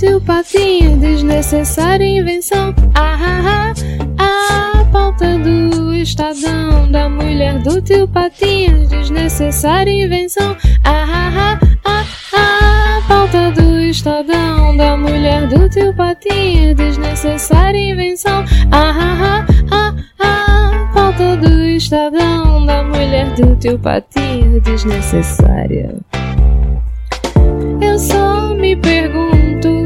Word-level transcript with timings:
Tio 0.00 0.18
Patinho, 0.18 0.96
desnecessária 0.96 2.06
invenção. 2.06 2.74
Ah, 2.94 3.18
ah, 3.20 3.74
ah, 4.16 4.80
a 4.80 4.84
pauta 4.86 5.36
do 5.38 5.94
Estadão 5.94 6.90
da 6.90 7.06
mulher 7.06 7.58
do 7.58 7.82
tio 7.82 8.08
Patinho, 8.08 8.86
desnecessária 8.88 9.90
invenção. 9.90 10.56
Ah, 10.84 11.04
ah, 11.06 11.58
ah, 11.84 12.04
ah, 12.32 12.96
a 12.96 13.08
pauta 13.08 13.50
do 13.50 13.78
Estadão 13.78 14.74
da 14.74 14.96
mulher 14.96 15.46
do 15.48 15.68
tio 15.68 15.92
Patinho, 15.92 16.74
desnecessária 16.74 17.90
invenção. 17.90 18.42
Ah, 18.72 18.94
ah, 18.98 19.46
ah, 19.70 19.94
ah, 20.18 20.82
a 20.82 20.94
pauta 20.94 21.36
do 21.36 21.62
Estadão 21.66 22.64
da 22.64 22.82
mulher 22.82 23.34
do 23.34 23.54
tio 23.56 23.78
Patinho, 23.78 24.62
desnecessária. 24.62 25.94
Eu 27.82 27.98
só 27.98 28.54
me 28.54 28.74
pergunto 28.76 29.79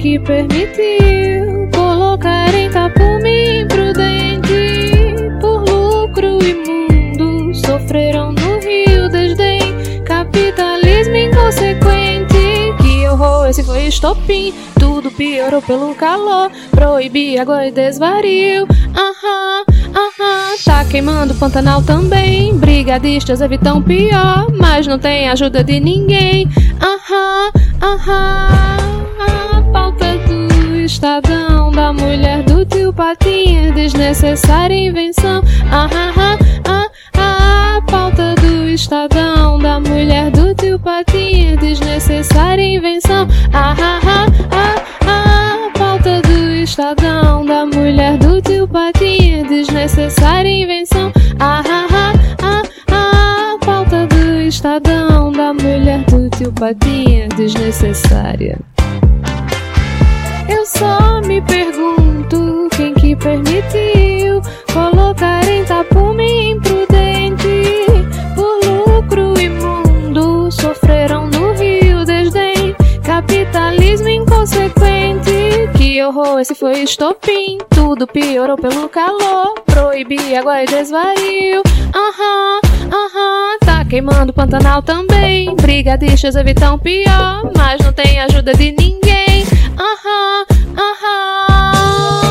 que 0.00 0.18
permitiu 0.18 1.68
colocar 1.74 2.54
em 2.54 2.70
tapume 2.70 3.60
imprudente 3.60 5.14
por 5.38 5.62
lucro 5.68 6.38
imundo. 6.42 7.54
Sofreram 7.54 8.32
no 8.32 8.58
Rio 8.60 9.10
desdém, 9.10 10.02
capitalismo 10.06 11.16
inconsequente. 11.16 12.29
Esse 13.50 13.64
foi 13.64 13.88
estopim. 13.88 14.54
Tudo 14.78 15.10
piorou 15.10 15.60
pelo 15.60 15.92
calor, 15.96 16.52
proibir 16.70 17.40
água 17.40 17.66
e 17.66 17.72
desvario. 17.72 18.64
Aham, 18.94 19.64
aham, 19.88 20.56
tá 20.64 20.84
queimando 20.84 21.34
Pantanal 21.34 21.82
também. 21.82 22.54
Brigadistas 22.54 23.40
evitam 23.40 23.82
pior, 23.82 24.46
mas 24.56 24.86
não 24.86 25.00
tem 25.00 25.28
ajuda 25.28 25.64
de 25.64 25.80
ninguém. 25.80 26.48
Aham, 26.80 27.50
aham, 27.82 28.76
a 29.18 29.62
pauta 29.72 30.16
do 30.28 30.76
Estadão 30.76 31.72
da 31.72 31.92
mulher 31.92 32.44
do 32.44 32.64
tio 32.64 32.92
Patinha, 32.92 33.72
desnecessária 33.72 34.76
invenção. 34.76 35.42
Aham, 35.72 36.12
ah, 36.16 36.38
ah, 36.68 36.86
a 37.09 37.09
pauta 37.90 38.34
do 38.36 38.68
Estadão 38.68 39.58
da 39.58 39.80
mulher 39.80 40.30
do 40.30 40.54
tio 40.54 40.78
Patinha, 40.78 41.56
desnecessária 41.56 42.62
invenção. 42.62 43.26
Aham, 43.52 44.00
ah, 44.06 44.76
ah, 45.06 45.66
a 45.66 45.78
pauta 45.78 46.22
do 46.22 46.50
Estadão 46.62 47.44
da 47.44 47.66
mulher 47.66 48.16
do 48.18 48.40
tio 48.40 48.68
Patinha, 48.68 49.44
desnecessária 49.44 50.48
invenção. 50.48 51.12
Aham, 51.40 52.14
ah, 52.42 52.62
ah, 52.92 53.54
a 53.54 53.64
pauta 53.64 54.06
do 54.06 54.40
Estadão 54.40 55.32
da 55.32 55.52
mulher 55.52 56.04
do 56.04 56.30
tio 56.30 56.52
Patinha, 56.52 57.28
desnecessária. 57.36 58.58
Eu 60.48 60.64
só 60.64 61.20
me 61.22 61.40
pergunto 61.42 62.68
quem 62.76 62.94
que 62.94 63.16
permitiu 63.16 64.40
colocar 64.72 65.46
em 65.48 65.64
tapume 65.64 66.52
imprudente 66.52 67.39
imundo. 69.40 70.50
Sofreram 70.50 71.26
no 71.28 71.52
Rio 71.52 72.04
desdém, 72.04 72.74
capitalismo 73.04 74.08
inconsequente. 74.08 75.68
Que 75.76 76.02
horror, 76.02 76.40
esse 76.40 76.54
foi 76.54 76.82
estopim. 76.82 77.58
Tudo 77.70 78.06
piorou 78.06 78.56
pelo 78.56 78.88
calor. 78.88 79.54
Proibir 79.66 80.36
água 80.36 80.62
e 80.62 80.66
desvario. 80.66 81.62
Aham, 81.94 82.60
aham, 82.92 83.58
tá 83.60 83.84
queimando 83.84 84.32
Pantanal 84.32 84.82
também. 84.82 85.54
Brigadistas 85.56 86.36
evitam 86.36 86.78
pior, 86.78 87.50
mas 87.56 87.80
não 87.84 87.92
tem 87.92 88.20
ajuda 88.20 88.52
de 88.54 88.72
ninguém. 88.72 89.44
Aham, 89.78 90.46
aham. 90.76 91.40
Aham, 91.50 92.29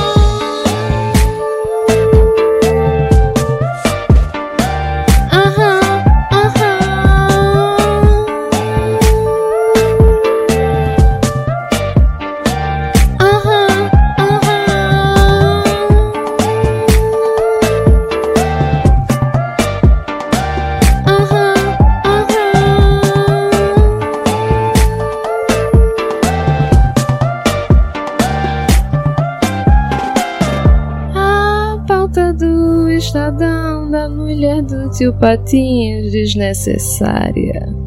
Patinhas 35.19 36.13
desnecessária. 36.13 37.78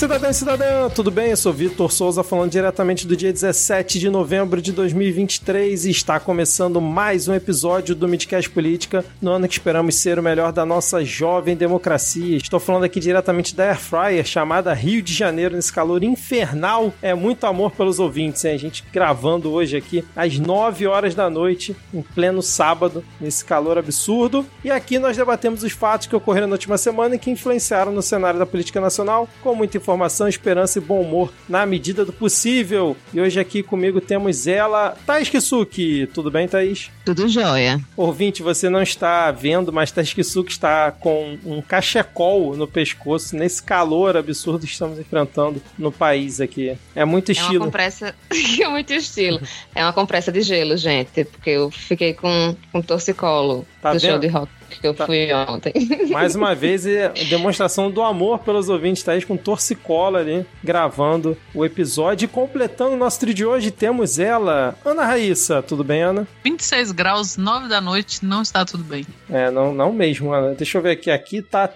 Olá, 0.00 0.08
cidadão 0.08 0.30
e 0.30 0.34
cidadã, 0.34 0.88
tudo 0.88 1.10
bem? 1.10 1.28
Eu 1.28 1.36
sou 1.36 1.52
Vitor 1.52 1.92
Souza, 1.92 2.22
falando 2.22 2.50
diretamente 2.50 3.06
do 3.06 3.14
dia 3.14 3.30
17 3.30 3.98
de 3.98 4.08
novembro 4.08 4.62
de 4.62 4.72
2023 4.72 5.84
e 5.84 5.90
está 5.90 6.18
começando 6.18 6.80
mais 6.80 7.28
um 7.28 7.34
episódio 7.34 7.94
do 7.94 8.08
Midcast 8.08 8.48
Política, 8.48 9.04
no 9.20 9.30
ano 9.30 9.46
que 9.46 9.52
esperamos 9.52 9.96
ser 9.96 10.18
o 10.18 10.22
melhor 10.22 10.52
da 10.52 10.64
nossa 10.64 11.04
jovem 11.04 11.54
democracia. 11.54 12.38
Estou 12.38 12.58
falando 12.58 12.84
aqui 12.84 12.98
diretamente 12.98 13.54
da 13.54 13.64
Air 13.64 13.78
Fryer, 13.78 14.24
chamada 14.24 14.72
Rio 14.72 15.02
de 15.02 15.12
Janeiro, 15.12 15.54
nesse 15.54 15.70
calor 15.70 16.02
infernal. 16.02 16.94
É 17.02 17.12
muito 17.12 17.44
amor 17.44 17.72
pelos 17.72 17.98
ouvintes, 17.98 18.42
hein? 18.46 18.54
A 18.54 18.58
gente 18.58 18.82
gravando 18.90 19.52
hoje 19.52 19.76
aqui 19.76 20.02
às 20.16 20.38
9 20.38 20.86
horas 20.86 21.14
da 21.14 21.28
noite, 21.28 21.76
em 21.92 22.00
pleno 22.00 22.40
sábado, 22.40 23.04
nesse 23.20 23.44
calor 23.44 23.76
absurdo. 23.76 24.46
E 24.64 24.70
aqui 24.70 24.98
nós 24.98 25.14
debatemos 25.14 25.62
os 25.62 25.72
fatos 25.72 26.06
que 26.06 26.16
ocorreram 26.16 26.46
na 26.46 26.54
última 26.54 26.78
semana 26.78 27.16
e 27.16 27.18
que 27.18 27.30
influenciaram 27.30 27.92
no 27.92 28.00
cenário 28.00 28.38
da 28.38 28.46
política 28.46 28.80
nacional, 28.80 29.28
com 29.42 29.54
muita 29.54 29.76
informação, 29.76 29.89
esperança 30.28 30.78
e 30.78 30.82
bom 30.82 31.00
humor 31.00 31.32
na 31.48 31.64
medida 31.66 32.04
do 32.04 32.12
possível. 32.12 32.96
E 33.12 33.20
hoje 33.20 33.38
aqui 33.40 33.62
comigo 33.62 34.00
temos 34.00 34.46
ela, 34.46 34.96
Thaís 35.06 35.28
Kisuki. 35.28 36.06
Tudo 36.12 36.30
bem, 36.30 36.46
Thaís? 36.48 36.90
Tudo 37.04 37.28
jóia. 37.28 37.80
Ouvinte, 37.96 38.42
você 38.42 38.68
não 38.68 38.82
está 38.82 39.30
vendo, 39.30 39.72
mas 39.72 39.90
Thaís 39.90 40.12
Kisuki 40.12 40.52
está 40.52 40.90
com 40.90 41.38
um 41.44 41.60
cachecol 41.60 42.56
no 42.56 42.66
pescoço 42.66 43.36
nesse 43.36 43.62
calor 43.62 44.16
absurdo 44.16 44.66
que 44.66 44.72
estamos 44.72 44.98
enfrentando 44.98 45.62
no 45.78 45.90
país 45.90 46.40
aqui. 46.40 46.76
É 46.94 47.04
muito 47.04 47.30
É 47.30 47.34
uma 47.34 47.42
estilo. 47.42 47.64
compressa. 47.64 48.14
é 48.62 48.68
muito 48.68 48.92
estilo. 48.92 49.40
É 49.74 49.82
uma 49.84 49.92
compressa 49.92 50.30
de 50.32 50.42
gelo, 50.42 50.76
gente. 50.76 51.24
Porque 51.24 51.50
eu 51.50 51.70
fiquei 51.70 52.14
com, 52.14 52.54
com 52.72 52.80
torcicolo 52.82 53.66
Tá 53.82 53.92
do 53.92 54.00
show 54.00 54.10
vendo? 54.10 54.20
de 54.20 54.26
rock 54.28 54.50
que 54.78 54.86
eu 54.86 54.94
Tá. 54.94 55.06
fui 55.06 55.32
ontem. 55.32 55.72
Mais 56.10 56.34
uma 56.34 56.54
vez, 56.54 56.86
é 56.86 57.08
demonstração 57.28 57.90
do 57.90 58.02
amor 58.02 58.40
pelos 58.40 58.68
ouvintes, 58.68 59.02
Thaís, 59.02 59.24
com 59.24 59.36
torcicola 59.36 60.18
ali, 60.20 60.44
gravando 60.62 61.36
o 61.54 61.64
episódio. 61.64 62.24
E 62.26 62.28
completando 62.28 62.92
o 62.94 62.96
nosso 62.98 63.20
trio 63.20 63.34
de 63.34 63.44
hoje, 63.44 63.70
temos 63.70 64.18
ela, 64.18 64.76
Ana 64.84 65.04
Raíssa. 65.04 65.62
Tudo 65.62 65.82
bem, 65.84 66.02
Ana? 66.02 66.26
26 66.44 66.92
graus, 66.92 67.36
9 67.36 67.68
da 67.68 67.80
noite, 67.80 68.24
não 68.24 68.42
está 68.42 68.64
tudo 68.64 68.84
bem. 68.84 69.06
É, 69.28 69.50
não, 69.50 69.72
não 69.72 69.92
mesmo, 69.92 70.32
Ana. 70.32 70.54
Deixa 70.54 70.78
eu 70.78 70.82
ver 70.82 70.90
aqui. 70.92 71.10
Aqui 71.10 71.42
tá 71.42 71.68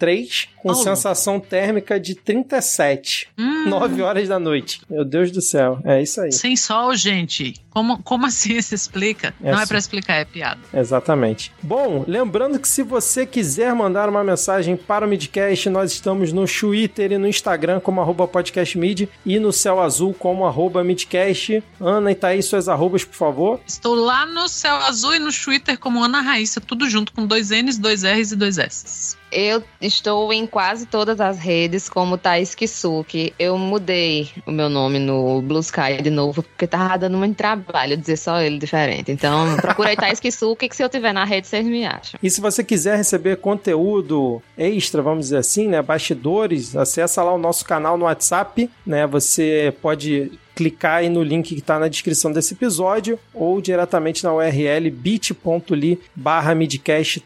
33, 0.00 0.48
com 0.56 0.70
Oh. 0.70 0.74
sensação 0.74 1.38
térmica 1.38 1.98
de 2.00 2.14
37. 2.14 3.28
Hum, 3.38 3.68
9 3.68 4.02
horas 4.02 4.28
da 4.28 4.38
noite. 4.38 4.80
Meu 4.90 5.04
Deus 5.04 5.30
do 5.30 5.40
céu. 5.40 5.78
É 5.84 6.02
isso 6.02 6.20
aí. 6.20 6.32
Sem 6.32 6.56
sol, 6.56 6.94
gente. 6.94 7.54
Como, 7.70 8.02
como 8.02 8.26
a 8.26 8.30
ciência 8.30 8.74
explica? 8.74 9.32
É 9.42 9.50
não 9.52 9.58
é 9.58 9.62
assim. 9.62 9.68
pra 9.68 9.78
explicar, 9.78 10.14
é 10.16 10.24
piada. 10.24 10.60
Exatamente. 10.74 11.52
Bom, 11.62 12.04
lembrando 12.06 12.58
que 12.58 12.66
se 12.68 12.82
você 12.82 13.24
quiser 13.24 13.72
mandar 13.74 14.08
uma 14.08 14.24
mensagem 14.24 14.76
para 14.76 15.06
o 15.06 15.08
Midcast, 15.08 15.68
nós 15.70 15.92
estamos 15.92 16.32
no 16.32 16.46
Twitter 16.46 17.12
e 17.12 17.18
no 17.18 17.28
Instagram 17.28 17.78
como 17.80 18.00
arroba 18.00 18.26
podcastmid 18.26 19.08
e 19.24 19.38
no 19.38 19.52
Céu 19.52 19.80
Azul 19.80 20.12
como 20.14 20.44
arroba 20.46 20.82
Midcast. 20.82 21.62
Ana 21.80 22.10
e 22.10 22.14
Thaís, 22.14 22.46
suas 22.46 22.68
arrobas, 22.68 23.04
por 23.04 23.14
favor. 23.14 23.60
Estou 23.66 23.94
lá 23.94 24.26
no 24.26 24.48
Céu 24.48 24.74
Azul 24.76 25.14
e 25.14 25.18
no 25.18 25.32
Twitter 25.32 25.78
como 25.78 26.02
Ana 26.02 26.20
Raíssa, 26.20 26.60
tudo 26.60 26.88
junto 26.90 27.12
com 27.12 27.26
dois 27.26 27.50
N's, 27.50 27.78
dois 27.78 28.02
R's 28.02 28.32
e 28.32 28.36
dois 28.36 28.58
S's. 28.58 29.16
Eu 29.32 29.62
estou 29.90 30.32
em 30.32 30.46
quase 30.46 30.86
todas 30.86 31.20
as 31.20 31.38
redes 31.38 31.88
como 31.88 32.16
Thais 32.16 32.54
Kisuki. 32.54 33.34
Eu 33.38 33.58
mudei 33.58 34.30
o 34.46 34.50
meu 34.50 34.68
nome 34.68 34.98
no 34.98 35.42
Blue 35.42 35.60
Sky 35.60 36.00
de 36.02 36.10
novo, 36.10 36.42
porque 36.42 36.66
tava 36.66 36.96
dando 36.96 37.18
muito 37.18 37.36
trabalho 37.36 37.96
dizer 37.96 38.16
só 38.16 38.40
ele 38.40 38.58
diferente. 38.58 39.12
Então, 39.12 39.56
procurei 39.56 39.96
Thais 39.96 40.20
Kisuki, 40.20 40.68
que 40.68 40.76
se 40.76 40.82
eu 40.82 40.88
tiver 40.88 41.12
na 41.12 41.24
rede, 41.24 41.46
vocês 41.46 41.66
me 41.66 41.84
acham. 41.84 42.18
E 42.22 42.30
se 42.30 42.40
você 42.40 42.64
quiser 42.64 42.96
receber 42.96 43.36
conteúdo 43.36 44.40
extra, 44.56 45.02
vamos 45.02 45.26
dizer 45.26 45.38
assim, 45.38 45.68
né, 45.68 45.82
bastidores, 45.82 46.76
acessa 46.76 47.22
lá 47.22 47.34
o 47.34 47.38
nosso 47.38 47.64
canal 47.64 47.98
no 47.98 48.04
WhatsApp, 48.04 48.70
né? 48.86 49.06
Você 49.06 49.74
pode 49.82 50.30
clicar 50.54 50.96
aí 50.96 51.08
no 51.08 51.22
link 51.22 51.54
que 51.54 51.60
está 51.60 51.78
na 51.78 51.88
descrição 51.88 52.30
desse 52.30 52.52
episódio 52.52 53.18
ou 53.32 53.62
diretamente 53.62 54.22
na 54.22 54.34
URL 54.34 54.90
bit.ly 54.90 55.98
barra 56.14 56.54
midcast 56.54 57.22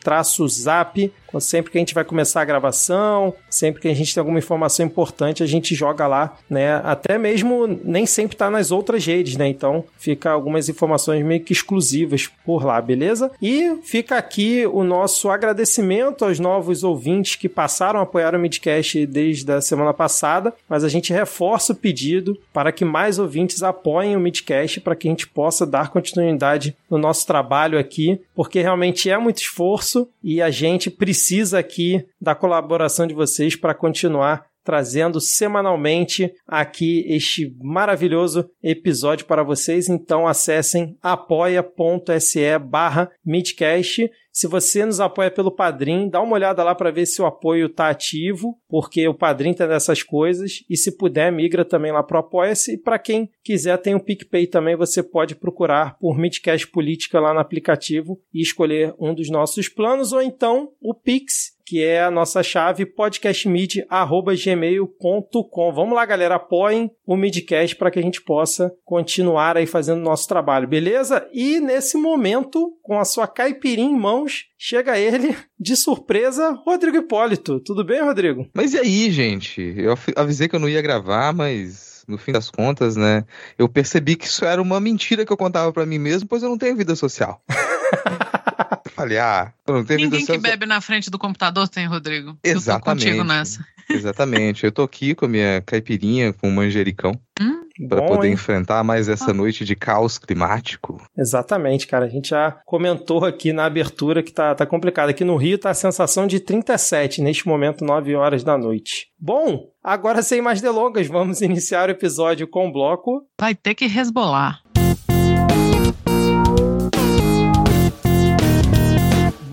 zap 0.49 1.13
Sempre 1.41 1.73
que 1.73 1.79
a 1.79 1.81
gente 1.81 1.95
vai 1.95 2.05
começar 2.05 2.41
a 2.41 2.45
gravação, 2.45 3.35
sempre 3.51 3.83
que 3.83 3.89
a 3.89 3.95
gente 3.95 4.15
tem 4.15 4.21
alguma 4.21 4.39
informação 4.39 4.87
importante, 4.87 5.43
a 5.43 5.47
gente 5.47 5.75
joga 5.75 6.07
lá, 6.07 6.37
né? 6.49 6.81
Até 6.85 7.19
mesmo 7.19 7.67
nem 7.85 8.07
sempre 8.07 8.37
tá 8.37 8.51
nas 8.51 8.71
outras 8.71 9.05
redes, 9.05 9.37
né? 9.37 9.49
Então 9.49 9.85
fica 9.99 10.31
algumas 10.31 10.69
informações 10.69 11.25
meio 11.25 11.41
que 11.41 11.53
exclusivas 11.53 12.29
por 12.45 12.65
lá, 12.65 12.81
beleza? 12.81 13.31
E 13.41 13.77
fica 13.83 14.17
aqui 14.17 14.67
o 14.67 14.85
nosso 14.85 15.29
agradecimento 15.29 16.25
aos 16.25 16.39
novos 16.39 16.85
ouvintes 16.85 17.37
que 17.37 17.49
passaram 17.49 18.01
a 18.01 18.03
apoiar 18.05 18.35
o 18.35 18.39
Midcast 18.39 19.07
desde 19.07 19.51
a 19.51 19.61
semana 19.61 19.93
passada, 19.93 20.55
mas 20.69 20.85
a 20.85 20.89
gente 20.89 21.13
reforça 21.13 21.73
o 21.73 21.77
pedido 21.77 22.39
para 22.53 22.73
que 22.73 22.85
mais 22.85 23.19
ouvintes 23.19 23.63
apoiem 23.63 24.17
o 24.17 24.21
Midcast 24.21 24.81
para 24.81 24.95
que 24.95 25.09
a 25.09 25.11
gente 25.11 25.27
possa 25.27 25.67
dar 25.67 25.91
continuidade 25.91 26.77
no 26.91 26.99
nosso 26.99 27.27
trabalho 27.27 27.79
aqui, 27.79 28.21
porque 28.35 28.61
realmente 28.61 29.11
é 29.11 29.19
muito 29.19 29.39
esforço 29.39 30.09
e 30.23 30.41
a 30.41 30.51
gente 30.51 30.91
precisa 30.91 31.24
aqui 31.55 32.07
da 32.21 32.35
colaboração 32.35 33.07
de 33.07 33.15
vocês 33.15 33.57
para 33.57 33.75
continuar 33.75 34.47
trazendo 34.65 35.21
semanalmente 35.21 36.33
aqui 36.47 37.05
este 37.07 37.55
maravilhoso 37.61 38.49
episódio 38.63 39.27
para 39.27 39.43
vocês. 39.43 39.89
Então 39.89 40.27
acessem 40.27 40.97
apoia.se 41.03 42.59
barra 42.59 43.11
Midcast 43.25 44.11
se 44.35 44.49
você 44.49 44.85
nos 44.85 44.99
apoia 44.99 45.31
pelo 45.31 45.53
Padrim, 45.53 46.09
dá 46.09 46.21
uma 46.21 46.35
olhada 46.35 46.65
lá 46.65 46.75
para 46.75 46.91
ver 46.91 47.07
se 47.07 47.23
o 47.23 47.25
apoio 47.25 47.67
está 47.67 47.89
ativo, 47.89 48.59
porque 48.69 49.07
o 49.07 49.15
Padrim 49.15 49.55
tem 49.55 49.69
dessas 49.69 50.03
coisas. 50.03 50.65
E 50.69 50.77
se 50.77 50.97
puder, 50.97 51.31
migra 51.31 51.65
também 51.65 51.93
lá 51.93 52.03
para 52.03 52.17
o 52.17 52.21
Apoia-se. 52.21 52.75
E 52.75 52.77
para 52.77 52.99
quem 52.99 53.31
quiser, 53.45 53.79
tem 53.79 53.95
o 53.95 54.01
PicPay 54.01 54.49
também. 54.49 54.75
Você 54.75 55.05
pode 55.05 55.37
procurar 55.37 55.97
por 55.99 56.19
Midcast 56.19 56.67
Política 56.67 57.21
lá 57.21 57.33
no 57.33 57.39
aplicativo 57.39 58.21
e 58.35 58.43
escolher 58.43 58.93
um 58.99 59.15
dos 59.15 59.31
nossos 59.31 59.69
planos, 59.69 60.13
ou 60.13 60.21
então 60.21 60.73
o 60.81 60.93
Pix, 60.93 61.54
que 61.65 61.83
é 61.83 62.03
a 62.03 62.11
nossa 62.11 62.43
chave 62.43 62.85
podcastmid@gmail.com. 62.85 65.73
Vamos 65.73 65.95
lá, 65.95 66.05
galera, 66.05 66.35
apoiem 66.35 66.91
o 67.07 67.17
Midcast 67.17 67.75
para 67.77 67.91
que 67.91 67.99
a 67.99 68.03
gente 68.03 68.21
possa 68.23 68.71
continuar 68.85 69.57
aí 69.57 69.65
fazendo 69.67 70.03
nosso 70.03 70.29
trabalho, 70.29 70.69
beleza? 70.69 71.27
E 71.33 71.59
nesse 71.61 71.97
momento, 71.97 72.77
com 72.83 72.99
a 72.99 73.05
sua 73.05 73.27
caipirinha 73.27 73.91
em 73.91 73.99
mãos, 73.99 74.45
chega 74.59 74.99
ele 74.99 75.35
de 75.59 75.75
surpresa, 75.77 76.51
Rodrigo 76.65 76.99
Hipólito. 76.99 77.59
Tudo 77.61 77.83
bem, 77.85 78.03
Rodrigo? 78.03 78.47
Mas 78.55 78.75
e 78.75 78.79
aí, 78.79 79.11
gente? 79.11 79.75
Eu 79.77 79.95
avisei 80.17 80.49
que 80.49 80.57
eu 80.57 80.61
não 80.61 80.69
ia 80.69 80.83
gravar, 80.83 81.33
mas 81.33 82.05
no 82.07 82.19
fim 82.19 82.33
das 82.33 82.51
contas, 82.51 82.97
né, 82.97 83.25
eu 83.59 83.67
percebi 83.69 84.17
que 84.17 84.27
isso 84.27 84.45
era 84.45 84.61
uma 84.61 84.79
mentira 84.79 85.25
que 85.25 85.33
eu 85.33 85.37
contava 85.37 85.73
para 85.73 85.87
mim 85.87 85.99
mesmo, 85.99 86.29
pois 86.29 86.43
eu 86.43 86.51
não 86.51 86.59
tenho 86.59 86.77
vida 86.77 86.95
social. 86.95 87.43
Falei, 88.91 89.19
ah, 89.19 89.53
eu 89.67 89.75
não 89.75 89.85
tenho 89.85 90.01
Ninguém 90.01 90.25
que 90.27 90.39
bebe 90.39 90.67
na 90.67 90.81
frente 90.81 91.11
do 91.11 91.19
computador 91.19 91.69
tem, 91.69 91.87
Rodrigo. 91.87 92.37
Exatamente. 92.45 93.07
Eu 93.07 93.13
tô 93.13 93.19
contigo 93.21 93.25
nessa. 93.25 93.65
Exatamente. 93.89 94.65
Eu 94.65 94.73
tô 94.73 94.83
aqui 94.83 95.15
com 95.15 95.25
a 95.25 95.29
minha 95.29 95.61
caipirinha 95.63 96.33
com 96.33 96.51
manjericão. 96.51 97.13
Hum? 97.41 97.65
Para 97.89 98.03
poder 98.03 98.29
hein? 98.29 98.35
enfrentar 98.35 98.85
mais 98.85 99.09
essa 99.09 99.33
Ah. 99.33 99.35
noite 99.35 99.65
de 99.65 99.75
caos 99.75 100.17
climático. 100.17 101.03
Exatamente, 101.19 101.87
cara. 101.89 102.05
A 102.07 102.09
gente 102.09 102.29
já 102.29 102.53
comentou 102.65 103.25
aqui 103.25 103.53
na 103.53 103.65
abertura 103.65 104.23
que 104.23 104.31
tá, 104.33 104.55
tá 104.55 104.65
complicado. 104.65 105.09
Aqui 105.09 105.25
no 105.25 105.37
Rio 105.37 105.59
tá 105.59 105.71
a 105.71 105.75
sensação 105.75 106.27
de 106.27 106.39
37, 106.39 107.21
neste 107.21 107.49
momento, 107.49 107.85
9 107.85 108.15
horas 108.15 108.45
da 108.45 108.57
noite. 108.57 109.09
Bom, 109.19 109.71
agora 109.83 110.23
sem 110.23 110.41
mais 110.41 110.61
delongas, 110.61 111.09
vamos 111.09 111.41
iniciar 111.43 111.89
o 111.89 111.93
episódio 111.93 112.47
com 112.47 112.69
o 112.69 112.73
bloco. 112.73 113.27
Vai 113.41 113.55
ter 113.57 113.75
que 113.75 113.87
resbolar. 113.87 114.61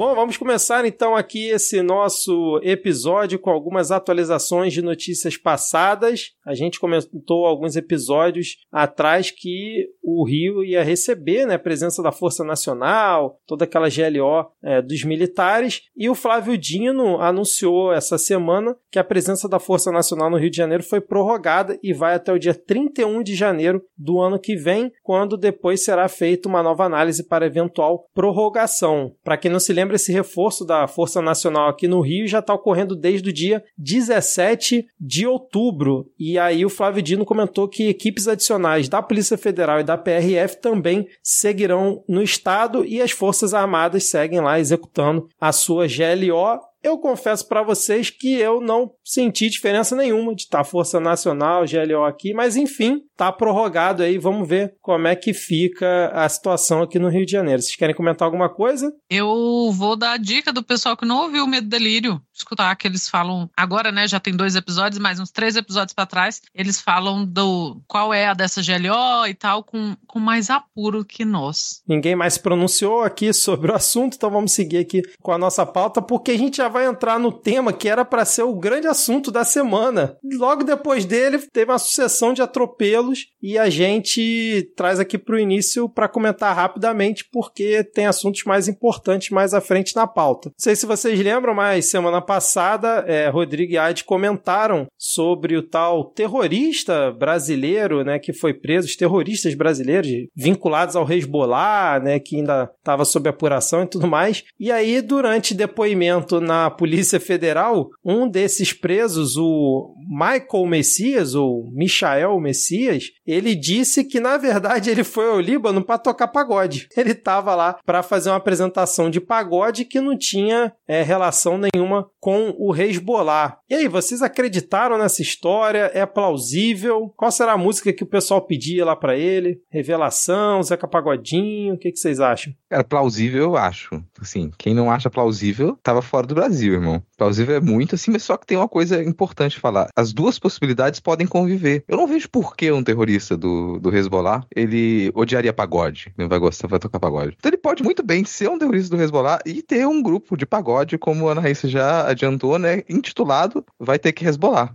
Bom, 0.02 0.16
vamos 0.16 0.36
começar 0.36 0.84
então 0.84 1.16
aqui 1.16 1.50
esse 1.50 1.80
nosso 1.84 2.60
episódio 2.64 3.38
com 3.38 3.52
algumas 3.52 3.92
atualizações 3.92 4.74
de 4.74 4.82
notícias 4.82 5.38
passadas. 5.38 6.32
A 6.44 6.56
gente 6.56 6.80
comentou 6.80 7.46
alguns 7.46 7.76
episódios 7.76 8.58
atrás 8.72 9.30
que 9.30 9.92
o 10.02 10.28
Rio 10.28 10.64
ia 10.64 10.82
receber 10.82 11.46
né, 11.46 11.54
a 11.54 11.60
presença 11.60 12.02
da 12.02 12.12
Força 12.12 12.44
Nacional, 12.44 13.40
toda 13.46 13.66
aquela 13.66 13.90
GLO 13.90 14.52
é, 14.64 14.82
dos 14.82 15.04
militares, 15.04 15.84
e 15.96 16.10
o 16.10 16.16
Flávio 16.16 16.58
Dino 16.58 17.22
anunciou 17.22 17.94
essa 17.94 18.18
semana 18.18 18.76
que 18.92 18.98
a 18.98 19.04
presença 19.04 19.48
da 19.48 19.60
Força 19.60 19.92
Nacional 19.92 20.32
no 20.32 20.38
Rio 20.38 20.50
de 20.50 20.58
Janeiro 20.58 20.84
foi 20.84 21.00
prorrogada 21.00 21.78
e 21.84 21.94
vai 21.94 22.16
até 22.16 22.34
o 22.34 22.40
dia 22.40 22.56
31 22.56 23.22
de 23.22 23.36
janeiro 23.36 23.84
do 23.96 24.20
ano 24.20 24.40
que 24.40 24.56
vem, 24.56 24.92
quando 25.04 25.38
depois 25.38 25.86
será 25.86 26.08
feita 26.10 26.50
uma 26.50 26.64
nova 26.64 26.86
análise 26.86 27.24
para 27.24 27.46
eventual 27.46 28.08
prorrogação. 28.16 29.16
Para 29.24 29.38
quem 29.38 29.52
não 29.52 29.60
se 29.60 29.72
lembra, 29.72 29.91
esse 29.96 30.12
reforço 30.12 30.66
da 30.66 30.88
Força 30.88 31.22
Nacional 31.22 31.70
aqui 31.70 31.88
no 31.88 32.02
Rio 32.02 32.28
já 32.28 32.40
está 32.40 32.54
ocorrendo 32.54 32.96
desde 32.96 33.30
o 33.30 33.34
dia 33.34 33.64
17 33.78 34.86
de 35.00 35.28
outubro. 35.28 36.10
E 36.20 36.38
aí 36.38 36.66
o 36.66 36.70
Flávio 36.70 37.02
Dino 37.02 37.26
comentou 37.26 37.68
que 37.68 37.90
equipes 37.90 38.28
adicionais 38.28 38.90
da 38.90 39.02
Polícia 39.02 39.38
Federal 39.38 39.80
e 39.80 39.84
da 39.84 39.98
PRF 39.98 40.58
também 40.62 41.08
seguirão 41.24 42.04
no 42.08 42.22
estado 42.22 42.86
e 42.86 43.02
as 43.02 43.12
Forças 43.12 43.54
Armadas 43.54 44.10
seguem 44.10 44.42
lá 44.42 44.60
executando 44.60 45.28
a 45.40 45.52
sua 45.52 45.88
GLO 45.88 46.72
eu 46.84 46.98
confesso 46.98 47.48
para 47.48 47.62
vocês 47.62 48.10
que 48.10 48.34
eu 48.34 48.60
não 48.60 48.92
senti 49.04 49.50
diferença 49.50 49.96
nenhuma 49.96 50.34
de 50.34 50.44
estar 50.44 50.64
Força 50.64 51.00
Nacional, 51.00 51.64
GLO 51.66 52.04
aqui, 52.04 52.34
mas 52.34 52.56
enfim, 52.56 53.04
tá 53.22 53.32
prorrogado 53.32 54.02
aí, 54.02 54.18
vamos 54.18 54.50
ver 54.50 54.74
como 54.82 55.08
é 55.08 55.16
que 55.16 55.32
fica 55.32 56.08
a 56.12 56.28
situação 56.28 56.82
aqui 56.82 56.98
no 56.98 57.08
Rio 57.08 57.24
de 57.24 57.32
Janeiro. 57.32 57.62
Vocês 57.62 57.76
querem 57.76 57.94
comentar 57.94 58.26
alguma 58.26 58.50
coisa? 58.50 58.92
Eu 59.08 59.70
vou 59.72 59.96
dar 59.96 60.14
a 60.14 60.18
dica 60.18 60.52
do 60.52 60.64
pessoal 60.64 60.98
que 60.98 61.06
não 61.06 61.22
ouviu 61.22 61.44
o 61.44 61.48
Medo 61.48 61.68
Delírio, 61.68 62.20
escutar 62.34 62.76
que 62.76 62.88
eles 62.88 63.08
falam 63.08 63.48
agora, 63.56 63.92
né? 63.92 64.08
Já 64.08 64.20
tem 64.20 64.36
dois 64.36 64.56
episódios, 64.56 65.00
mais 65.00 65.20
uns 65.20 65.30
três 65.30 65.56
episódios 65.56 65.94
para 65.94 66.08
trás. 66.08 66.42
Eles 66.52 66.82
falam 66.82 67.24
do 67.24 67.80
qual 67.88 68.12
é 68.12 68.26
a 68.26 68.34
dessa 68.34 68.60
GLO 68.60 69.28
e 69.28 69.36
tal, 69.36 69.64
com, 69.64 69.96
com 70.08 70.18
mais 70.18 70.50
apuro 70.50 71.06
que 71.06 71.24
nós. 71.24 71.84
Ninguém 71.88 72.16
mais 72.16 72.40
pronunciou 72.40 73.04
aqui 73.04 73.32
sobre 73.34 73.72
o 73.72 73.76
assunto, 73.76 74.16
então 74.16 74.32
vamos 74.32 74.52
seguir 74.52 74.80
aqui 74.80 75.04
com 75.22 75.32
a 75.32 75.38
nossa 75.38 75.64
pauta, 75.64 76.02
porque 76.02 76.32
a 76.32 76.38
gente 76.38 76.58
já 76.58 76.68
vai 76.68 76.88
entrar 76.88 77.20
no 77.20 77.32
tema 77.32 77.72
que 77.72 77.88
era 77.88 78.04
para 78.04 78.26
ser 78.26 78.44
o 78.44 78.56
grande 78.56 78.88
assunto 78.88 79.30
da 79.30 79.44
semana. 79.44 80.18
Logo 80.24 80.64
depois 80.64 81.06
dele, 81.06 81.38
teve 81.38 81.72
uma 81.72 81.78
sucessão 81.78 82.34
de 82.34 82.42
atropelos 82.42 83.11
e 83.42 83.58
a 83.58 83.70
gente 83.70 84.72
traz 84.76 85.00
aqui 85.00 85.18
para 85.18 85.36
o 85.36 85.40
início 85.40 85.90
para 85.90 86.08
comentar 86.08 86.56
rapidamente, 86.56 87.26
porque 87.32 87.84
tem 87.84 88.06
assuntos 88.06 88.44
mais 88.44 88.68
importantes 88.68 89.30
mais 89.30 89.54
à 89.54 89.62
frente 89.62 89.96
na 89.96 90.08
pauta. 90.08 90.50
Não 90.50 90.56
sei 90.58 90.76
se 90.76 90.86
vocês 90.86 91.20
lembram, 91.20 91.54
mas 91.54 91.86
semana 91.86 92.22
passada, 92.22 93.04
é, 93.08 93.30
Rodrigo 93.30 93.74
e 93.74 93.78
Ade 93.78 94.04
comentaram 94.04 94.88
sobre 94.98 95.56
o 95.56 95.64
tal 95.64 96.06
terrorista 96.06 97.12
brasileiro, 97.12 98.04
né, 98.04 98.20
que 98.20 98.34
foi 98.34 98.54
preso, 98.54 98.88
os 98.88 98.96
terroristas 98.96 99.54
brasileiros 99.54 100.10
vinculados 100.36 100.96
ao 100.96 101.10
Hezbollah, 101.10 102.00
né, 102.00 102.20
que 102.20 102.38
ainda 102.38 102.70
estava 102.78 103.06
sob 103.06 103.30
apuração 103.30 103.84
e 103.84 103.88
tudo 103.88 104.08
mais. 104.08 104.44
E 104.60 104.72
aí, 104.72 105.02
durante 105.02 105.54
depoimento 105.54 106.40
na 106.40 106.70
Polícia 106.70 107.20
Federal, 107.20 107.90
um 108.04 108.28
desses 108.28 108.74
presos, 108.74 109.38
o 109.38 109.94
Michael 110.10 110.66
Messias, 110.66 111.36
ou 111.36 111.70
Michael 111.72 112.40
Messias, 112.40 113.01
ele 113.26 113.56
disse 113.56 114.04
que 114.04 114.20
na 114.20 114.38
verdade 114.38 114.90
ele 114.90 115.04
foi 115.04 115.30
ao 115.30 115.40
Líbano 115.40 115.84
para 115.84 115.98
tocar 115.98 116.28
pagode. 116.28 116.88
Ele 116.96 117.12
estava 117.12 117.56
lá 117.56 117.80
para 117.86 118.04
fazer 118.04 118.30
uma 118.30 118.38
apresentação 118.38 119.10
de 119.10 119.20
pagode 119.20 119.86
que 119.86 120.02
não 120.02 120.18
tinha 120.18 120.74
é, 120.88 121.02
relação 121.02 121.58
nenhuma 121.58 122.10
com 122.20 122.54
o 122.58 122.76
Hezbollah. 122.76 123.58
E 123.70 123.76
aí, 123.76 123.88
vocês 123.88 124.22
acreditaram 124.22 124.98
nessa 124.98 125.22
história? 125.22 125.90
É 125.94 126.06
plausível? 126.06 127.14
Qual 127.16 127.32
será 127.32 127.54
a 127.54 127.58
música 127.58 127.94
que 127.94 128.04
o 128.04 128.08
pessoal 128.08 128.46
pedia 128.46 128.86
lá 128.86 128.96
para 128.96 129.18
ele? 129.18 129.62
Revelação, 129.70 130.62
Zeca 130.62 130.88
Pagodinho? 130.88 131.74
O 131.74 131.78
que, 131.78 131.92
que 131.92 131.98
vocês 131.98 132.20
acham? 132.20 132.54
Cara, 132.72 132.86
plausível 132.86 133.44
eu 133.44 133.58
acho. 133.58 134.02
Assim, 134.22 134.50
quem 134.58 134.74
não 134.74 134.90
acha 134.90 135.10
plausível, 135.10 135.78
tava 135.84 136.02
fora 136.02 136.26
do 136.26 136.34
Brasil, 136.34 136.76
irmão. 136.76 137.04
Plausível 137.18 137.58
é 137.58 137.60
muito, 137.60 137.96
assim, 137.96 138.12
mas 138.12 138.24
só 138.24 138.38
que 138.38 138.48
tem 138.48 138.58
uma 138.58 138.68
coisa 138.68 139.04
importante 139.04 139.60
falar. 139.60 139.90
As 139.94 140.14
duas 140.14 140.40
possibilidades 140.40 141.02
podem 141.02 141.28
conviver. 141.28 141.84
Eu 141.86 141.98
não 141.98 142.08
vejo 142.08 142.30
por 142.30 142.56
que 142.56 142.72
um 142.72 142.82
terrorista 142.82 143.36
do, 143.36 143.78
do 143.78 143.94
Hezbollah, 143.94 144.46
ele 144.56 145.12
odiaria 145.14 145.52
pagode. 145.52 146.14
Não 146.18 146.30
vai 146.30 146.40
gostar, 146.40 146.70
vai 146.70 146.80
tocar 146.80 146.98
pagode. 146.98 147.36
Então 147.38 147.50
ele 147.50 147.58
pode 147.58 147.84
muito 147.84 148.02
bem 148.04 148.24
ser 148.24 148.50
um 148.50 148.58
terrorista 148.58 148.96
do 148.96 149.04
Hezbollah 149.04 149.40
e 149.46 149.62
ter 149.62 149.86
um 149.86 150.02
grupo 150.02 150.38
de 150.38 150.46
pagode, 150.46 150.98
como 150.98 151.28
a 151.28 151.34
Ana 151.34 151.42
Raíssa 151.42 151.68
já 151.68 152.08
adiantou, 152.08 152.58
né? 152.58 152.84
Intitulado 152.88 153.66
Vai 153.78 154.00
Ter 154.00 154.14
Que 154.14 154.26
Hezbollah. 154.26 154.74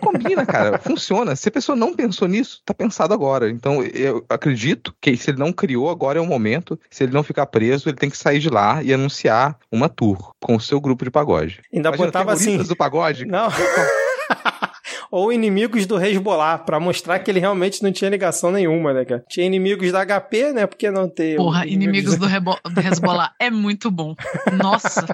Combina, 0.00 0.44
cara. 0.44 0.76
Funciona. 0.84 1.34
Se 1.34 1.48
a 1.48 1.52
pessoa 1.52 1.74
não 1.74 1.94
pensou 1.94 2.28
nisso, 2.28 2.60
tá 2.62 2.74
pensado 2.74 3.14
agora. 3.14 3.48
Então 3.48 3.82
eu 3.82 4.22
acredito 4.28 4.94
que 5.00 5.16
se 5.16 5.30
ele 5.30 5.38
não 5.38 5.50
criou, 5.50 5.88
agora 5.88 6.18
é 6.18 6.22
o 6.22 6.26
momento. 6.26 6.78
Se 6.90 7.04
ele 7.04 7.14
não 7.14 7.22
ficar 7.38 7.46
preso, 7.46 7.88
ele 7.88 7.96
tem 7.96 8.10
que 8.10 8.18
sair 8.18 8.40
de 8.40 8.50
lá 8.50 8.82
e 8.82 8.92
anunciar 8.92 9.56
uma 9.70 9.88
tour 9.88 10.32
com 10.40 10.56
o 10.56 10.60
seu 10.60 10.80
grupo 10.80 11.04
de 11.04 11.10
pagode. 11.10 11.60
Ainda 11.72 11.90
Imagina, 11.90 12.06
botava 12.06 12.32
assim. 12.32 12.58
do 12.58 12.76
pagode? 12.76 13.24
Não. 13.24 13.48
Ou 15.10 15.32
inimigos 15.32 15.86
do 15.86 15.98
Hezbollah, 16.00 16.58
pra 16.58 16.78
mostrar 16.80 17.18
que 17.18 17.30
ele 17.30 17.40
realmente 17.40 17.82
não 17.82 17.90
tinha 17.92 18.10
ligação 18.10 18.50
nenhuma, 18.50 18.92
né, 18.92 19.04
cara? 19.04 19.24
Tinha 19.28 19.46
inimigos 19.46 19.90
da 19.92 20.04
HP, 20.04 20.52
né? 20.52 20.66
Por 20.66 20.76
que 20.76 20.90
não 20.90 21.08
ter. 21.08 21.36
Porra, 21.36 21.66
inimigos 21.66 22.16
do, 22.16 22.26
Rebo- 22.26 22.58
do 22.64 22.80
Hezbollah 22.80 23.32
é 23.38 23.50
muito 23.50 23.90
bom. 23.90 24.14
Nossa, 24.56 25.06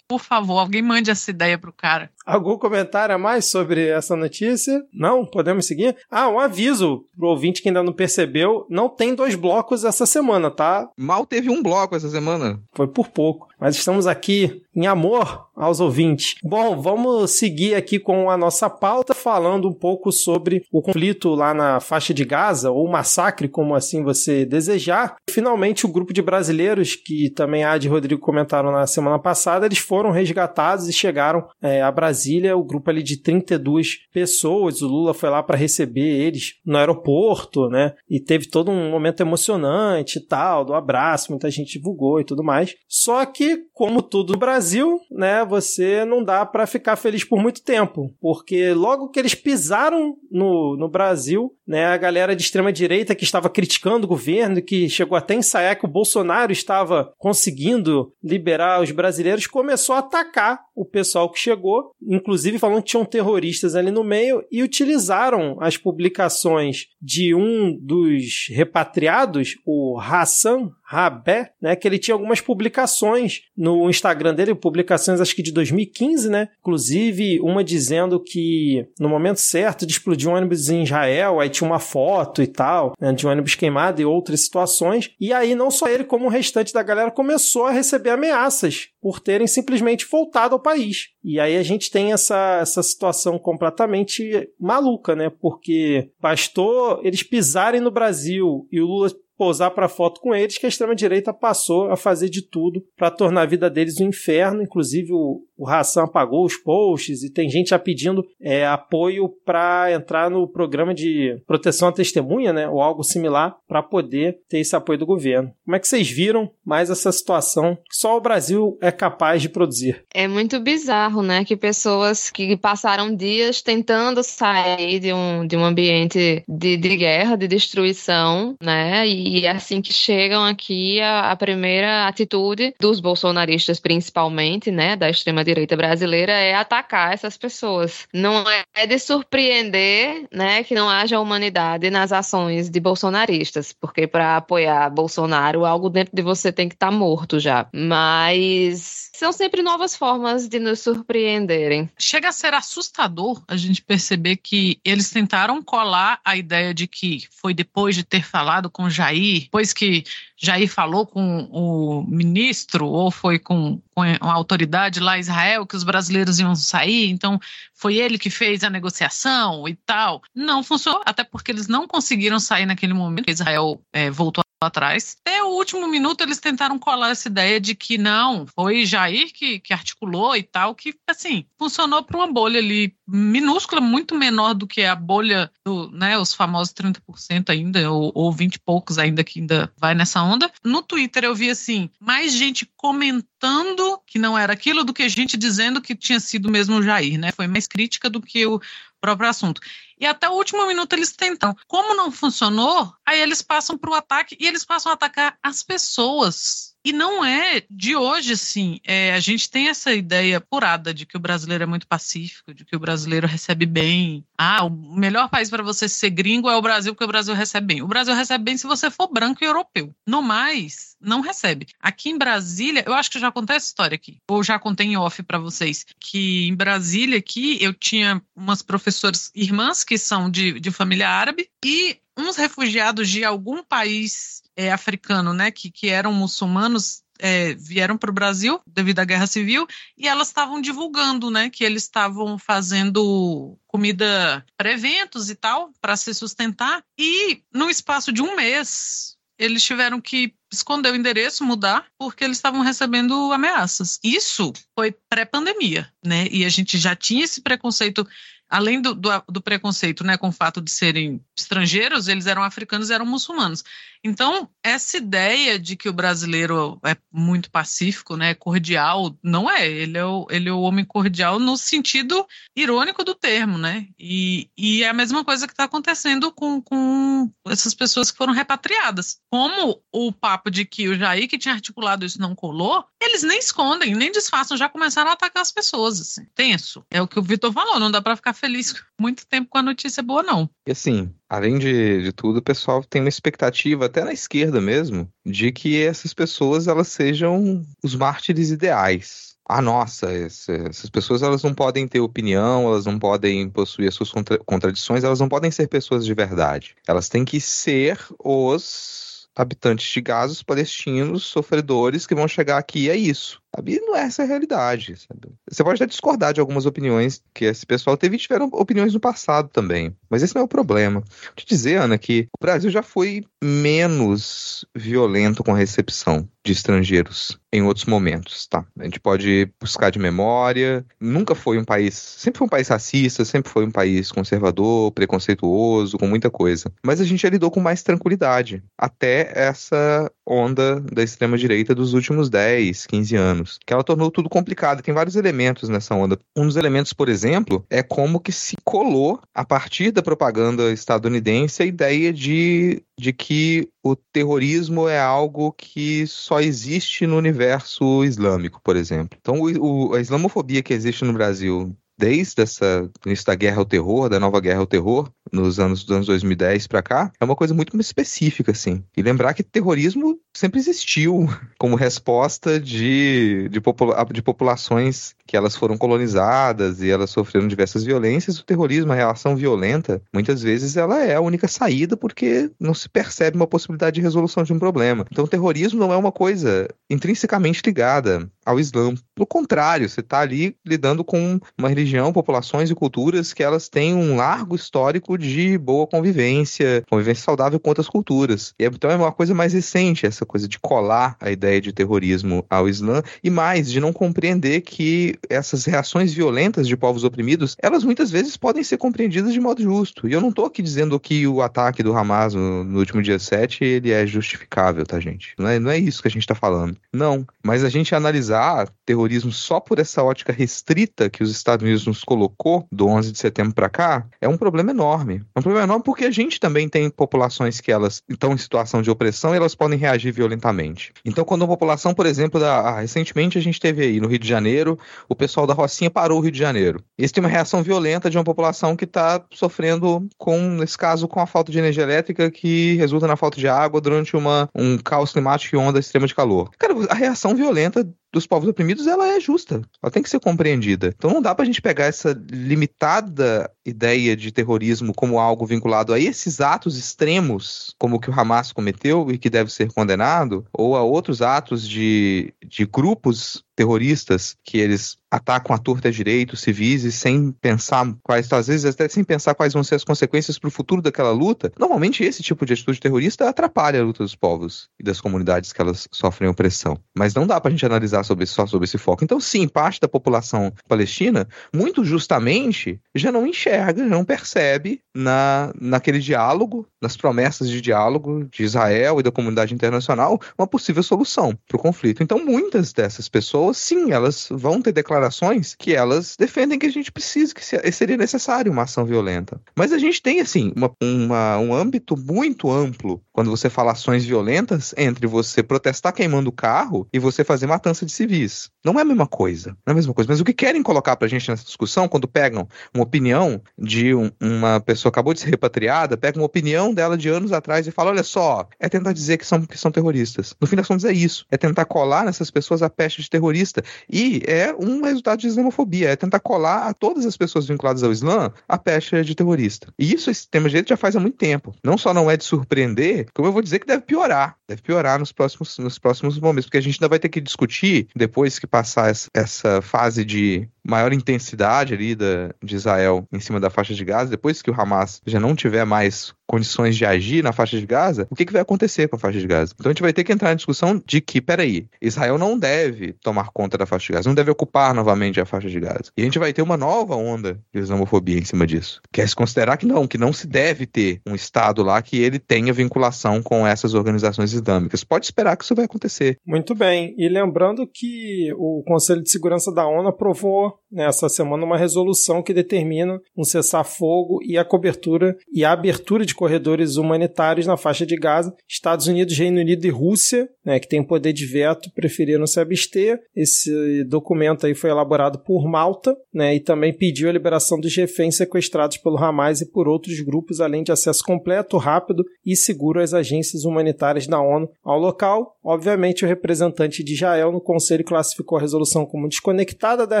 por 0.08 0.20
favor, 0.20 0.58
alguém 0.58 0.82
mande 0.82 1.10
essa 1.10 1.30
ideia 1.30 1.58
pro 1.58 1.72
cara. 1.72 2.10
Algum 2.24 2.58
comentário 2.58 3.14
a 3.14 3.18
mais 3.18 3.44
sobre 3.46 3.86
essa 3.88 4.16
notícia? 4.16 4.82
Não? 4.92 5.24
Podemos 5.24 5.66
seguir? 5.66 5.96
Ah, 6.10 6.28
um 6.28 6.38
aviso 6.40 7.04
pro 7.16 7.28
ouvinte 7.28 7.62
que 7.62 7.68
ainda 7.68 7.82
não 7.82 7.92
percebeu: 7.92 8.66
não 8.68 8.88
tem 8.88 9.14
dois 9.14 9.34
blocos 9.34 9.84
essa 9.84 10.06
semana, 10.06 10.50
tá? 10.50 10.88
Mal 10.96 11.24
teve 11.26 11.50
um 11.50 11.62
bloco 11.62 11.94
essa 11.94 12.08
semana. 12.08 12.60
Foi 12.74 12.88
por 12.88 13.08
pouco. 13.08 13.46
Mas 13.60 13.76
estamos 13.76 14.06
aqui 14.06 14.62
em 14.74 14.86
amor 14.86 15.45
aos 15.56 15.80
ouvintes. 15.80 16.34
Bom, 16.44 16.80
vamos 16.80 17.32
seguir 17.32 17.74
aqui 17.74 17.98
com 17.98 18.30
a 18.30 18.36
nossa 18.36 18.68
pauta, 18.68 19.14
falando 19.14 19.68
um 19.68 19.72
pouco 19.72 20.12
sobre 20.12 20.62
o 20.70 20.82
conflito 20.82 21.34
lá 21.34 21.54
na 21.54 21.80
faixa 21.80 22.12
de 22.12 22.24
Gaza, 22.24 22.70
ou 22.70 22.86
massacre, 22.88 23.48
como 23.48 23.74
assim 23.74 24.04
você 24.04 24.44
desejar. 24.44 25.16
Finalmente, 25.30 25.86
o 25.86 25.88
grupo 25.88 26.12
de 26.12 26.20
brasileiros, 26.20 26.94
que 26.94 27.30
também 27.30 27.64
a 27.64 27.72
Ad 27.72 27.86
e 27.86 27.90
Rodrigo 27.90 28.20
comentaram 28.20 28.70
na 28.70 28.86
semana 28.86 29.18
passada, 29.18 29.66
eles 29.66 29.78
foram 29.78 30.10
resgatados 30.10 30.88
e 30.88 30.92
chegaram 30.92 31.46
é, 31.62 31.80
a 31.80 31.90
Brasília, 31.90 32.56
o 32.56 32.64
grupo 32.64 32.90
ali 32.90 33.02
de 33.02 33.22
32 33.22 33.98
pessoas. 34.12 34.82
O 34.82 34.88
Lula 34.88 35.14
foi 35.14 35.30
lá 35.30 35.42
para 35.42 35.56
receber 35.56 36.00
eles 36.00 36.54
no 36.64 36.76
aeroporto, 36.76 37.68
né? 37.68 37.94
E 38.10 38.20
teve 38.20 38.48
todo 38.48 38.70
um 38.70 38.90
momento 38.90 39.20
emocionante 39.20 40.18
e 40.18 40.26
tal, 40.26 40.64
do 40.64 40.74
abraço, 40.74 41.30
muita 41.30 41.50
gente 41.50 41.78
divulgou 41.78 42.20
e 42.20 42.24
tudo 42.24 42.44
mais. 42.44 42.74
Só 42.88 43.24
que 43.24 43.58
como 43.72 44.02
tudo 44.02 44.32
no 44.32 44.38
Brasil, 44.38 44.98
né, 45.10 45.45
você 45.46 46.04
não 46.04 46.22
dá 46.22 46.44
para 46.44 46.66
ficar 46.66 46.96
feliz 46.96 47.24
por 47.24 47.40
muito 47.40 47.62
tempo, 47.62 48.14
porque 48.20 48.74
logo 48.74 49.08
que 49.08 49.18
eles 49.18 49.34
pisaram 49.34 50.16
no, 50.30 50.76
no 50.76 50.88
Brasil, 50.88 51.54
né, 51.66 51.86
a 51.86 51.96
galera 51.96 52.36
de 52.36 52.42
extrema 52.42 52.72
direita 52.72 53.14
que 53.14 53.24
estava 53.24 53.48
criticando 53.48 54.04
o 54.04 54.08
governo, 54.08 54.60
que 54.60 54.88
chegou 54.88 55.16
até 55.16 55.34
a 55.34 55.38
ensaiar 55.38 55.78
que 55.78 55.86
o 55.86 55.90
Bolsonaro 55.90 56.52
estava 56.52 57.12
conseguindo 57.16 58.12
liberar 58.22 58.82
os 58.82 58.90
brasileiros, 58.90 59.46
começou 59.46 59.94
a 59.94 60.00
atacar 60.00 60.65
o 60.76 60.84
pessoal 60.84 61.30
que 61.30 61.38
chegou, 61.38 61.90
inclusive 62.06 62.58
falando 62.58 62.82
que 62.82 62.90
tinham 62.90 63.04
terroristas 63.04 63.74
ali 63.74 63.90
no 63.90 64.04
meio 64.04 64.44
e 64.52 64.62
utilizaram 64.62 65.56
as 65.58 65.78
publicações 65.78 66.88
de 67.00 67.34
um 67.34 67.76
dos 67.80 68.46
repatriados, 68.50 69.56
o 69.64 69.98
Hassan 69.98 70.70
Rabé, 70.84 71.50
né, 71.60 71.74
que 71.74 71.88
ele 71.88 71.98
tinha 71.98 72.14
algumas 72.14 72.40
publicações 72.40 73.40
no 73.56 73.88
Instagram 73.90 74.34
dele, 74.34 74.54
publicações 74.54 75.20
acho 75.20 75.34
que 75.34 75.42
de 75.42 75.50
2015, 75.50 76.28
né? 76.28 76.48
Inclusive 76.60 77.40
uma 77.40 77.64
dizendo 77.64 78.22
que 78.22 78.86
no 79.00 79.08
momento 79.08 79.40
certo 79.40 79.84
de 79.84 79.92
explodir 79.92 80.28
um 80.28 80.34
ônibus 80.34 80.68
em 80.68 80.84
Israel, 80.84 81.40
aí 81.40 81.48
tinha 81.48 81.68
uma 81.68 81.80
foto 81.80 82.42
e 82.42 82.46
tal, 82.46 82.92
né, 83.00 83.12
de 83.12 83.26
um 83.26 83.30
ônibus 83.30 83.54
queimado 83.54 84.00
e 84.00 84.04
outras 84.04 84.42
situações. 84.42 85.10
E 85.18 85.32
aí 85.32 85.54
não 85.54 85.70
só 85.70 85.88
ele, 85.88 86.04
como 86.04 86.26
o 86.26 86.30
restante 86.30 86.72
da 86.72 86.82
galera 86.82 87.10
começou 87.10 87.66
a 87.66 87.72
receber 87.72 88.10
ameaças 88.10 88.88
por 89.00 89.18
terem 89.18 89.46
simplesmente 89.46 90.06
voltado 90.10 90.54
ao 90.54 90.60
país. 90.66 91.10
E 91.22 91.38
aí 91.38 91.56
a 91.56 91.62
gente 91.62 91.92
tem 91.92 92.12
essa, 92.12 92.58
essa 92.60 92.82
situação 92.82 93.38
completamente 93.38 94.50
maluca, 94.58 95.14
né? 95.14 95.30
Porque 95.30 96.10
bastou 96.20 97.00
eles 97.04 97.22
pisarem 97.22 97.80
no 97.80 97.92
Brasil 97.92 98.66
e 98.72 98.80
o 98.80 98.86
Lula 98.86 99.12
posar 99.38 99.70
para 99.70 99.88
foto 99.88 100.20
com 100.20 100.34
eles, 100.34 100.58
que 100.58 100.66
a 100.66 100.68
extrema-direita 100.68 101.32
passou 101.32 101.90
a 101.90 101.96
fazer 101.96 102.28
de 102.28 102.42
tudo 102.42 102.82
para 102.96 103.10
tornar 103.10 103.42
a 103.42 103.46
vida 103.46 103.70
deles 103.70 104.00
um 104.00 104.08
inferno. 104.08 104.62
Inclusive, 104.62 105.12
o, 105.12 105.44
o 105.56 105.68
Hassan 105.68 106.04
apagou 106.04 106.44
os 106.44 106.56
posts 106.56 107.22
e 107.22 107.32
tem 107.32 107.48
gente 107.48 107.70
já 107.70 107.78
pedindo 107.78 108.26
é, 108.40 108.66
apoio 108.66 109.28
para 109.44 109.92
entrar 109.92 110.30
no 110.30 110.46
programa 110.46 110.94
de 110.94 111.40
proteção 111.46 111.88
à 111.88 111.92
testemunha, 111.92 112.52
né, 112.52 112.68
ou 112.68 112.80
algo 112.80 113.02
similar, 113.02 113.56
para 113.66 113.82
poder 113.82 114.38
ter 114.48 114.58
esse 114.58 114.76
apoio 114.76 114.98
do 114.98 115.06
governo. 115.06 115.50
Como 115.64 115.76
é 115.76 115.80
que 115.80 115.88
vocês 115.88 116.08
viram 116.10 116.50
mais 116.64 116.90
essa 116.90 117.10
situação 117.10 117.76
que 117.88 117.96
só 117.96 118.16
o 118.16 118.20
Brasil 118.20 118.76
é 118.80 118.92
capaz 118.92 119.40
de 119.40 119.48
produzir? 119.48 120.04
É 120.14 120.28
muito 120.28 120.60
bizarro, 120.60 121.22
né, 121.22 121.44
que 121.44 121.56
pessoas 121.56 122.30
que 122.30 122.56
passaram 122.56 123.14
dias 123.14 123.62
tentando 123.62 124.22
sair 124.22 125.00
de 125.00 125.12
um, 125.12 125.46
de 125.46 125.56
um 125.56 125.64
ambiente 125.64 126.44
de, 126.46 126.76
de 126.76 126.96
guerra, 126.96 127.36
de 127.36 127.48
destruição, 127.48 128.54
né, 128.62 129.06
e 129.06 129.46
assim 129.46 129.80
que 129.80 129.92
chegam 129.92 130.44
aqui, 130.44 131.00
a, 131.00 131.30
a 131.30 131.36
primeira 131.36 132.06
atitude 132.06 132.74
dos 132.78 133.00
bolsonaristas, 133.00 133.80
principalmente, 133.80 134.70
né, 134.70 134.96
da 134.96 135.08
extrema 135.08 135.44
direita 135.46 135.76
brasileira 135.76 136.32
é 136.32 136.54
atacar 136.54 137.12
essas 137.14 137.36
pessoas. 137.36 138.06
Não 138.12 138.44
é 138.74 138.86
de 138.86 138.98
surpreender, 138.98 140.26
né, 140.32 140.62
que 140.62 140.74
não 140.74 140.90
haja 140.90 141.20
humanidade 141.20 141.88
nas 141.90 142.12
ações 142.12 142.68
de 142.68 142.80
bolsonaristas, 142.80 143.72
porque 143.72 144.06
para 144.06 144.36
apoiar 144.36 144.90
Bolsonaro, 144.90 145.64
algo 145.64 145.88
dentro 145.88 146.14
de 146.14 146.22
você 146.22 146.52
tem 146.52 146.68
que 146.68 146.74
estar 146.74 146.90
tá 146.90 146.92
morto 146.92 147.38
já. 147.38 147.66
Mas 147.72 149.10
são 149.14 149.32
sempre 149.32 149.62
novas 149.62 149.96
formas 149.96 150.48
de 150.48 150.58
nos 150.58 150.80
surpreenderem. 150.80 151.88
Chega 151.98 152.28
a 152.28 152.32
ser 152.32 152.52
assustador 152.52 153.42
a 153.48 153.56
gente 153.56 153.82
perceber 153.82 154.36
que 154.36 154.78
eles 154.84 155.10
tentaram 155.10 155.62
colar 155.62 156.20
a 156.24 156.36
ideia 156.36 156.74
de 156.74 156.86
que 156.86 157.26
foi 157.30 157.54
depois 157.54 157.94
de 157.94 158.04
ter 158.04 158.24
falado 158.24 158.68
com 158.68 158.90
Jair, 158.90 159.44
depois 159.44 159.72
que 159.72 160.04
Jair 160.38 160.68
falou 160.70 161.06
com 161.06 161.48
o 161.50 162.04
ministro 162.06 162.86
ou 162.86 163.10
foi 163.10 163.38
com, 163.38 163.80
com 163.94 164.02
a 164.02 164.32
autoridade 164.32 165.00
lá 165.00 165.16
em 165.16 165.20
Israel 165.20 165.66
que 165.66 165.76
os 165.76 165.82
brasileiros 165.82 166.38
iam 166.38 166.54
sair, 166.54 167.08
então 167.08 167.40
foi 167.74 167.96
ele 167.96 168.18
que 168.18 168.28
fez 168.28 168.62
a 168.62 168.70
negociação 168.70 169.66
e 169.66 169.74
tal. 169.74 170.22
Não 170.34 170.62
funcionou, 170.62 171.02
até 171.06 171.24
porque 171.24 171.50
eles 171.50 171.68
não 171.68 171.86
conseguiram 171.86 172.38
sair 172.38 172.66
naquele 172.66 172.92
momento. 172.92 173.30
Israel 173.30 173.80
é, 173.92 174.10
voltou 174.10 174.45
atrás. 174.60 175.16
Até 175.20 175.42
o 175.42 175.48
último 175.48 175.86
minuto 175.86 176.22
eles 176.22 176.40
tentaram 176.40 176.78
colar 176.78 177.10
essa 177.10 177.28
ideia 177.28 177.60
de 177.60 177.74
que 177.74 177.98
não, 177.98 178.46
foi 178.46 178.86
Jair 178.86 179.32
que, 179.32 179.60
que 179.60 179.72
articulou 179.72 180.34
e 180.34 180.42
tal, 180.42 180.74
que 180.74 180.94
assim, 181.06 181.44
funcionou 181.58 182.02
para 182.02 182.16
uma 182.16 182.32
bolha 182.32 182.58
ali 182.58 182.94
minúscula, 183.06 183.80
muito 183.80 184.14
menor 184.14 184.54
do 184.54 184.66
que 184.66 184.82
a 184.82 184.94
bolha 184.94 185.50
do, 185.64 185.90
né, 185.90 186.18
os 186.18 186.32
famosos 186.32 186.72
30% 186.72 187.50
ainda, 187.50 187.90
ou, 187.90 188.10
ou 188.14 188.32
20 188.32 188.54
e 188.54 188.58
poucos 188.58 188.98
ainda 188.98 189.22
que 189.22 189.40
ainda 189.40 189.72
vai 189.78 189.94
nessa 189.94 190.22
onda. 190.22 190.50
No 190.64 190.82
Twitter 190.82 191.24
eu 191.24 191.34
vi 191.34 191.50
assim, 191.50 191.90
mais 192.00 192.32
gente 192.32 192.68
comentando 192.76 194.00
que 194.06 194.18
não 194.18 194.36
era 194.36 194.52
aquilo 194.52 194.84
do 194.84 194.94
que 194.94 195.08
gente 195.08 195.36
dizendo 195.36 195.82
que 195.82 195.94
tinha 195.94 196.18
sido 196.18 196.50
mesmo 196.50 196.76
o 196.76 196.82
Jair, 196.82 197.18
né? 197.18 197.30
Foi 197.32 197.46
mais 197.46 197.66
crítica 197.66 198.08
do 198.08 198.20
que 198.20 198.46
o 198.46 198.60
próprio 199.00 199.28
assunto. 199.28 199.60
E 199.98 200.06
até 200.06 200.28
o 200.28 200.34
último 200.34 200.66
minuto 200.66 200.92
eles 200.92 201.12
tentam. 201.12 201.54
Como 201.66 201.94
não 201.94 202.12
funcionou, 202.12 202.92
aí 203.04 203.20
eles 203.20 203.42
passam 203.42 203.78
para 203.78 203.90
o 203.90 203.94
ataque 203.94 204.36
e 204.38 204.46
eles 204.46 204.64
passam 204.64 204.90
a 204.90 204.94
atacar 204.94 205.38
as 205.42 205.62
pessoas. 205.62 206.76
E 206.86 206.92
não 206.92 207.24
é 207.24 207.64
de 207.68 207.96
hoje, 207.96 208.34
assim. 208.34 208.78
É, 208.84 209.12
a 209.12 209.18
gente 209.18 209.50
tem 209.50 209.68
essa 209.68 209.92
ideia 209.92 210.40
purada 210.40 210.94
de 210.94 211.04
que 211.04 211.16
o 211.16 211.20
brasileiro 211.20 211.64
é 211.64 211.66
muito 211.66 211.84
pacífico, 211.84 212.54
de 212.54 212.64
que 212.64 212.76
o 212.76 212.78
brasileiro 212.78 213.26
recebe 213.26 213.66
bem. 213.66 214.24
Ah, 214.38 214.64
o 214.64 214.70
melhor 214.70 215.28
país 215.28 215.50
para 215.50 215.64
você 215.64 215.88
ser 215.88 216.10
gringo 216.10 216.48
é 216.48 216.56
o 216.56 216.62
Brasil, 216.62 216.94
porque 216.94 217.04
o 217.04 217.08
Brasil 217.08 217.34
recebe 217.34 217.74
bem. 217.74 217.82
O 217.82 217.88
Brasil 217.88 218.14
recebe 218.14 218.44
bem 218.44 218.56
se 218.56 218.68
você 218.68 218.88
for 218.88 219.08
branco 219.08 219.42
e 219.42 219.46
europeu. 219.48 219.92
No 220.06 220.22
mais, 220.22 220.95
não 221.00 221.20
recebe. 221.20 221.66
Aqui 221.80 222.10
em 222.10 222.18
Brasília, 222.18 222.84
eu 222.86 222.94
acho 222.94 223.10
que 223.10 223.18
já 223.18 223.30
contei 223.30 223.56
essa 223.56 223.66
história 223.66 223.94
aqui, 223.94 224.18
ou 224.28 224.42
já 224.42 224.58
contei 224.58 224.86
em 224.86 224.96
off 224.96 225.22
para 225.22 225.38
vocês, 225.38 225.84
que 226.00 226.46
em 226.46 226.54
Brasília 226.54 227.18
aqui 227.18 227.58
eu 227.60 227.72
tinha 227.74 228.22
umas 228.34 228.62
professoras 228.62 229.30
irmãs 229.34 229.84
que 229.84 229.98
são 229.98 230.30
de, 230.30 230.58
de 230.60 230.70
família 230.70 231.08
árabe 231.08 231.48
e 231.64 231.98
uns 232.16 232.36
refugiados 232.36 233.08
de 233.08 233.24
algum 233.24 233.62
país 233.62 234.42
é, 234.56 234.72
africano, 234.72 235.34
né, 235.34 235.50
que, 235.50 235.70
que 235.70 235.88
eram 235.88 236.12
muçulmanos, 236.12 237.02
é, 237.18 237.54
vieram 237.54 237.96
para 237.96 238.10
o 238.10 238.14
Brasil 238.14 238.60
devido 238.66 238.98
à 238.98 239.04
guerra 239.04 239.26
civil 239.26 239.66
e 239.96 240.08
elas 240.08 240.28
estavam 240.28 240.60
divulgando, 240.60 241.30
né, 241.30 241.50
que 241.50 241.64
eles 241.64 241.82
estavam 241.82 242.38
fazendo 242.38 243.58
comida 243.66 244.44
para 244.56 244.72
eventos 244.72 245.28
e 245.30 245.34
tal, 245.34 245.70
para 245.80 245.96
se 245.96 246.14
sustentar. 246.14 246.82
E 246.98 247.42
no 247.52 247.68
espaço 247.68 248.12
de 248.12 248.22
um 248.22 248.34
mês, 248.34 249.16
eles 249.38 249.62
tiveram 249.62 250.00
que 250.00 250.34
esconder 250.56 250.92
o 250.92 250.96
endereço, 250.96 251.44
mudar, 251.44 251.86
porque 251.98 252.24
eles 252.24 252.36
estavam 252.38 252.60
recebendo 252.60 253.32
ameaças. 253.32 253.98
Isso 254.02 254.52
foi 254.74 254.94
pré-pandemia, 255.08 255.90
né? 256.04 256.26
E 256.30 256.44
a 256.44 256.48
gente 256.48 256.78
já 256.78 256.94
tinha 256.94 257.24
esse 257.24 257.40
preconceito 257.40 258.06
além 258.48 258.80
do, 258.80 258.94
do, 258.94 259.10
do, 259.28 259.40
preconceito 259.42 260.04
né, 260.04 260.16
com 260.16 260.28
o 260.28 260.32
fato 260.32 260.60
de 260.60 260.70
serem 260.70 261.20
estrangeiros, 261.36 262.06
eles 262.06 262.26
eram 262.26 262.42
africanos 262.42 262.90
e 262.90 262.92
eram 262.92 263.04
muçulmanos. 263.04 263.64
Então, 264.06 264.48
essa 264.62 264.96
ideia 264.96 265.58
de 265.58 265.74
que 265.74 265.88
o 265.88 265.92
brasileiro 265.92 266.78
é 266.84 266.96
muito 267.12 267.50
pacífico, 267.50 268.16
né, 268.16 268.34
cordial, 268.34 269.16
não 269.20 269.50
é. 269.50 269.68
Ele 269.68 269.98
é 269.98 270.04
o, 270.04 270.26
ele 270.30 270.48
é 270.48 270.52
o 270.52 270.60
homem 270.60 270.84
cordial 270.84 271.40
no 271.40 271.56
sentido 271.56 272.24
irônico 272.54 273.02
do 273.02 273.14
termo, 273.14 273.58
né? 273.58 273.88
E, 273.98 274.48
e 274.56 274.84
é 274.84 274.88
a 274.88 274.94
mesma 274.94 275.24
coisa 275.24 275.46
que 275.46 275.52
está 275.52 275.64
acontecendo 275.64 276.30
com, 276.30 276.62
com 276.62 277.28
essas 277.48 277.74
pessoas 277.74 278.10
que 278.10 278.16
foram 278.16 278.32
repatriadas. 278.32 279.18
Como 279.28 279.82
o 279.92 280.12
papo 280.12 280.52
de 280.52 280.64
que 280.64 280.88
o 280.88 280.96
Jair 280.96 281.28
que 281.28 281.38
tinha 281.38 281.54
articulado 281.54 282.04
isso 282.04 282.20
não 282.20 282.34
colou, 282.34 282.84
eles 283.02 283.24
nem 283.24 283.38
escondem, 283.40 283.94
nem 283.94 284.12
disfarçam, 284.12 284.56
já 284.56 284.68
começaram 284.68 285.10
a 285.10 285.14
atacar 285.14 285.42
as 285.42 285.50
pessoas. 285.50 286.00
Assim. 286.00 286.24
Tenso. 286.32 286.84
É 286.90 287.02
o 287.02 287.08
que 287.08 287.18
o 287.18 287.22
Vitor 287.22 287.52
falou, 287.52 287.80
não 287.80 287.90
dá 287.90 288.00
para 288.00 288.14
ficar 288.14 288.34
feliz 288.34 288.72
muito 289.00 289.26
tempo 289.26 289.48
com 289.50 289.58
a 289.58 289.62
notícia 289.62 290.00
boa, 290.00 290.22
não. 290.22 290.48
E 290.64 290.70
assim, 290.70 291.12
além 291.28 291.58
de, 291.58 292.02
de 292.02 292.12
tudo, 292.12 292.38
o 292.38 292.42
pessoal 292.42 292.82
tem 292.84 293.02
uma 293.02 293.08
expectativa, 293.08 293.86
até 293.86 294.04
na 294.04 294.12
esquerda 294.12 294.60
mesmo, 294.60 295.10
de 295.24 295.52
que 295.52 295.82
essas 295.82 296.14
pessoas 296.14 296.66
elas 296.68 296.88
sejam 296.88 297.64
os 297.82 297.94
mártires 297.94 298.50
ideais. 298.50 299.36
Ah, 299.48 299.62
nossa, 299.62 300.12
essas 300.12 300.90
pessoas 300.90 301.22
elas 301.22 301.42
não 301.42 301.54
podem 301.54 301.86
ter 301.86 302.00
opinião, 302.00 302.66
elas 302.66 302.84
não 302.84 302.98
podem 302.98 303.48
possuir 303.48 303.88
as 303.88 303.94
suas 303.94 304.10
contra 304.10 304.38
contradições, 304.38 305.04
elas 305.04 305.20
não 305.20 305.28
podem 305.28 305.52
ser 305.52 305.68
pessoas 305.68 306.04
de 306.04 306.12
verdade. 306.14 306.74
Elas 306.86 307.08
têm 307.08 307.24
que 307.24 307.40
ser 307.40 307.96
os 308.18 309.28
habitantes 309.36 309.92
de 309.92 310.00
Gaza, 310.00 310.32
os 310.32 310.42
palestinos, 310.42 311.24
sofredores 311.24 312.06
que 312.06 312.14
vão 312.14 312.26
chegar 312.26 312.58
aqui 312.58 312.90
é 312.90 312.96
isso. 312.96 313.40
Sabe? 313.56 313.76
E 313.76 313.80
não 313.80 313.96
é 313.96 314.02
essa 314.02 314.22
a 314.22 314.26
realidade. 314.26 314.96
Sabe? 314.96 315.32
Você 315.50 315.64
pode 315.64 315.82
até 315.82 315.88
discordar 315.88 316.34
de 316.34 316.40
algumas 316.40 316.66
opiniões 316.66 317.22
que 317.32 317.46
esse 317.46 317.64
pessoal 317.64 317.96
teve 317.96 318.16
e 318.16 318.18
tiveram 318.18 318.48
opiniões 318.52 318.92
no 318.92 319.00
passado 319.00 319.48
também. 319.48 319.96
Mas 320.10 320.22
esse 320.22 320.34
não 320.34 320.42
é 320.42 320.44
o 320.44 320.48
problema. 320.48 321.00
Vou 321.00 321.34
te 321.34 321.46
dizer, 321.46 321.76
Ana, 321.76 321.96
que 321.96 322.28
o 322.38 322.44
Brasil 322.44 322.70
já 322.70 322.82
foi 322.82 323.24
menos 323.42 324.66
violento 324.74 325.42
com 325.42 325.54
a 325.54 325.58
recepção 325.58 326.28
de 326.44 326.52
estrangeiros 326.52 327.38
em 327.52 327.62
outros 327.62 327.86
momentos, 327.86 328.46
tá? 328.46 328.64
A 328.78 328.84
gente 328.84 329.00
pode 329.00 329.50
buscar 329.60 329.90
de 329.90 329.98
memória. 329.98 330.84
Nunca 331.00 331.34
foi 331.34 331.58
um 331.58 331.64
país, 331.64 331.94
sempre 331.94 332.38
foi 332.38 332.46
um 332.46 332.50
país 332.50 332.68
racista, 332.68 333.24
sempre 333.24 333.50
foi 333.50 333.64
um 333.64 333.70
país 333.70 334.12
conservador, 334.12 334.92
preconceituoso, 334.92 335.98
com 335.98 336.06
muita 336.06 336.30
coisa. 336.30 336.70
Mas 336.84 337.00
a 337.00 337.04
gente 337.04 337.22
já 337.22 337.30
lidou 337.30 337.50
com 337.50 337.60
mais 337.60 337.82
tranquilidade 337.82 338.62
até 338.78 339.32
essa 339.34 340.10
onda 340.26 340.80
da 340.80 341.02
extrema 341.02 341.38
direita 341.38 341.74
dos 341.74 341.94
últimos 341.94 342.28
10, 342.28 342.86
15 342.86 343.16
anos 343.16 343.45
anos, 343.46 343.58
que 343.64 343.72
ela 343.72 343.84
tornou 343.84 344.10
tudo 344.10 344.28
complicado. 344.28 344.82
Tem 344.82 344.92
vários 344.92 345.16
elementos 345.16 345.68
nessa 345.68 345.94
onda. 345.94 346.18
Um 346.36 346.46
dos 346.46 346.56
elementos, 346.56 346.92
por 346.92 347.08
exemplo, 347.08 347.64
é 347.70 347.82
como 347.82 348.20
que 348.20 348.32
se 348.32 348.56
colou, 348.64 349.20
a 349.32 349.44
partir 349.44 349.92
da 349.92 350.02
propaganda 350.02 350.72
estadunidense, 350.72 351.62
a 351.62 351.66
ideia 351.66 352.12
de, 352.12 352.82
de 352.98 353.12
que 353.12 353.68
o 353.82 353.94
terrorismo 353.94 354.88
é 354.88 354.98
algo 354.98 355.52
que 355.52 356.06
só 356.06 356.40
existe 356.40 357.06
no 357.06 357.16
universo 357.16 358.04
islâmico, 358.04 358.60
por 358.62 358.76
exemplo. 358.76 359.16
Então, 359.20 359.40
o, 359.40 359.90
o, 359.90 359.94
a 359.94 360.00
islamofobia 360.00 360.62
que 360.62 360.74
existe 360.74 361.04
no 361.04 361.12
Brasil 361.12 361.74
desde 361.98 362.42
essa 362.42 362.90
início 363.06 363.24
da 363.24 363.34
guerra 363.34 363.58
ao 363.58 363.64
terror, 363.64 364.08
da 364.08 364.20
nova 364.20 364.38
guerra 364.40 364.60
ao 364.60 364.66
terror, 364.66 365.10
nos 365.32 365.58
anos 365.58 365.84
dos 365.84 365.94
anos 365.94 366.06
2010 366.06 366.66
para 366.66 366.82
cá, 366.82 367.12
é 367.20 367.24
uma 367.24 367.36
coisa 367.36 367.54
muito 367.54 367.76
específica, 367.80 368.52
assim. 368.52 368.82
E 368.96 369.02
lembrar 369.02 369.34
que 369.34 369.42
terrorismo 369.42 370.18
sempre 370.34 370.58
existiu 370.58 371.28
como 371.58 371.76
resposta 371.76 372.60
de, 372.60 373.48
de, 373.48 373.60
popula 373.60 374.06
de 374.12 374.22
populações 374.22 375.14
que 375.26 375.36
elas 375.36 375.56
foram 375.56 375.76
colonizadas 375.76 376.80
e 376.80 376.90
elas 376.90 377.10
sofreram 377.10 377.48
diversas 377.48 377.84
violências. 377.84 378.38
O 378.38 378.44
terrorismo, 378.44 378.92
a 378.92 378.96
relação 378.96 379.36
violenta, 379.36 380.02
muitas 380.12 380.42
vezes 380.42 380.76
ela 380.76 381.02
é 381.02 381.14
a 381.14 381.20
única 381.20 381.48
saída 381.48 381.96
porque 381.96 382.50
não 382.60 382.74
se 382.74 382.88
percebe 382.88 383.36
uma 383.36 383.46
possibilidade 383.46 383.96
de 383.96 384.00
resolução 384.00 384.42
de 384.42 384.52
um 384.52 384.58
problema. 384.58 385.06
Então, 385.10 385.24
o 385.24 385.28
terrorismo 385.28 385.80
não 385.80 385.92
é 385.92 385.96
uma 385.96 386.12
coisa 386.12 386.68
intrinsecamente 386.88 387.62
ligada 387.64 388.30
ao 388.44 388.60
Islã. 388.60 388.94
Pelo 389.14 389.26
contrário, 389.26 389.88
você 389.88 390.00
está 390.00 390.20
ali 390.20 390.56
lidando 390.64 391.02
com 391.02 391.40
uma 391.58 391.68
religião, 391.68 392.12
populações 392.12 392.70
e 392.70 392.74
culturas 392.74 393.32
que 393.32 393.42
elas 393.42 393.68
têm 393.68 393.94
um 393.94 394.16
largo 394.16 394.54
histórico 394.54 395.15
de 395.16 395.58
boa 395.58 395.86
convivência, 395.86 396.84
convivência 396.88 397.24
saudável 397.24 397.58
com 397.58 397.70
outras 397.70 397.88
culturas. 397.88 398.54
E 398.58 398.64
então 398.64 398.90
é 398.90 398.96
uma 398.96 399.12
coisa 399.12 399.34
mais 399.34 399.52
recente 399.52 400.06
essa 400.06 400.26
coisa 400.26 400.46
de 400.46 400.58
colar 400.58 401.16
a 401.20 401.30
ideia 401.30 401.60
de 401.60 401.72
terrorismo 401.72 402.44
ao 402.50 402.68
Islã 402.68 403.02
e 403.22 403.30
mais 403.30 403.70
de 403.70 403.80
não 403.80 403.92
compreender 403.92 404.60
que 404.60 405.18
essas 405.28 405.64
reações 405.64 406.12
violentas 406.12 406.68
de 406.68 406.76
povos 406.76 407.04
oprimidos, 407.04 407.56
elas 407.62 407.84
muitas 407.84 408.10
vezes 408.10 408.36
podem 408.36 408.62
ser 408.62 408.76
compreendidas 408.76 409.32
de 409.32 409.40
modo 409.40 409.62
justo. 409.62 410.08
E 410.08 410.12
eu 410.12 410.20
não 410.20 410.30
estou 410.30 410.46
aqui 410.46 410.62
dizendo 410.62 410.98
que 411.00 411.26
o 411.26 411.40
ataque 411.42 411.82
do 411.82 411.96
Hamas 411.96 412.34
no, 412.34 412.64
no, 412.64 412.78
último 412.78 413.02
dia 413.02 413.18
7 413.18 413.64
ele 413.64 413.90
é 413.90 414.06
justificável, 414.06 414.84
tá, 414.84 415.00
gente? 415.00 415.34
Não 415.38 415.48
é, 415.48 415.58
não 415.58 415.70
é 415.70 415.78
isso 415.78 416.02
que 416.02 416.08
a 416.08 416.10
gente 416.10 416.22
está 416.22 416.34
falando. 416.34 416.76
Não. 416.92 417.26
Mas 417.42 417.64
a 417.64 417.68
gente 417.68 417.94
analisar 417.94 418.68
terrorismo 418.84 419.32
só 419.32 419.60
por 419.60 419.78
essa 419.78 420.02
ótica 420.02 420.32
restrita 420.32 421.08
que 421.08 421.22
os 421.22 421.30
Estados 421.30 421.64
Unidos 421.64 421.86
nos 421.86 422.04
colocou 422.04 422.66
do 422.70 422.86
11 422.86 423.12
de 423.12 423.18
setembro 423.18 423.54
para 423.54 423.68
cá 423.68 424.06
é 424.20 424.28
um 424.28 424.36
problema 424.36 424.70
enorme. 424.70 425.05
É 425.14 425.38
um 425.38 425.42
problema 425.42 425.64
enorme 425.64 425.84
porque 425.84 426.04
a 426.04 426.10
gente 426.10 426.40
também 426.40 426.68
tem 426.68 426.90
populações 426.90 427.60
que 427.60 427.70
elas 427.70 428.02
estão 428.08 428.32
em 428.32 428.38
situação 428.38 428.82
de 428.82 428.90
opressão 428.90 429.34
e 429.34 429.36
elas 429.36 429.54
podem 429.54 429.78
reagir 429.78 430.12
violentamente. 430.12 430.92
Então, 431.04 431.24
quando 431.24 431.44
a 431.44 431.48
população, 431.48 431.94
por 431.94 432.06
exemplo, 432.06 432.40
da, 432.40 432.60
ah, 432.60 432.80
recentemente 432.80 433.38
a 433.38 433.40
gente 433.40 433.60
teve 433.60 433.82
aí 433.82 434.00
no 434.00 434.08
Rio 434.08 434.18
de 434.18 434.28
Janeiro, 434.28 434.78
o 435.08 435.14
pessoal 435.14 435.46
da 435.46 435.54
Rocinha 435.54 435.90
parou 435.90 436.18
o 436.18 436.22
Rio 436.22 436.32
de 436.32 436.38
Janeiro. 436.38 436.82
Eles 436.98 437.12
têm 437.12 437.22
uma 437.22 437.30
reação 437.30 437.62
violenta 437.62 438.10
de 438.10 438.18
uma 438.18 438.24
população 438.24 438.76
que 438.76 438.84
está 438.84 439.24
sofrendo 439.32 440.08
com, 440.18 440.40
nesse 440.40 440.76
caso, 440.76 441.08
com 441.08 441.20
a 441.20 441.26
falta 441.26 441.52
de 441.52 441.58
energia 441.58 441.82
elétrica 441.82 442.30
que 442.30 442.74
resulta 442.74 443.06
na 443.06 443.16
falta 443.16 443.38
de 443.38 443.48
água 443.48 443.80
durante 443.80 444.16
uma, 444.16 444.48
um 444.54 444.78
caos 444.78 445.12
climático 445.12 445.54
e 445.54 445.58
onda 445.58 445.78
extrema 445.78 446.06
de 446.06 446.14
calor. 446.14 446.50
Cara, 446.58 446.74
a 446.88 446.94
reação 446.94 447.34
violenta 447.34 447.86
dos 448.16 448.26
povos 448.26 448.48
oprimidos, 448.48 448.86
ela 448.86 449.06
é 449.08 449.20
justa. 449.20 449.60
Ela 449.82 449.92
tem 449.92 450.02
que 450.02 450.08
ser 450.08 450.18
compreendida. 450.20 450.92
Então 450.96 451.10
não 451.10 451.20
dá 451.20 451.34
pra 451.34 451.44
gente 451.44 451.60
pegar 451.60 451.84
essa 451.84 452.18
limitada 452.30 453.50
ideia 453.64 454.16
de 454.16 454.32
terrorismo 454.32 454.94
como 454.94 455.18
algo 455.18 455.44
vinculado 455.44 455.92
a 455.92 456.00
esses 456.00 456.40
atos 456.40 456.78
extremos, 456.78 457.74
como 457.78 457.96
o 457.96 458.00
que 458.00 458.08
o 458.08 458.18
Hamas 458.18 458.52
cometeu 458.52 459.10
e 459.10 459.18
que 459.18 459.28
deve 459.28 459.52
ser 459.52 459.70
condenado, 459.70 460.46
ou 460.50 460.76
a 460.76 460.82
outros 460.82 461.20
atos 461.20 461.68
de, 461.68 462.32
de 462.42 462.64
grupos 462.64 463.44
terroristas 463.56 464.36
que 464.44 464.58
eles 464.58 464.98
atacam 465.10 465.54
a 465.54 465.58
torta 465.58 465.90
direito 465.90 466.36
civis 466.36 466.84
e 466.84 466.92
sem 466.92 467.32
pensar 467.32 467.86
quais, 468.02 468.30
às 468.32 468.46
vezes 468.46 468.66
até 468.66 468.88
sem 468.88 469.02
pensar 469.02 469.34
quais 469.34 469.52
vão 469.52 469.64
ser 469.64 469.76
as 469.76 469.84
consequências 469.84 470.38
para 470.38 470.48
o 470.48 470.50
futuro 470.50 470.82
daquela 470.82 471.10
luta. 471.10 471.52
Normalmente 471.58 472.04
esse 472.04 472.22
tipo 472.22 472.44
de 472.44 472.52
atitude 472.52 472.80
terrorista 472.80 473.28
atrapalha 473.28 473.80
a 473.80 473.84
luta 473.84 474.02
dos 474.02 474.14
povos 474.14 474.68
e 474.78 474.82
das 474.82 475.00
comunidades 475.00 475.52
que 475.52 475.60
elas 475.60 475.88
sofrem 475.90 476.28
opressão. 476.28 476.78
Mas 476.96 477.14
não 477.14 477.26
dá 477.26 477.40
para 477.40 477.48
a 477.48 477.52
gente 477.52 477.64
analisar 477.64 478.04
sobre, 478.04 478.26
só 478.26 478.46
sobre 478.46 478.66
esse 478.66 478.78
foco. 478.78 479.04
Então 479.04 479.18
sim, 479.18 479.48
parte 479.48 479.80
da 479.80 479.88
população 479.88 480.52
palestina, 480.68 481.26
muito 481.52 481.84
justamente, 481.84 482.80
já 482.94 483.10
não 483.10 483.26
enxerga, 483.26 483.82
já 483.82 483.88
não 483.88 484.04
percebe 484.04 484.80
na, 484.94 485.52
naquele 485.58 485.98
diálogo, 485.98 486.66
nas 486.80 486.96
promessas 486.96 487.48
de 487.48 487.60
diálogo 487.60 488.24
de 488.30 488.42
Israel 488.42 489.00
e 489.00 489.02
da 489.02 489.12
comunidade 489.12 489.54
internacional, 489.54 490.20
uma 490.38 490.46
possível 490.46 490.82
solução 490.82 491.36
para 491.46 491.56
o 491.56 491.60
conflito. 491.60 492.02
Então 492.02 492.24
muitas 492.24 492.72
dessas 492.72 493.08
pessoas, 493.08 493.45
sim, 493.52 493.92
elas 493.92 494.28
vão 494.30 494.60
ter 494.60 494.72
declarações 494.72 495.54
que 495.54 495.74
elas 495.74 496.16
defendem 496.18 496.58
que 496.58 496.66
a 496.66 496.72
gente 496.72 496.92
precisa, 496.92 497.34
que 497.34 497.44
seria 497.44 497.96
necessário 497.96 498.52
uma 498.52 498.62
ação 498.62 498.84
violenta. 498.84 499.40
Mas 499.54 499.72
a 499.72 499.78
gente 499.78 500.02
tem, 500.02 500.20
assim, 500.20 500.52
uma, 500.56 500.72
uma, 500.82 501.38
um 501.38 501.54
âmbito 501.54 501.96
muito 501.96 502.50
amplo 502.50 503.02
quando 503.12 503.30
você 503.30 503.48
fala 503.48 503.72
ações 503.72 504.04
violentas 504.04 504.74
entre 504.76 505.06
você 505.06 505.42
protestar 505.42 505.92
queimando 505.92 506.28
o 506.28 506.32
carro 506.32 506.86
e 506.92 506.98
você 506.98 507.24
fazer 507.24 507.46
matança 507.46 507.86
de 507.86 507.92
civis. 507.92 508.50
Não 508.64 508.78
é 508.78 508.82
a 508.82 508.84
mesma 508.84 509.06
coisa. 509.06 509.50
Não 509.50 509.70
é 509.70 509.72
a 509.72 509.74
mesma 509.74 509.94
coisa. 509.94 510.10
Mas 510.10 510.20
o 510.20 510.24
que 510.24 510.32
querem 510.32 510.62
colocar 510.62 510.96
pra 510.96 511.08
gente 511.08 511.28
nessa 511.30 511.44
discussão, 511.44 511.88
quando 511.88 512.06
pegam 512.06 512.46
uma 512.74 512.84
opinião 512.84 513.40
de 513.56 513.94
um, 513.94 514.10
uma 514.20 514.60
pessoa 514.60 514.92
que 514.92 514.96
acabou 514.98 515.14
de 515.14 515.20
ser 515.20 515.30
repatriada, 515.30 515.96
pegam 515.96 516.20
uma 516.20 516.26
opinião 516.26 516.74
dela 516.74 516.96
de 516.96 517.08
anos 517.08 517.32
atrás 517.32 517.66
e 517.66 517.70
falam: 517.70 517.92
olha 517.92 518.02
só, 518.02 518.46
é 518.60 518.68
tentar 518.68 518.92
dizer 518.92 519.16
que 519.16 519.26
são, 519.26 519.44
que 519.46 519.56
são 519.56 519.70
terroristas. 519.70 520.34
No 520.40 520.46
fim 520.46 520.56
das 520.56 520.66
contas, 520.66 520.84
é 520.84 520.92
isso. 520.92 521.24
É 521.30 521.36
tentar 521.36 521.64
colar 521.64 522.04
nessas 522.04 522.30
pessoas 522.30 522.62
a 522.62 522.68
peste 522.68 523.00
de 523.00 523.10
terrorista. 523.36 523.62
E 523.90 524.22
é 524.26 524.54
um 524.54 524.82
resultado 524.82 525.20
de 525.20 525.26
islamofobia, 525.26 525.90
é 525.90 525.96
tentar 525.96 526.20
colar 526.20 526.68
a 526.68 526.74
todas 526.74 527.04
as 527.04 527.16
pessoas 527.16 527.46
vinculadas 527.46 527.82
ao 527.82 527.92
Islã 527.92 528.32
a 528.48 528.58
pecha 528.58 529.04
de 529.04 529.14
terrorista. 529.14 529.72
E 529.78 529.92
isso 529.92 530.10
esse 530.10 530.28
tema 530.28 530.44
de 530.44 530.50
direito 530.50 530.68
já 530.68 530.76
faz 530.76 530.96
há 530.96 531.00
muito 531.00 531.16
tempo. 531.16 531.54
Não 531.62 531.76
só 531.76 531.92
não 531.92 532.10
é 532.10 532.16
de 532.16 532.24
surpreender, 532.24 533.06
como 533.14 533.28
eu 533.28 533.32
vou 533.32 533.42
dizer 533.42 533.58
que 533.58 533.66
deve 533.66 533.82
piorar. 533.82 534.36
Deve 534.48 534.62
piorar 534.62 534.98
nos 534.98 535.12
próximos, 535.12 535.58
nos 535.58 535.78
próximos 535.78 536.18
momentos, 536.18 536.46
porque 536.46 536.58
a 536.58 536.60
gente 536.60 536.76
ainda 536.76 536.88
vai 536.88 536.98
ter 536.98 537.08
que 537.08 537.20
discutir, 537.20 537.88
depois 537.94 538.38
que 538.38 538.46
passar 538.46 538.90
essa, 538.90 539.08
essa 539.12 539.62
fase 539.62 540.04
de 540.04 540.48
maior 540.68 540.92
intensidade 540.92 541.74
ali 541.74 541.94
da, 541.94 542.34
de 542.42 542.56
Israel 542.56 543.06
em 543.12 543.20
cima 543.20 543.40
da 543.40 543.50
faixa 543.50 543.74
de 543.74 543.84
Gaza, 543.84 544.10
depois 544.10 544.42
que 544.42 544.50
o 544.50 544.60
Hamas 544.60 545.00
já 545.06 545.20
não 545.20 545.34
tiver 545.34 545.64
mais 545.64 546.14
condições 546.26 546.76
de 546.76 546.84
agir 546.84 547.22
na 547.22 547.32
faixa 547.32 547.58
de 547.58 547.66
Gaza, 547.66 548.06
o 548.10 548.14
que, 548.14 548.26
que 548.26 548.32
vai 548.32 548.42
acontecer 548.42 548.88
com 548.88 548.96
a 548.96 548.98
faixa 548.98 549.18
de 549.18 549.26
Gaza? 549.26 549.54
Então 549.54 549.70
a 549.70 549.72
gente 549.72 549.82
vai 549.82 549.92
ter 549.92 550.04
que 550.04 550.12
entrar 550.12 550.30
na 550.30 550.34
discussão 550.34 550.82
de 550.84 551.00
que, 551.00 551.20
peraí, 551.20 551.66
Israel 551.80 552.18
não 552.18 552.38
deve 552.38 552.94
tomar 552.94 553.30
conta 553.30 553.56
da 553.56 553.64
faixa 553.64 553.86
de 553.86 553.92
Gaza, 553.92 554.08
não 554.08 554.14
deve 554.14 554.30
ocupar 554.30 554.74
novamente 554.74 555.20
a 555.20 555.24
faixa 555.24 555.48
de 555.48 555.60
Gaza. 555.60 555.92
E 555.96 556.02
a 556.02 556.04
gente 556.04 556.18
vai 556.18 556.32
ter 556.32 556.42
uma 556.42 556.56
nova 556.56 556.96
onda 556.96 557.38
de 557.54 557.60
islamofobia 557.60 558.18
em 558.18 558.24
cima 558.24 558.46
disso. 558.46 558.80
Quer 558.92 559.08
se 559.08 559.14
considerar 559.14 559.56
que 559.56 559.66
não, 559.66 559.86
que 559.86 559.98
não 559.98 560.12
se 560.12 560.26
deve 560.26 560.66
ter 560.66 561.00
um 561.06 561.14
Estado 561.14 561.62
lá 561.62 561.80
que 561.80 561.96
ele 561.96 562.18
tenha 562.18 562.52
vinculação 562.52 563.22
com 563.22 563.46
essas 563.46 563.74
organizações 563.74 564.32
islâmicas. 564.32 564.82
Pode 564.82 565.06
esperar 565.06 565.36
que 565.36 565.44
isso 565.44 565.54
vai 565.54 565.64
acontecer. 565.64 566.18
Muito 566.26 566.54
bem. 566.54 566.94
E 566.98 567.08
lembrando 567.08 567.68
que 567.72 568.32
o 568.36 568.62
Conselho 568.66 569.02
de 569.02 569.10
Segurança 569.10 569.52
da 569.52 569.66
ONU 569.66 569.88
aprovou 569.88 570.55
nessa 570.70 571.08
semana 571.08 571.44
uma 571.44 571.56
resolução 571.56 572.22
que 572.22 572.34
determina 572.34 573.00
um 573.16 573.24
cessar-fogo 573.24 574.20
e 574.22 574.36
a 574.36 574.44
cobertura 574.44 575.16
e 575.32 575.44
a 575.44 575.52
abertura 575.52 576.04
de 576.04 576.14
corredores 576.14 576.76
humanitários 576.76 577.46
na 577.46 577.56
faixa 577.56 577.86
de 577.86 577.96
Gaza. 577.96 578.34
Estados 578.48 578.86
Unidos, 578.86 579.16
Reino 579.16 579.40
Unido 579.40 579.64
e 579.64 579.70
Rússia, 579.70 580.28
né, 580.44 580.58
que 580.60 580.68
tem 580.68 580.82
poder 580.82 581.12
de 581.12 581.26
veto, 581.26 581.70
preferiram 581.74 582.26
se 582.26 582.40
abster. 582.40 583.00
Esse 583.14 583.84
documento 583.84 584.46
aí 584.46 584.54
foi 584.54 584.70
elaborado 584.70 585.18
por 585.20 585.46
Malta, 585.46 585.96
né, 586.12 586.34
e 586.34 586.40
também 586.40 586.72
pediu 586.72 587.08
a 587.08 587.12
liberação 587.12 587.58
dos 587.58 587.74
reféns 587.74 588.16
sequestrados 588.16 588.76
pelo 588.78 588.98
Hamas 588.98 589.40
e 589.40 589.50
por 589.50 589.68
outros 589.68 590.00
grupos, 590.00 590.40
além 590.40 590.62
de 590.62 590.72
acesso 590.72 591.02
completo, 591.04 591.56
rápido 591.56 592.04
e 592.24 592.36
seguro 592.36 592.80
às 592.80 592.92
agências 592.92 593.44
humanitárias 593.44 594.06
da 594.06 594.20
ONU 594.20 594.48
ao 594.64 594.78
local. 594.78 595.36
Obviamente, 595.44 596.04
o 596.04 596.08
representante 596.08 596.82
de 596.82 596.94
Israel 596.94 597.32
no 597.32 597.40
Conselho 597.40 597.84
classificou 597.84 598.38
a 598.38 598.40
resolução 598.40 598.84
como 598.84 599.08
desconectada 599.08 599.86
da 599.86 600.00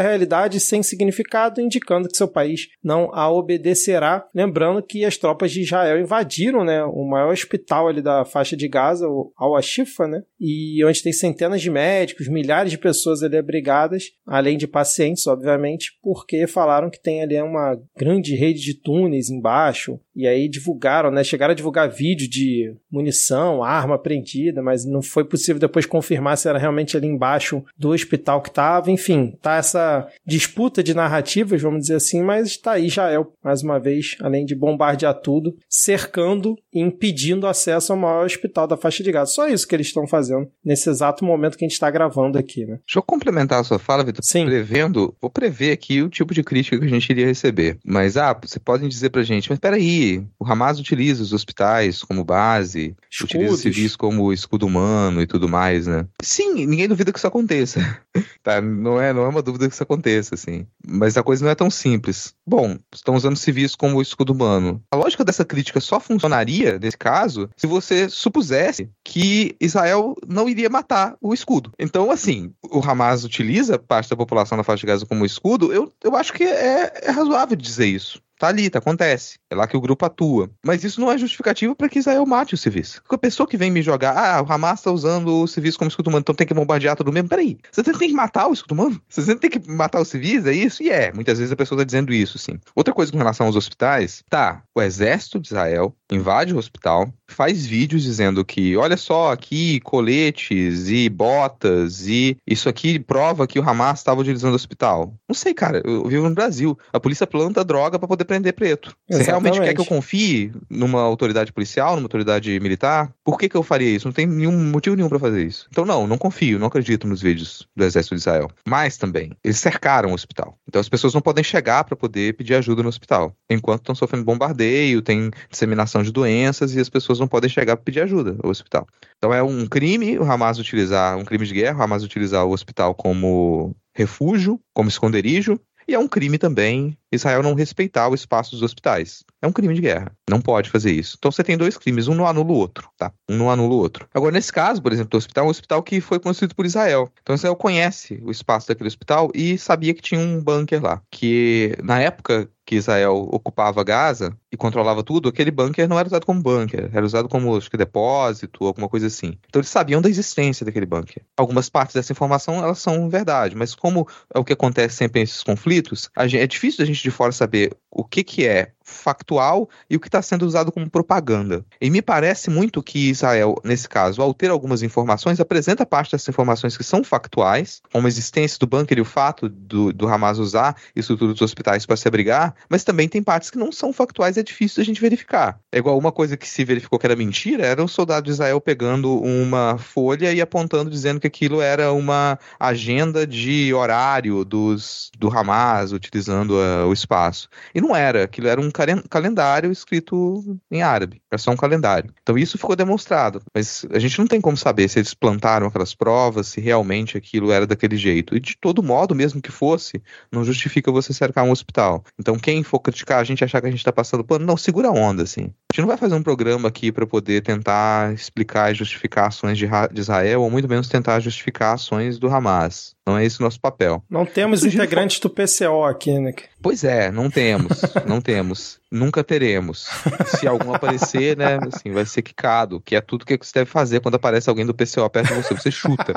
realidade 0.00 0.45
sem 0.60 0.82
significado, 0.82 1.60
indicando 1.60 2.08
que 2.08 2.16
seu 2.16 2.28
país 2.28 2.68
não 2.82 3.14
a 3.14 3.30
obedecerá. 3.30 4.26
Lembrando 4.34 4.82
que 4.82 5.04
as 5.04 5.16
tropas 5.16 5.50
de 5.50 5.62
Israel 5.62 6.00
invadiram 6.00 6.64
né, 6.64 6.82
o 6.84 7.04
maior 7.04 7.32
hospital 7.32 7.88
ali 7.88 8.00
da 8.00 8.24
faixa 8.24 8.56
de 8.56 8.68
Gaza, 8.68 9.08
o 9.08 9.32
Al-Ashifa, 9.36 10.06
né, 10.06 10.22
e 10.38 10.84
onde 10.84 11.02
tem 11.02 11.12
centenas 11.12 11.60
de 11.60 11.70
médicos, 11.70 12.28
milhares 12.28 12.70
de 12.70 12.78
pessoas 12.78 13.22
ali 13.22 13.36
abrigadas, 13.36 14.12
além 14.26 14.56
de 14.56 14.66
pacientes, 14.66 15.26
obviamente, 15.26 15.92
porque 16.02 16.46
falaram 16.46 16.90
que 16.90 17.02
tem 17.02 17.22
ali 17.22 17.40
uma 17.40 17.78
grande 17.96 18.34
rede 18.34 18.60
de 18.60 18.74
túneis 18.74 19.30
embaixo, 19.30 19.98
e 20.14 20.26
aí 20.26 20.48
divulgaram, 20.48 21.10
né, 21.10 21.22
chegaram 21.22 21.52
a 21.52 21.56
divulgar 21.56 21.90
vídeo 21.90 22.28
de 22.28 22.74
munição, 22.90 23.62
arma 23.62 23.96
apreendida, 23.96 24.62
mas 24.62 24.84
não 24.84 25.02
foi 25.02 25.24
possível 25.24 25.60
depois 25.60 25.84
confirmar 25.84 26.38
se 26.38 26.48
era 26.48 26.58
realmente 26.58 26.96
ali 26.96 27.06
embaixo 27.06 27.62
do 27.76 27.90
hospital 27.90 28.40
que 28.40 28.48
estava. 28.48 28.90
Enfim, 28.90 29.36
tá 29.42 29.56
essa 29.56 30.08
disputa 30.36 30.82
de 30.82 30.92
narrativas, 30.92 31.62
vamos 31.62 31.80
dizer 31.80 31.94
assim, 31.94 32.22
mas 32.22 32.48
está 32.48 32.72
aí 32.72 32.86
Israel, 32.86 33.32
mais 33.42 33.62
uma 33.62 33.80
vez, 33.80 34.16
além 34.20 34.44
de 34.44 34.54
bombardear 34.54 35.14
tudo, 35.14 35.56
cercando 35.68 36.54
e 36.72 36.80
impedindo 36.80 37.46
acesso 37.46 37.92
ao 37.92 37.98
maior 37.98 38.26
hospital 38.26 38.66
da 38.66 38.76
faixa 38.76 39.02
de 39.02 39.10
Gaza. 39.10 39.32
Só 39.32 39.48
isso 39.48 39.66
que 39.66 39.74
eles 39.74 39.86
estão 39.86 40.06
fazendo 40.06 40.46
nesse 40.64 40.90
exato 40.90 41.24
momento 41.24 41.56
que 41.56 41.64
a 41.64 41.68
gente 41.68 41.74
está 41.74 41.90
gravando 41.90 42.38
aqui, 42.38 42.66
né? 42.66 42.78
Deixa 42.86 42.98
eu 42.98 43.02
complementar 43.02 43.60
a 43.60 43.64
sua 43.64 43.78
fala, 43.78 44.04
Vitor. 44.04 44.22
Sim. 44.22 44.44
Prevendo, 44.44 45.14
vou 45.20 45.30
prever 45.30 45.72
aqui 45.72 46.02
o 46.02 46.08
tipo 46.08 46.34
de 46.34 46.42
crítica 46.42 46.78
que 46.78 46.84
a 46.84 46.88
gente 46.88 47.08
iria 47.08 47.26
receber. 47.26 47.78
Mas, 47.84 48.16
ah, 48.16 48.38
você 48.38 48.58
podem 48.58 48.88
dizer 48.88 49.10
pra 49.10 49.22
gente, 49.22 49.48
mas 49.48 49.58
peraí, 49.58 50.22
o 50.38 50.44
Hamas 50.44 50.78
utiliza 50.78 51.22
os 51.22 51.32
hospitais 51.32 52.02
como 52.02 52.24
base, 52.24 52.94
Escudos. 53.10 53.34
utiliza 53.34 53.56
civis 53.56 53.96
como 53.96 54.32
escudo 54.32 54.66
humano 54.66 55.22
e 55.22 55.26
tudo 55.26 55.48
mais, 55.48 55.86
né? 55.86 56.06
Sim, 56.22 56.66
ninguém 56.66 56.88
duvida 56.88 57.10
que 57.10 57.18
isso 57.18 57.26
aconteça. 57.26 57.80
tá? 58.42 58.60
Não 58.60 59.00
é, 59.00 59.12
não 59.12 59.22
é 59.22 59.28
uma 59.28 59.42
dúvida 59.42 59.68
que 59.68 59.74
isso 59.74 59.82
aconteça, 59.82 60.25
assim. 60.34 60.66
Mas 60.86 61.16
a 61.16 61.22
coisa 61.22 61.44
não 61.44 61.50
é 61.50 61.54
tão 61.54 61.70
simples. 61.70 62.34
Bom, 62.46 62.76
estão 62.92 63.14
usando 63.14 63.36
civis 63.36 63.74
como 63.74 64.00
escudo 64.02 64.32
humano. 64.32 64.82
A 64.90 64.96
lógica 64.96 65.24
dessa 65.24 65.44
crítica 65.44 65.80
só 65.80 65.98
funcionaria, 66.00 66.78
nesse 66.78 66.98
caso, 66.98 67.48
se 67.56 67.66
você 67.66 68.08
supusesse 68.08 68.90
que 69.04 69.56
Israel 69.60 70.14
não 70.26 70.48
iria 70.48 70.70
matar 70.70 71.16
o 71.20 71.34
escudo. 71.34 71.72
Então, 71.78 72.10
assim, 72.10 72.52
o 72.70 72.80
Hamas 72.80 73.24
utiliza 73.24 73.78
parte 73.78 74.10
da 74.10 74.16
população 74.16 74.56
da 74.56 74.64
faixa 74.64 74.80
de 74.80 74.86
Gaza 74.86 75.06
como 75.06 75.24
escudo, 75.24 75.72
eu, 75.72 75.92
eu 76.02 76.16
acho 76.16 76.32
que 76.32 76.44
é, 76.44 76.92
é 77.04 77.10
razoável 77.10 77.56
dizer 77.56 77.86
isso. 77.86 78.20
Tá 78.38 78.48
ali, 78.48 78.68
tá, 78.68 78.78
acontece. 78.78 79.38
É 79.50 79.54
lá 79.54 79.66
que 79.66 79.76
o 79.76 79.80
grupo 79.80 80.04
atua. 80.04 80.50
Mas 80.64 80.84
isso 80.84 81.00
não 81.00 81.10
é 81.10 81.16
justificativo 81.16 81.74
para 81.74 81.88
que 81.88 81.98
Israel 81.98 82.26
mate 82.26 82.54
os 82.54 82.60
civis. 82.60 82.98
Porque 83.00 83.14
a 83.14 83.18
pessoa 83.18 83.46
que 83.46 83.56
vem 83.56 83.70
me 83.70 83.82
jogar, 83.82 84.16
ah, 84.16 84.42
o 84.42 84.52
Hamas 84.52 84.82
tá 84.82 84.90
usando 84.90 85.42
os 85.42 85.52
civis 85.52 85.76
como 85.76 85.88
escudo 85.88 86.08
humano, 86.08 86.20
então 86.20 86.34
tem 86.34 86.46
que 86.46 86.52
bombardear 86.52 86.96
todo 86.96 87.12
mundo. 87.12 87.28
Peraí, 87.28 87.58
você 87.70 87.82
tem 87.82 88.08
que 88.08 88.14
matar 88.14 88.48
o 88.48 88.52
escudo 88.52 88.74
humano? 88.74 89.00
Você 89.08 89.34
tem 89.36 89.50
que 89.50 89.70
matar 89.70 90.00
os 90.00 90.08
civis, 90.08 90.44
é 90.46 90.52
isso? 90.52 90.82
E 90.82 90.90
é, 90.90 91.12
muitas 91.12 91.38
vezes 91.38 91.52
a 91.52 91.56
pessoa 91.56 91.78
tá 91.78 91.84
dizendo 91.84 92.12
isso, 92.12 92.38
sim. 92.38 92.58
Outra 92.74 92.92
coisa 92.92 93.10
com 93.10 93.18
relação 93.18 93.46
aos 93.46 93.56
hospitais, 93.56 94.22
tá, 94.28 94.62
o 94.74 94.82
exército 94.82 95.40
de 95.40 95.48
Israel 95.48 95.94
invade 96.10 96.52
o 96.52 96.58
hospital, 96.58 97.12
faz 97.28 97.66
vídeos 97.66 98.02
dizendo 98.02 98.44
que, 98.44 98.76
olha 98.76 98.96
só, 98.96 99.32
aqui 99.32 99.80
coletes 99.80 100.88
e 100.88 101.08
botas 101.08 102.06
e 102.06 102.36
isso 102.46 102.68
aqui 102.68 102.98
prova 102.98 103.46
que 103.46 103.58
o 103.58 103.68
Hamas 103.68 103.98
estava 103.98 104.20
utilizando 104.20 104.52
o 104.52 104.56
hospital. 104.56 105.14
Não 105.28 105.34
sei, 105.34 105.54
cara, 105.54 105.82
eu 105.84 106.04
vivo 106.06 106.28
no 106.28 106.34
Brasil. 106.34 106.78
A 106.92 107.00
polícia 107.00 107.26
planta 107.26 107.64
droga 107.64 107.98
para 107.98 108.08
poder 108.08 108.24
prender 108.24 108.52
preto. 108.52 108.96
Você 109.10 109.22
realmente 109.22 109.60
quer 109.60 109.74
que 109.74 109.80
eu 109.80 109.86
confie 109.86 110.52
numa 110.68 111.00
autoridade 111.00 111.52
policial, 111.52 111.96
numa 111.96 112.04
autoridade 112.04 112.58
militar? 112.60 113.12
Por 113.24 113.38
que, 113.38 113.48
que 113.48 113.56
eu 113.56 113.62
faria 113.62 113.88
isso? 113.88 114.06
Não 114.06 114.12
tem 114.12 114.26
nenhum 114.26 114.70
motivo 114.70 114.96
nenhum 114.96 115.08
para 115.08 115.18
fazer 115.18 115.44
isso. 115.44 115.66
Então, 115.70 115.84
não, 115.84 116.06
não 116.06 116.18
confio, 116.18 116.58
não 116.58 116.66
acredito 116.66 117.06
nos 117.06 117.20
vídeos 117.20 117.66
do 117.74 117.84
exército 117.84 118.14
de 118.14 118.20
Israel. 118.20 118.50
Mas 118.66 118.96
também, 118.96 119.32
eles 119.42 119.58
cercaram 119.58 120.10
o 120.10 120.14
hospital. 120.14 120.58
Então 120.68 120.80
as 120.80 120.88
pessoas 120.88 121.14
não 121.14 121.20
podem 121.20 121.44
chegar 121.44 121.84
para 121.84 121.96
poder 121.96 122.34
pedir 122.34 122.54
ajuda 122.54 122.82
no 122.82 122.88
hospital. 122.88 123.34
Enquanto 123.48 123.80
estão 123.80 123.94
sofrendo 123.94 124.24
bombardeio, 124.24 125.02
tem 125.02 125.30
disseminação 125.50 126.02
de 126.02 126.12
doenças 126.12 126.74
e 126.74 126.80
as 126.80 126.88
pessoas 126.88 127.15
não 127.18 127.28
podem 127.28 127.50
chegar 127.50 127.76
para 127.76 127.84
pedir 127.84 128.00
ajuda 128.00 128.36
ao 128.42 128.50
hospital. 128.50 128.86
Então 129.16 129.32
é 129.32 129.42
um 129.42 129.66
crime 129.66 130.18
o 130.18 130.24
Hamas 130.24 130.58
utilizar, 130.58 131.16
um 131.16 131.24
crime 131.24 131.46
de 131.46 131.54
guerra, 131.54 131.78
o 131.78 131.82
Hamas 131.82 132.02
utilizar 132.02 132.44
o 132.44 132.52
hospital 132.52 132.94
como 132.94 133.74
refúgio, 133.94 134.60
como 134.74 134.88
esconderijo, 134.88 135.58
e 135.88 135.94
é 135.94 135.98
um 135.98 136.08
crime 136.08 136.36
também 136.36 136.98
Israel 137.12 137.44
não 137.44 137.54
respeitar 137.54 138.08
o 138.08 138.14
espaço 138.14 138.50
dos 138.50 138.62
hospitais. 138.62 139.22
É 139.40 139.46
um 139.46 139.52
crime 139.52 139.72
de 139.72 139.80
guerra. 139.80 140.10
Não 140.28 140.40
pode 140.40 140.68
fazer 140.68 140.90
isso. 140.90 141.14
Então 141.16 141.30
você 141.30 141.44
tem 141.44 141.56
dois 141.56 141.76
crimes, 141.78 142.08
um 142.08 142.14
não 142.14 142.26
anula 142.26 142.50
o 142.50 142.56
outro, 142.56 142.90
tá? 142.96 143.12
Um 143.30 143.36
não 143.36 143.50
anula 143.50 143.72
o 143.72 143.78
outro. 143.78 144.08
Agora, 144.12 144.32
nesse 144.32 144.52
caso, 144.52 144.82
por 144.82 144.92
exemplo, 144.92 145.10
do 145.10 145.16
hospital, 145.16 145.44
é 145.44 145.46
um 145.46 145.50
hospital 145.50 145.82
que 145.84 146.00
foi 146.00 146.18
construído 146.18 146.56
por 146.56 146.66
Israel. 146.66 147.08
Então 147.22 147.36
Israel 147.36 147.54
conhece 147.54 148.20
o 148.24 148.32
espaço 148.32 148.66
daquele 148.66 148.88
hospital 148.88 149.30
e 149.32 149.56
sabia 149.56 149.94
que 149.94 150.02
tinha 150.02 150.20
um 150.20 150.42
bunker 150.42 150.82
lá. 150.82 151.00
Que 151.08 151.76
na 151.82 152.00
época 152.00 152.50
que 152.66 152.74
Israel 152.74 153.28
ocupava 153.30 153.84
Gaza 153.84 154.36
e 154.50 154.56
controlava 154.56 155.04
tudo, 155.04 155.28
aquele 155.28 155.52
bunker 155.52 155.88
não 155.88 155.98
era 155.98 156.08
usado 156.08 156.26
como 156.26 156.42
bunker, 156.42 156.90
era 156.92 157.06
usado 157.06 157.28
como 157.28 157.56
acho 157.56 157.70
que 157.70 157.76
depósito, 157.76 158.66
alguma 158.66 158.88
coisa 158.88 159.06
assim. 159.06 159.38
Então 159.48 159.60
eles 159.60 159.70
sabiam 159.70 160.02
da 160.02 160.08
existência 160.08 160.66
daquele 160.66 160.84
bunker. 160.84 161.22
Algumas 161.36 161.68
partes 161.68 161.94
dessa 161.94 162.12
informação 162.12 162.56
elas 162.56 162.80
são 162.80 163.08
verdade, 163.08 163.54
mas 163.54 163.74
como 163.74 164.08
é 164.34 164.38
o 164.38 164.44
que 164.44 164.52
acontece 164.52 164.96
sempre 164.96 165.20
nesses 165.20 165.44
conflitos, 165.44 166.10
gente, 166.22 166.42
é 166.42 166.46
difícil 166.46 166.82
a 166.82 166.86
gente 166.86 167.02
de 167.02 167.10
fora 167.10 167.30
saber 167.30 167.72
o 167.90 168.04
que, 168.04 168.24
que 168.24 168.46
é 168.46 168.72
factual 168.86 169.68
e 169.90 169.96
o 169.96 170.00
que 170.00 170.06
está 170.06 170.22
sendo 170.22 170.46
usado 170.46 170.70
como 170.70 170.88
propaganda. 170.88 171.64
E 171.80 171.90
me 171.90 172.00
parece 172.00 172.48
muito 172.48 172.82
que 172.82 173.10
Israel, 173.10 173.56
nesse 173.64 173.88
caso, 173.88 174.22
ao 174.22 174.32
ter 174.32 174.50
algumas 174.50 174.82
informações, 174.82 175.40
apresenta 175.40 175.84
parte 175.84 176.12
dessas 176.12 176.28
informações 176.28 176.76
que 176.76 176.84
são 176.84 177.02
factuais, 177.02 177.82
como 177.92 178.06
a 178.06 178.08
existência 178.08 178.58
do 178.58 178.66
bunker 178.66 178.98
e 178.98 179.00
o 179.00 179.04
fato 179.04 179.48
do, 179.48 179.92
do 179.92 180.06
Hamas 180.06 180.38
usar 180.38 180.76
estrutura 180.94 181.32
dos 181.32 181.42
hospitais 181.42 181.84
para 181.84 181.96
se 181.96 182.06
abrigar, 182.06 182.54
mas 182.68 182.84
também 182.84 183.08
tem 183.08 183.22
partes 183.22 183.50
que 183.50 183.58
não 183.58 183.70
são 183.72 183.92
factuais 183.92 184.36
e 184.36 184.40
é 184.40 184.42
difícil 184.42 184.82
a 184.82 184.84
gente 184.84 185.00
verificar. 185.00 185.58
É 185.72 185.78
igual 185.78 185.98
uma 185.98 186.12
coisa 186.12 186.36
que 186.36 186.48
se 186.48 186.64
verificou 186.64 186.98
que 186.98 187.06
era 187.06 187.16
mentira, 187.16 187.64
era 187.64 187.82
um 187.82 187.88
soldado 187.88 188.24
de 188.24 188.30
Israel 188.30 188.60
pegando 188.60 189.20
uma 189.20 189.78
folha 189.78 190.32
e 190.32 190.40
apontando, 190.40 190.90
dizendo 190.90 191.20
que 191.20 191.26
aquilo 191.26 191.60
era 191.60 191.92
uma 191.92 192.38
agenda 192.58 193.26
de 193.26 193.72
horário 193.74 194.44
dos, 194.44 195.10
do 195.18 195.28
Hamas, 195.28 195.92
utilizando 195.92 196.52
uh, 196.52 196.86
o 196.86 196.92
espaço. 196.92 197.48
E 197.74 197.80
não 197.80 197.94
era, 197.94 198.24
aquilo 198.24 198.48
era 198.48 198.60
um 198.60 198.70
calendário 198.70 199.70
escrito 199.70 200.58
em 200.70 200.82
árabe. 200.82 201.20
É 201.30 201.38
só 201.38 201.50
um 201.50 201.56
calendário. 201.56 202.12
Então 202.22 202.36
isso 202.38 202.58
ficou 202.58 202.76
demonstrado. 202.76 203.42
Mas 203.54 203.86
a 203.92 203.98
gente 203.98 204.18
não 204.18 204.26
tem 204.26 204.40
como 204.40 204.56
saber 204.56 204.88
se 204.88 204.98
eles 204.98 205.14
plantaram 205.14 205.66
aquelas 205.66 205.94
provas, 205.94 206.48
se 206.48 206.60
realmente 206.60 207.16
aquilo 207.16 207.50
era 207.50 207.66
daquele 207.66 207.96
jeito. 207.96 208.36
E 208.36 208.40
de 208.40 208.56
todo 208.56 208.82
modo, 208.82 209.14
mesmo 209.14 209.40
que 209.40 209.52
fosse, 209.52 210.02
não 210.30 210.44
justifica 210.44 210.90
você 210.90 211.12
cercar 211.12 211.44
um 211.44 211.50
hospital. 211.50 212.04
Então 212.18 212.38
quem 212.46 212.62
for 212.62 212.78
criticar 212.78 213.18
a 213.18 213.24
gente 213.24 213.42
achar 213.42 213.60
que 213.60 213.66
a 213.66 213.70
gente 213.70 213.80
está 213.80 213.92
passando 213.92 214.22
pano, 214.22 214.46
não, 214.46 214.56
segura 214.56 214.86
a 214.86 214.92
onda, 214.92 215.24
assim. 215.24 215.46
A 215.46 215.72
gente 215.72 215.80
não 215.80 215.88
vai 215.88 215.96
fazer 215.96 216.14
um 216.14 216.22
programa 216.22 216.68
aqui 216.68 216.92
para 216.92 217.04
poder 217.04 217.42
tentar 217.42 218.14
explicar 218.14 218.70
e 218.70 218.74
justificar 218.76 219.26
ações 219.26 219.58
de, 219.58 219.66
de 219.66 220.00
Israel, 220.00 220.42
ou 220.42 220.48
muito 220.48 220.68
menos 220.68 220.88
tentar 220.88 221.18
justificar 221.18 221.74
ações 221.74 222.20
do 222.20 222.28
Hamas. 222.28 222.95
Não 223.06 223.16
é 223.16 223.24
esse 223.24 223.38
o 223.40 223.44
nosso 223.44 223.60
papel. 223.60 224.02
Não 224.10 224.26
temos 224.26 224.64
integrantes 224.64 225.20
do 225.20 225.30
PCO 225.30 225.84
aqui, 225.84 226.18
né? 226.18 226.34
Pois 226.60 226.82
é, 226.82 227.12
não 227.12 227.30
temos, 227.30 227.80
não 228.04 228.20
temos. 228.20 228.80
nunca 228.90 229.22
teremos. 229.22 229.86
Se 230.26 230.46
algum 230.46 230.74
aparecer, 230.74 231.36
né, 231.36 231.58
assim, 231.72 231.92
vai 231.92 232.04
ser 232.04 232.22
quicado, 232.22 232.80
que 232.80 232.96
é 232.96 233.00
tudo 233.00 233.24
que 233.24 233.36
você 233.36 233.60
deve 233.60 233.70
fazer 233.70 234.00
quando 234.00 234.14
aparece 234.14 234.48
alguém 234.48 234.66
do 234.66 234.74
PCO 234.74 235.08
perto 235.10 235.28
de 235.28 235.42
você, 235.42 235.54
você 235.54 235.70
chuta. 235.70 236.12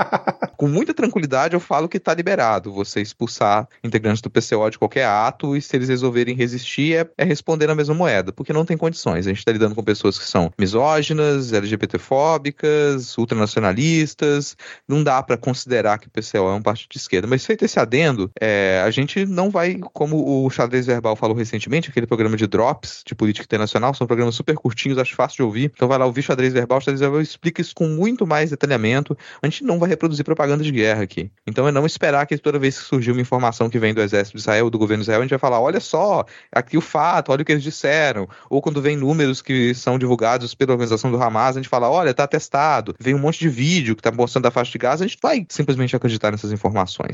Com 0.57 0.67
muita 0.67 0.93
tranquilidade 0.93 1.53
eu 1.53 1.59
falo 1.59 1.87
que 1.87 1.99
tá 1.99 2.13
liberado 2.13 2.71
você 2.71 3.01
expulsar 3.01 3.67
integrantes 3.83 4.21
do 4.21 4.29
PCO 4.29 4.69
de 4.69 4.77
qualquer 4.77 5.05
ato 5.05 5.55
e 5.55 5.61
se 5.61 5.75
eles 5.75 5.89
resolverem 5.89 6.35
resistir 6.35 6.95
é, 6.95 7.09
é 7.17 7.23
responder 7.23 7.67
na 7.67 7.75
mesma 7.75 7.95
moeda, 7.95 8.31
porque 8.31 8.53
não 8.53 8.65
tem 8.65 8.77
condições. 8.77 9.25
A 9.25 9.29
gente 9.29 9.45
tá 9.45 9.51
lidando 9.51 9.75
com 9.75 9.83
pessoas 9.83 10.17
que 10.17 10.25
são 10.25 10.51
misóginas, 10.57 11.53
LGBTfóbicas, 11.53 13.17
ultranacionalistas, 13.17 14.57
não 14.87 15.03
dá 15.03 15.21
para 15.23 15.37
considerar 15.37 15.97
que 15.97 16.07
o 16.07 16.11
PCO 16.11 16.49
é 16.49 16.53
um 16.53 16.61
partido 16.61 16.78
de 16.89 16.97
esquerda. 16.97 17.27
Mas 17.27 17.45
feito 17.45 17.65
esse 17.65 17.79
adendo, 17.79 18.31
é, 18.39 18.81
a 18.85 18.91
gente 18.91 19.25
não 19.25 19.49
vai, 19.49 19.75
como 19.93 20.45
o 20.45 20.49
Xadrez 20.49 20.85
Verbal 20.85 21.15
falou 21.15 21.35
recentemente, 21.35 21.89
aquele 21.89 22.07
programa 22.07 22.37
de 22.37 22.47
Drops 22.47 23.03
de 23.05 23.15
política 23.15 23.45
internacional, 23.45 23.93
são 23.93 24.07
programas 24.07 24.35
super 24.35 24.55
curtinhos, 24.55 24.97
acho 24.97 25.15
fácil 25.15 25.37
de 25.37 25.43
ouvir. 25.43 25.71
Então 25.73 25.87
vai 25.87 25.97
lá 25.97 26.05
ouvir 26.05 26.21
Xadrez 26.21 26.53
Verbal, 26.53 26.79
Xadrez 26.79 26.99
Verbal 26.99 27.21
explica 27.21 27.61
isso 27.61 27.73
com 27.75 27.87
muito 27.87 28.25
mais 28.25 28.49
detalhamento. 28.49 29.17
A 29.41 29.47
gente 29.47 29.63
não 29.63 29.79
vai 29.79 29.89
reproduzir 29.89 30.23
propaganda 30.23 30.63
de 30.63 30.71
guerra 30.71 31.03
aqui. 31.03 31.31
Então 31.45 31.67
é 31.67 31.71
não 31.71 31.85
esperar 31.85 32.25
que 32.25 32.37
toda 32.37 32.59
vez 32.59 32.77
que 32.77 32.85
surgir 32.85 33.11
uma 33.11 33.21
informação 33.21 33.69
que 33.69 33.79
vem 33.79 33.93
do 33.93 34.01
exército 34.01 34.37
de 34.37 34.41
Israel, 34.41 34.69
do 34.69 34.77
governo 34.77 35.03
de 35.03 35.05
Israel, 35.05 35.19
a 35.19 35.23
gente 35.23 35.31
vai 35.31 35.39
falar, 35.39 35.59
olha 35.59 35.79
só, 35.79 36.25
aqui 36.51 36.77
o 36.77 36.81
fato, 36.81 37.31
olha 37.31 37.41
o 37.41 37.45
que 37.45 37.51
eles 37.51 37.63
disseram. 37.63 38.27
Ou 38.49 38.61
quando 38.61 38.81
vem 38.81 38.95
números 38.95 39.41
que 39.41 39.73
são 39.73 39.97
divulgados 39.97 40.53
pela 40.53 40.73
organização 40.73 41.11
do 41.11 41.21
Hamas, 41.21 41.55
a 41.55 41.59
gente 41.59 41.69
fala, 41.69 41.89
olha, 41.89 42.13
tá 42.13 42.27
testado. 42.27 42.95
Vem 42.99 43.15
um 43.15 43.19
monte 43.19 43.39
de 43.39 43.49
vídeo 43.49 43.95
que 43.95 44.01
tá 44.01 44.11
mostrando 44.11 44.45
a 44.45 44.51
faixa 44.51 44.71
de 44.71 44.77
Gaza, 44.77 45.03
a 45.03 45.07
gente 45.07 45.19
vai 45.21 45.45
simplesmente 45.49 45.95
acreditar 45.95 46.31
nessas 46.31 46.51
informações, 46.51 46.68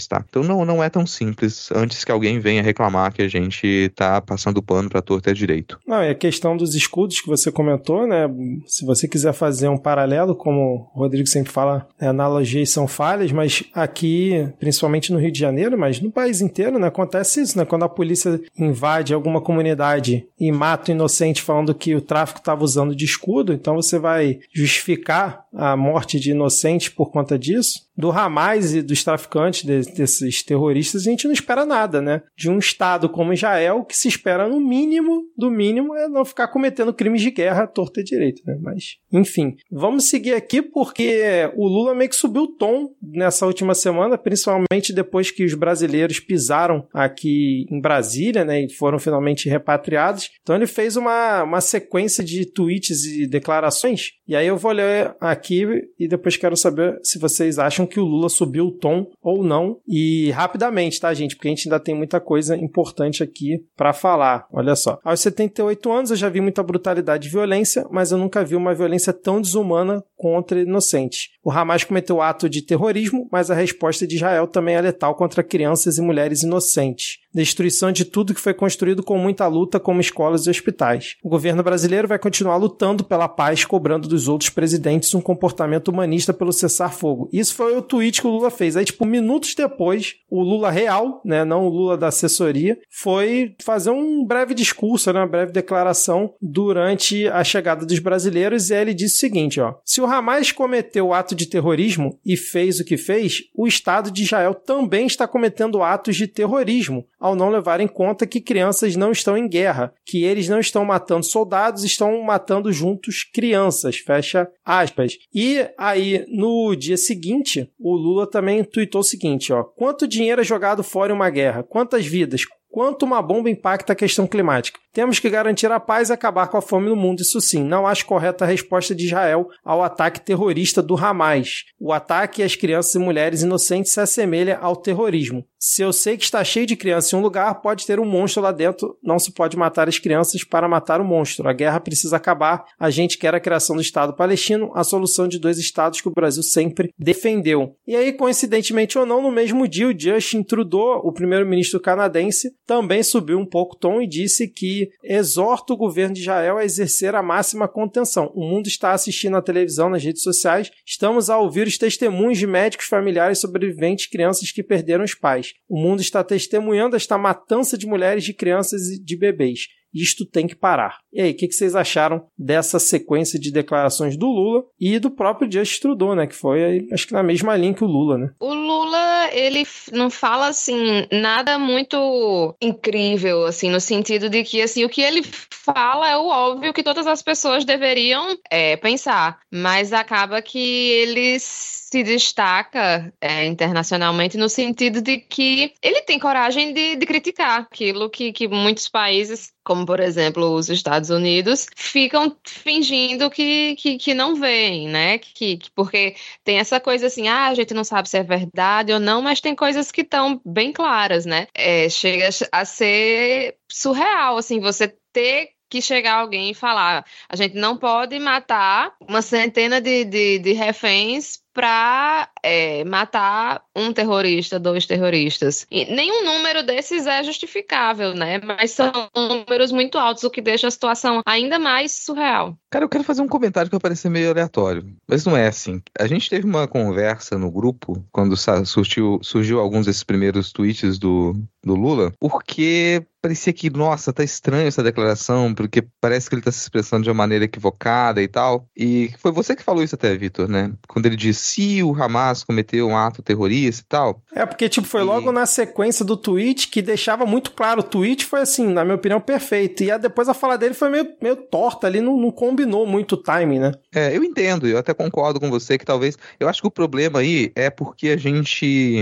tá? 0.07 0.23
Então 0.27 0.43
não, 0.43 0.65
não 0.65 0.83
é 0.83 0.89
tão 0.89 1.05
simples 1.05 1.69
antes 1.73 2.03
que 2.03 2.11
alguém 2.11 2.39
venha 2.39 2.61
reclamar 2.61 3.13
que 3.13 3.21
a 3.21 3.27
gente 3.27 3.91
tá 3.95 4.21
passando 4.21 4.61
pano 4.61 4.89
pra 4.89 5.01
torta 5.01 5.33
direito. 5.33 5.79
Não, 5.87 6.01
é 6.01 6.11
a 6.11 6.15
questão 6.15 6.55
dos 6.55 6.75
escudos 6.75 7.21
que 7.21 7.27
você 7.27 7.51
comentou, 7.51 8.07
né? 8.07 8.29
Se 8.65 8.85
você 8.85 9.07
quiser 9.07 9.33
fazer 9.33 9.67
um 9.67 9.77
paralelo, 9.77 10.35
como 10.35 10.89
o 10.93 10.99
Rodrigo 10.99 11.27
sempre 11.27 11.51
fala, 11.51 11.87
é, 11.99 12.07
analogias 12.07 12.69
são 12.69 12.87
falhas, 12.87 13.31
mas 13.31 13.63
aqui, 13.73 14.47
principalmente 14.59 15.11
no 15.11 15.19
Rio 15.19 15.31
de 15.31 15.39
Janeiro, 15.39 15.77
mas 15.77 15.99
no 15.99 16.11
país 16.11 16.41
inteiro, 16.41 16.79
né? 16.79 16.87
Acontece 16.87 17.41
isso, 17.41 17.57
né? 17.57 17.65
Quando 17.65 17.83
a 17.83 17.89
polícia 17.89 18.41
invade 18.57 19.13
alguma 19.13 19.41
comunidade 19.41 20.25
e 20.39 20.51
mata 20.51 20.91
o 20.91 20.95
inocente 20.95 21.41
falando 21.41 21.75
que 21.75 21.95
o 21.95 22.01
tráfico 22.01 22.39
estava 22.39 22.63
usando 22.63 22.95
de 22.95 23.05
escudo, 23.05 23.53
então 23.53 23.75
você 23.75 23.99
vai 23.99 24.39
justificar 24.53 25.45
a 25.53 25.75
morte 25.75 26.19
de 26.19 26.31
inocentes 26.31 26.89
por 26.89 27.11
conta 27.11 27.37
disso? 27.37 27.84
Do 27.97 28.11
Hamas 28.11 28.73
e 28.73 28.81
dos 28.81 29.03
traficantes, 29.03 29.63
de, 29.63 29.81
desses 29.93 30.43
terroristas, 30.43 31.01
a 31.01 31.09
gente 31.09 31.25
não 31.25 31.33
espera 31.33 31.65
nada, 31.65 32.01
né? 32.01 32.21
De 32.37 32.49
um 32.49 32.57
Estado 32.57 33.09
como 33.09 33.33
Israel, 33.33 33.85
que 33.85 33.95
se 33.95 34.07
espera 34.07 34.47
no 34.47 34.59
mínimo, 34.59 35.23
do 35.37 35.49
mínimo, 35.49 35.95
é 35.95 36.07
não 36.07 36.25
ficar 36.25 36.47
cometendo 36.47 36.93
crimes 36.93 37.21
de 37.21 37.31
guerra 37.31 37.63
à 37.63 37.67
torta 37.67 38.01
e 38.01 38.03
direito, 38.03 38.41
né? 38.45 38.57
Mas, 38.61 38.97
enfim, 39.11 39.55
vamos 39.71 40.09
seguir 40.09 40.33
aqui 40.33 40.61
porque 40.61 41.49
o 41.55 41.67
Lula 41.67 41.95
meio 41.95 42.09
que 42.09 42.15
subiu 42.15 42.43
o 42.43 42.55
tom 42.55 42.93
nessa 43.01 43.45
última 43.45 43.73
semana, 43.73 44.17
principalmente 44.17 44.93
depois 44.93 45.31
que 45.31 45.43
os 45.43 45.53
brasileiros 45.53 46.19
pisaram 46.19 46.87
aqui 46.93 47.65
em 47.69 47.79
Brasília, 47.79 48.43
né? 48.43 48.63
E 48.63 48.73
foram 48.73 48.99
finalmente 48.99 49.47
repatriados. 49.49 50.29
Então 50.41 50.55
ele 50.55 50.67
fez 50.67 50.95
uma, 50.97 51.43
uma 51.43 51.61
sequência 51.61 52.23
de 52.23 52.45
tweets 52.45 53.05
e 53.05 53.27
declarações. 53.27 54.11
E 54.27 54.35
aí 54.35 54.47
eu 54.47 54.57
vou 54.57 54.71
ler 54.71 55.15
aqui 55.19 55.65
e 55.99 56.07
depois 56.07 56.37
quero 56.37 56.57
saber 56.57 56.99
se 57.03 57.19
vocês 57.19 57.59
acham 57.59 57.84
que 57.85 57.99
o 57.99 58.05
Lula 58.05 58.29
subiu 58.29 58.67
o 58.67 58.71
tom 58.71 59.07
ou 59.21 59.43
não. 59.43 59.79
E 59.87 60.31
rapidamente, 60.31 60.99
tá, 60.99 61.13
gente? 61.13 61.35
Porque 61.35 61.47
a 61.47 61.51
gente 61.51 61.67
ainda 61.67 61.79
tem 61.79 61.95
muita 61.95 62.19
coisa 62.19 62.55
importante 62.55 63.23
aqui 63.23 63.63
para 63.75 63.93
falar. 63.93 64.47
Olha 64.51 64.75
só. 64.75 64.99
Aos 65.03 65.19
78 65.19 65.91
anos 65.91 66.11
eu 66.11 66.15
já 66.15 66.29
vi 66.29 66.41
muita 66.41 66.63
brutalidade 66.63 67.27
e 67.27 67.31
violência, 67.31 67.85
mas 67.91 68.11
eu 68.11 68.17
nunca 68.17 68.43
vi 68.43 68.55
uma 68.55 68.73
violência 68.73 69.13
tão 69.13 69.41
desumana 69.41 70.03
contra 70.15 70.61
inocentes. 70.61 71.29
O 71.43 71.51
Hamas 71.51 71.83
cometeu 71.83 72.21
ato 72.21 72.49
de 72.49 72.61
terrorismo, 72.61 73.27
mas 73.31 73.51
a 73.51 73.55
resposta 73.55 74.07
de 74.07 74.15
Israel 74.15 74.47
também 74.47 74.75
é 74.75 74.81
letal 74.81 75.15
contra 75.15 75.43
crianças 75.43 75.97
e 75.97 76.01
mulheres 76.01 76.43
inocentes. 76.43 77.19
Destruição 77.35 77.91
de 77.91 78.05
tudo 78.05 78.33
que 78.33 78.39
foi 78.39 78.53
construído 78.53 79.03
com 79.03 79.17
muita 79.17 79.45
luta, 79.45 79.77
como 79.77 79.99
escolas 79.99 80.47
e 80.47 80.49
hospitais. 80.49 81.17
O 81.21 81.27
governo 81.27 81.61
brasileiro 81.61 82.07
vai 82.07 82.17
continuar 82.17 82.55
lutando 82.55 83.03
pela 83.03 83.27
paz, 83.27 83.65
cobrando 83.65 84.07
dos 84.07 84.29
outros 84.29 84.49
presidentes 84.49 85.13
um 85.13 85.19
comportamento 85.19 85.89
humanista 85.89 86.33
pelo 86.33 86.53
cessar-fogo. 86.53 87.29
Isso 87.33 87.53
foi 87.53 87.75
o 87.75 87.81
tweet 87.81 88.21
que 88.21 88.27
o 88.27 88.29
Lula 88.29 88.49
fez. 88.49 88.77
Aí, 88.77 88.85
tipo, 88.85 89.05
minutos 89.05 89.53
depois, 89.53 90.15
o 90.29 90.41
Lula 90.41 90.71
real, 90.71 91.21
né, 91.25 91.43
não 91.43 91.65
o 91.65 91.69
Lula 91.69 91.97
da 91.97 92.07
assessoria, 92.07 92.77
foi 92.89 93.53
fazer 93.61 93.89
um 93.89 94.25
breve 94.25 94.53
discurso, 94.53 95.11
né, 95.11 95.19
uma 95.19 95.27
breve 95.27 95.51
declaração 95.51 96.33
durante 96.41 97.27
a 97.27 97.43
chegada 97.43 97.85
dos 97.85 97.99
brasileiros 97.99 98.69
e 98.69 98.73
aí 98.73 98.81
ele 98.81 98.93
disse 98.93 99.15
o 99.15 99.19
seguinte, 99.19 99.59
ó: 99.59 99.75
Se 99.83 99.99
o 99.99 100.05
Hamas 100.05 100.53
cometeu 100.53 101.13
ato 101.13 101.35
de 101.35 101.47
terrorismo 101.47 102.17
e 102.25 102.37
fez 102.37 102.79
o 102.79 102.85
que 102.85 102.95
fez, 102.95 103.41
o 103.53 103.67
Estado 103.67 104.09
de 104.09 104.23
Israel 104.23 104.53
também 104.53 105.05
está 105.05 105.27
cometendo 105.27 105.83
atos 105.83 106.15
de 106.15 106.27
terrorismo 106.27 107.05
ao 107.25 107.35
não 107.35 107.49
levar 107.49 107.79
em 107.79 107.87
conta 107.87 108.27
que 108.27 108.39
crianças 108.39 108.95
não 108.95 109.11
estão 109.11 109.35
em 109.35 109.49
guerra, 109.49 109.91
que 110.05 110.23
eles 110.23 110.47
não 110.47 110.59
estão 110.59 110.85
matando 110.85 111.25
soldados, 111.25 111.83
estão 111.83 112.21
matando 112.21 112.71
juntos 112.71 113.23
crianças, 113.23 113.97
fecha 113.97 114.47
aspas. 114.63 115.17
E 115.33 115.67
aí 115.75 116.23
no 116.27 116.75
dia 116.75 116.97
seguinte 116.97 117.67
o 117.79 117.95
Lula 117.95 118.29
também 118.29 118.63
tweetou 118.63 119.01
o 119.01 119.03
seguinte, 119.03 119.51
ó: 119.51 119.63
"Quanto 119.63 120.07
dinheiro 120.07 120.41
é 120.41 120.43
jogado 120.43 120.83
fora 120.83 121.11
em 121.11 121.15
uma 121.15 121.31
guerra? 121.31 121.63
Quantas 121.63 122.05
vidas? 122.05 122.43
Quanto 122.75 123.03
uma 123.03 123.21
bomba 123.21 123.49
impacta 123.49 123.93
a 123.93 123.95
questão 123.95 124.27
climática? 124.27 124.77
Temos 124.91 125.17
que 125.17 125.29
garantir 125.29 125.71
a 125.71 125.79
paz 125.79 126.09
e 126.09 126.13
acabar 126.13 126.49
com 126.49 126.57
a 126.57 126.61
fome 126.61 126.89
no 126.89 126.95
mundo, 126.95 127.21
isso 127.21 127.39
sim. 127.39 127.63
Não 127.63 127.87
acho 127.87 128.05
correta 128.05 128.43
a 128.43 128.47
resposta 128.47 128.93
de 128.93 129.05
Israel 129.05 129.47
ao 129.63 129.81
ataque 129.81 130.19
terrorista 130.19 130.81
do 130.81 130.97
Hamas. 130.97 131.63
O 131.79 131.93
ataque 131.93 132.43
às 132.43 132.53
crianças 132.53 132.93
e 132.93 132.99
mulheres 132.99 133.43
inocentes 133.43 133.93
se 133.93 134.01
assemelha 134.01 134.57
ao 134.57 134.75
terrorismo. 134.75 135.45
Se 135.67 135.81
eu 135.81 135.91
sei 135.91 136.15
que 136.15 136.23
está 136.23 136.43
cheio 136.43 136.67
de 136.67 136.75
crianças 136.75 137.11
em 137.11 137.15
um 137.15 137.21
lugar, 137.21 137.55
pode 137.55 137.87
ter 137.87 137.99
um 137.99 138.05
monstro 138.05 138.43
lá 138.43 138.51
dentro. 138.51 138.99
Não 139.01 139.17
se 139.17 139.31
pode 139.31 139.57
matar 139.57 139.89
as 139.89 139.97
crianças 139.97 140.43
para 140.43 140.69
matar 140.69 141.01
o 141.01 141.03
monstro. 141.03 141.49
A 141.49 141.53
guerra 141.53 141.79
precisa 141.79 142.17
acabar. 142.17 142.65
A 142.79 142.91
gente 142.91 143.17
quer 143.17 143.33
a 143.33 143.39
criação 143.39 143.75
do 143.75 143.81
Estado 143.81 144.15
palestino, 144.15 144.71
a 144.75 144.83
solução 144.83 145.27
de 145.27 145.39
dois 145.39 145.57
estados 145.57 146.01
que 146.01 146.07
o 146.07 146.13
Brasil 146.13 146.43
sempre 146.43 146.93
defendeu. 146.99 147.75
E 147.87 147.95
aí, 147.95 148.13
coincidentemente 148.13 148.95
ou 148.95 149.07
não, 149.07 149.23
no 149.23 149.31
mesmo 149.31 149.67
dia, 149.67 149.87
o 149.87 149.99
Justin 149.99 150.43
Trudeau, 150.43 151.01
o 151.03 151.11
primeiro-ministro 151.11 151.79
canadense, 151.79 152.51
também 152.67 153.01
subiu 153.01 153.39
um 153.39 153.45
pouco 153.45 153.75
o 153.75 153.79
tom 153.79 153.99
e 153.99 154.07
disse 154.07 154.47
que 154.47 154.91
exorta 155.03 155.73
o 155.73 155.77
governo 155.77 156.13
de 156.13 156.21
Israel 156.21 156.59
a 156.59 156.63
exercer 156.63 157.15
a 157.15 157.23
máxima 157.23 157.67
contenção. 157.67 158.31
O 158.35 158.47
mundo 158.47 158.67
está 158.67 158.91
assistindo 158.91 159.31
na 159.31 159.41
televisão, 159.41 159.89
nas 159.89 160.03
redes 160.03 160.21
sociais. 160.21 160.69
Estamos 160.85 161.27
a 161.27 161.39
ouvir 161.39 161.65
os 161.65 161.79
testemunhos 161.79 162.37
de 162.37 162.45
médicos 162.45 162.85
familiares 162.85 163.39
sobreviventes 163.39 164.05
crianças 164.05 164.51
que 164.51 164.61
perderam 164.61 165.03
os 165.03 165.15
pais. 165.15 165.54
O 165.67 165.79
mundo 165.79 166.01
está 166.01 166.23
testemunhando 166.23 166.95
esta 166.95 167.17
matança 167.17 167.77
de 167.77 167.87
mulheres, 167.87 168.23
de 168.23 168.33
crianças 168.33 168.81
e 168.89 169.03
de 169.03 169.17
bebês. 169.17 169.67
Isto 169.95 170.25
tem 170.25 170.45
que 170.45 170.55
parar. 170.55 170.97
E 171.13 171.21
aí, 171.21 171.31
o 171.31 171.35
que, 171.35 171.49
vocês 171.49 171.73
acharam 171.73 172.27
dessa 172.37 172.79
sequência 172.79 173.39
de 173.39 173.49
declarações 173.49 174.17
do 174.17 174.25
Lula 174.25 174.63
e 174.77 174.99
do 174.99 175.09
próprio 175.09 175.49
Justin 175.49 175.79
Trudeau, 175.79 176.13
né? 176.13 176.27
Que 176.27 176.35
foi, 176.35 176.85
acho 176.91 177.07
que 177.07 177.13
na 177.13 177.23
mesma 177.23 177.55
linha 177.55 177.73
que 177.73 177.83
o 177.83 177.87
Lula, 177.87 178.17
né? 178.17 178.29
O 178.41 178.53
Lula, 178.53 179.29
ele 179.31 179.65
não 179.93 180.09
fala, 180.09 180.47
assim, 180.49 181.07
nada 181.09 181.57
muito 181.57 182.53
incrível, 182.61 183.45
assim, 183.45 183.69
no 183.69 183.79
sentido 183.79 184.29
de 184.29 184.43
que, 184.43 184.61
assim, 184.61 184.83
o 184.83 184.89
que 184.89 185.01
ele 185.01 185.23
fala 185.49 186.09
é 186.09 186.17
o 186.17 186.27
óbvio 186.27 186.73
que 186.73 186.83
todas 186.83 187.07
as 187.07 187.21
pessoas 187.21 187.63
deveriam 187.63 188.37
é, 188.51 188.75
pensar. 188.75 189.39
Mas 189.49 189.93
acaba 189.93 190.41
que 190.41 190.89
eles 190.91 191.84
se 191.95 192.03
destaca 192.03 193.13
é, 193.21 193.45
internacionalmente 193.45 194.37
no 194.37 194.49
sentido 194.49 195.01
de 195.01 195.17
que 195.17 195.73
ele 195.81 196.01
tem 196.01 196.19
coragem 196.19 196.73
de, 196.73 196.97
de 196.97 197.05
criticar 197.05 197.61
aquilo 197.61 198.09
que, 198.09 198.33
que 198.33 198.49
muitos 198.49 198.89
países, 198.89 199.53
como 199.63 199.85
por 199.85 200.01
exemplo 200.01 200.53
os 200.53 200.69
Estados 200.69 201.09
Unidos, 201.09 201.67
ficam 201.77 202.35
fingindo 202.45 203.29
que, 203.29 203.75
que, 203.77 203.97
que 203.97 204.13
não 204.13 204.35
veem, 204.35 204.89
né? 204.89 205.19
Que, 205.19 205.55
que, 205.55 205.71
porque 205.73 206.17
tem 206.43 206.59
essa 206.59 206.81
coisa 206.81 207.07
assim, 207.07 207.29
ah, 207.29 207.45
a 207.45 207.53
gente 207.53 207.73
não 207.73 207.85
sabe 207.85 208.09
se 208.09 208.17
é 208.17 208.23
verdade 208.23 208.91
ou 208.91 208.99
não, 208.99 209.21
mas 209.21 209.39
tem 209.39 209.55
coisas 209.55 209.89
que 209.89 210.01
estão 210.01 210.41
bem 210.45 210.73
claras, 210.73 211.25
né? 211.25 211.47
É, 211.53 211.87
chega 211.87 212.27
a 212.51 212.65
ser 212.65 213.55
surreal, 213.71 214.37
assim, 214.37 214.59
você 214.59 214.93
ter 215.13 215.51
que 215.69 215.81
chegar 215.81 216.15
alguém 216.15 216.51
e 216.51 216.53
falar: 216.53 217.05
a 217.29 217.35
gente 217.37 217.55
não 217.55 217.77
pode 217.77 218.19
matar 218.19 218.93
uma 218.99 219.21
centena 219.21 219.79
de, 219.79 220.03
de, 220.03 220.39
de 220.39 220.51
reféns 220.51 221.44
para 221.55 222.29
é, 222.43 222.83
matar 222.83 223.63
um 223.73 223.93
terrorista, 223.93 224.59
dois 224.59 224.85
terroristas. 224.85 225.65
E 225.71 225.85
nenhum 225.85 226.25
número 226.25 226.61
desses 226.61 227.07
é 227.07 227.23
justificável, 227.23 228.13
né? 228.13 228.39
Mas 228.39 228.71
são 228.71 228.91
números 229.15 229.71
muito 229.71 229.97
altos, 229.97 230.23
o 230.25 230.29
que 230.29 230.41
deixa 230.41 230.67
a 230.67 230.71
situação 230.71 231.21
ainda 231.25 231.57
mais 231.57 231.93
surreal. 231.93 232.57
Cara, 232.69 232.83
eu 232.83 232.89
quero 232.89 233.05
fazer 233.05 233.21
um 233.21 233.27
comentário 233.27 233.69
que 233.69 233.75
vai 233.75 233.79
parecer 233.79 234.09
meio 234.09 234.29
aleatório, 234.31 234.85
mas 235.07 235.25
não 235.25 235.37
é 235.37 235.47
assim. 235.47 235.81
A 235.97 236.05
gente 236.07 236.29
teve 236.29 236.45
uma 236.45 236.67
conversa 236.67 237.37
no 237.37 237.49
grupo, 237.49 238.05
quando 238.11 238.35
surgiu, 238.65 239.19
surgiu 239.23 239.61
alguns 239.61 239.85
desses 239.85 240.03
primeiros 240.03 240.51
tweets 240.51 240.99
do, 240.99 241.33
do 241.63 241.73
Lula, 241.73 242.11
porque 242.19 243.01
parecia 243.21 243.51
que, 243.53 243.71
nossa, 243.71 244.13
tá 244.13 244.23
estranho 244.23 244.67
essa 244.67 244.83
declaração, 244.83 245.53
porque 245.55 245.87
parece 245.99 246.29
que 246.29 246.35
ele 246.35 246.43
tá 246.43 246.51
se 246.51 246.59
expressando 246.61 247.03
de 247.03 247.09
uma 247.09 247.15
maneira 247.15 247.45
equivocada 247.45 248.21
e 248.21 248.27
tal. 248.27 248.67
E 248.77 249.11
foi 249.17 249.31
você 249.31 249.55
que 249.55 249.63
falou 249.63 249.81
isso 249.81 249.95
até, 249.95 250.15
Vitor, 250.15 250.47
né? 250.47 250.71
Quando 250.87 251.07
ele 251.07 251.15
disse 251.15 251.44
se 251.45 251.83
o 251.83 251.93
Hamas 251.93 252.43
cometeu 252.43 252.87
um 252.87 252.97
ato 252.97 253.21
terrorista 253.21 253.83
e 253.83 253.87
tal. 253.87 254.21
É, 254.33 254.45
porque, 254.45 254.67
tipo, 254.67 254.87
foi 254.87 255.01
e... 255.01 255.03
logo 255.03 255.31
na 255.31 255.45
sequência 255.45 256.03
do 256.03 256.17
tweet 256.17 256.67
que 256.67 256.81
deixava 256.81 257.25
muito 257.25 257.51
claro. 257.51 257.81
O 257.81 257.83
tweet 257.83 258.25
foi, 258.25 258.41
assim, 258.41 258.67
na 258.67 258.83
minha 258.83 258.95
opinião, 258.95 259.21
perfeito. 259.21 259.83
E 259.83 259.91
a, 259.91 259.97
depois 259.97 260.27
a 260.27 260.33
fala 260.33 260.57
dele 260.57 260.73
foi 260.73 260.89
meio, 260.89 261.07
meio 261.21 261.35
torta 261.35 261.87
ali, 261.87 262.01
não, 262.01 262.17
não 262.17 262.31
combinou 262.31 262.85
muito 262.85 263.13
o 263.13 263.17
timing, 263.17 263.59
né? 263.59 263.71
É, 263.95 264.15
eu 264.15 264.25
entendo, 264.25 264.67
eu 264.67 264.77
até 264.77 264.93
concordo 264.93 265.39
com 265.39 265.49
você 265.49 265.77
que 265.77 265.85
talvez. 265.85 266.17
Eu 266.37 266.49
acho 266.49 266.61
que 266.61 266.67
o 266.67 266.71
problema 266.71 267.19
aí 267.19 267.49
é 267.55 267.69
porque 267.69 268.09
a 268.09 268.17
gente 268.17 269.01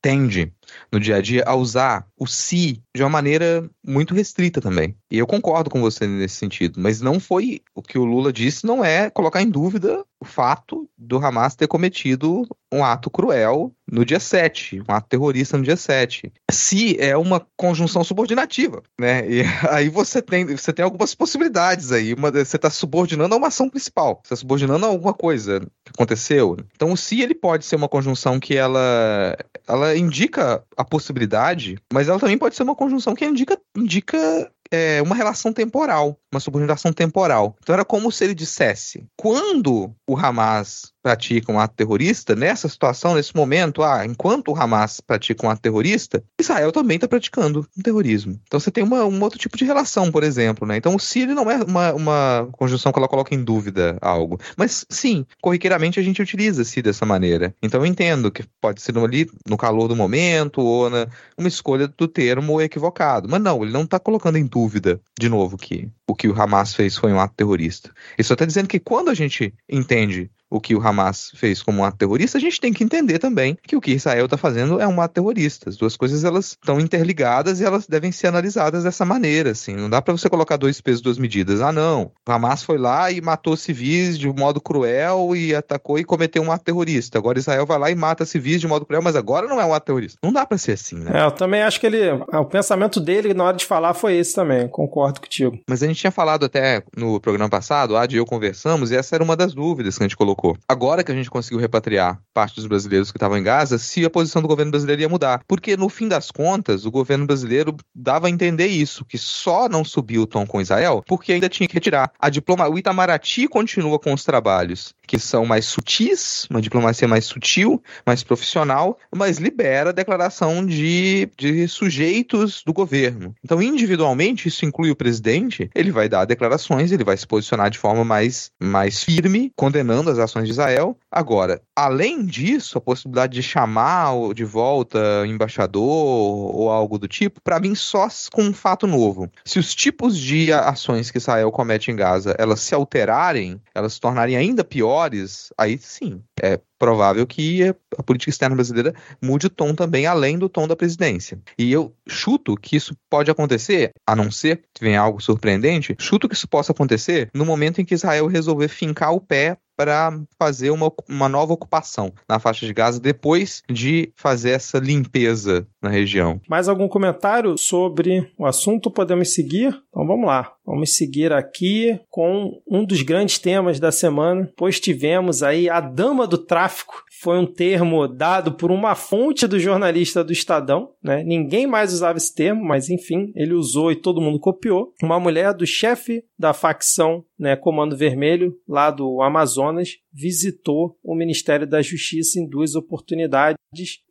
tende 0.00 0.50
no 0.90 0.98
dia 0.98 1.16
a 1.16 1.20
dia 1.20 1.44
a 1.46 1.54
usar 1.54 2.06
o 2.16 2.26
se 2.26 2.82
de 2.96 3.02
uma 3.02 3.10
maneira 3.10 3.68
muito 3.84 4.14
restrita 4.14 4.58
também. 4.58 4.96
E 5.10 5.18
eu 5.18 5.26
concordo 5.26 5.68
com 5.68 5.82
você 5.82 6.06
nesse 6.06 6.36
sentido, 6.36 6.80
mas 6.80 7.02
não 7.02 7.20
foi 7.20 7.60
o 7.74 7.82
que 7.82 7.98
o 7.98 8.04
Lula 8.04 8.32
disse, 8.32 8.64
não 8.64 8.82
é 8.82 9.10
colocar 9.10 9.42
em 9.42 9.50
dúvida 9.50 10.02
o 10.18 10.24
fato 10.24 10.88
do 10.96 11.18
Hamas 11.18 11.54
ter 11.54 11.66
cometido 11.66 12.46
um 12.72 12.82
ato 12.82 13.10
cruel 13.10 13.74
no 13.90 14.04
dia 14.04 14.20
7, 14.20 14.80
um 14.80 14.92
ato 14.92 15.08
terrorista 15.08 15.58
no 15.58 15.64
dia 15.64 15.76
7. 15.76 16.32
Se 16.50 16.98
é 17.00 17.16
uma 17.16 17.44
conjunção 17.56 18.04
subordinativa, 18.04 18.82
né? 18.98 19.28
E 19.28 19.42
aí 19.68 19.88
você 19.88 20.22
tem, 20.22 20.44
você 20.46 20.72
tem 20.72 20.84
algumas 20.84 21.14
possibilidades 21.14 21.92
aí. 21.92 22.14
Uma, 22.14 22.30
você 22.30 22.56
está 22.56 22.70
subordinando 22.70 23.34
a 23.34 23.38
uma 23.38 23.48
ação 23.48 23.68
principal, 23.68 24.20
você 24.22 24.34
está 24.34 24.36
subordinando 24.36 24.86
a 24.86 24.88
alguma 24.88 25.12
coisa 25.12 25.60
que 25.84 25.92
aconteceu. 25.94 26.56
Então, 26.74 26.92
o 26.92 26.96
se 26.96 27.20
ele 27.20 27.34
pode 27.34 27.64
ser 27.64 27.76
uma 27.76 27.88
conjunção 27.88 28.38
que 28.38 28.56
ela, 28.56 29.36
ela 29.66 29.96
indica 29.96 30.62
a 30.76 30.84
possibilidade, 30.84 31.76
mas 31.92 32.08
ela 32.08 32.20
também 32.20 32.38
pode 32.38 32.54
ser 32.54 32.62
uma 32.62 32.76
conjunção 32.76 33.14
que 33.14 33.24
indica, 33.24 33.58
indica 33.76 34.50
é, 34.70 35.02
uma 35.02 35.14
relação 35.14 35.52
temporal, 35.52 36.16
uma 36.32 36.40
subordinação 36.40 36.92
temporal. 36.92 37.56
Então 37.60 37.74
era 37.74 37.84
como 37.84 38.10
se 38.12 38.24
ele 38.24 38.34
dissesse: 38.34 39.04
quando 39.16 39.92
o 40.08 40.16
Hamas 40.16 40.92
pratica 41.02 41.52
um 41.52 41.58
ato 41.58 41.74
terrorista, 41.74 42.34
nessa 42.34 42.68
situação, 42.68 43.14
nesse 43.14 43.34
momento, 43.34 43.82
ah, 43.82 44.04
enquanto 44.04 44.48
o 44.48 44.56
Hamas 44.56 45.00
pratica 45.00 45.46
um 45.46 45.50
ato 45.50 45.62
terrorista, 45.62 46.22
Israel 46.38 46.72
também 46.72 46.96
está 46.96 47.08
praticando 47.08 47.66
um 47.76 47.82
terrorismo. 47.82 48.38
Então 48.46 48.60
você 48.60 48.70
tem 48.70 48.84
uma, 48.84 49.04
um 49.04 49.22
outro 49.22 49.38
tipo 49.38 49.56
de 49.56 49.64
relação, 49.64 50.10
por 50.10 50.22
exemplo, 50.22 50.66
né? 50.66 50.76
Então 50.76 50.94
o 50.94 51.00
Sírio 51.00 51.34
não 51.34 51.50
é 51.50 51.62
uma, 51.62 51.92
uma 51.92 52.48
conjunção 52.52 52.92
que 52.92 52.98
ela 52.98 53.08
coloca 53.08 53.34
em 53.34 53.42
dúvida 53.42 53.98
algo. 54.00 54.38
Mas 54.56 54.84
sim, 54.88 55.26
corriqueiramente 55.40 55.98
a 55.98 56.02
gente 56.02 56.22
utiliza 56.22 56.64
se 56.64 56.82
dessa 56.82 57.06
maneira. 57.06 57.54
Então 57.62 57.80
eu 57.80 57.86
entendo 57.86 58.30
que 58.30 58.44
pode 58.60 58.80
ser 58.80 58.96
ali 58.98 59.30
no 59.48 59.56
calor 59.56 59.88
do 59.88 59.96
momento 59.96 60.60
ou 60.60 60.90
na 60.90 61.06
uma 61.36 61.48
escolha 61.48 61.88
do 61.88 62.06
termo 62.06 62.60
equivocado. 62.60 63.28
Mas 63.28 63.40
não, 63.40 63.62
ele 63.62 63.72
não 63.72 63.82
está 63.82 63.98
colocando 63.98 64.36
em 64.36 64.46
dúvida, 64.46 65.00
de 65.18 65.28
novo, 65.28 65.56
que 65.56 65.88
o 66.10 66.14
que 66.14 66.28
o 66.28 66.40
Hamas 66.40 66.74
fez 66.74 66.96
foi 66.96 67.12
um 67.12 67.20
ato 67.20 67.34
terrorista. 67.36 67.90
Só 68.20 68.34
está 68.34 68.44
dizendo 68.44 68.68
que 68.68 68.80
quando 68.80 69.10
a 69.10 69.14
gente 69.14 69.54
entende 69.68 70.30
o 70.50 70.60
que 70.60 70.74
o 70.74 70.84
Hamas 70.84 71.30
fez 71.36 71.62
como 71.62 71.80
um 71.80 71.84
ato 71.84 71.96
terrorista, 71.98 72.36
a 72.36 72.40
gente 72.40 72.60
tem 72.60 72.72
que 72.72 72.82
entender 72.82 73.20
também 73.20 73.56
que 73.62 73.76
o 73.76 73.80
que 73.80 73.92
Israel 73.92 74.24
está 74.24 74.36
fazendo 74.36 74.80
é 74.80 74.88
um 74.88 75.00
ato 75.00 75.14
terrorista. 75.14 75.70
As 75.70 75.76
duas 75.76 75.96
coisas 75.96 76.24
elas 76.24 76.46
estão 76.46 76.80
interligadas 76.80 77.60
e 77.60 77.64
elas 77.64 77.86
devem 77.86 78.10
ser 78.10 78.26
analisadas 78.26 78.82
dessa 78.82 79.04
maneira, 79.04 79.52
assim. 79.52 79.76
Não 79.76 79.88
dá 79.88 80.02
para 80.02 80.12
você 80.12 80.28
colocar 80.28 80.56
dois 80.56 80.80
pesos, 80.80 81.00
duas 81.00 81.18
medidas. 81.18 81.60
Ah, 81.60 81.70
não. 81.70 82.10
O 82.28 82.32
Hamas 82.32 82.64
foi 82.64 82.78
lá 82.78 83.12
e 83.12 83.20
matou 83.20 83.56
civis 83.56 84.18
de 84.18 84.28
um 84.28 84.34
modo 84.34 84.60
cruel 84.60 85.36
e 85.36 85.54
atacou 85.54 85.98
e 85.98 86.04
cometeu 86.04 86.42
um 86.42 86.50
ato 86.50 86.64
terrorista. 86.64 87.16
Agora 87.16 87.38
Israel 87.38 87.64
vai 87.64 87.78
lá 87.78 87.90
e 87.90 87.94
mata 87.94 88.26
civis 88.26 88.60
de 88.60 88.66
modo 88.66 88.84
cruel, 88.84 89.02
mas 89.02 89.14
agora 89.14 89.46
não 89.46 89.60
é 89.60 89.64
um 89.64 89.72
ato 89.72 89.86
terrorista. 89.86 90.18
Não 90.22 90.32
dá 90.32 90.44
para 90.44 90.58
ser 90.58 90.72
assim, 90.72 90.96
né? 90.96 91.20
É, 91.20 91.24
eu 91.24 91.30
também 91.30 91.62
acho 91.62 91.78
que 91.78 91.86
ele, 91.86 92.10
o 92.10 92.44
pensamento 92.44 92.98
dele 92.98 93.32
na 93.34 93.44
hora 93.44 93.56
de 93.56 93.64
falar 93.64 93.94
foi 93.94 94.16
esse 94.16 94.34
também. 94.34 94.66
Concordo 94.66 95.20
contigo. 95.20 95.58
Mas 95.68 95.82
a 95.82 95.86
gente 95.86 95.99
tinha 96.00 96.10
falado 96.10 96.44
até 96.44 96.82
no 96.96 97.20
programa 97.20 97.48
passado, 97.48 97.96
a 97.96 98.02
Adi 98.02 98.16
e 98.16 98.18
eu 98.18 98.26
conversamos 98.26 98.90
e 98.90 98.96
essa 98.96 99.14
era 99.14 99.24
uma 99.24 99.36
das 99.36 99.54
dúvidas 99.54 99.96
que 99.96 100.02
a 100.02 100.06
gente 100.06 100.16
colocou 100.16 100.30
colocou. 100.40 100.56
Agora 100.68 101.04
que 101.04 101.12
a 101.12 101.14
gente 101.14 101.30
conseguiu 101.30 101.58
repatriar 101.58 102.20
parte 102.32 102.56
dos 102.56 102.66
brasileiros 102.66 103.10
que 103.10 103.18
estavam 103.18 103.36
em 103.36 103.42
Gaza, 103.42 103.78
se 103.78 104.04
a 104.04 104.10
posição 104.10 104.40
do 104.40 104.48
governo 104.48 104.70
brasileiro 104.70 105.02
ia 105.02 105.08
mudar. 105.08 105.42
Porque, 105.46 105.76
no 105.76 105.88
fim 105.88 106.08
das 106.08 106.30
contas, 106.30 106.86
o 106.86 106.90
governo 106.90 107.26
brasileiro 107.26 107.76
dava 107.94 108.26
a 108.26 108.30
entender 108.30 108.66
isso, 108.66 109.04
que 109.04 109.18
só 109.18 109.68
não 109.68 109.84
subiu 109.84 110.22
o 110.22 110.26
tom 110.26 110.46
com 110.46 110.60
Israel 110.60 111.02
porque 111.06 111.32
ainda 111.32 111.48
tinha 111.48 111.68
que 111.68 111.74
retirar. 111.74 112.12
A 112.18 112.30
diploma... 112.30 112.68
O 112.68 112.78
Itamaraty 112.78 113.48
continua 113.48 113.98
com 113.98 114.12
os 114.12 114.24
trabalhos 114.24 114.94
que 115.06 115.18
são 115.18 115.44
mais 115.44 115.64
sutis, 115.64 116.46
uma 116.48 116.62
diplomacia 116.62 117.08
mais 117.08 117.24
sutil, 117.24 117.82
mais 118.06 118.22
profissional, 118.22 118.96
mas 119.12 119.38
libera 119.38 119.90
a 119.90 119.92
declaração 119.92 120.64
de, 120.64 121.28
de 121.36 121.66
sujeitos 121.66 122.62
do 122.64 122.72
governo. 122.72 123.34
Então, 123.44 123.60
individualmente, 123.60 124.46
isso 124.46 124.64
inclui 124.64 124.88
o 124.88 124.94
presidente, 124.94 125.68
ele 125.74 125.89
vai 125.90 126.08
dar 126.08 126.24
declarações, 126.24 126.92
ele 126.92 127.04
vai 127.04 127.16
se 127.16 127.26
posicionar 127.26 127.70
de 127.70 127.78
forma 127.78 128.04
mais, 128.04 128.50
mais 128.60 129.02
firme, 129.02 129.52
condenando 129.56 130.10
as 130.10 130.18
ações 130.18 130.44
de 130.44 130.52
Israel. 130.52 130.96
Agora, 131.10 131.60
além 131.74 132.24
disso, 132.24 132.78
a 132.78 132.80
possibilidade 132.80 133.34
de 133.34 133.42
chamar 133.42 134.14
de 134.34 134.44
volta 134.44 135.26
embaixador 135.26 135.82
ou 135.84 136.70
algo 136.70 136.98
do 136.98 137.08
tipo, 137.08 137.40
para 137.40 137.58
mim, 137.58 137.74
só 137.74 138.08
com 138.32 138.42
um 138.42 138.52
fato 138.52 138.86
novo. 138.86 139.30
Se 139.44 139.58
os 139.58 139.74
tipos 139.74 140.16
de 140.16 140.52
ações 140.52 141.10
que 141.10 141.18
Israel 141.18 141.50
comete 141.50 141.90
em 141.90 141.96
Gaza, 141.96 142.34
elas 142.38 142.60
se 142.60 142.74
alterarem, 142.74 143.60
elas 143.74 143.94
se 143.94 144.00
tornarem 144.00 144.36
ainda 144.36 144.62
piores, 144.62 145.52
aí 145.58 145.78
sim, 145.78 146.22
é 146.40 146.60
provável 146.78 147.26
que 147.26 147.62
a 147.98 148.02
política 148.02 148.30
externa 148.30 148.56
brasileira 148.56 148.94
mude 149.22 149.48
o 149.48 149.50
tom 149.50 149.74
também, 149.74 150.06
além 150.06 150.38
do 150.38 150.48
tom 150.48 150.66
da 150.66 150.74
presidência. 150.74 151.38
E 151.58 151.70
eu 151.70 151.94
chuto 152.08 152.56
que 152.56 152.74
isso 152.74 152.96
pode 153.10 153.30
acontecer, 153.30 153.90
a 154.06 154.16
não 154.16 154.30
ser 154.30 154.62
que 154.74 154.82
venha 154.82 155.00
algo 155.00 155.20
surpreendente, 155.20 155.94
chuto 155.98 156.26
que 156.26 156.34
isso 156.34 156.48
possa 156.48 156.72
acontecer 156.72 157.28
no 157.34 157.44
momento 157.44 157.80
em 157.80 157.84
que 157.84 157.94
Israel 157.94 158.26
resolver 158.26 158.68
fincar 158.68 159.12
o 159.12 159.20
pé 159.20 159.58
para 159.80 160.12
fazer 160.38 160.68
uma, 160.68 160.92
uma 161.08 161.26
nova 161.26 161.54
ocupação 161.54 162.12
na 162.28 162.38
faixa 162.38 162.66
de 162.66 162.74
Gaza 162.74 163.00
depois 163.00 163.62
de 163.66 164.12
fazer 164.14 164.50
essa 164.50 164.78
limpeza 164.78 165.66
na 165.80 165.88
região. 165.88 166.38
Mais 166.46 166.68
algum 166.68 166.86
comentário 166.86 167.56
sobre 167.56 168.30
o 168.36 168.44
assunto? 168.44 168.90
Podemos 168.90 169.32
seguir? 169.32 169.74
Então 169.88 170.06
vamos 170.06 170.26
lá. 170.26 170.52
Vamos 170.66 170.94
seguir 170.96 171.32
aqui 171.32 171.98
com 172.10 172.60
um 172.70 172.84
dos 172.84 173.00
grandes 173.00 173.38
temas 173.38 173.80
da 173.80 173.90
semana, 173.90 174.52
pois 174.54 174.78
tivemos 174.78 175.42
aí 175.42 175.68
a 175.70 175.80
dama 175.80 176.26
do 176.26 176.36
tráfico. 176.36 177.02
Foi 177.22 177.38
um 177.38 177.46
termo 177.46 178.06
dado 178.06 178.52
por 178.52 178.70
uma 178.70 178.94
fonte 178.94 179.46
do 179.46 179.58
jornalista 179.58 180.22
do 180.22 180.32
Estadão, 180.32 180.90
né? 181.02 181.24
Ninguém 181.24 181.66
mais 181.66 181.92
usava 181.92 182.18
esse 182.18 182.34
termo, 182.34 182.64
mas 182.64 182.88
enfim, 182.88 183.32
ele 183.34 183.52
usou 183.52 183.90
e 183.90 183.96
todo 183.96 184.20
mundo 184.20 184.38
copiou. 184.38 184.92
Uma 185.02 185.18
mulher 185.18 185.52
do 185.52 185.66
chefe 185.66 186.22
da 186.40 186.54
facção, 186.54 187.22
né, 187.38 187.54
Comando 187.54 187.94
Vermelho, 187.94 188.58
lá 188.66 188.90
do 188.90 189.20
Amazonas, 189.20 189.98
visitou 190.12 190.96
o 191.02 191.14
Ministério 191.14 191.66
da 191.66 191.82
Justiça 191.82 192.38
em 192.38 192.48
duas 192.48 192.74
oportunidades 192.74 193.56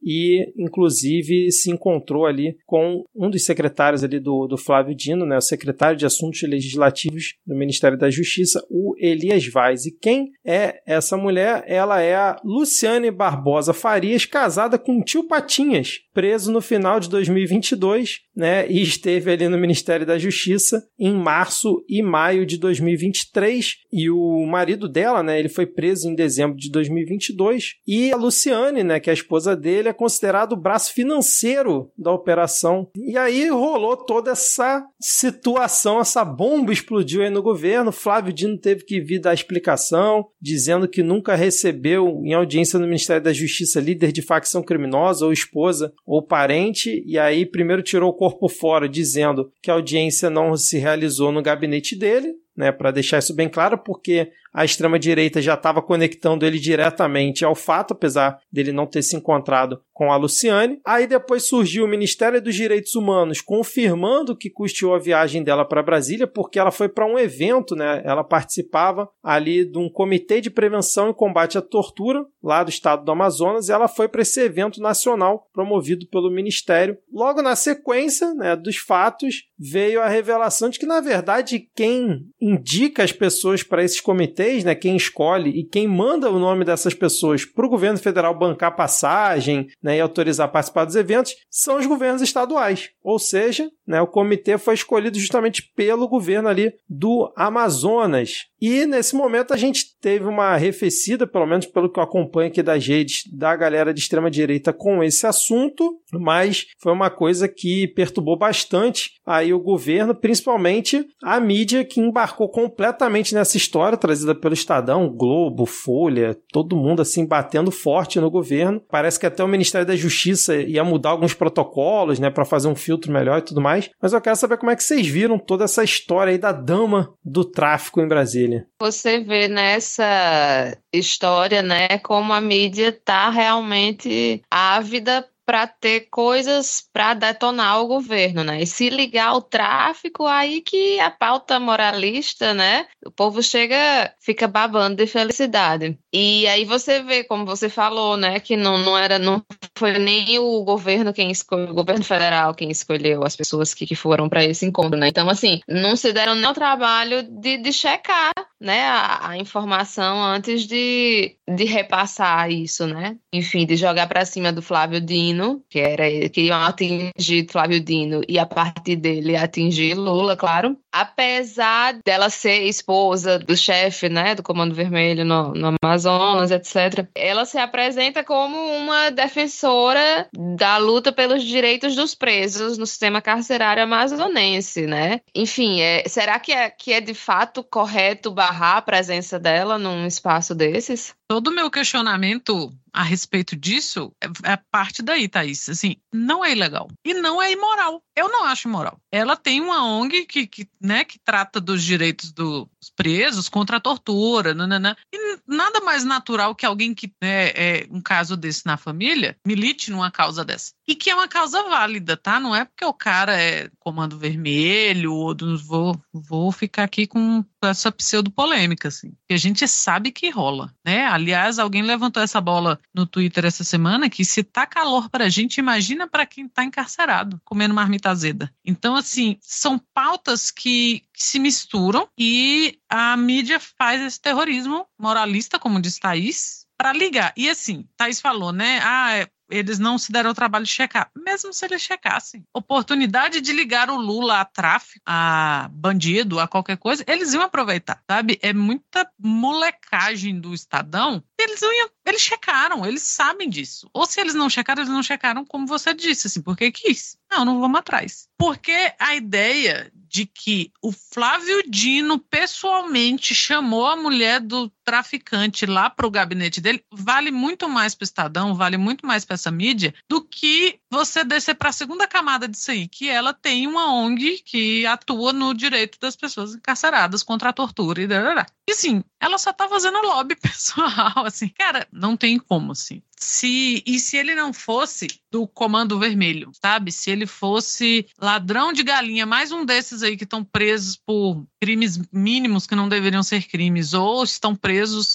e, 0.02 0.52
inclusive, 0.58 1.52
se 1.52 1.70
encontrou 1.70 2.26
ali 2.26 2.56
com 2.66 3.04
um 3.16 3.30
dos 3.30 3.44
secretários 3.44 4.04
ali 4.04 4.20
do, 4.20 4.48
do 4.48 4.58
Flávio 4.58 4.96
Dino, 4.96 5.26
né, 5.26 5.38
o 5.38 5.42
secretário 5.42 5.98
de 5.98 6.06
Assuntos 6.06 6.42
Legislativos 6.44 7.34
do 7.46 7.56
Ministério 7.56 7.98
da 7.98 8.10
Justiça, 8.10 8.66
o 8.70 8.96
Elias 8.98 9.46
Vaz. 9.48 9.86
E 9.86 9.92
quem 9.92 10.32
é 10.46 10.82
essa 10.86 11.18
mulher? 11.18 11.64
Ela 11.68 12.02
é 12.02 12.16
a 12.16 12.40
Luciane 12.44 13.12
Barbosa 13.12 13.74
Farias, 13.74 14.26
casada 14.26 14.78
com 14.78 15.00
o 15.00 15.04
tio 15.04 15.28
Patinhas, 15.28 16.00
preso 16.14 16.52
no 16.52 16.62
final 16.62 17.00
de 17.00 17.10
2022, 17.10 18.20
né, 18.36 18.66
e 18.70 18.82
esteve 18.82 19.32
ali 19.32 19.50
no 19.50 19.58
Ministério 19.58 20.06
da 20.06 20.18
Justiça 20.18 20.82
em 20.98 21.14
março 21.14 21.84
e 21.88 22.02
maio 22.02 22.46
de 22.46 22.58
2023. 22.58 23.76
E 23.92 24.10
o 24.10 24.46
marido 24.46 24.88
dela, 24.88 25.22
né, 25.22 25.38
ele 25.38 25.50
foi 25.50 25.66
preso 25.66 25.89
em 26.04 26.16
dezembro 26.16 26.58
de 26.58 26.72
2022. 26.72 27.76
E 27.88 28.12
a 28.12 28.16
Luciane, 28.16 28.84
né, 28.84 29.00
que 29.00 29.10
é 29.10 29.12
a 29.12 29.14
esposa 29.14 29.56
dele, 29.56 29.90
é 29.90 29.94
considerado 29.94 30.54
o 30.54 30.60
braço 30.60 30.94
financeiro 30.94 31.92
da 31.98 32.12
operação. 32.12 32.90
E 32.96 33.18
aí 33.18 33.50
rolou 33.50 33.98
toda 33.98 34.32
essa 34.32 34.86
situação, 35.00 36.00
essa 36.00 36.24
bomba 36.24 36.72
explodiu 36.72 37.22
aí 37.22 37.30
no 37.30 37.42
governo. 37.42 37.92
Flávio 37.92 38.34
Dino 38.34 38.58
teve 38.58 38.84
que 38.84 39.00
vir 39.00 39.20
dar 39.20 39.34
explicação, 39.34 40.26
dizendo 40.42 40.88
que 40.88 41.04
nunca 41.04 41.36
recebeu 41.36 42.22
em 42.24 42.34
audiência 42.34 42.80
no 42.80 42.86
Ministério 42.86 43.24
da 43.24 43.34
Justiça 43.34 43.80
líder 43.80 44.12
de 44.12 44.22
facção 44.22 44.62
criminosa, 44.62 45.26
ou 45.26 45.34
esposa, 45.34 45.94
ou 46.06 46.22
parente. 46.22 47.04
E 47.06 47.18
aí 47.18 47.46
primeiro 47.46 47.82
tirou 47.82 48.10
o 48.10 48.16
corpo 48.16 48.48
fora 48.48 48.88
dizendo 48.88 49.52
que 49.62 49.72
a 49.72 49.74
audiência 49.74 50.30
não 50.30 50.56
se 50.56 50.78
realizou 50.78 51.32
no 51.32 51.42
gabinete 51.42 51.96
dele, 51.96 52.34
né, 52.56 52.72
para 52.72 52.92
deixar 52.92 53.20
isso 53.20 53.34
bem 53.34 53.48
claro, 53.48 53.78
porque 53.78 54.32
a 54.54 54.66
extrema-direita 54.66 55.42
já 55.42 55.54
estava 55.54 55.82
conectando 55.82 56.46
ele 56.46 56.60
diretamente 56.60 57.46
ao 57.46 57.56
fato, 57.56 57.94
apesar 57.94 58.40
dele 58.52 58.72
não 58.72 58.86
ter 58.86 59.02
se 59.02 59.16
encontrado 59.16 59.82
com 59.94 60.12
a 60.12 60.18
Luciane. 60.18 60.80
Aí 60.86 61.06
depois 61.06 61.48
surgiu 61.48 61.86
o 61.86 61.88
Ministério 61.88 62.42
dos 62.42 62.56
Direitos 62.56 62.96
Humanos 62.96 63.42
confirmando 63.42 64.36
que 64.36 64.50
custeou 64.50 64.96
a 64.96 65.00
viagem 65.00 65.44
dela 65.44 65.66
para 65.66 65.84
Brasília, 65.84 66.26
porque 66.26 66.58
ela 66.58 66.72
foi 66.72 66.88
para 66.88 67.06
um 67.06 67.20
evento, 67.20 67.76
né? 67.76 68.02
Ela 68.06 68.24
participava 68.24 69.10
ali 69.22 69.66
de 69.66 69.78
um 69.78 69.90
comitê 69.90 70.40
de 70.40 70.50
prevenção 70.50 71.10
e 71.10 71.14
combate 71.14 71.58
à 71.58 71.62
tortura 71.62 72.26
lá 72.42 72.64
do 72.64 72.70
estado 72.70 73.04
do 73.04 73.12
Amazonas 73.12 73.68
e 73.68 73.72
ela 73.72 73.88
foi 73.88 74.08
para 74.08 74.22
esse 74.22 74.40
evento 74.40 74.82
nacional 74.82 75.48
promovido 75.54 76.08
pelo 76.08 76.32
Ministério. 76.32 76.98
Logo 77.12 77.42
na 77.42 77.56
sequência 77.56 78.34
né, 78.34 78.56
dos 78.56 78.78
fatos, 78.78 79.50
veio 79.58 80.02
a 80.02 80.08
revelação 80.08 80.70
de 80.70 80.80
que, 80.80 80.86
na 80.86 81.02
verdade, 81.02 81.68
quem 81.76 82.26
indica 82.42 83.04
as 83.04 83.12
pessoas 83.12 83.62
para 83.62 83.84
esses 83.84 84.00
comitês, 84.00 84.39
né, 84.64 84.74
quem 84.74 84.96
escolhe 84.96 85.50
e 85.50 85.64
quem 85.64 85.88
manda 85.88 86.30
o 86.30 86.40
nome 86.40 86.64
dessas 86.64 86.94
pessoas 86.94 87.44
para 87.46 87.66
o 87.66 87.70
governo 87.70 87.98
federal 88.00 88.38
bancar 88.38 88.76
passagem 88.76 89.68
né, 89.84 89.98
e 89.98 90.02
autorizar 90.02 90.52
participar 90.52 90.86
dos 90.86 90.96
eventos, 90.96 91.36
são 91.50 91.78
os 91.78 91.86
governos 91.86 92.22
estaduais. 92.22 92.90
Ou 93.04 93.20
seja, 93.20 93.70
né, 93.86 94.02
o 94.02 94.08
comitê 94.08 94.58
foi 94.58 94.74
escolhido 94.74 95.20
justamente 95.20 95.72
pelo 95.76 96.08
governo 96.08 96.48
ali 96.48 96.74
do 96.88 97.32
Amazonas. 97.36 98.46
E 98.62 98.86
nesse 98.86 99.16
momento 99.16 99.54
a 99.54 99.58
gente 99.58 99.98
teve 100.02 100.26
uma 100.26 100.46
arrefecida, 100.46 101.26
pelo 101.26 101.46
menos 101.46 101.66
pelo 101.66 101.92
que 101.92 102.00
eu 102.00 102.04
acompanho 102.04 102.50
aqui 102.50 102.62
das 102.62 102.86
redes 102.86 103.24
da 103.32 103.56
galera 103.56 103.94
de 103.94 104.00
extrema 104.00 104.30
direita 104.30 104.74
com 104.74 105.04
esse 105.04 105.26
assunto, 105.26 106.00
mas 106.14 106.68
foi 106.82 106.92
uma 106.92 107.10
coisa 107.10 107.48
que 107.48 107.88
perturbou 107.88 108.38
bastante 108.38 109.12
aí 109.30 109.54
o 109.54 109.60
governo, 109.60 110.16
principalmente 110.16 111.06
a 111.24 111.40
mídia 111.40 111.86
que 111.86 112.00
embarcou 112.00 112.50
completamente 112.50 113.36
nessa 113.36 113.58
história 113.58 113.96
trazida 113.96 114.34
pelo 114.34 114.56
Estadão, 114.56 115.08
Globo, 115.08 115.68
Folha, 115.68 116.36
todo 116.52 116.76
mundo 116.76 117.04
assim 117.04 117.28
batendo 117.28 117.70
forte 117.70 118.20
no 118.20 118.32
governo. 118.32 118.82
Parece 118.90 119.20
que 119.20 119.28
até 119.28 119.44
o 119.44 119.48
Ministério 119.48 119.86
da 119.86 119.96
Justiça 119.96 120.56
ia 120.56 120.84
mudar 120.84 121.12
alguns 121.12 121.36
protocolos, 121.36 122.18
né, 122.18 122.32
para 122.32 122.44
fazer 122.44 122.68
um 122.68 122.76
filtro 122.76 123.12
melhor 123.12 123.38
e 123.38 123.44
tudo 123.44 123.62
mais. 123.62 123.92
Mas 124.02 124.14
eu 124.14 124.22
quero 124.22 124.36
saber 124.36 124.58
como 124.58 124.72
é 124.72 124.76
que 124.76 124.84
vocês 124.84 125.06
viram 125.06 125.38
toda 125.38 125.66
essa 125.66 125.84
história 125.84 126.32
aí 126.32 126.38
da 126.40 126.52
dama 126.52 127.14
do 127.24 127.46
tráfico 127.46 128.02
em 128.02 128.08
Brasília. 128.08 128.66
Você 128.82 129.20
vê 129.20 129.48
nessa 129.48 130.76
história, 130.92 131.62
né, 131.62 132.00
como 132.00 132.34
a 132.34 132.42
mídia 132.42 132.92
tá 132.92 133.30
realmente 133.30 134.42
ávida 134.50 135.24
para 135.50 135.66
ter 135.66 136.02
coisas 136.12 136.88
para 136.94 137.16
detonar 137.16 137.82
o 137.82 137.88
governo, 137.88 138.44
né? 138.44 138.62
E 138.62 138.68
se 138.68 138.88
ligar 138.88 139.30
ao 139.30 139.42
tráfico, 139.42 140.28
aí 140.28 140.62
que 140.62 141.00
a 141.00 141.10
pauta 141.10 141.60
moralista, 141.60 142.54
né? 142.54 142.86
O 143.04 143.10
povo 143.10 143.42
chega, 143.42 144.14
fica 144.20 144.48
babando 144.48 144.98
de 144.98 145.08
felicidade. 145.08 145.98
E 146.14 146.46
aí 146.46 146.66
você 146.66 147.02
vê, 147.02 147.24
como 147.24 147.48
você 147.48 147.68
falou, 147.68 148.16
né? 148.16 148.40
Que 148.40 148.56
não, 148.56 148.78
não 148.78 148.96
era, 148.96 149.18
não 149.18 149.44
foi 149.76 149.98
nem 149.98 150.38
o 150.38 150.64
governo 150.64 151.12
quem 151.12 151.32
escolheu, 151.32 151.72
o 151.72 151.74
governo 151.74 152.04
federal 152.04 152.54
quem 152.54 152.70
escolheu 152.70 153.24
as 153.26 153.36
pessoas 153.36 153.74
que, 153.74 153.88
que 153.88 153.96
foram 153.96 154.30
para 154.30 154.46
esse 154.46 154.68
encontro, 154.68 155.00
né? 155.00 155.08
Então, 155.08 155.28
assim, 155.28 155.62
não 155.68 155.96
se 155.96 156.14
deram 156.14 156.36
nem 156.36 156.46
o 156.46 156.54
trabalho 156.54 157.24
de, 157.24 157.58
de 157.58 157.74
checar, 157.74 158.34
né? 158.62 158.84
A, 158.84 159.30
a 159.30 159.38
informação 159.40 160.22
antes 160.22 160.68
de, 160.68 161.36
de 161.48 161.64
repassar 161.64 162.52
isso, 162.52 162.86
né? 162.86 163.18
Enfim, 163.34 163.66
de 163.66 163.76
jogar 163.76 164.06
para 164.06 164.24
cima 164.26 164.52
do 164.52 164.62
Flávio 164.62 165.02
Dino 165.02 165.39
Dino, 165.40 165.64
que 165.70 165.80
era 165.80 166.04
queriam 166.30 166.62
atingir 166.62 167.48
Flávio 167.50 167.82
Dino 167.82 168.22
e 168.28 168.38
a 168.38 168.46
partir 168.46 168.98
dele 168.98 169.36
atingir 169.38 169.94
Lula, 169.96 170.36
claro. 170.36 170.78
Apesar 170.92 172.00
dela 172.06 172.30
ser 172.30 172.64
esposa 172.64 173.38
do 173.38 173.56
chefe, 173.56 174.10
né, 174.10 174.36
do 174.36 174.44
Comando 174.44 174.74
Vermelho 174.74 175.24
no, 175.24 175.54
no 175.54 175.76
Amazonas, 175.82 176.52
etc., 176.52 177.08
ela 177.16 177.46
se 177.46 177.58
apresenta 177.58 178.24
como 178.24 178.58
uma 178.58 179.10
defensora 179.10 180.28
da 180.34 180.78
luta 180.78 181.12
pelos 181.12 181.44
direitos 181.44 181.96
dos 181.96 182.16
presos 182.16 182.78
no 182.78 182.86
sistema 182.86 183.22
carcerário 183.22 183.84
amazonense, 183.84 184.86
né? 184.86 185.22
Enfim, 185.36 185.82
é, 185.82 186.04
será 186.08 186.40
que 186.40 186.52
é, 186.52 186.70
que 186.70 186.94
é 186.94 187.02
de 187.02 187.14
fato 187.14 187.64
correto 187.64 188.32
barrar 188.32 188.78
a 188.78 188.82
presença 188.82 189.40
dela 189.40 189.78
num 189.78 190.06
espaço 190.06 190.56
desses? 190.56 191.14
Todo 191.28 191.50
o 191.50 191.56
meu 191.56 191.70
questionamento 191.70 192.74
a 192.92 193.04
respeito 193.04 193.56
disso 193.56 194.12
é, 194.22 194.54
é 194.54 194.58
parte 194.72 195.02
daí, 195.02 195.28
Thaís. 195.28 195.70
Assim, 195.70 195.96
não 196.12 196.44
é 196.44 196.52
ilegal. 196.52 196.88
E 197.06 197.14
não 197.14 197.42
é 197.42 197.52
imoral. 197.52 198.02
Eu 198.20 198.28
não 198.28 198.44
acho 198.44 198.68
imoral. 198.68 199.00
Ela 199.10 199.38
tem 199.38 199.62
uma 199.62 199.86
ONG 199.86 200.26
que, 200.26 200.46
que, 200.46 200.70
né, 200.82 201.06
que 201.06 201.18
trata 201.18 201.62
dos 201.62 201.82
direitos 201.82 202.34
dos 202.34 202.68
presos 202.96 203.48
contra 203.48 203.78
a 203.78 203.80
tortura, 203.80 204.54
nanana. 204.54 204.98
e 205.14 205.40
nada 205.48 205.80
mais 205.80 206.04
natural 206.04 206.54
que 206.54 206.66
alguém 206.66 206.94
que 206.94 207.08
né, 207.22 207.50
é 207.50 207.88
um 207.90 208.02
caso 208.02 208.36
desse 208.36 208.66
na 208.66 208.76
família 208.76 209.38
milite 209.48 209.90
numa 209.90 210.12
causa 210.12 210.44
dessa. 210.44 210.74
E 210.90 210.96
que 210.96 211.12
é 211.12 211.14
uma 211.14 211.28
causa 211.28 211.62
válida, 211.70 212.18
tá? 212.18 212.40
Não 212.40 212.56
é 212.56 212.66
porque 212.66 212.84
o 212.84 212.92
cara 212.92 213.40
é 213.40 213.70
comando 213.78 214.18
vermelho 214.18 215.14
ou 215.14 215.36
vou, 215.64 215.96
vou 216.12 216.52
ficar 216.52 216.84
aqui 216.84 217.06
com 217.06 217.46
essa 217.62 217.92
pseudo-polêmica, 217.92 218.88
assim. 218.88 219.14
Que 219.28 219.36
a 219.36 219.38
gente 219.38 219.68
sabe 219.68 220.12
que 220.12 220.32
rola, 220.32 220.74
né? 220.84 221.06
Aliás, 221.06 221.60
alguém 221.60 221.84
levantou 221.84 222.24
essa 222.24 222.42
bola 222.42 222.80
no 222.92 223.06
Twitter 223.06 223.46
essa 223.46 223.64
semana 223.64 224.10
que 224.10 224.26
se 224.26 224.44
tá 224.44 224.66
calor 224.66 225.12
pra 225.12 225.30
gente, 225.30 225.60
imagina 225.60 226.08
para 226.08 226.26
quem 226.26 226.50
tá 226.50 226.64
encarcerado, 226.64 227.40
comendo 227.46 227.76
marmita 227.76 228.10
azeda. 228.10 228.52
Então, 228.66 228.96
assim, 228.96 229.38
são 229.42 229.80
pautas 229.94 230.50
que, 230.50 231.04
que 231.14 231.24
se 231.24 231.38
misturam 231.38 232.10
e 232.18 232.80
a 232.90 233.16
mídia 233.16 233.60
faz 233.60 234.02
esse 234.02 234.20
terrorismo 234.20 234.88
moralista, 234.98 235.60
como 235.60 235.80
diz 235.80 236.00
Thaís, 236.00 236.66
para 236.80 236.94
ligar. 236.94 237.34
E 237.36 237.50
assim, 237.50 237.86
Thaís 237.98 238.22
falou, 238.22 238.54
né? 238.54 238.80
Ah, 238.82 239.18
é, 239.18 239.28
eles 239.50 239.80
não 239.80 239.98
se 239.98 240.12
deram 240.12 240.32
o 240.32 240.34
trabalho 240.34 240.66
de 240.66 240.72
checar. 240.72 241.10
Mesmo 241.16 241.54
se 241.54 241.66
eles 241.66 241.82
checassem, 241.82 242.44
oportunidade 242.54 243.42
de 243.42 243.52
ligar 243.52 243.90
o 243.90 243.98
Lula 243.98 244.40
a 244.40 244.46
tráfico, 244.46 245.02
a 245.06 245.70
bandido, 245.72 246.40
a 246.40 246.48
qualquer 246.48 246.78
coisa, 246.78 247.04
eles 247.08 247.34
iam 247.34 247.44
aproveitar, 247.44 248.02
sabe? 248.10 248.40
É 248.42 248.54
muita 248.54 249.10
molecagem 249.18 250.40
do 250.40 250.54
Estadão. 250.54 251.24
Eles 251.38 251.62
iam, 251.62 251.90
eles 252.10 252.22
checaram, 252.22 252.86
eles 252.86 253.04
sabem 253.04 253.50
disso. 253.50 253.90
Ou 253.94 254.06
se 254.06 254.20
eles 254.20 254.34
não 254.34 254.50
checaram, 254.50 254.82
eles 254.82 254.94
não 254.94 255.04
checaram 255.04 255.46
como 255.46 255.68
você 255.68 255.94
disse, 255.94 256.28
assim, 256.28 256.42
porque 256.42 256.72
quis. 256.72 257.18
Não, 257.32 257.46
não 257.46 257.60
vamos 257.60 257.80
atrás. 257.80 258.28
Porque 258.38 258.94
a 259.00 259.16
ideia 259.16 259.92
de 259.94 260.26
que 260.26 260.72
o 260.82 260.92
Flávio 260.92 261.64
Dino 261.70 262.18
pessoalmente 262.18 263.36
chamou 263.36 263.86
a 263.86 263.96
mulher 263.96 264.40
do 264.40 264.70
traficante 264.84 265.68
lá 265.68 265.88
para 265.88 266.08
o 266.08 266.12
gabinete 266.12 266.60
dele 266.60 266.84
vale 266.92 267.30
muito 267.30 267.70
mais 267.70 267.94
para 267.94 268.04
o 268.04 268.06
Estadão, 268.06 268.56
vale 268.56 268.76
muito 268.76 269.06
mais 269.06 269.24
para 269.24 269.36
essa 269.36 269.52
mídia 269.52 269.94
do 270.10 270.22
que 270.22 270.79
você 270.90 271.24
descer 271.24 271.56
para 271.56 271.70
a 271.70 271.74
segunda 271.74 272.08
camada 272.08 272.48
disso 272.48 272.72
aí, 272.72 272.88
que 272.88 273.10
ela 273.10 273.34
tem 273.34 273.68
uma 273.68 273.94
ONG 273.94 274.42
que 274.44 274.86
atua 274.86 275.32
no 275.32 275.54
direito 275.54 276.00
das 276.00 276.16
pessoas 276.16 276.56
encarceradas 276.56 277.24
contra 277.24 277.50
a 277.50 277.54
tortura 277.54 278.02
e 278.02 278.08
darará. 278.08 278.46
E 278.68 278.72
assim, 278.72 279.04
ela 279.20 279.38
só 279.38 279.54
tá 279.54 279.68
fazendo 279.68 280.02
lobby 280.02 280.36
pessoal, 280.42 281.26
assim. 281.26 281.50
Cara, 281.50 281.88
não 281.92 282.18
tem 282.18 282.38
como, 282.40 282.72
assim 282.72 283.02
se 283.20 283.84
e 283.86 284.00
se 284.00 284.16
ele 284.16 284.34
não 284.34 284.54
fosse 284.54 285.08
do 285.30 285.46
Comando 285.46 286.00
Vermelho, 286.00 286.52
sabe? 286.62 286.92
Se 286.92 287.12
ele 287.12 287.28
fosse 287.28 288.08
ladrão 288.18 288.72
de 288.72 288.82
galinha, 288.82 289.26
mais 289.26 289.52
um 289.52 289.66
desses 289.66 290.02
aí 290.02 290.16
que 290.16 290.24
estão 290.24 290.44
presos 290.44 290.96
por 290.96 291.46
crimes 291.62 292.00
mínimos 292.14 292.66
que 292.66 292.76
não 292.76 292.88
deveriam 292.88 293.22
ser 293.22 293.46
crimes, 293.46 293.94
ou 293.94 294.24
estão 294.24 294.56
presos 294.56 295.08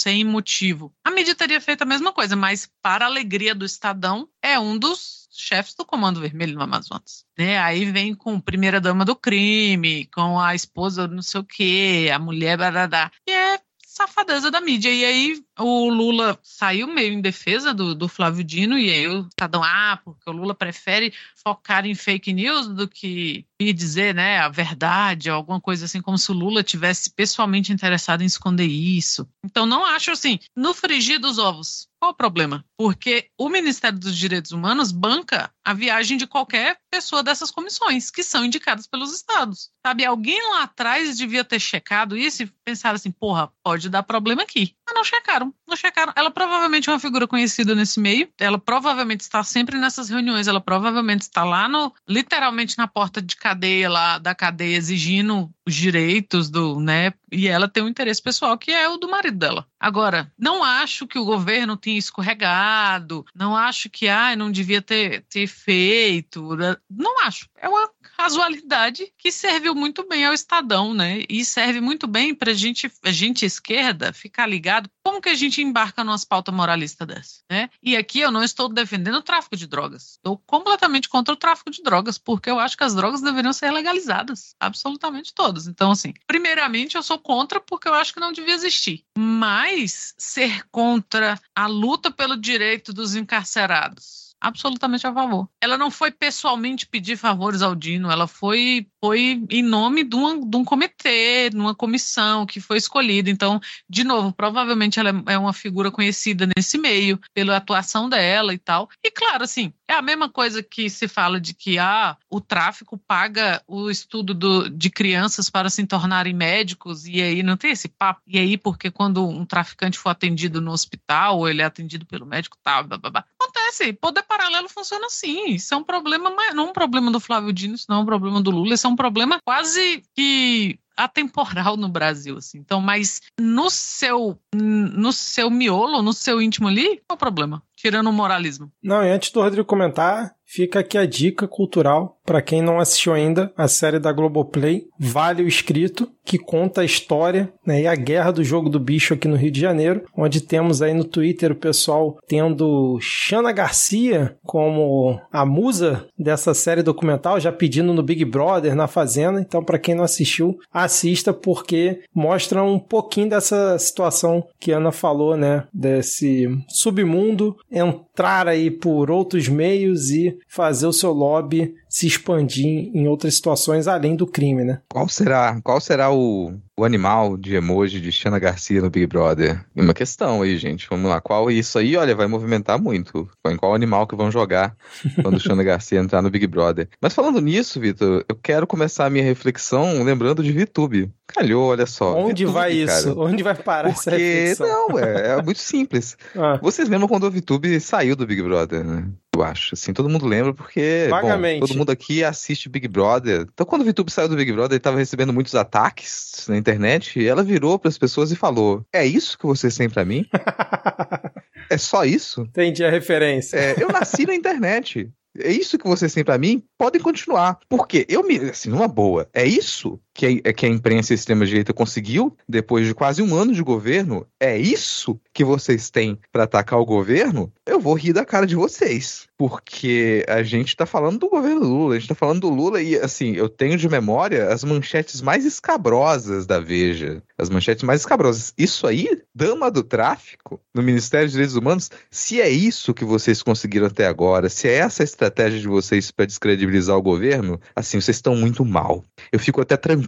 sem 0.00 0.24
motivo. 0.24 0.94
A 1.04 1.10
mídia 1.10 1.34
teria 1.34 1.60
feito 1.60 1.82
a 1.82 1.86
mesma 1.86 2.12
coisa, 2.12 2.36
mas 2.36 2.70
para 2.80 3.04
a 3.04 3.08
alegria 3.08 3.54
do 3.54 3.64
Estadão, 3.64 4.28
é 4.42 4.58
um 4.58 4.78
dos 4.78 5.28
chefes 5.32 5.74
do 5.74 5.84
Comando 5.84 6.20
Vermelho 6.20 6.54
no 6.54 6.62
Amazonas. 6.62 7.24
Né? 7.36 7.58
Aí 7.58 7.84
vem 7.90 8.14
com 8.14 8.40
primeira 8.40 8.80
dama 8.80 9.04
do 9.04 9.16
crime, 9.16 10.06
com 10.14 10.38
a 10.38 10.54
esposa 10.54 11.08
não 11.08 11.22
sei 11.22 11.40
o 11.40 11.44
quê, 11.44 12.10
a 12.12 12.18
mulher 12.18 12.56
barará. 12.56 13.10
E 13.26 13.32
é 13.32 13.58
safadeza 13.84 14.50
da 14.50 14.60
mídia. 14.60 14.90
E 14.90 15.04
aí 15.04 15.44
o 15.58 15.88
Lula 15.88 16.38
saiu 16.42 16.86
meio 16.86 17.12
em 17.12 17.20
defesa 17.20 17.74
do, 17.74 17.94
do 17.94 18.08
Flávio 18.08 18.44
Dino, 18.44 18.78
e 18.78 18.90
aí 18.90 19.08
o 19.08 19.26
Estadão, 19.26 19.62
ah, 19.62 19.98
porque 20.04 20.28
o 20.28 20.32
Lula 20.32 20.54
prefere 20.54 21.12
focar 21.34 21.86
em 21.86 21.94
fake 21.94 22.32
news 22.32 22.68
do 22.68 22.88
que 22.88 23.44
ir 23.60 23.72
dizer 23.72 24.14
né, 24.14 24.38
a 24.38 24.48
verdade, 24.48 25.28
alguma 25.28 25.60
coisa 25.60 25.84
assim, 25.84 26.00
como 26.00 26.16
se 26.16 26.30
o 26.30 26.34
Lula 26.34 26.62
tivesse 26.62 27.10
pessoalmente 27.10 27.72
interessado 27.72 28.22
em 28.22 28.26
esconder 28.26 28.66
isso. 28.66 29.28
Então 29.44 29.66
não 29.66 29.84
acho 29.84 30.10
assim, 30.10 30.38
no 30.56 30.72
frigir 30.72 31.18
dos 31.18 31.38
ovos, 31.38 31.88
qual 32.00 32.12
o 32.12 32.14
problema? 32.14 32.64
Porque 32.76 33.28
o 33.36 33.48
Ministério 33.48 33.98
dos 33.98 34.16
Direitos 34.16 34.52
Humanos 34.52 34.92
banca 34.92 35.52
a 35.64 35.74
viagem 35.74 36.16
de 36.16 36.26
qualquer 36.26 36.78
pessoa 36.90 37.24
dessas 37.24 37.50
comissões, 37.50 38.10
que 38.10 38.22
são 38.22 38.44
indicadas 38.44 38.86
pelos 38.86 39.12
estados. 39.12 39.70
Sabe, 39.84 40.04
alguém 40.04 40.40
lá 40.50 40.62
atrás 40.62 41.16
devia 41.16 41.44
ter 41.44 41.58
checado 41.58 42.16
isso 42.16 42.44
e 42.44 42.52
pensado 42.64 42.94
assim, 42.94 43.10
porra, 43.10 43.52
pode 43.64 43.88
dar 43.88 44.04
problema 44.04 44.42
aqui. 44.42 44.76
Mas 44.86 44.94
não 44.94 45.02
checaram 45.02 45.47
Não 45.66 45.76
checaram. 45.76 46.12
Ela 46.16 46.30
provavelmente 46.30 46.88
é 46.88 46.92
uma 46.92 46.98
figura 46.98 47.26
conhecida 47.26 47.74
nesse 47.74 48.00
meio. 48.00 48.28
Ela 48.38 48.58
provavelmente 48.58 49.20
está 49.20 49.42
sempre 49.42 49.78
nessas 49.78 50.08
reuniões. 50.08 50.48
Ela 50.48 50.60
provavelmente 50.60 51.22
está 51.22 51.44
lá 51.44 51.68
no, 51.68 51.92
literalmente 52.08 52.76
na 52.78 52.86
porta 52.86 53.20
de 53.20 53.36
cadeia 53.36 53.88
lá 53.88 54.18
da 54.18 54.34
cadeia 54.34 54.76
exigindo 54.76 55.50
os 55.66 55.74
direitos 55.74 56.48
do, 56.48 56.80
né? 56.80 57.12
E 57.30 57.46
ela 57.46 57.68
tem 57.68 57.82
um 57.82 57.88
interesse 57.88 58.22
pessoal 58.22 58.56
que 58.56 58.70
é 58.70 58.88
o 58.88 58.96
do 58.96 59.08
marido 59.08 59.36
dela. 59.36 59.66
Agora, 59.78 60.32
não 60.38 60.64
acho 60.64 61.06
que 61.06 61.18
o 61.18 61.24
governo 61.24 61.76
tenha 61.76 61.98
escorregado, 61.98 63.24
não 63.34 63.54
acho 63.54 63.90
que 63.90 64.08
ah, 64.08 64.34
não 64.34 64.50
devia 64.50 64.80
ter, 64.80 65.24
ter 65.28 65.46
feito. 65.46 66.56
Não 66.90 67.22
acho. 67.24 67.48
É 67.56 67.68
uma 67.68 67.88
casualidade 68.18 69.12
que 69.16 69.30
serviu 69.30 69.76
muito 69.76 70.06
bem 70.08 70.26
ao 70.26 70.34
Estadão, 70.34 70.92
né? 70.92 71.22
E 71.28 71.44
serve 71.44 71.80
muito 71.80 72.08
bem 72.08 72.34
para 72.34 72.52
gente, 72.52 72.90
a 73.04 73.12
gente 73.12 73.46
esquerda 73.46 74.12
ficar 74.12 74.44
ligado 74.44 74.90
como 75.04 75.20
que 75.20 75.28
a 75.28 75.36
gente 75.36 75.62
embarca 75.62 76.02
numa 76.02 76.18
pauta 76.28 76.50
moralista 76.50 77.06
dessa, 77.06 77.42
né? 77.48 77.70
E 77.80 77.96
aqui 77.96 78.18
eu 78.18 78.32
não 78.32 78.42
estou 78.42 78.68
defendendo 78.68 79.14
o 79.14 79.22
tráfico 79.22 79.54
de 79.54 79.68
drogas. 79.68 80.14
Estou 80.14 80.36
completamente 80.36 81.08
contra 81.08 81.32
o 81.32 81.36
tráfico 81.36 81.70
de 81.70 81.80
drogas, 81.80 82.18
porque 82.18 82.50
eu 82.50 82.58
acho 82.58 82.76
que 82.76 82.82
as 82.82 82.94
drogas 82.94 83.22
deveriam 83.22 83.52
ser 83.52 83.70
legalizadas, 83.70 84.52
absolutamente 84.58 85.32
todas. 85.32 85.68
Então, 85.68 85.92
assim, 85.92 86.12
primeiramente 86.26 86.96
eu 86.96 87.02
sou 87.04 87.20
contra 87.20 87.60
porque 87.60 87.86
eu 87.86 87.94
acho 87.94 88.12
que 88.12 88.20
não 88.20 88.32
devia 88.32 88.54
existir. 88.54 89.04
Mas 89.16 90.12
ser 90.18 90.64
contra 90.72 91.40
a 91.54 91.66
luta 91.68 92.10
pelo 92.10 92.36
direito 92.36 92.92
dos 92.92 93.14
encarcerados 93.14 94.27
absolutamente 94.40 95.06
a 95.06 95.12
favor. 95.12 95.48
Ela 95.60 95.76
não 95.76 95.90
foi 95.90 96.10
pessoalmente 96.10 96.86
pedir 96.86 97.16
favores 97.16 97.62
ao 97.62 97.74
Dino, 97.74 98.10
ela 98.10 98.26
foi, 98.26 98.86
foi 99.02 99.42
em 99.50 99.62
nome 99.62 100.04
de, 100.04 100.16
uma, 100.16 100.46
de 100.46 100.56
um 100.56 100.64
comitê, 100.64 101.50
de 101.50 101.56
uma 101.56 101.74
comissão 101.74 102.46
que 102.46 102.60
foi 102.60 102.78
escolhida. 102.78 103.30
Então, 103.30 103.60
de 103.88 104.04
novo, 104.04 104.32
provavelmente 104.32 104.98
ela 104.98 105.10
é 105.26 105.38
uma 105.38 105.52
figura 105.52 105.90
conhecida 105.90 106.48
nesse 106.56 106.78
meio, 106.78 107.20
pela 107.34 107.56
atuação 107.56 108.08
dela 108.08 108.54
e 108.54 108.58
tal. 108.58 108.88
E 109.02 109.10
claro, 109.10 109.44
assim, 109.44 109.72
é 109.88 109.94
a 109.94 110.02
mesma 110.02 110.28
coisa 110.28 110.62
que 110.62 110.90
se 110.90 111.08
fala 111.08 111.40
de 111.40 111.54
que 111.54 111.78
ah, 111.78 112.16
o 112.30 112.40
tráfico 112.40 112.98
paga 112.98 113.62
o 113.66 113.90
estudo 113.90 114.34
do, 114.34 114.68
de 114.68 114.90
crianças 114.90 115.48
para 115.48 115.70
se 115.70 115.86
tornarem 115.86 116.34
médicos, 116.34 117.06
e 117.06 117.22
aí 117.22 117.42
não 117.42 117.56
tem 117.56 117.70
esse 117.70 117.88
papo. 117.88 118.20
E 118.26 118.38
aí, 118.38 118.58
porque 118.58 118.90
quando 118.90 119.26
um 119.26 119.46
traficante 119.46 119.98
for 119.98 120.10
atendido 120.10 120.60
no 120.60 120.72
hospital, 120.72 121.38
ou 121.38 121.48
ele 121.48 121.62
é 121.62 121.64
atendido 121.64 122.04
pelo 122.04 122.26
médico, 122.26 122.58
tal, 122.62 122.84
blá, 122.84 122.98
blá, 122.98 123.10
blá. 123.10 123.24
Acontece. 123.48 123.92
Poder 123.92 124.22
paralelo 124.22 124.68
funciona 124.68 125.06
assim. 125.06 125.50
Isso 125.50 125.74
é 125.74 125.76
um 125.76 125.84
problema, 125.84 126.30
não 126.54 126.66
é 126.66 126.68
um 126.68 126.72
problema 126.72 127.10
do 127.10 127.20
Flávio 127.20 127.52
Dino, 127.52 127.74
isso 127.74 127.86
não 127.88 127.98
é 127.98 128.00
um 128.00 128.06
problema 128.06 128.40
do 128.40 128.50
Lula, 128.50 128.74
isso 128.74 128.86
é 128.86 128.90
um 128.90 128.96
problema 128.96 129.38
quase 129.44 130.02
que 130.14 130.78
atemporal 130.96 131.76
no 131.76 131.88
Brasil, 131.88 132.36
assim. 132.36 132.58
Então, 132.58 132.80
mas 132.80 133.20
no 133.38 133.70
seu 133.70 134.38
no 134.52 135.12
seu 135.12 135.48
miolo, 135.48 136.02
no 136.02 136.12
seu 136.12 136.42
íntimo 136.42 136.68
ali, 136.68 137.00
qual 137.06 137.10
é 137.10 137.14
o 137.14 137.16
problema? 137.16 137.62
Tirando 137.78 138.08
o 138.08 138.12
moralismo. 138.12 138.70
Não, 138.82 139.04
e 139.04 139.10
antes 139.10 139.30
do 139.30 139.40
Rodrigo 139.40 139.64
comentar, 139.64 140.32
fica 140.44 140.80
aqui 140.80 140.98
a 140.98 141.06
dica 141.06 141.46
cultural 141.46 142.18
para 142.28 142.42
quem 142.42 142.60
não 142.60 142.78
assistiu 142.78 143.14
ainda 143.14 143.50
a 143.56 143.66
série 143.66 143.98
da 143.98 144.12
Globoplay, 144.12 144.84
Vale 144.98 145.42
o 145.42 145.48
Escrito, 145.48 146.10
que 146.22 146.36
conta 146.36 146.82
a 146.82 146.84
história 146.84 147.50
né, 147.64 147.82
e 147.82 147.86
a 147.86 147.94
guerra 147.94 148.30
do 148.30 148.44
jogo 148.44 148.68
do 148.68 148.78
bicho 148.78 149.14
aqui 149.14 149.26
no 149.26 149.36
Rio 149.36 149.50
de 149.50 149.60
Janeiro, 149.60 150.04
onde 150.14 150.42
temos 150.42 150.82
aí 150.82 150.92
no 150.92 151.04
Twitter 151.04 151.52
o 151.52 151.56
pessoal 151.56 152.18
tendo 152.26 152.98
Xana 153.00 153.50
Garcia 153.50 154.36
como 154.44 155.18
a 155.32 155.46
musa 155.46 156.06
dessa 156.18 156.52
série 156.52 156.82
documental, 156.82 157.40
já 157.40 157.50
pedindo 157.50 157.94
no 157.94 158.02
Big 158.02 158.26
Brother, 158.26 158.74
na 158.74 158.86
Fazenda. 158.86 159.40
Então, 159.40 159.64
para 159.64 159.78
quem 159.78 159.94
não 159.94 160.04
assistiu, 160.04 160.58
assista 160.70 161.32
porque 161.32 162.02
mostra 162.14 162.62
um 162.62 162.78
pouquinho 162.78 163.30
dessa 163.30 163.78
situação 163.78 164.46
que 164.60 164.70
a 164.70 164.76
Ana 164.76 164.92
falou, 164.92 165.34
né? 165.34 165.64
Desse 165.72 166.46
submundo 166.68 167.56
entrar 167.70 168.48
aí 168.48 168.70
por 168.70 169.10
outros 169.10 169.48
meios 169.48 170.10
e 170.10 170.38
fazer 170.48 170.86
o 170.86 170.92
seu 170.92 171.12
lobby 171.12 171.74
se 171.88 172.06
expandir 172.06 172.90
em 172.94 173.08
outras 173.08 173.34
situações 173.34 173.88
além 173.88 174.14
do 174.14 174.26
crime, 174.26 174.64
né? 174.64 174.80
Qual 174.90 175.08
será, 175.08 175.58
qual 175.62 175.80
será 175.80 176.12
o, 176.12 176.52
o 176.76 176.84
animal 176.84 177.36
de 177.36 177.54
emoji 177.54 178.00
de 178.00 178.12
Xana 178.12 178.38
Garcia 178.38 178.80
no 178.80 178.90
Big 178.90 179.06
Brother? 179.06 179.64
Uma 179.74 179.94
questão 179.94 180.42
aí, 180.42 180.56
gente. 180.58 180.86
Vamos 180.90 181.08
lá. 181.08 181.20
Qual 181.20 181.50
isso 181.50 181.78
aí, 181.78 181.96
olha, 181.96 182.14
vai 182.14 182.26
movimentar 182.26 182.80
muito. 182.80 183.28
Em 183.46 183.56
qual 183.56 183.74
animal 183.74 184.06
que 184.06 184.16
vão 184.16 184.30
jogar 184.30 184.76
quando 185.22 185.40
Xana 185.40 185.62
Garcia 185.62 185.98
entrar 186.00 186.22
no 186.22 186.30
Big 186.30 186.46
Brother? 186.46 186.88
Mas 187.00 187.14
falando 187.14 187.40
nisso, 187.40 187.80
Vitor, 187.80 188.24
eu 188.28 188.36
quero 188.36 188.66
começar 188.66 189.06
a 189.06 189.10
minha 189.10 189.24
reflexão 189.24 190.02
lembrando 190.02 190.42
de 190.42 190.52
VTube. 190.52 191.10
Calhou, 191.26 191.70
olha 191.70 191.86
só. 191.86 192.16
Onde 192.16 192.44
VTube, 192.44 192.54
vai 192.54 192.86
cara. 192.86 192.98
isso? 192.98 193.20
Onde 193.20 193.42
vai 193.42 193.54
parar 193.54 193.92
Porque, 193.92 194.10
essa 194.10 194.10
reflexão? 194.16 194.88
não, 194.88 194.98
é, 194.98 195.38
é 195.38 195.42
muito 195.42 195.60
simples. 195.60 196.16
Ah. 196.38 196.56
Vocês 196.62 196.88
lembram 196.88 197.08
quando 197.08 197.24
o 197.24 197.30
VTube 197.30 197.80
saiu 197.80 198.14
do 198.14 198.26
Big 198.26 198.40
Brother, 198.42 198.84
né? 198.84 199.08
Eu 199.38 199.44
acho, 199.44 199.74
assim, 199.74 199.92
todo 199.92 200.08
mundo 200.08 200.26
lembra 200.26 200.52
porque, 200.52 201.06
bom, 201.08 201.60
todo 201.60 201.76
mundo 201.76 201.90
aqui 201.90 202.24
assiste 202.24 202.68
Big 202.68 202.88
Brother. 202.88 203.46
Então, 203.52 203.64
quando 203.64 203.82
o 203.82 203.84
VTube 203.84 204.10
saiu 204.10 204.28
do 204.28 204.34
Big 204.34 204.52
Brother, 204.52 204.72
ele 204.72 204.80
tava 204.80 204.98
recebendo 204.98 205.32
muitos 205.32 205.54
ataques 205.54 206.44
na 206.48 206.56
internet, 206.56 207.20
e 207.20 207.26
ela 207.26 207.44
virou 207.44 207.78
para 207.78 207.88
as 207.88 207.96
pessoas 207.96 208.32
e 208.32 208.36
falou: 208.36 208.84
"É 208.92 209.06
isso 209.06 209.38
que 209.38 209.46
vocês 209.46 209.76
têm 209.76 209.88
para 209.88 210.04
mim? 210.04 210.26
é 211.70 211.78
só 211.78 212.04
isso? 212.04 212.42
Entendi 212.42 212.84
a 212.84 212.90
referência. 212.90 213.56
É, 213.56 213.76
eu 213.78 213.88
nasci 213.88 214.26
na 214.26 214.34
internet. 214.34 215.08
É 215.38 215.52
isso 215.52 215.78
que 215.78 215.86
vocês 215.86 216.12
têm 216.12 216.24
pra 216.24 216.36
mim? 216.36 216.64
Podem 216.76 217.00
continuar. 217.00 217.60
Porque 217.68 218.04
eu 218.08 218.24
me. 218.24 218.36
Assim, 218.50 218.70
numa 218.70 218.88
boa. 218.88 219.28
É 219.32 219.44
isso 219.44 220.00
que 220.18 220.42
a, 220.44 220.52
que 220.52 220.66
a 220.66 220.68
imprensa 220.68 221.14
extrema-direita 221.14 221.72
conseguiu 221.72 222.36
depois 222.48 222.84
de 222.84 222.92
quase 222.92 223.22
um 223.22 223.36
ano 223.36 223.54
de 223.54 223.62
governo? 223.62 224.26
É 224.40 224.58
isso 224.58 225.20
que 225.32 225.44
vocês 225.44 225.90
têm 225.90 226.18
pra 226.32 226.42
atacar 226.42 226.80
o 226.80 226.84
governo? 226.84 227.52
Eu 227.64 227.78
vou 227.78 227.94
rir 227.94 228.12
da 228.12 228.24
cara 228.24 228.44
de 228.44 228.56
vocês. 228.56 229.28
Porque 229.38 230.24
a 230.26 230.42
gente 230.42 230.74
tá 230.74 230.84
falando 230.84 231.20
do 231.20 231.28
governo 231.28 231.60
Lula, 231.60 231.94
a 231.94 231.98
gente 232.00 232.08
tá 232.08 232.14
falando 232.16 232.40
do 232.40 232.48
Lula 232.48 232.82
e, 232.82 232.96
assim, 232.96 233.36
eu 233.36 233.48
tenho 233.48 233.76
de 233.76 233.88
memória 233.88 234.48
as 234.48 234.64
manchetes 234.64 235.22
mais 235.22 235.44
escabrosas 235.44 236.44
da 236.44 236.58
Veja. 236.58 237.22
As 237.38 237.48
manchetes 237.48 237.84
mais 237.84 238.00
escabrosas. 238.00 238.52
Isso 238.58 238.84
aí, 238.88 239.22
dama 239.32 239.70
do 239.70 239.84
tráfico, 239.84 240.60
no 240.74 240.82
Ministério 240.82 241.26
dos 241.26 241.32
Direitos 241.34 241.54
Humanos, 241.54 241.88
se 242.10 242.40
é 242.40 242.50
isso 242.50 242.92
que 242.92 243.04
vocês 243.04 243.40
conseguiram 243.40 243.86
até 243.86 244.08
agora, 244.08 244.48
se 244.48 244.66
é 244.66 244.74
essa 244.78 245.04
a 245.04 245.04
estratégia 245.04 245.60
de 245.60 245.68
vocês 245.68 246.10
para 246.10 246.26
descredibilizar 246.26 246.96
o 246.96 247.02
governo, 247.02 247.60
assim, 247.76 248.00
vocês 248.00 248.16
estão 248.16 248.34
muito 248.34 248.64
mal. 248.64 249.04
Eu 249.30 249.38
fico 249.38 249.60
até 249.60 249.76
tranquilo 249.76 250.07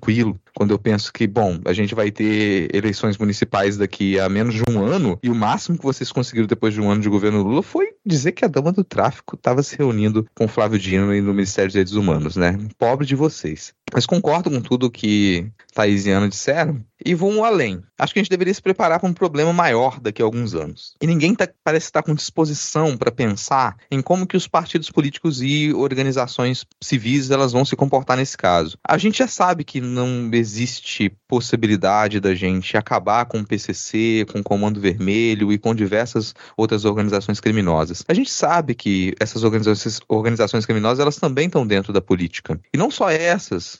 quando 0.55 0.73
eu 0.73 0.79
penso 0.79 1.13
que, 1.13 1.27
bom, 1.27 1.59
a 1.65 1.73
gente 1.73 1.95
vai 1.95 2.11
ter 2.11 2.75
eleições 2.75 3.17
municipais 3.17 3.77
daqui 3.77 4.19
a 4.19 4.29
menos 4.29 4.55
de 4.55 4.63
um 4.69 4.85
ano 4.85 5.19
e 5.23 5.31
o 5.31 5.35
máximo 5.35 5.79
que 5.79 5.85
vocês 5.85 6.11
conseguiram 6.11 6.47
depois 6.47 6.75
de 6.75 6.81
um 6.81 6.91
ano 6.91 7.01
de 7.01 7.09
governo 7.09 7.43
Lula 7.43 7.63
foi 7.63 7.91
dizer 8.05 8.33
que 8.33 8.45
a 8.45 8.49
dama 8.49 8.73
do 8.73 8.83
tráfico 8.83 9.37
estava 9.37 9.63
se 9.63 9.77
reunindo 9.77 10.27
com 10.35 10.49
Flávio 10.49 10.79
Dino 10.79 11.15
e 11.15 11.21
no 11.21 11.33
Ministério 11.35 11.69
dos 11.69 11.73
Direitos 11.73 11.95
Humanos, 11.95 12.37
né? 12.37 12.59
Pobre 12.79 13.07
de 13.07 13.15
vocês. 13.15 13.73
Mas 13.93 14.07
concordo 14.07 14.51
com 14.51 14.61
tudo 14.61 14.91
que 14.91 15.51
Thaís 15.75 16.07
e 16.07 16.11
Ana 16.11 16.29
disseram 16.29 16.85
e 17.05 17.15
um 17.15 17.45
além. 17.45 17.83
Acho 17.99 18.13
que 18.13 18.21
a 18.21 18.23
gente 18.23 18.31
deveria 18.31 18.53
se 18.53 18.63
preparar 18.63 19.01
para 19.01 19.09
um 19.09 19.13
problema 19.13 19.53
maior 19.53 20.01
daqui 20.01 20.23
a 20.23 20.25
alguns 20.25 20.55
anos. 20.55 20.95
E 21.01 21.07
ninguém 21.07 21.35
tá, 21.35 21.49
parece 21.65 21.87
estar 21.87 22.03
com 22.03 22.15
disposição 22.15 22.97
para 22.97 23.11
pensar 23.11 23.77
em 23.91 24.01
como 24.03 24.27
que 24.27 24.37
os 24.37 24.47
partidos 24.47 24.91
políticos 24.91 25.41
e 25.43 25.73
organizações 25.73 26.65
civis 26.83 27.31
elas 27.31 27.53
vão 27.53 27.65
se 27.65 27.77
comportar 27.77 28.17
nesse 28.17 28.37
caso. 28.37 28.77
A 28.87 28.99
gente 28.99 29.19
já 29.19 29.27
sabe 29.27 29.65
que 29.65 29.81
não 29.81 30.31
existe 30.33 31.13
possibilidade 31.29 32.21
da 32.21 32.35
gente 32.35 32.77
acabar 32.77 33.25
com 33.27 33.41
o 33.41 33.47
PCC, 33.47 34.27
com 34.31 34.41
o 34.41 34.45
Comando 34.45 34.81
Vermelho 34.81 35.53
e 35.53 35.59
com 35.59 35.75
diversas 35.75 36.35
outras 36.57 36.85
organizações 36.85 37.41
criminosas. 37.41 38.03
A 38.09 38.15
gente 38.15 38.31
sabe 38.31 38.75
que 38.75 39.15
essas 39.21 39.45
organizações, 39.45 40.01
organizações 40.09 40.67
criminosas 40.67 41.01
elas 41.01 41.17
também 41.17 41.47
estão 41.47 41.67
dentro 41.67 41.93
da 41.93 42.01
política. 42.01 42.61
E 42.73 42.79
não 42.79 42.91
só 42.91 43.11
essas, 43.11 43.80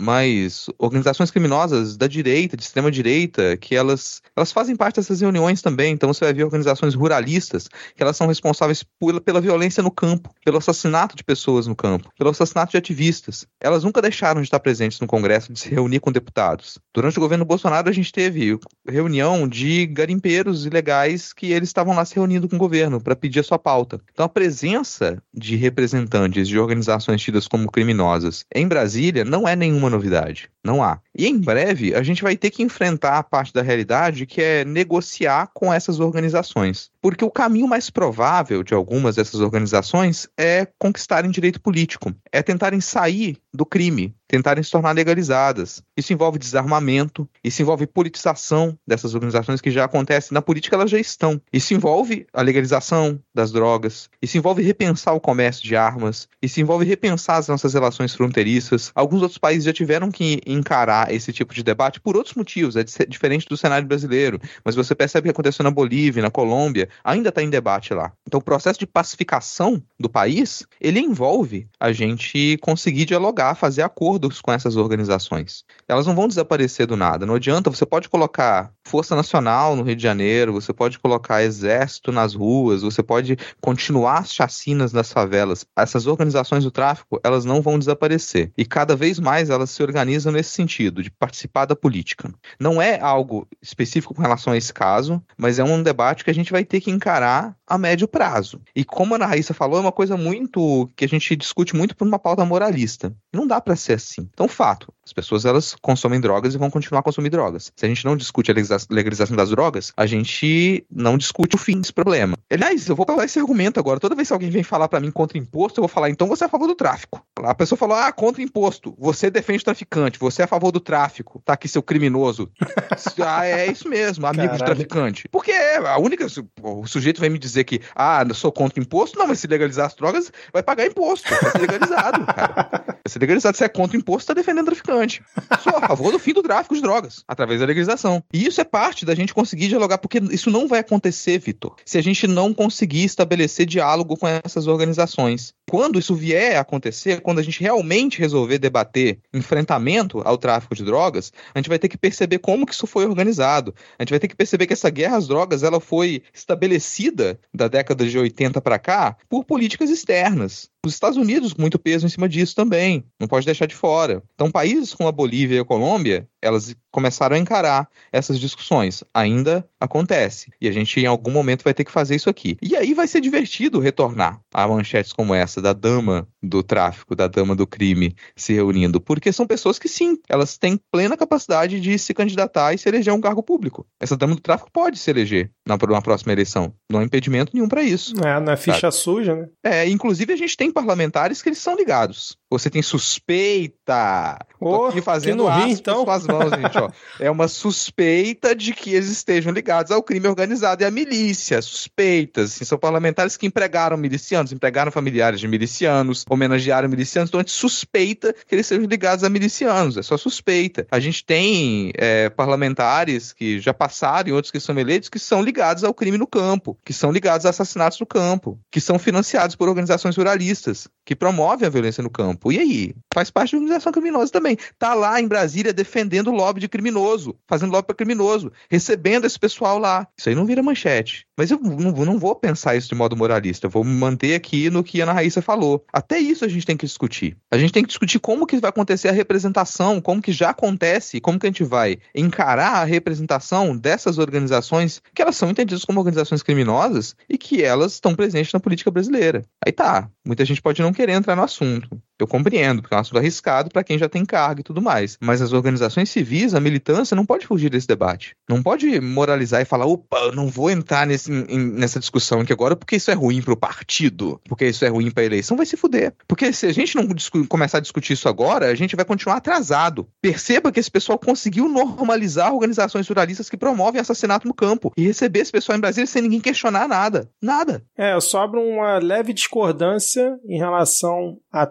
mas 0.00 0.66
organizações 0.78 1.30
criminosas 1.30 1.96
da 1.96 2.06
direita, 2.06 2.56
de 2.56 2.62
extrema 2.62 2.90
direita, 2.90 3.56
que 3.56 3.74
elas, 3.74 4.22
elas 4.36 4.52
fazem 4.52 4.76
parte 4.76 4.96
dessas 4.96 5.20
reuniões 5.20 5.60
também. 5.60 5.92
Então 5.92 6.12
você 6.12 6.24
vai 6.24 6.34
ver 6.34 6.44
organizações 6.44 6.94
ruralistas, 6.94 7.68
que 7.68 8.02
elas 8.02 8.16
são 8.16 8.26
responsáveis 8.26 8.84
pela 9.24 9.40
violência 9.40 9.82
no 9.82 9.90
campo, 9.90 10.30
pelo 10.44 10.58
assassinato 10.58 11.16
de 11.16 11.24
pessoas 11.24 11.66
no 11.66 11.74
campo, 11.74 12.10
pelo 12.16 12.30
assassinato 12.30 12.72
de 12.72 12.76
ativistas. 12.76 13.46
Elas 13.60 13.84
nunca 13.84 14.00
deixaram 14.00 14.40
de 14.40 14.46
estar 14.46 14.60
presentes 14.60 15.00
no 15.00 15.06
Congresso, 15.06 15.52
de 15.52 15.58
se 15.58 15.68
reunir 15.68 16.00
com 16.00 16.12
deputados. 16.12 16.78
Durante 16.94 17.18
o 17.18 17.20
governo 17.20 17.44
Bolsonaro, 17.44 17.88
a 17.88 17.92
gente 17.92 18.12
teve 18.12 18.58
reunião 18.86 19.48
de 19.48 19.86
garimpeiros 19.86 20.66
ilegais 20.66 21.32
que 21.32 21.52
eles 21.52 21.68
estavam 21.68 21.94
lá 21.94 22.04
se 22.04 22.14
reunindo 22.14 22.48
com 22.48 22.56
o 22.56 22.58
governo 22.58 23.00
para 23.00 23.16
pedir 23.16 23.40
a 23.40 23.42
sua 23.44 23.58
pauta. 23.58 24.00
Então 24.12 24.26
a 24.26 24.28
presença 24.28 25.22
de 25.34 25.56
representantes 25.56 26.48
de 26.48 26.58
organizações 26.58 27.22
tidas 27.22 27.48
como 27.48 27.70
criminosas 27.70 28.44
em 28.54 28.66
Brasília 28.66 29.24
não 29.24 29.46
é 29.46 29.56
nenhuma 29.56 29.87
novidade. 29.90 30.50
Não 30.64 30.82
há. 30.82 31.00
E 31.16 31.26
em 31.26 31.38
breve 31.38 31.94
a 31.94 32.02
gente 32.02 32.22
vai 32.22 32.36
ter 32.36 32.50
que 32.50 32.62
enfrentar 32.62 33.18
a 33.18 33.22
parte 33.22 33.52
da 33.52 33.62
realidade 33.62 34.26
que 34.26 34.40
é 34.40 34.64
negociar 34.64 35.50
com 35.54 35.72
essas 35.72 36.00
organizações. 36.00 36.90
Porque 37.00 37.24
o 37.24 37.30
caminho 37.30 37.68
mais 37.68 37.90
provável 37.90 38.62
de 38.62 38.74
algumas 38.74 39.16
dessas 39.16 39.40
organizações 39.40 40.28
é 40.36 40.66
conquistarem 40.78 41.30
direito 41.30 41.60
político, 41.60 42.12
é 42.32 42.42
tentarem 42.42 42.80
sair 42.80 43.38
do 43.52 43.64
crime, 43.64 44.14
tentarem 44.28 44.62
se 44.62 44.70
tornar 44.70 44.92
legalizadas. 44.92 45.82
Isso 45.96 46.12
envolve 46.12 46.38
desarmamento, 46.38 47.28
isso 47.42 47.62
envolve 47.62 47.86
politização 47.86 48.78
dessas 48.86 49.14
organizações 49.14 49.60
que 49.60 49.70
já 49.70 49.84
acontecem. 49.84 50.34
Na 50.34 50.42
política 50.42 50.76
elas 50.76 50.90
já 50.90 50.98
estão. 50.98 51.40
Isso 51.52 51.72
envolve 51.72 52.26
a 52.32 52.42
legalização 52.42 53.18
das 53.34 53.50
drogas, 53.50 54.10
isso 54.20 54.36
envolve 54.36 54.62
repensar 54.62 55.14
o 55.14 55.20
comércio 55.20 55.64
de 55.64 55.74
armas, 55.74 56.28
isso 56.42 56.60
envolve 56.60 56.84
repensar 56.84 57.36
as 57.36 57.48
nossas 57.48 57.72
relações 57.72 58.14
fronteiriças. 58.14 58.92
Alguns 58.94 59.22
outros 59.22 59.38
países 59.38 59.64
já 59.64 59.72
tiveram 59.72 60.10
que 60.10 60.40
encarar 60.46 61.12
esse 61.12 61.32
tipo 61.32 61.54
de 61.54 61.62
debate 61.62 62.00
por 62.00 62.16
outros 62.16 62.34
motivos, 62.34 62.76
é 62.76 62.84
diferente 63.08 63.48
do 63.48 63.56
cenário 63.56 63.88
brasileiro, 63.88 64.40
mas 64.64 64.74
você 64.74 64.94
percebe 64.94 65.20
o 65.20 65.26
que 65.28 65.36
aconteceu 65.36 65.62
na 65.62 65.70
Bolívia, 65.70 66.22
na 66.22 66.30
Colômbia, 66.30 66.87
ainda 67.02 67.28
está 67.28 67.42
em 67.42 67.50
debate 67.50 67.94
lá. 67.94 68.12
Então 68.26 68.38
o 68.38 68.42
processo 68.42 68.78
de 68.78 68.86
pacificação 68.86 69.82
do 69.98 70.08
país, 70.08 70.66
ele 70.80 71.00
envolve 71.00 71.68
a 71.78 71.92
gente 71.92 72.58
conseguir 72.60 73.04
dialogar, 73.04 73.54
fazer 73.54 73.82
acordos 73.82 74.40
com 74.40 74.52
essas 74.52 74.76
organizações. 74.76 75.64
Elas 75.86 76.06
não 76.06 76.14
vão 76.14 76.28
desaparecer 76.28 76.86
do 76.86 76.96
nada. 76.96 77.26
Não 77.26 77.34
adianta, 77.34 77.70
você 77.70 77.86
pode 77.86 78.08
colocar 78.08 78.72
Força 78.86 79.14
Nacional 79.14 79.76
no 79.76 79.82
Rio 79.82 79.96
de 79.96 80.02
Janeiro, 80.02 80.52
você 80.52 80.72
pode 80.72 80.98
colocar 80.98 81.42
exército 81.42 82.10
nas 82.10 82.34
ruas, 82.34 82.82
você 82.82 83.02
pode 83.02 83.36
continuar 83.60 84.18
as 84.18 84.32
chacinas 84.32 84.92
nas 84.92 85.12
favelas. 85.12 85.64
Essas 85.76 86.06
organizações 86.06 86.64
do 86.64 86.70
tráfico, 86.70 87.20
elas 87.22 87.44
não 87.44 87.60
vão 87.60 87.78
desaparecer. 87.78 88.52
E 88.56 88.64
cada 88.64 88.96
vez 88.96 89.18
mais 89.18 89.50
elas 89.50 89.70
se 89.70 89.82
organizam 89.82 90.32
nesse 90.32 90.50
sentido, 90.50 91.02
de 91.02 91.10
participar 91.10 91.66
da 91.66 91.76
política. 91.76 92.32
Não 92.58 92.80
é 92.80 92.98
algo 93.00 93.46
específico 93.62 94.14
com 94.14 94.22
relação 94.22 94.52
a 94.52 94.56
esse 94.56 94.72
caso, 94.72 95.22
mas 95.36 95.58
é 95.58 95.64
um 95.64 95.82
debate 95.82 96.24
que 96.24 96.30
a 96.30 96.34
gente 96.34 96.52
vai 96.52 96.64
ter 96.64 96.77
que 96.80 96.90
encarar 96.90 97.56
a 97.66 97.78
médio 97.78 98.08
prazo. 98.08 98.60
E 98.74 98.84
como 98.84 99.14
a 99.14 99.16
Ana 99.16 99.26
Raíssa 99.26 99.54
falou, 99.54 99.78
é 99.78 99.80
uma 99.80 99.92
coisa 99.92 100.16
muito 100.16 100.88
que 100.96 101.04
a 101.04 101.08
gente 101.08 101.36
discute 101.36 101.76
muito 101.76 101.96
por 101.96 102.06
uma 102.06 102.18
pauta 102.18 102.44
moralista. 102.44 103.14
Não 103.32 103.46
dá 103.46 103.60
para 103.60 103.76
ser 103.76 103.94
assim. 103.94 104.28
Então, 104.32 104.48
fato, 104.48 104.92
as 105.08 105.12
pessoas 105.12 105.46
elas 105.46 105.74
consomem 105.80 106.20
drogas 106.20 106.54
e 106.54 106.58
vão 106.58 106.70
continuar 106.70 107.00
a 107.00 107.02
consumir 107.02 107.30
drogas. 107.30 107.72
Se 107.74 107.86
a 107.86 107.88
gente 107.88 108.04
não 108.04 108.14
discute 108.14 108.50
a 108.50 108.54
legalização 108.90 109.34
das 109.34 109.48
drogas, 109.48 109.90
a 109.96 110.04
gente 110.04 110.84
não 110.90 111.16
discute 111.16 111.56
o 111.56 111.58
fim 111.58 111.80
desse 111.80 111.92
problema. 111.92 112.36
Aliás, 112.50 112.86
eu 112.86 112.94
vou 112.94 113.06
falar 113.06 113.24
esse 113.24 113.38
argumento 113.38 113.80
agora. 113.80 113.98
Toda 113.98 114.14
vez 114.14 114.28
que 114.28 114.34
alguém 114.34 114.50
vem 114.50 114.62
falar 114.62 114.86
para 114.86 115.00
mim 115.00 115.10
contra 115.10 115.38
imposto, 115.38 115.80
eu 115.80 115.82
vou 115.82 115.88
falar, 115.88 116.10
então 116.10 116.28
você 116.28 116.44
é 116.44 116.46
a 116.46 116.50
favor 116.50 116.66
do 116.66 116.74
tráfico. 116.74 117.22
A 117.42 117.54
pessoa 117.54 117.78
falou, 117.78 117.96
ah, 117.96 118.12
contra 118.12 118.42
imposto. 118.42 118.94
Você 118.98 119.30
defende 119.30 119.62
o 119.62 119.64
traficante, 119.64 120.18
você 120.18 120.42
é 120.42 120.44
a 120.44 120.48
favor 120.48 120.70
do 120.70 120.80
tráfico. 120.80 121.40
Tá 121.42 121.54
aqui 121.54 121.68
seu 121.68 121.82
criminoso. 121.82 122.50
ah, 123.24 123.46
é 123.46 123.70
isso 123.70 123.88
mesmo, 123.88 124.26
amigo 124.26 124.42
Caralho. 124.42 124.58
de 124.58 124.64
traficante. 124.64 125.28
Porque 125.30 125.52
é 125.52 125.78
a 125.78 125.98
única. 125.98 126.26
O 126.62 126.86
sujeito 126.86 127.20
vem 127.20 127.30
me 127.30 127.38
dizer 127.38 127.64
que, 127.64 127.80
ah, 127.96 128.24
eu 128.28 128.34
sou 128.34 128.52
contra 128.52 128.78
imposto. 128.78 129.18
Não, 129.18 129.26
mas 129.26 129.40
se 129.40 129.46
legalizar 129.46 129.86
as 129.86 129.94
drogas, 129.94 130.30
vai 130.52 130.62
pagar 130.62 130.84
imposto. 130.84 131.30
Vai 131.30 131.50
ser 131.50 131.58
legalizado, 131.58 132.26
cara. 132.26 132.97
Vai 133.08 133.12
ser 133.12 133.18
legalizado. 133.20 133.56
Se 133.56 133.64
é 133.64 133.68
contra 133.68 133.96
imposto, 133.96 134.28
tá 134.28 134.34
defendendo 134.34 134.66
traficante. 134.66 135.22
Sou 135.62 135.74
a 135.76 135.88
favor 135.88 136.12
do 136.12 136.18
fim 136.18 136.34
do 136.34 136.42
tráfico 136.42 136.74
de 136.74 136.82
drogas, 136.82 137.24
através 137.26 137.60
da 137.60 137.66
legalização. 137.66 138.22
E 138.32 138.46
isso 138.46 138.60
é 138.60 138.64
parte 138.64 139.06
da 139.06 139.14
gente 139.14 139.32
conseguir 139.32 139.68
dialogar, 139.68 139.96
porque 139.96 140.18
isso 140.30 140.50
não 140.50 140.68
vai 140.68 140.80
acontecer, 140.80 141.38
Vitor, 141.38 141.74
se 141.86 141.96
a 141.96 142.02
gente 142.02 142.26
não 142.26 142.52
conseguir 142.52 143.04
estabelecer 143.04 143.64
diálogo 143.64 144.14
com 144.16 144.28
essas 144.28 144.66
organizações. 144.66 145.54
Quando 145.70 145.98
isso 145.98 146.14
vier 146.14 146.56
a 146.56 146.60
acontecer, 146.60 147.20
quando 147.22 147.38
a 147.38 147.42
gente 147.42 147.60
realmente 147.60 148.18
resolver 148.18 148.58
debater 148.58 149.20
enfrentamento 149.32 150.20
ao 150.24 150.36
tráfico 150.36 150.74
de 150.74 150.84
drogas, 150.84 151.32
a 151.54 151.58
gente 151.58 151.68
vai 151.68 151.78
ter 151.78 151.88
que 151.88 151.96
perceber 151.96 152.38
como 152.38 152.66
que 152.66 152.74
isso 152.74 152.86
foi 152.86 153.06
organizado. 153.06 153.74
A 153.98 154.02
gente 154.02 154.10
vai 154.10 154.18
ter 154.18 154.28
que 154.28 154.36
perceber 154.36 154.66
que 154.66 154.74
essa 154.74 154.90
guerra 154.90 155.16
às 155.16 155.26
drogas 155.26 155.62
ela 155.62 155.80
foi 155.80 156.22
estabelecida 156.34 157.40
da 157.54 157.68
década 157.68 158.06
de 158.06 158.18
80 158.18 158.60
para 158.60 158.78
cá 158.78 159.16
por 159.28 159.44
políticas 159.44 159.88
externas. 159.88 160.70
Os 160.88 160.94
Estados 160.94 161.18
Unidos 161.18 161.52
com 161.52 161.60
muito 161.60 161.78
peso 161.78 162.06
em 162.06 162.08
cima 162.08 162.26
disso 162.26 162.54
também, 162.54 163.04
não 163.20 163.28
pode 163.28 163.44
deixar 163.44 163.66
de 163.66 163.74
fora. 163.74 164.22
Então, 164.34 164.50
países 164.50 164.94
como 164.94 165.06
a 165.06 165.12
Bolívia 165.12 165.56
e 165.56 165.60
a 165.60 165.64
Colômbia, 165.64 166.26
elas 166.40 166.74
começaram 166.90 167.36
a 167.36 167.38
encarar 167.38 167.88
essas 168.10 168.40
discussões. 168.40 169.04
Ainda 169.12 169.68
acontece. 169.78 170.50
E 170.60 170.66
a 170.66 170.72
gente, 170.72 170.98
em 170.98 171.06
algum 171.06 171.30
momento, 171.30 171.62
vai 171.62 171.74
ter 171.74 171.84
que 171.84 171.92
fazer 171.92 172.16
isso 172.16 172.30
aqui. 172.30 172.56
E 172.62 172.74
aí 172.74 172.94
vai 172.94 173.06
ser 173.06 173.20
divertido 173.20 173.78
retornar 173.78 174.40
a 174.52 174.66
manchetes 174.66 175.12
como 175.12 175.34
essa, 175.34 175.60
da 175.60 175.72
dama 175.72 176.26
do 176.42 176.62
tráfico, 176.62 177.14
da 177.14 177.26
dama 177.26 177.54
do 177.54 177.66
crime 177.66 178.14
se 178.34 178.54
reunindo. 178.54 179.00
Porque 179.00 179.30
são 179.30 179.46
pessoas 179.46 179.78
que, 179.78 179.88
sim, 179.88 180.18
elas 180.28 180.56
têm 180.56 180.80
plena 180.90 181.16
capacidade 181.16 181.80
de 181.80 181.98
se 181.98 182.14
candidatar 182.14 182.72
e 182.72 182.78
se 182.78 182.88
eleger 182.88 183.12
a 183.12 183.16
um 183.16 183.20
cargo 183.20 183.42
público. 183.42 183.86
Essa 184.00 184.16
dama 184.16 184.34
do 184.34 184.40
tráfico 184.40 184.70
pode 184.72 184.98
se 184.98 185.10
eleger 185.10 185.50
na, 185.66 185.76
na 185.76 186.02
próxima 186.02 186.32
eleição. 186.32 186.72
Não 186.90 187.00
há 187.00 187.04
impedimento 187.04 187.52
nenhum 187.52 187.68
para 187.68 187.82
isso. 187.82 188.14
É, 188.24 188.40
não 188.40 188.52
é 188.52 188.56
ficha 188.56 188.90
suja, 188.90 189.34
né? 189.34 189.48
É, 189.62 189.88
inclusive 189.88 190.32
a 190.32 190.36
gente 190.36 190.56
tem 190.56 190.70
parlamentares 190.78 191.42
que 191.42 191.48
eles 191.48 191.58
são 191.58 191.74
ligados. 191.74 192.38
Você 192.50 192.70
tem 192.70 192.80
suspeita. 192.80 194.38
Oh, 194.58 194.86
aqui 194.86 195.02
fazendo 195.02 195.44
que 195.44 195.66
ri, 195.66 195.72
então. 195.72 196.04
com 196.04 196.10
as 196.10 196.26
mãos, 196.26 196.50
gente, 196.50 196.78
ó. 196.78 196.90
É 197.20 197.30
uma 197.30 197.46
suspeita 197.46 198.54
de 198.54 198.72
que 198.72 198.94
eles 198.94 199.10
estejam 199.10 199.52
ligados 199.52 199.92
ao 199.92 200.02
crime 200.02 200.26
organizado 200.26 200.82
e 200.82 200.86
à 200.86 200.90
milícia. 200.90 201.60
Suspeitas. 201.60 202.54
Assim, 202.54 202.64
são 202.64 202.78
parlamentares 202.78 203.36
que 203.36 203.46
empregaram 203.46 203.96
milicianos, 203.96 204.52
empregaram 204.52 204.90
familiares 204.90 205.40
de 205.40 205.46
milicianos, 205.46 206.24
homenagearam 206.28 206.88
milicianos. 206.88 207.28
Então 207.28 207.40
a 207.40 207.42
gente 207.42 207.52
suspeita 207.52 208.32
que 208.32 208.54
eles 208.54 208.66
sejam 208.66 208.86
ligados 208.86 209.24
a 209.24 209.28
milicianos. 209.28 209.96
É 209.96 210.02
só 210.02 210.16
suspeita. 210.16 210.86
A 210.90 210.98
gente 210.98 211.24
tem 211.24 211.92
é, 211.96 212.30
parlamentares 212.30 213.32
que 213.32 213.60
já 213.60 213.74
passaram 213.74 214.30
e 214.30 214.32
outros 214.32 214.50
que 214.50 214.60
são 214.60 214.78
eleitos 214.78 215.08
que 215.08 215.18
são 215.18 215.42
ligados 215.42 215.84
ao 215.84 215.92
crime 215.92 216.16
no 216.16 216.26
campo, 216.26 216.78
que 216.84 216.92
são 216.92 217.12
ligados 217.12 217.44
a 217.44 217.50
assassinatos 217.50 218.00
no 218.00 218.06
campo, 218.06 218.58
que 218.70 218.80
são 218.80 218.98
financiados 218.98 219.54
por 219.54 219.68
organizações 219.68 220.16
ruralistas, 220.16 220.88
que 221.04 221.14
promovem 221.14 221.66
a 221.66 221.70
violência 221.70 222.02
no 222.02 222.10
campo. 222.10 222.37
E 222.46 222.58
aí? 222.58 222.94
Faz 223.12 223.30
parte 223.30 223.50
de 223.50 223.56
organização 223.56 223.92
criminosa 223.92 224.30
também. 224.30 224.56
Tá 224.78 224.94
lá 224.94 225.20
em 225.20 225.26
Brasília 225.26 225.72
defendendo 225.72 226.28
o 226.28 226.34
lobby 226.34 226.60
de 226.60 226.68
criminoso, 226.68 227.34
fazendo 227.46 227.72
lobby 227.72 227.86
para 227.86 227.96
criminoso, 227.96 228.52
recebendo 228.70 229.26
esse 229.26 229.38
pessoal 229.38 229.78
lá. 229.78 230.06
Isso 230.16 230.28
aí 230.28 230.34
não 230.34 230.46
vira 230.46 230.62
manchete. 230.62 231.26
Mas 231.36 231.50
eu 231.50 231.58
não, 231.60 231.92
não 231.92 232.18
vou 232.18 232.34
pensar 232.34 232.76
isso 232.76 232.88
de 232.88 232.94
modo 232.94 233.16
moralista. 233.16 233.66
Eu 233.66 233.70
vou 233.70 233.84
me 233.84 233.92
manter 233.92 234.34
aqui 234.34 234.70
no 234.70 234.82
que 234.82 235.00
a 235.00 235.04
Ana 235.04 235.12
Raíssa 235.12 235.40
falou. 235.40 235.84
Até 235.92 236.18
isso 236.18 236.44
a 236.44 236.48
gente 236.48 236.66
tem 236.66 236.76
que 236.76 236.86
discutir. 236.86 237.36
A 237.50 237.56
gente 237.56 237.72
tem 237.72 237.82
que 237.82 237.88
discutir 237.88 238.18
como 238.18 238.46
que 238.46 238.58
vai 238.58 238.70
acontecer 238.70 239.08
a 239.08 239.12
representação, 239.12 240.00
como 240.00 240.20
que 240.20 240.32
já 240.32 240.50
acontece, 240.50 241.20
como 241.20 241.38
que 241.38 241.46
a 241.46 241.50
gente 241.50 241.64
vai 241.64 241.98
encarar 242.14 242.82
a 242.82 242.84
representação 242.84 243.76
dessas 243.76 244.18
organizações 244.18 245.00
que 245.14 245.22
elas 245.22 245.36
são 245.36 245.50
entendidas 245.50 245.84
como 245.84 246.00
organizações 246.00 246.42
criminosas 246.42 247.14
e 247.28 247.38
que 247.38 247.62
elas 247.62 247.94
estão 247.94 248.14
presentes 248.14 248.52
na 248.52 248.60
política 248.60 248.90
brasileira. 248.90 249.44
Aí 249.64 249.72
tá, 249.72 250.10
muita 250.26 250.44
gente 250.44 250.60
pode 250.60 250.82
não 250.82 250.92
querer 250.92 251.12
entrar 251.12 251.36
no 251.36 251.42
assunto. 251.42 252.00
Eu 252.18 252.26
compreendo, 252.26 252.82
porque 252.82 252.94
é 252.94 252.98
um 252.98 253.00
assunto 253.00 253.18
arriscado 253.18 253.70
para 253.70 253.84
quem 253.84 253.98
já 253.98 254.08
tem 254.08 254.24
cargo 254.24 254.60
e 254.60 254.64
tudo 254.64 254.82
mais. 254.82 255.16
Mas 255.20 255.40
as 255.40 255.52
organizações 255.52 256.10
civis, 256.10 256.54
a 256.54 256.60
militância, 256.60 257.14
não 257.14 257.24
pode 257.24 257.46
fugir 257.46 257.70
desse 257.70 257.86
debate. 257.86 258.34
Não 258.48 258.62
pode 258.62 259.00
moralizar 259.00 259.62
e 259.62 259.64
falar, 259.64 259.86
opa, 259.86 260.18
eu 260.18 260.32
não 260.32 260.48
vou 260.48 260.70
entrar 260.70 261.06
nesse, 261.06 261.30
em, 261.30 261.58
nessa 261.58 262.00
discussão 262.00 262.40
aqui 262.40 262.52
agora 262.52 262.74
porque 262.74 262.96
isso 262.96 263.10
é 263.10 263.14
ruim 263.14 263.40
para 263.40 263.54
o 263.54 263.56
partido, 263.56 264.40
porque 264.48 264.66
isso 264.66 264.84
é 264.84 264.88
ruim 264.88 265.10
para 265.10 265.22
a 265.22 265.26
eleição. 265.26 265.56
Vai 265.56 265.66
se 265.66 265.76
fuder. 265.76 266.12
Porque 266.26 266.52
se 266.52 266.66
a 266.66 266.72
gente 266.72 266.96
não 266.96 267.06
começar 267.46 267.78
a 267.78 267.80
discutir 267.80 268.14
isso 268.14 268.28
agora, 268.28 268.66
a 268.66 268.74
gente 268.74 268.96
vai 268.96 269.04
continuar 269.04 269.36
atrasado. 269.36 270.08
Perceba 270.20 270.72
que 270.72 270.80
esse 270.80 270.90
pessoal 270.90 271.18
conseguiu 271.18 271.68
normalizar 271.68 272.52
organizações 272.52 273.06
pluralistas 273.06 273.48
que 273.48 273.56
promovem 273.56 274.00
assassinato 274.00 274.46
no 274.46 274.54
campo 274.54 274.92
e 274.96 275.04
receber 275.04 275.40
esse 275.40 275.52
pessoal 275.52 275.78
em 275.78 275.80
Brasília 275.80 276.06
sem 276.06 276.22
ninguém 276.22 276.40
questionar 276.40 276.88
nada. 276.88 277.28
Nada. 277.40 277.82
É, 277.96 278.18
sobra 278.20 278.60
uma 278.60 278.98
leve 278.98 279.32
discordância 279.32 280.38
em 280.48 280.58
relação 280.58 281.38
à 281.52 281.66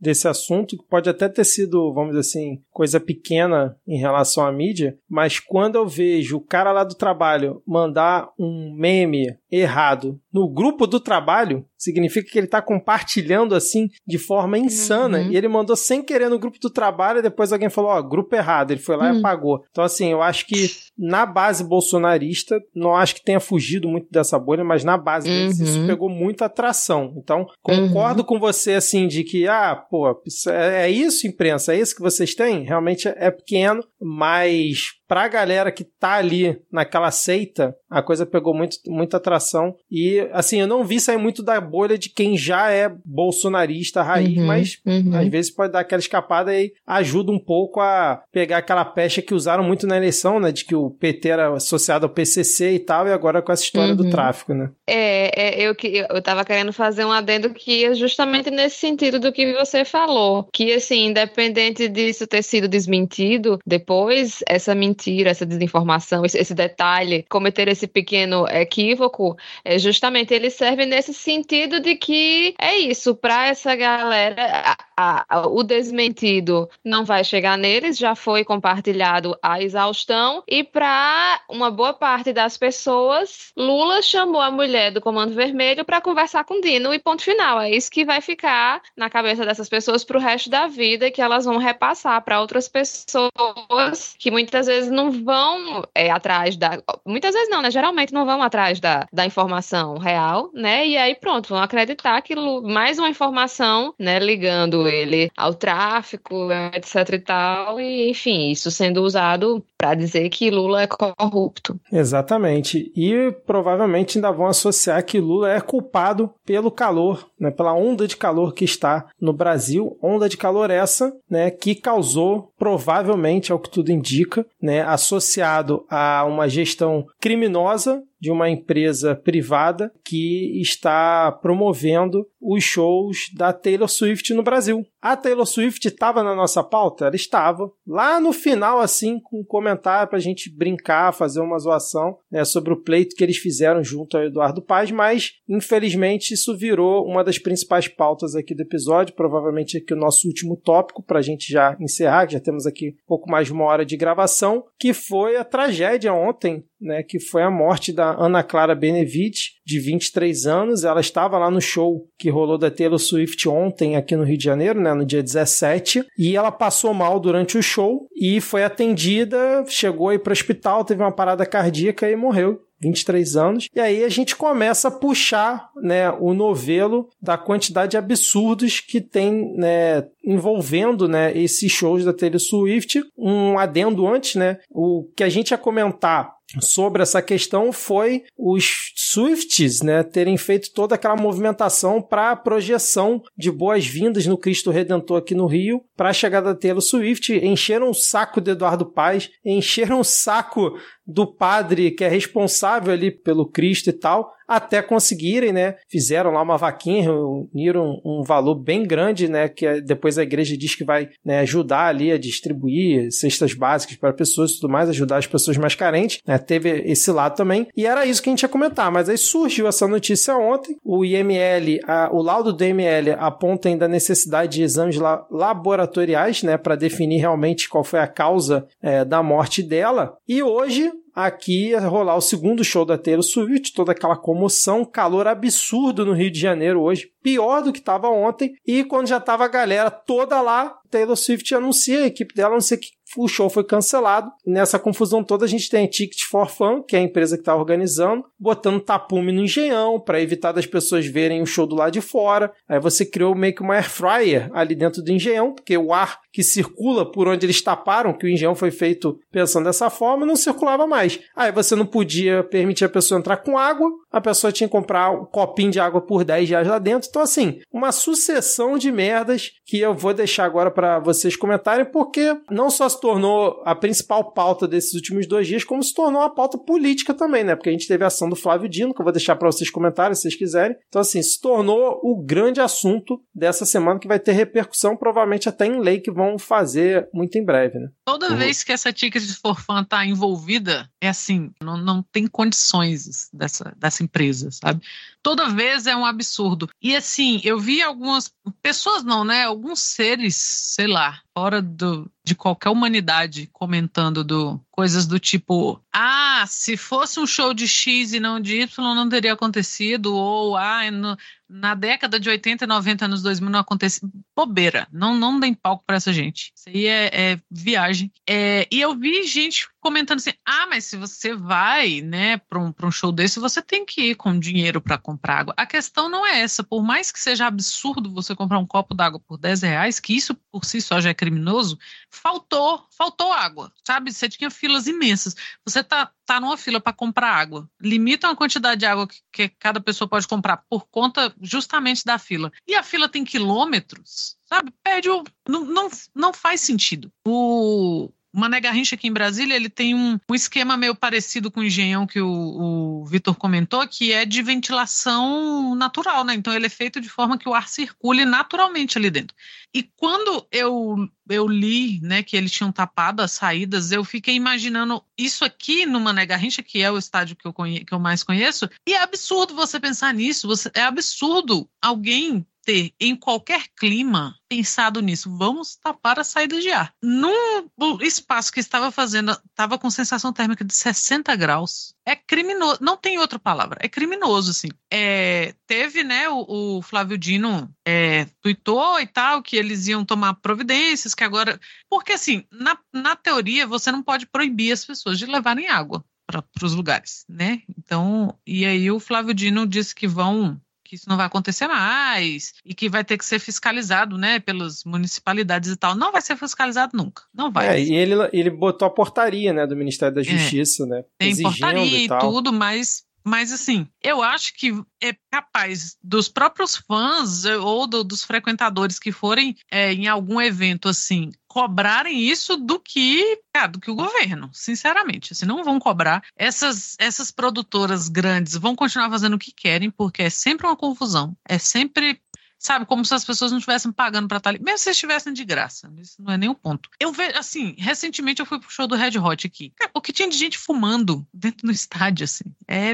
desse 0.00 0.28
assunto, 0.28 0.76
que 0.76 0.86
pode 0.88 1.08
até 1.08 1.28
ter 1.28 1.44
sido, 1.44 1.92
vamos 1.92 2.10
dizer 2.10 2.20
assim, 2.20 2.62
coisa 2.70 2.98
pequena 2.98 3.76
em 3.86 3.98
relação 3.98 4.46
à 4.46 4.52
mídia, 4.52 4.96
mas 5.08 5.38
quando 5.38 5.76
eu 5.76 5.86
vejo 5.86 6.36
o 6.36 6.44
cara 6.44 6.72
lá 6.72 6.84
do 6.84 6.94
trabalho 6.94 7.62
mandar 7.66 8.30
um 8.38 8.74
meme 8.76 9.36
errado 9.50 10.20
no 10.34 10.48
grupo 10.48 10.84
do 10.84 10.98
trabalho, 10.98 11.64
significa 11.78 12.28
que 12.28 12.36
ele 12.36 12.48
está 12.48 12.60
compartilhando 12.60 13.54
assim 13.54 13.88
de 14.04 14.18
forma 14.18 14.58
insana. 14.58 15.18
Uhum. 15.18 15.30
E 15.30 15.36
ele 15.36 15.46
mandou 15.46 15.76
sem 15.76 16.02
querer 16.02 16.28
no 16.28 16.40
grupo 16.40 16.58
do 16.60 16.68
trabalho 16.68 17.20
e 17.20 17.22
depois 17.22 17.52
alguém 17.52 17.70
falou: 17.70 17.92
Ó, 17.92 18.02
grupo 18.02 18.34
errado. 18.34 18.72
Ele 18.72 18.80
foi 18.80 18.96
lá 18.96 19.10
uhum. 19.10 19.16
e 19.16 19.18
apagou. 19.20 19.64
Então, 19.70 19.84
assim, 19.84 20.10
eu 20.10 20.20
acho 20.20 20.44
que 20.46 20.70
na 20.98 21.24
base 21.24 21.62
bolsonarista, 21.62 22.60
não 22.74 22.96
acho 22.96 23.14
que 23.14 23.24
tenha 23.24 23.38
fugido 23.38 23.88
muito 23.88 24.08
dessa 24.10 24.36
bolha, 24.36 24.64
mas 24.64 24.82
na 24.82 24.98
base 24.98 25.28
uhum. 25.28 25.34
deles 25.34 25.60
isso 25.60 25.86
pegou 25.86 26.08
muita 26.08 26.46
atração. 26.46 27.14
Então, 27.16 27.46
concordo 27.62 28.22
uhum. 28.22 28.26
com 28.26 28.40
você, 28.40 28.72
assim, 28.72 29.06
de 29.06 29.22
que, 29.22 29.46
ah, 29.46 29.76
pô, 29.76 30.10
é, 30.48 30.86
é 30.86 30.90
isso, 30.90 31.28
imprensa, 31.28 31.74
é 31.74 31.78
isso 31.78 31.94
que 31.94 32.02
vocês 32.02 32.34
têm? 32.34 32.64
Realmente 32.64 33.06
é 33.08 33.30
pequeno, 33.30 33.84
mas 34.00 34.94
pra 35.14 35.28
galera 35.28 35.70
que 35.70 35.84
tá 35.84 36.14
ali 36.14 36.58
naquela 36.72 37.08
seita, 37.12 37.72
a 37.88 38.02
coisa 38.02 38.26
pegou 38.26 38.52
muito, 38.52 38.78
muita 38.88 39.16
atração. 39.18 39.76
E, 39.88 40.18
assim, 40.32 40.60
eu 40.60 40.66
não 40.66 40.82
vi 40.82 40.98
sair 40.98 41.18
muito 41.18 41.40
da 41.40 41.60
bolha 41.60 41.96
de 41.96 42.08
quem 42.10 42.36
já 42.36 42.68
é 42.68 42.92
bolsonarista 43.04 44.02
raiz, 44.02 44.36
Uhum, 44.36 44.44
mas 44.46 44.80
uhum. 44.84 45.16
às 45.16 45.28
vezes 45.28 45.50
pode 45.52 45.72
dar 45.72 45.80
aquela 45.80 46.00
escapada 46.00 46.52
e 46.52 46.72
ajuda 46.84 47.30
um 47.30 47.38
pouco 47.38 47.80
a 47.80 48.24
pegar 48.32 48.58
aquela 48.58 48.84
pecha 48.84 49.22
que 49.22 49.32
usaram 49.34 49.62
muito 49.62 49.86
na 49.86 49.96
eleição, 49.96 50.40
né? 50.40 50.50
De 50.50 50.64
que 50.64 50.74
o 50.74 50.90
PT 50.90 51.28
era 51.28 51.54
associado 51.54 52.06
ao 52.06 52.10
PCC 52.10 52.72
e 52.72 52.78
tal, 52.80 53.06
e 53.06 53.12
agora 53.12 53.40
com 53.40 53.52
essa 53.52 53.62
história 53.62 53.94
do 53.94 54.02
Uhum. 54.02 54.10
tráfico, 54.10 54.52
né? 54.52 54.70
É, 54.84 55.60
é, 55.60 55.62
eu, 55.68 55.76
que- 55.76 56.04
eu 56.10 56.22
tava 56.22 56.44
querendo 56.44 56.72
fazer 56.72 57.04
um 57.04 57.12
adendo 57.12 57.50
que 57.50 57.84
é 57.84 57.94
justamente 57.94 58.50
nesse 58.50 58.78
sentido 58.78 59.20
do 59.20 59.32
que 59.32 59.52
você 59.52 59.84
falou. 59.84 60.48
Que, 60.52 60.72
assim, 60.72 61.06
independente 61.06 61.86
disso 61.88 62.26
ter 62.26 62.42
sido 62.42 62.66
desmentido, 62.66 63.60
depois 63.64 64.40
essa 64.48 64.74
mentira, 64.74 65.03
essa 65.30 65.44
desinformação, 65.46 66.24
esse, 66.24 66.38
esse 66.38 66.54
detalhe, 66.54 67.24
cometer 67.28 67.68
esse 67.68 67.86
pequeno 67.86 68.46
equívoco, 68.48 69.36
é 69.64 69.78
justamente 69.78 70.32
ele 70.34 70.50
serve 70.50 70.86
nesse 70.86 71.12
sentido 71.14 71.80
de 71.80 71.94
que 71.96 72.54
é 72.58 72.76
isso, 72.78 73.14
para 73.14 73.46
essa 73.48 73.74
galera, 73.76 74.76
a- 74.96 75.24
a- 75.28 75.46
o 75.48 75.62
desmentido 75.62 76.68
não 76.84 77.04
vai 77.04 77.24
chegar 77.24 77.56
neles, 77.58 77.98
já 77.98 78.14
foi 78.14 78.44
compartilhado 78.44 79.36
a 79.42 79.60
exaustão, 79.62 80.42
e 80.48 80.62
para 80.64 81.40
uma 81.48 81.70
boa 81.70 81.92
parte 81.92 82.32
das 82.32 82.56
pessoas, 82.56 83.52
Lula 83.56 84.02
chamou 84.02 84.40
a 84.40 84.50
mulher 84.50 84.90
do 84.90 85.00
Comando 85.00 85.34
Vermelho 85.34 85.84
para 85.84 86.00
conversar 86.00 86.44
com 86.44 86.60
Dino 86.60 86.94
e 86.94 86.98
ponto 86.98 87.22
final. 87.22 87.60
É 87.60 87.70
isso 87.70 87.90
que 87.90 88.04
vai 88.04 88.20
ficar 88.20 88.80
na 88.96 89.10
cabeça 89.10 89.44
dessas 89.44 89.68
pessoas 89.68 90.04
para 90.04 90.18
o 90.18 90.20
resto 90.20 90.48
da 90.50 90.66
vida, 90.66 91.10
que 91.10 91.20
elas 91.22 91.44
vão 91.44 91.56
repassar 91.58 92.22
para 92.22 92.40
outras 92.40 92.68
pessoas 92.68 94.14
que 94.18 94.30
muitas 94.30 94.66
vezes 94.66 94.83
não 94.90 95.10
vão 95.10 95.84
é, 95.94 96.10
atrás 96.10 96.56
da. 96.56 96.82
Muitas 97.06 97.34
vezes 97.34 97.50
não, 97.50 97.62
né? 97.62 97.70
Geralmente 97.70 98.12
não 98.12 98.24
vão 98.24 98.42
atrás 98.42 98.80
da, 98.80 99.06
da 99.12 99.26
informação 99.26 99.98
real, 99.98 100.50
né? 100.54 100.86
E 100.86 100.96
aí 100.96 101.14
pronto, 101.14 101.48
vão 101.48 101.62
acreditar 101.62 102.20
que 102.22 102.34
mais 102.62 102.98
uma 102.98 103.08
informação, 103.08 103.94
né? 103.98 104.18
Ligando 104.18 104.88
ele 104.88 105.30
ao 105.36 105.54
tráfico, 105.54 106.48
etc 106.74 107.14
e 107.14 107.18
tal. 107.18 107.80
E 107.80 108.10
enfim, 108.10 108.50
isso 108.50 108.70
sendo 108.70 109.02
usado 109.02 109.64
para 109.76 109.94
dizer 109.94 110.28
que 110.30 110.50
Lula 110.50 110.82
é 110.82 110.86
corrupto. 110.86 111.78
Exatamente. 111.92 112.92
E 112.96 113.32
provavelmente 113.46 114.18
ainda 114.18 114.32
vão 114.32 114.46
associar 114.46 115.04
que 115.04 115.20
Lula 115.20 115.52
é 115.52 115.60
culpado 115.60 116.32
pelo 116.44 116.70
calor, 116.70 117.28
né, 117.44 117.50
pela 117.50 117.74
onda 117.74 118.08
de 118.08 118.16
calor 118.16 118.54
que 118.54 118.64
está 118.64 119.06
no 119.20 119.32
Brasil. 119.32 119.98
Onda 120.02 120.28
de 120.28 120.36
calor 120.36 120.70
essa, 120.70 121.12
né, 121.30 121.50
que 121.50 121.74
causou, 121.74 122.50
provavelmente, 122.58 123.52
ao 123.52 123.58
que 123.58 123.70
tudo 123.70 123.92
indica, 123.92 124.46
né, 124.60 124.80
associado 124.80 125.84
a 125.90 126.24
uma 126.24 126.48
gestão 126.48 127.04
criminosa 127.20 128.02
de 128.18 128.30
uma 128.30 128.48
empresa 128.48 129.14
privada 129.14 129.92
que 130.02 130.58
está 130.58 131.30
promovendo 131.30 132.26
os 132.40 132.64
shows 132.64 133.30
da 133.36 133.52
Taylor 133.52 133.88
Swift 133.88 134.32
no 134.32 134.42
Brasil. 134.42 134.82
A 135.04 135.18
Taylor 135.18 135.44
Swift 135.44 135.86
estava 135.86 136.22
na 136.22 136.34
nossa 136.34 136.64
pauta? 136.64 137.04
Ela 137.04 137.14
estava. 137.14 137.70
Lá 137.86 138.18
no 138.18 138.32
final, 138.32 138.80
assim, 138.80 139.20
com 139.20 139.40
um 139.40 139.44
comentário 139.44 140.08
para 140.08 140.16
a 140.16 140.20
gente 140.20 140.48
brincar, 140.48 141.12
fazer 141.12 141.40
uma 141.40 141.58
zoação 141.58 142.16
né, 142.32 142.42
sobre 142.42 142.72
o 142.72 142.82
pleito 142.82 143.14
que 143.14 143.22
eles 143.22 143.36
fizeram 143.36 143.84
junto 143.84 144.16
ao 144.16 144.24
Eduardo 144.24 144.62
Paz, 144.62 144.90
mas 144.90 145.32
infelizmente 145.46 146.32
isso 146.32 146.56
virou 146.56 147.04
uma 147.04 147.22
das 147.22 147.38
principais 147.38 147.86
pautas 147.86 148.34
aqui 148.34 148.54
do 148.54 148.62
episódio, 148.62 149.14
provavelmente 149.14 149.76
aqui 149.76 149.92
o 149.92 149.98
nosso 149.98 150.26
último 150.26 150.56
tópico 150.56 151.02
para 151.02 151.18
a 151.18 151.22
gente 151.22 151.52
já 151.52 151.76
encerrar, 151.78 152.26
que 152.26 152.32
já 152.32 152.40
temos 152.40 152.64
aqui 152.64 152.96
um 153.04 153.06
pouco 153.06 153.30
mais 153.30 153.48
de 153.48 153.52
uma 153.52 153.66
hora 153.66 153.84
de 153.84 153.98
gravação, 153.98 154.64
que 154.78 154.94
foi 154.94 155.36
a 155.36 155.44
tragédia 155.44 156.14
ontem 156.14 156.64
né, 156.84 157.02
que 157.02 157.18
foi 157.18 157.42
a 157.42 157.50
morte 157.50 157.92
da 157.92 158.14
Ana 158.14 158.42
Clara 158.42 158.74
Benevides, 158.74 159.54
de 159.64 159.78
23 159.78 160.46
anos. 160.46 160.84
Ela 160.84 161.00
estava 161.00 161.38
lá 161.38 161.50
no 161.50 161.60
show 161.60 162.06
que 162.18 162.30
rolou 162.30 162.58
da 162.58 162.70
Taylor 162.70 162.98
Swift 162.98 163.48
ontem 163.48 163.96
aqui 163.96 164.16
no 164.16 164.24
Rio 164.24 164.38
de 164.38 164.44
Janeiro, 164.44 164.80
né, 164.80 164.92
no 164.94 165.04
dia 165.04 165.22
17, 165.22 166.04
e 166.18 166.36
ela 166.36 166.52
passou 166.52 166.92
mal 166.92 167.18
durante 167.18 167.56
o 167.56 167.62
show 167.62 168.08
e 168.14 168.40
foi 168.40 168.64
atendida, 168.64 169.64
chegou 169.66 170.08
aí 170.08 170.18
para 170.18 170.30
o 170.30 170.32
hospital, 170.32 170.84
teve 170.84 171.02
uma 171.02 171.12
parada 171.12 171.46
cardíaca 171.46 172.10
e 172.10 172.16
morreu. 172.16 172.60
23 172.80 173.36
anos. 173.36 173.68
E 173.74 173.80
aí 173.80 174.04
a 174.04 174.08
gente 174.08 174.36
começa 174.36 174.88
a 174.88 174.90
puxar 174.90 175.70
né, 175.76 176.10
o 176.10 176.34
novelo 176.34 177.08
da 177.20 177.38
quantidade 177.38 177.92
de 177.92 177.96
absurdos 177.96 178.80
que 178.80 179.00
tem 179.00 179.56
né, 179.56 180.06
envolvendo 180.22 181.08
né, 181.08 181.36
esses 181.36 181.72
shows 181.72 182.04
da 182.04 182.12
Taylor 182.12 182.40
Swift. 182.40 183.02
Um 183.16 183.58
adendo 183.58 184.06
antes, 184.06 184.34
né? 184.34 184.58
O 184.70 185.08
que 185.16 185.24
a 185.24 185.28
gente 185.28 185.52
ia 185.52 185.58
comentar 185.58 186.33
sobre 186.60 187.02
essa 187.02 187.20
questão 187.22 187.72
foi 187.72 188.24
os 188.36 188.92
Swifts 188.94 189.82
né, 189.82 190.02
terem 190.02 190.36
feito 190.36 190.72
toda 190.72 190.94
aquela 190.94 191.16
movimentação 191.16 192.00
para 192.00 192.30
a 192.30 192.36
projeção 192.36 193.22
de 193.36 193.50
boas-vindas 193.50 194.26
no 194.26 194.38
Cristo 194.38 194.70
Redentor 194.70 195.18
aqui 195.18 195.34
no 195.34 195.46
Rio 195.46 195.82
para 195.96 196.10
a 196.10 196.12
chegada 196.12 196.52
da 196.52 196.58
Taylor 196.58 196.80
Swift. 196.80 197.32
Encheram 197.32 197.90
o 197.90 197.94
saco 197.94 198.40
do 198.40 198.50
Eduardo 198.50 198.86
Paz, 198.86 199.30
encheram 199.44 200.00
o 200.00 200.04
saco 200.04 200.78
do 201.06 201.26
padre 201.26 201.90
que 201.90 202.04
é 202.04 202.08
responsável 202.08 202.92
ali 202.92 203.10
pelo 203.10 203.46
Cristo 203.46 203.90
e 203.90 203.92
tal, 203.92 204.32
até 204.46 204.82
conseguirem, 204.82 205.52
né? 205.52 205.76
Fizeram 205.88 206.30
lá 206.30 206.42
uma 206.42 206.58
vaquinha, 206.58 207.02
reuniram 207.04 207.98
um 208.04 208.22
valor 208.22 208.54
bem 208.54 208.86
grande, 208.86 209.26
né? 209.26 209.48
Que 209.48 209.66
é- 209.66 209.80
depois 209.80 210.18
a 210.18 210.22
igreja 210.22 210.54
diz 210.56 210.74
que 210.74 210.84
vai 210.84 211.08
né, 211.24 211.38
ajudar 211.40 211.86
ali 211.86 212.12
a 212.12 212.18
distribuir 212.18 213.10
cestas 213.10 213.54
básicas 213.54 213.96
para 213.96 214.12
pessoas 214.12 214.50
e 214.50 214.60
tudo 214.60 214.70
mais, 214.70 214.88
ajudar 214.90 215.16
as 215.16 215.26
pessoas 215.26 215.56
mais 215.56 215.74
carentes, 215.74 216.20
né? 216.26 216.36
Teve 216.36 216.68
esse 216.84 217.10
lado 217.10 217.36
também. 217.36 217.66
E 217.74 217.86
era 217.86 218.04
isso 218.04 218.22
que 218.22 218.28
a 218.28 218.32
gente 218.32 218.42
ia 218.42 218.48
comentar, 218.48 218.90
mas 218.92 219.08
aí 219.08 219.16
surgiu 219.16 219.66
essa 219.66 219.88
notícia 219.88 220.36
ontem. 220.36 220.76
O 220.84 221.04
IML, 221.06 221.80
a- 221.86 222.10
o 222.12 222.20
laudo 222.20 222.52
do 222.52 222.62
IML 222.64 223.12
aponta 223.18 223.68
ainda 223.70 223.86
a 223.86 223.88
necessidade 223.88 224.56
de 224.58 224.62
exames 224.62 224.96
la- 224.96 225.26
laboratoriais, 225.30 226.42
né? 226.42 226.56
Para 226.58 226.76
definir 226.76 227.18
realmente 227.18 227.68
qual 227.68 227.82
foi 227.82 227.98
a 228.00 228.06
causa 228.06 228.66
é, 228.82 229.04
da 229.04 229.22
morte 229.22 229.62
dela. 229.62 230.16
E 230.28 230.42
hoje 230.42 230.92
aqui 231.14 231.68
ia 231.68 231.80
rolar 231.80 232.16
o 232.16 232.20
segundo 232.20 232.64
show 232.64 232.84
da 232.84 232.98
Taylor 232.98 233.22
Swift, 233.22 233.72
toda 233.72 233.92
aquela 233.92 234.16
comoção, 234.16 234.84
calor 234.84 235.26
absurdo 235.28 236.04
no 236.04 236.12
Rio 236.12 236.30
de 236.30 236.40
Janeiro 236.40 236.80
hoje, 236.80 237.10
pior 237.22 237.62
do 237.62 237.72
que 237.72 237.78
estava 237.78 238.08
ontem, 238.08 238.54
e 238.66 238.84
quando 238.84 239.06
já 239.06 239.18
estava 239.18 239.44
a 239.44 239.48
galera 239.48 239.90
toda 239.90 240.40
lá, 240.40 240.76
Taylor 240.90 241.16
Swift 241.16 241.54
anuncia 241.54 242.02
a 242.02 242.06
equipe 242.06 242.34
dela, 242.34 242.60
sei 242.60 242.78
que 242.78 242.88
o 243.16 243.28
show 243.28 243.48
foi 243.48 243.64
cancelado. 243.64 244.30
Nessa 244.46 244.78
confusão 244.78 245.22
toda, 245.22 245.44
a 245.44 245.48
gente 245.48 245.68
tem 245.70 245.84
a 245.84 245.88
Ticket 245.88 246.22
for 246.24 246.48
Fun, 246.48 246.82
que 246.82 246.96
é 246.96 246.98
a 246.98 247.02
empresa 247.02 247.36
que 247.36 247.42
está 247.42 247.54
organizando, 247.54 248.24
botando 248.38 248.80
tapume 248.80 249.32
no 249.32 249.42
engenhão 249.42 250.00
para 250.00 250.20
evitar 250.20 250.52
das 250.52 250.66
pessoas 250.66 251.06
verem 251.06 251.42
o 251.42 251.46
show 251.46 251.66
do 251.66 251.76
lado 251.76 251.92
de 251.92 252.00
fora. 252.00 252.52
Aí 252.68 252.80
você 252.80 253.04
criou 253.04 253.34
meio 253.34 253.54
que 253.54 253.62
uma 253.62 253.74
air 253.74 253.88
fryer 253.88 254.50
ali 254.52 254.74
dentro 254.74 255.02
do 255.02 255.12
engenhão, 255.12 255.52
porque 255.52 255.76
o 255.76 255.92
ar 255.92 256.20
que 256.34 256.42
circula 256.42 257.08
por 257.08 257.28
onde 257.28 257.46
eles 257.46 257.62
taparam, 257.62 258.12
que 258.12 258.26
o 258.26 258.28
engenhão 258.28 258.56
foi 258.56 258.72
feito 258.72 259.20
pensando 259.30 259.66
dessa 259.66 259.88
forma, 259.88 260.26
não 260.26 260.34
circulava 260.34 260.84
mais. 260.84 261.20
Aí 261.36 261.52
você 261.52 261.76
não 261.76 261.86
podia 261.86 262.42
permitir 262.42 262.84
a 262.84 262.88
pessoa 262.88 263.20
entrar 263.20 263.36
com 263.36 263.56
água, 263.56 263.88
a 264.10 264.20
pessoa 264.20 264.52
tinha 264.52 264.66
que 264.66 264.72
comprar 264.72 265.12
um 265.12 265.24
copinho 265.24 265.70
de 265.70 265.78
água 265.78 266.00
por 266.00 266.24
10 266.24 266.50
reais 266.50 266.66
lá 266.66 266.80
dentro. 266.80 267.08
Então, 267.08 267.22
assim, 267.22 267.60
uma 267.72 267.92
sucessão 267.92 268.76
de 268.76 268.90
merdas 268.90 269.52
que 269.64 269.78
eu 269.78 269.94
vou 269.94 270.12
deixar 270.12 270.44
agora 270.44 270.72
para 270.72 270.98
vocês 270.98 271.36
comentarem, 271.36 271.84
porque 271.84 272.36
não 272.50 272.68
só 272.68 272.88
se 272.88 273.00
tornou 273.00 273.62
a 273.64 273.76
principal 273.76 274.32
pauta 274.32 274.66
desses 274.66 274.94
últimos 274.94 275.28
dois 275.28 275.46
dias, 275.46 275.62
como 275.62 275.84
se 275.84 275.94
tornou 275.94 276.20
uma 276.20 276.34
pauta 276.34 276.58
política 276.58 277.14
também, 277.14 277.44
né? 277.44 277.54
Porque 277.54 277.68
a 277.68 277.72
gente 277.72 277.86
teve 277.86 278.02
a 278.02 278.08
ação 278.08 278.28
do 278.28 278.34
Flávio 278.34 278.68
Dino, 278.68 278.92
que 278.92 279.00
eu 279.00 279.04
vou 279.04 279.12
deixar 279.12 279.36
para 279.36 279.52
vocês 279.52 279.70
comentarem 279.70 280.16
se 280.16 280.22
vocês 280.22 280.34
quiserem. 280.34 280.76
Então, 280.88 281.00
assim, 281.00 281.22
se 281.22 281.40
tornou 281.40 282.00
o 282.02 282.20
grande 282.20 282.60
assunto 282.60 283.20
dessa 283.32 283.64
semana 283.64 284.00
que 284.00 284.08
vai 284.08 284.18
ter 284.18 284.32
repercussão, 284.32 284.96
provavelmente 284.96 285.48
até 285.48 285.66
em 285.66 285.78
lei 285.78 286.00
que 286.00 286.10
vão 286.10 286.23
fazer 286.38 287.08
muito 287.12 287.36
em 287.38 287.44
breve, 287.44 287.78
né? 287.78 287.88
Toda 288.04 288.30
Uhum. 288.30 288.36
vez 288.36 288.62
que 288.62 288.72
essa 288.72 288.92
Ticket 288.92 289.22
for 289.40 289.60
Fun 289.60 289.84
tá 289.84 290.04
envolvida, 290.06 290.88
é 291.00 291.08
assim, 291.08 291.50
não, 291.62 291.76
não 291.76 292.02
tem 292.02 292.26
condições 292.26 293.28
dessa, 293.32 293.74
dessa 293.76 294.02
empresa, 294.02 294.50
sabe? 294.50 294.82
Toda 295.22 295.48
vez 295.48 295.86
é 295.86 295.96
um 295.96 296.04
absurdo. 296.04 296.68
E 296.82 296.94
assim, 296.94 297.40
eu 297.44 297.58
vi 297.58 297.80
algumas 297.82 298.30
pessoas, 298.62 299.02
não, 299.02 299.24
né? 299.24 299.44
Alguns 299.44 299.80
seres, 299.80 300.36
sei 300.36 300.86
lá, 300.86 301.20
fora 301.36 301.60
do, 301.62 302.10
de 302.24 302.34
qualquer 302.34 302.70
humanidade 302.70 303.48
comentando 303.52 304.22
do 304.22 304.60
coisas 304.74 305.06
do 305.06 305.20
tipo, 305.20 305.80
ah, 305.92 306.44
se 306.48 306.76
fosse 306.76 307.20
um 307.20 307.26
show 307.28 307.54
de 307.54 307.68
X 307.68 308.12
e 308.12 308.18
não 308.18 308.40
de 308.40 308.62
Y, 308.62 308.94
não 308.96 309.08
teria 309.08 309.32
acontecido, 309.32 310.12
ou 310.16 310.56
ah, 310.56 310.90
no- 310.90 311.16
na 311.48 311.74
década 311.74 312.18
de 312.18 312.28
80 312.28 312.64
e 312.64 312.66
90, 312.66 313.04
anos 313.04 313.22
2000 313.22 313.50
não 313.50 313.60
aconteceu. 313.60 314.08
Bobeira, 314.34 314.88
não, 314.90 315.14
não 315.14 315.38
deem 315.38 315.54
palco 315.54 315.84
para 315.86 315.96
essa 315.96 316.12
gente. 316.12 316.52
Isso 316.56 316.68
aí 316.68 316.86
é, 316.86 317.10
é 317.12 317.40
viagem. 317.48 318.10
É, 318.28 318.66
e 318.70 318.80
eu 318.80 318.96
vi 318.96 319.22
gente 319.24 319.68
comentando 319.80 320.18
assim: 320.18 320.32
ah, 320.44 320.66
mas 320.68 320.86
se 320.86 320.96
você 320.96 321.34
vai, 321.34 322.00
né, 322.00 322.38
para 322.38 322.58
um, 322.58 322.74
um 322.82 322.90
show 322.90 323.12
desse, 323.12 323.38
você 323.38 323.62
tem 323.62 323.84
que 323.84 324.10
ir 324.10 324.14
com 324.16 324.38
dinheiro 324.38 324.80
para 324.80 324.98
comprar 324.98 325.38
água. 325.40 325.54
A 325.56 325.66
questão 325.66 326.08
não 326.08 326.26
é 326.26 326.40
essa. 326.40 326.64
Por 326.64 326.82
mais 326.82 327.12
que 327.12 327.20
seja 327.20 327.46
absurdo 327.46 328.10
você 328.12 328.34
comprar 328.34 328.58
um 328.58 328.66
copo 328.66 328.94
d'água 328.94 329.20
por 329.20 329.38
10 329.38 329.62
reais, 329.62 330.00
que 330.00 330.16
isso 330.16 330.34
por 330.50 330.64
si 330.64 330.80
só 330.80 331.00
já 331.00 331.10
é 331.10 331.14
criminoso, 331.14 331.78
faltou, 332.10 332.84
faltou 332.96 333.32
água, 333.32 333.70
sabe? 333.86 334.12
Você 334.12 334.28
tinha 334.28 334.50
filas 334.64 334.86
imensas. 334.86 335.36
Você 335.62 335.84
tá, 335.84 336.10
tá 336.24 336.40
numa 336.40 336.56
fila 336.56 336.80
para 336.80 336.92
comprar 336.94 337.30
água, 337.30 337.68
limitam 337.78 338.30
a 338.30 338.36
quantidade 338.36 338.80
de 338.80 338.86
água 338.86 339.06
que, 339.06 339.20
que 339.30 339.48
cada 339.58 339.78
pessoa 339.78 340.08
pode 340.08 340.26
comprar 340.26 340.64
por 340.70 340.86
conta 340.86 341.34
justamente 341.38 342.02
da 342.02 342.18
fila. 342.18 342.50
E 342.66 342.74
a 342.74 342.82
fila 342.82 343.06
tem 343.06 343.24
quilômetros, 343.24 344.38
sabe? 344.46 344.72
Perde 344.82 345.10
o. 345.10 345.22
Não, 345.46 345.64
não, 345.66 345.90
não 346.14 346.32
faz 346.32 346.62
sentido. 346.62 347.12
O, 347.26 348.10
o 348.34 348.40
Mané 348.40 348.60
Garrincha 348.60 348.96
aqui 348.96 349.06
em 349.06 349.12
Brasília, 349.12 349.54
ele 349.54 349.68
tem 349.68 349.94
um, 349.94 350.18
um 350.28 350.34
esquema 350.34 350.76
meio 350.76 350.94
parecido 350.94 351.52
com 351.52 351.60
o 351.60 351.64
engenhão 351.64 352.04
que 352.04 352.20
o, 352.20 352.28
o 352.28 353.06
Vitor 353.06 353.36
comentou, 353.36 353.86
que 353.86 354.12
é 354.12 354.24
de 354.24 354.42
ventilação 354.42 355.76
natural, 355.76 356.24
né? 356.24 356.34
Então 356.34 356.52
ele 356.52 356.66
é 356.66 356.70
feito 356.70 357.00
de 357.00 357.08
forma 357.08 357.38
que 357.38 357.48
o 357.48 357.54
ar 357.54 357.68
circule 357.68 358.24
naturalmente 358.24 358.98
ali 358.98 359.08
dentro. 359.08 359.36
E 359.72 359.84
quando 359.84 360.44
eu, 360.50 361.08
eu 361.28 361.46
li, 361.46 362.00
né, 362.00 362.24
que 362.24 362.36
eles 362.36 362.50
tinham 362.50 362.72
tapado 362.72 363.22
as 363.22 363.30
saídas, 363.30 363.92
eu 363.92 364.02
fiquei 364.02 364.34
imaginando 364.34 365.04
isso 365.16 365.44
aqui 365.44 365.86
no 365.86 366.00
Mané 366.00 366.26
Garrincha, 366.26 366.62
que 366.62 366.82
é 366.82 366.90
o 366.90 366.98
estádio 366.98 367.36
que 367.36 367.46
eu, 367.46 367.52
que 367.52 367.92
eu 367.94 368.00
mais 368.00 368.24
conheço, 368.24 368.68
e 368.84 368.94
é 368.94 369.02
absurdo 369.02 369.54
você 369.54 369.78
pensar 369.78 370.12
nisso, 370.12 370.48
você, 370.48 370.70
é 370.74 370.82
absurdo 370.82 371.70
alguém 371.80 372.44
ter 372.64 372.92
em 372.98 373.14
qualquer 373.14 373.66
clima 373.76 374.34
pensado 374.48 375.00
nisso. 375.00 375.36
Vamos 375.36 375.76
tapar 375.76 376.18
a 376.18 376.24
saída 376.24 376.60
de 376.60 376.70
ar. 376.70 376.94
Num 377.02 377.68
espaço 378.00 378.52
que 378.52 378.60
estava 378.60 378.90
fazendo, 378.90 379.32
estava 379.50 379.78
com 379.78 379.90
sensação 379.90 380.32
térmica 380.32 380.64
de 380.64 380.74
60 380.74 381.34
graus. 381.36 381.94
É 382.06 382.16
criminoso, 382.16 382.78
não 382.80 382.96
tem 382.96 383.18
outra 383.18 383.38
palavra, 383.38 383.78
é 383.80 383.88
criminoso, 383.88 384.50
assim. 384.50 384.68
É, 384.90 385.54
teve, 385.66 386.04
né, 386.04 386.28
o, 386.28 386.78
o 386.78 386.82
Flávio 386.82 387.18
Dino 387.18 387.72
é, 387.86 388.26
tuitou 388.40 389.00
e 389.00 389.06
tal, 389.06 389.42
que 389.42 389.56
eles 389.56 389.86
iam 389.86 390.04
tomar 390.04 390.34
providências, 390.34 391.14
que 391.14 391.24
agora. 391.24 391.60
Porque, 391.88 392.12
assim, 392.12 392.44
na, 392.50 392.78
na 392.92 393.16
teoria, 393.16 393.66
você 393.66 393.90
não 393.90 394.02
pode 394.02 394.26
proibir 394.26 394.72
as 394.72 394.84
pessoas 394.84 395.18
de 395.18 395.26
levarem 395.26 395.68
água 395.68 396.04
para 396.26 396.66
os 396.66 396.74
lugares, 396.74 397.24
né? 397.28 397.62
Então, 397.78 398.38
e 398.46 398.64
aí 398.64 398.90
o 398.90 398.98
Flávio 399.00 399.34
Dino 399.34 399.66
disse 399.66 399.94
que 399.94 400.08
vão 400.08 400.60
que 400.84 400.94
isso 400.94 401.08
não 401.08 401.16
vai 401.16 401.26
acontecer 401.26 401.66
mais 401.66 402.52
e 402.64 402.74
que 402.74 402.88
vai 402.88 403.02
ter 403.02 403.16
que 403.16 403.24
ser 403.24 403.38
fiscalizado, 403.38 404.18
né, 404.18 404.38
pelas 404.38 404.84
municipalidades 404.84 405.70
e 405.70 405.76
tal. 405.76 405.94
Não 405.94 406.12
vai 406.12 406.20
ser 406.20 406.36
fiscalizado 406.36 406.96
nunca. 406.96 407.22
Não 407.34 407.50
vai. 407.50 407.68
É, 407.68 407.82
e 407.82 407.94
ele, 407.94 408.14
ele 408.32 408.50
botou 408.50 408.86
a 408.86 408.90
portaria, 408.90 409.52
né, 409.52 409.66
do 409.66 409.76
Ministério 409.76 410.14
da 410.14 410.20
é. 410.20 410.24
Justiça, 410.24 410.84
é. 410.84 410.86
né? 410.86 411.04
Tem 411.18 411.36
portaria 411.40 411.82
e, 411.82 412.04
e 412.04 412.08
tudo, 412.20 412.52
mas 412.52 413.02
mas, 413.24 413.52
assim, 413.52 413.88
eu 414.02 414.22
acho 414.22 414.54
que 414.54 414.70
é 415.02 415.16
capaz 415.30 415.96
dos 416.02 416.28
próprios 416.28 416.76
fãs 416.76 417.44
eh, 417.44 417.56
ou 417.56 417.86
do, 417.86 418.04
dos 418.04 418.22
frequentadores 418.22 418.98
que 418.98 419.10
forem 419.10 419.56
é, 419.70 419.92
em 419.92 420.06
algum 420.06 420.40
evento, 420.40 420.88
assim, 420.88 421.30
cobrarem 421.48 422.20
isso 422.20 422.56
do 422.56 422.80
que, 422.80 423.40
cara, 423.52 423.68
do 423.68 423.80
que 423.80 423.90
o 423.90 423.94
governo, 423.94 424.50
sinceramente. 424.52 425.32
Assim, 425.32 425.46
não 425.46 425.62
vão 425.62 425.78
cobrar. 425.78 426.22
Essas, 426.36 426.96
essas 426.98 427.30
produtoras 427.30 428.08
grandes 428.08 428.56
vão 428.56 428.74
continuar 428.74 429.08
fazendo 429.08 429.34
o 429.34 429.38
que 429.38 429.52
querem, 429.52 429.90
porque 429.90 430.22
é 430.22 430.30
sempre 430.30 430.66
uma 430.66 430.76
confusão. 430.76 431.36
É 431.48 431.58
sempre 431.58 432.20
sabe? 432.64 432.86
Como 432.86 433.04
se 433.04 433.14
as 433.14 433.24
pessoas 433.24 433.50
não 433.50 433.58
estivessem 433.58 433.92
pagando 433.92 434.26
para 434.26 434.38
estar 434.38 434.50
ali. 434.50 434.58
Mesmo 434.58 434.78
se 434.78 434.90
estivessem 434.90 435.34
de 435.34 435.44
graça. 435.44 435.92
Isso 435.98 436.22
não 436.22 436.32
é 436.32 436.38
nenhum 436.38 436.54
ponto. 436.54 436.88
Eu 436.98 437.12
vejo, 437.12 437.38
assim, 437.38 437.74
recentemente 437.78 438.40
eu 438.40 438.46
fui 438.46 438.58
pro 438.58 438.70
show 438.70 438.86
do 438.86 438.96
Red 438.96 439.18
Hot 439.18 439.46
aqui. 439.46 439.70
Cara, 439.76 439.90
o 439.94 440.00
que 440.00 440.14
tinha 440.14 440.28
de 440.28 440.36
gente 440.36 440.56
fumando 440.56 441.26
dentro 441.32 441.66
do 441.66 441.72
estádio, 441.72 442.24
assim. 442.24 442.44
É. 442.66 442.92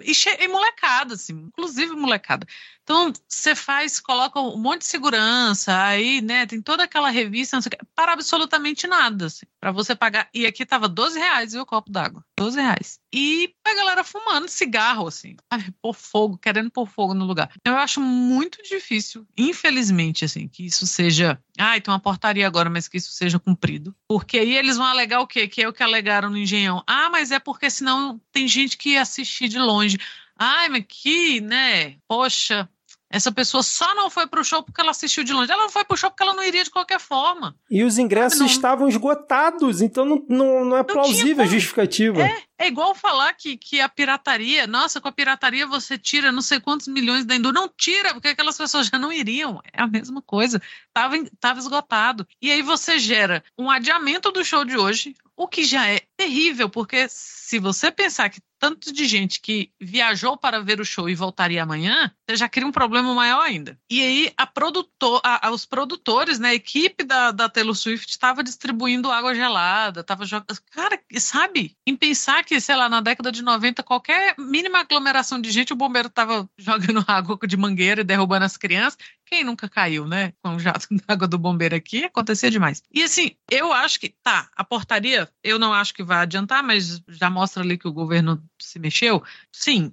E, 0.00 0.12
e 0.40 0.48
molecada, 0.48 1.14
assim. 1.14 1.32
Inclusive 1.32 1.94
molecada. 1.96 2.46
Então, 2.88 3.12
você 3.28 3.54
faz, 3.54 4.00
coloca 4.00 4.40
um 4.40 4.56
monte 4.56 4.78
de 4.78 4.86
segurança, 4.86 5.78
aí, 5.78 6.22
né, 6.22 6.46
tem 6.46 6.62
toda 6.62 6.84
aquela 6.84 7.10
revista, 7.10 7.60
sei 7.60 7.70
para 7.94 8.14
absolutamente 8.14 8.86
nada, 8.86 9.26
assim, 9.26 9.44
para 9.60 9.70
você 9.70 9.94
pagar. 9.94 10.26
E 10.32 10.46
aqui 10.46 10.64
tava 10.64 10.88
12 10.88 11.18
reais 11.18 11.52
e 11.52 11.58
o 11.58 11.66
copo 11.66 11.92
d'água. 11.92 12.24
12 12.38 12.58
reais. 12.58 12.98
E 13.12 13.52
a 13.62 13.74
galera 13.74 14.02
fumando 14.02 14.48
cigarro, 14.48 15.06
assim, 15.06 15.36
sabe, 15.52 15.70
pôr 15.82 15.92
fogo, 15.92 16.38
querendo 16.38 16.70
pôr 16.70 16.86
fogo 16.86 17.12
no 17.12 17.26
lugar. 17.26 17.50
Eu 17.62 17.76
acho 17.76 18.00
muito 18.00 18.62
difícil, 18.62 19.26
infelizmente, 19.36 20.24
assim, 20.24 20.48
que 20.48 20.64
isso 20.64 20.86
seja. 20.86 21.38
Ai, 21.58 21.82
tem 21.82 21.92
uma 21.92 22.00
portaria 22.00 22.46
agora, 22.46 22.70
mas 22.70 22.88
que 22.88 22.96
isso 22.96 23.12
seja 23.12 23.38
cumprido. 23.38 23.94
Porque 24.08 24.38
aí 24.38 24.56
eles 24.56 24.78
vão 24.78 24.86
alegar 24.86 25.20
o 25.20 25.26
quê? 25.26 25.46
Que 25.46 25.62
é 25.62 25.68
o 25.68 25.74
que 25.74 25.82
alegaram 25.82 26.30
no 26.30 26.38
Engenhão. 26.38 26.82
Ah, 26.86 27.10
mas 27.10 27.32
é 27.32 27.38
porque 27.38 27.68
senão 27.68 28.18
tem 28.32 28.48
gente 28.48 28.78
que 28.78 28.92
ia 28.92 29.02
assistir 29.02 29.46
de 29.46 29.58
longe. 29.58 29.98
Ai, 30.38 30.68
mas 30.70 30.84
que, 30.88 31.40
né? 31.42 31.96
Poxa, 32.06 32.66
essa 33.10 33.32
pessoa 33.32 33.62
só 33.62 33.94
não 33.94 34.10
foi 34.10 34.26
pro 34.26 34.44
show 34.44 34.62
porque 34.62 34.80
ela 34.80 34.90
assistiu 34.90 35.24
de 35.24 35.32
longe. 35.32 35.50
Ela 35.50 35.62
não 35.62 35.70
foi 35.70 35.84
pro 35.84 35.96
show 35.96 36.10
porque 36.10 36.22
ela 36.22 36.34
não 36.34 36.44
iria 36.44 36.62
de 36.62 36.70
qualquer 36.70 37.00
forma. 37.00 37.56
E 37.70 37.82
os 37.82 37.96
ingressos 37.96 38.40
não... 38.40 38.46
estavam 38.46 38.88
esgotados, 38.88 39.80
então 39.80 40.04
não, 40.04 40.24
não, 40.28 40.64
não 40.64 40.76
é 40.76 40.82
plausível 40.82 41.42
a 41.42 41.46
justificativa. 41.46 42.20
É, 42.20 42.42
é 42.58 42.68
igual 42.68 42.94
falar 42.94 43.32
que, 43.32 43.56
que 43.56 43.80
a 43.80 43.88
pirataria, 43.88 44.66
nossa, 44.66 45.00
com 45.00 45.08
a 45.08 45.12
pirataria 45.12 45.66
você 45.66 45.96
tira 45.96 46.30
não 46.30 46.42
sei 46.42 46.60
quantos 46.60 46.86
milhões 46.88 47.24
da 47.24 47.34
indústria. 47.34 47.62
Não 47.62 47.72
tira, 47.74 48.12
porque 48.12 48.28
aquelas 48.28 48.58
pessoas 48.58 48.88
já 48.88 48.98
não 48.98 49.10
iriam. 49.10 49.60
É 49.72 49.82
a 49.82 49.86
mesma 49.86 50.20
coisa. 50.20 50.60
Tava, 50.92 51.16
tava 51.40 51.58
esgotado. 51.58 52.26
E 52.42 52.50
aí 52.50 52.60
você 52.60 52.98
gera 52.98 53.42
um 53.56 53.70
adiamento 53.70 54.30
do 54.30 54.44
show 54.44 54.64
de 54.64 54.76
hoje, 54.76 55.14
o 55.34 55.48
que 55.48 55.64
já 55.64 55.88
é 55.88 56.00
terrível, 56.16 56.68
porque 56.68 57.06
se 57.08 57.58
você 57.58 57.90
pensar 57.90 58.28
que 58.28 58.40
tanto 58.58 58.92
de 58.92 59.06
gente 59.06 59.40
que 59.40 59.70
viajou 59.80 60.36
para 60.36 60.60
ver 60.60 60.80
o 60.80 60.84
show 60.84 61.08
e 61.08 61.14
voltaria 61.14 61.62
amanhã, 61.62 62.10
você 62.28 62.36
já 62.36 62.48
cria 62.48 62.66
um 62.66 62.72
problema 62.72 63.14
maior 63.14 63.40
ainda. 63.40 63.78
E 63.90 64.02
aí 64.02 64.32
a 64.36 64.46
produtor, 64.46 65.20
a, 65.24 65.50
os 65.50 65.64
produtores, 65.64 66.38
né, 66.38 66.50
a 66.50 66.54
equipe 66.54 67.04
da, 67.04 67.30
da 67.30 67.48
Taylor 67.48 67.74
Swift 67.74 68.10
estava 68.10 68.42
distribuindo 68.42 69.10
água 69.10 69.34
gelada, 69.34 70.00
estava 70.00 70.24
jogando. 70.24 70.58
Cara, 70.70 71.00
sabe? 71.18 71.76
Em 71.86 71.96
pensar 71.96 72.44
que, 72.44 72.60
sei 72.60 72.76
lá, 72.76 72.88
na 72.88 73.00
década 73.00 73.30
de 73.30 73.42
90, 73.42 73.82
qualquer 73.82 74.34
mínima 74.38 74.80
aglomeração 74.80 75.40
de 75.40 75.50
gente, 75.50 75.72
o 75.72 75.76
bombeiro 75.76 76.08
estava 76.08 76.48
jogando 76.58 77.04
água 77.08 77.38
de 77.46 77.56
mangueira 77.56 78.00
e 78.00 78.04
derrubando 78.04 78.44
as 78.44 78.56
crianças. 78.56 78.98
Quem 79.26 79.44
nunca 79.44 79.68
caiu, 79.68 80.06
né? 80.06 80.32
Com 80.42 80.56
o 80.56 80.58
jato 80.58 80.88
d'água 81.06 81.28
do 81.28 81.38
bombeiro 81.38 81.76
aqui, 81.76 82.04
acontecia 82.04 82.50
demais. 82.50 82.82
E 82.92 83.02
assim, 83.02 83.32
eu 83.50 83.72
acho 83.72 84.00
que, 84.00 84.14
tá, 84.22 84.48
a 84.56 84.64
portaria, 84.64 85.28
eu 85.42 85.58
não 85.58 85.72
acho 85.72 85.92
que 85.94 86.02
vai 86.02 86.18
adiantar, 86.18 86.62
mas 86.62 87.02
já 87.08 87.28
mostra 87.28 87.62
ali 87.62 87.76
que 87.76 87.86
o 87.86 87.92
governo 87.92 88.42
se 88.64 88.78
mexeu. 88.78 89.22
Sim, 89.52 89.92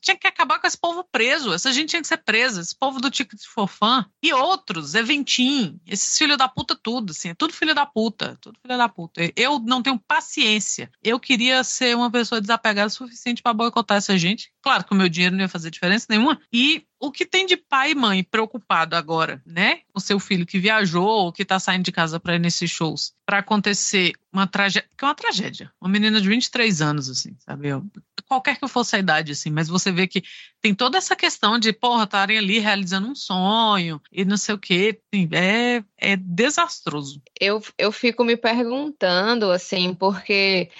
tinha 0.00 0.16
que 0.16 0.26
acabar 0.26 0.58
com 0.58 0.66
esse 0.66 0.78
povo 0.78 1.04
preso. 1.10 1.52
Essa 1.52 1.72
gente 1.72 1.90
tinha 1.90 2.02
que 2.02 2.08
ser 2.08 2.18
presa. 2.18 2.60
Esse 2.60 2.76
povo 2.76 3.00
do 3.00 3.10
Ticket 3.10 3.40
for 3.44 3.68
Fun 3.68 4.04
e 4.22 4.32
outros, 4.32 4.94
Eventim, 4.94 5.80
esses 5.86 6.16
filhos 6.16 6.36
da 6.36 6.48
puta, 6.48 6.78
tudo, 6.80 7.10
assim, 7.10 7.30
é 7.30 7.34
tudo 7.34 7.52
filho 7.52 7.74
da 7.74 7.86
puta, 7.86 8.36
tudo 8.40 8.58
filho 8.60 8.78
da 8.78 8.88
puta. 8.88 9.20
Eu 9.36 9.58
não 9.58 9.82
tenho 9.82 9.98
paciência. 9.98 10.90
Eu 11.02 11.18
queria 11.18 11.62
ser 11.64 11.96
uma 11.96 12.10
pessoa 12.10 12.40
desapegada 12.40 12.88
o 12.88 12.90
suficiente 12.90 13.42
para 13.42 13.52
boicotar 13.52 13.98
essa 13.98 14.16
gente. 14.16 14.52
Claro 14.62 14.84
que 14.84 14.92
o 14.92 14.96
meu 14.96 15.08
dinheiro 15.08 15.34
não 15.34 15.42
ia 15.42 15.48
fazer 15.48 15.70
diferença 15.70 16.06
nenhuma. 16.08 16.40
E 16.52 16.86
o 17.02 17.10
que 17.10 17.26
tem 17.26 17.44
de 17.44 17.56
pai 17.56 17.90
e 17.90 17.94
mãe 17.96 18.22
preocupado 18.22 18.94
agora, 18.94 19.42
né? 19.44 19.80
O 19.94 20.00
seu 20.00 20.18
filho 20.18 20.46
que 20.46 20.58
viajou 20.58 21.06
ou 21.06 21.32
que 21.32 21.44
tá 21.44 21.58
saindo 21.58 21.84
de 21.84 21.92
casa 21.92 22.18
para 22.18 22.36
ir 22.36 22.38
nesses 22.38 22.70
shows, 22.70 23.12
para 23.26 23.38
acontecer 23.38 24.12
uma 24.32 24.46
tragédia, 24.46 24.88
que 24.96 25.04
é 25.04 25.08
uma 25.08 25.14
tragédia. 25.14 25.72
Uma 25.80 25.90
menina 25.90 26.20
de 26.20 26.28
23 26.28 26.80
anos, 26.80 27.10
assim, 27.10 27.36
sabe? 27.38 27.68
Eu, 27.68 27.84
qualquer 28.26 28.58
que 28.58 28.66
fosse 28.66 28.96
a 28.96 28.98
idade, 28.98 29.32
assim, 29.32 29.50
mas 29.50 29.68
você 29.68 29.92
vê 29.92 30.06
que 30.06 30.22
tem 30.60 30.74
toda 30.74 30.96
essa 30.96 31.14
questão 31.14 31.58
de, 31.58 31.72
porra, 31.72 32.04
estarem 32.04 32.38
ali 32.38 32.58
realizando 32.58 33.08
um 33.08 33.14
sonho 33.14 34.00
e 34.10 34.24
não 34.24 34.38
sei 34.38 34.54
o 34.54 34.58
quê. 34.58 34.98
É, 35.32 35.84
é 35.98 36.16
desastroso. 36.16 37.20
Eu, 37.38 37.62
eu 37.76 37.92
fico 37.92 38.24
me 38.24 38.36
perguntando, 38.36 39.50
assim, 39.50 39.92
porque 39.94 40.70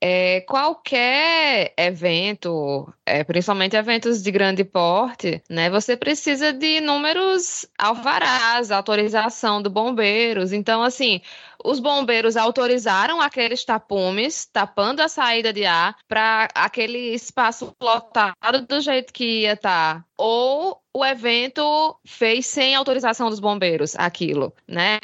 é, 0.00 0.40
qualquer 0.42 1.72
evento, 1.76 2.92
é, 3.04 3.24
principalmente 3.24 3.76
eventos 3.76 4.22
de 4.22 4.30
grande 4.30 4.64
porte, 4.64 5.42
né, 5.50 5.68
você 5.68 5.96
precisa 5.96 6.52
de 6.52 6.78
inúmeros 6.78 7.66
alvarás, 7.76 8.70
autorização 8.70 9.60
do 9.60 9.70
bombeiros. 9.70 10.52
Então, 10.52 10.82
assim, 10.82 11.20
os 11.64 11.80
bombeiros 11.80 12.36
autorizaram 12.36 13.20
aqueles 13.20 13.64
tapumes, 13.64 14.46
tapando 14.46 15.00
a 15.00 15.08
saída 15.08 15.52
de 15.52 15.64
ar, 15.64 15.96
para 16.06 16.48
aquele 16.54 17.14
espaço 17.14 17.74
lotado 17.80 18.66
do 18.66 18.80
jeito 18.80 19.12
que 19.12 19.42
ia 19.42 19.52
estar. 19.54 19.96
Tá. 19.96 20.04
Ou 20.16 20.80
o 20.94 21.04
evento 21.04 21.96
fez 22.04 22.46
sem 22.46 22.74
autorização 22.74 23.30
dos 23.30 23.40
bombeiros 23.40 23.94
aquilo, 23.96 24.52
né? 24.66 24.98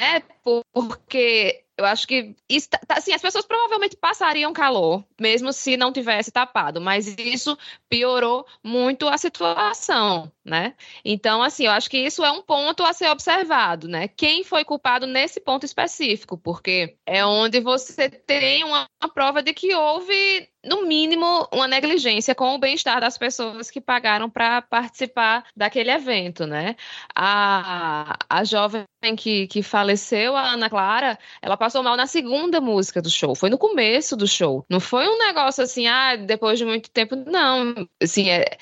Porque 0.73 1.63
eu 1.77 1.85
acho 1.85 2.07
que 2.07 2.35
tá, 2.69 2.79
tá, 2.87 2.97
assim, 2.97 3.13
as 3.13 3.21
pessoas 3.21 3.45
provavelmente 3.45 3.97
passariam 3.97 4.53
calor, 4.53 5.03
mesmo 5.19 5.51
se 5.51 5.75
não 5.75 5.91
tivesse 5.91 6.31
tapado, 6.31 6.79
mas 6.79 7.07
isso 7.17 7.57
piorou 7.89 8.45
muito 8.63 9.07
a 9.07 9.17
situação, 9.17 10.31
né? 10.45 10.75
Então, 11.03 11.41
assim, 11.41 11.65
eu 11.65 11.71
acho 11.71 11.89
que 11.89 11.97
isso 11.97 12.23
é 12.23 12.31
um 12.31 12.41
ponto 12.43 12.83
a 12.83 12.93
ser 12.93 13.09
observado, 13.09 13.87
né? 13.87 14.07
Quem 14.07 14.43
foi 14.43 14.63
culpado 14.63 15.07
nesse 15.07 15.41
ponto 15.41 15.65
específico, 15.65 16.37
porque 16.37 16.97
é 17.05 17.25
onde 17.25 17.59
você 17.59 18.09
tem 18.09 18.63
uma, 18.63 18.85
uma 19.01 19.09
prova 19.11 19.41
de 19.41 19.53
que 19.53 19.73
houve 19.73 20.47
no 20.65 20.85
mínimo, 20.85 21.47
uma 21.51 21.67
negligência 21.67 22.33
com 22.33 22.55
o 22.55 22.57
bem-estar 22.57 22.99
das 22.99 23.17
pessoas 23.17 23.69
que 23.69 23.79
pagaram 23.79 24.29
para 24.29 24.61
participar 24.61 25.45
daquele 25.55 25.91
evento, 25.91 26.45
né? 26.45 26.75
A, 27.15 28.17
a 28.29 28.43
jovem 28.43 28.85
que, 29.15 29.45
que 29.47 29.61
faleceu, 29.61 30.35
a 30.35 30.53
Ana 30.53 30.69
Clara, 30.69 31.19
ela 31.41 31.55
passou 31.55 31.83
mal 31.83 31.95
na 31.95 32.07
segunda 32.07 32.59
música 32.59 33.01
do 33.01 33.09
show. 33.09 33.35
Foi 33.35 33.49
no 33.49 33.57
começo 33.57 34.15
do 34.15 34.27
show. 34.27 34.65
Não 34.69 34.79
foi 34.79 35.07
um 35.07 35.19
negócio 35.19 35.63
assim, 35.63 35.85
ah, 35.87 36.15
depois 36.15 36.57
de 36.57 36.65
muito 36.65 36.89
tempo. 36.89 37.15
Não. 37.15 37.87
Assim, 38.01 38.29
é, 38.29 38.57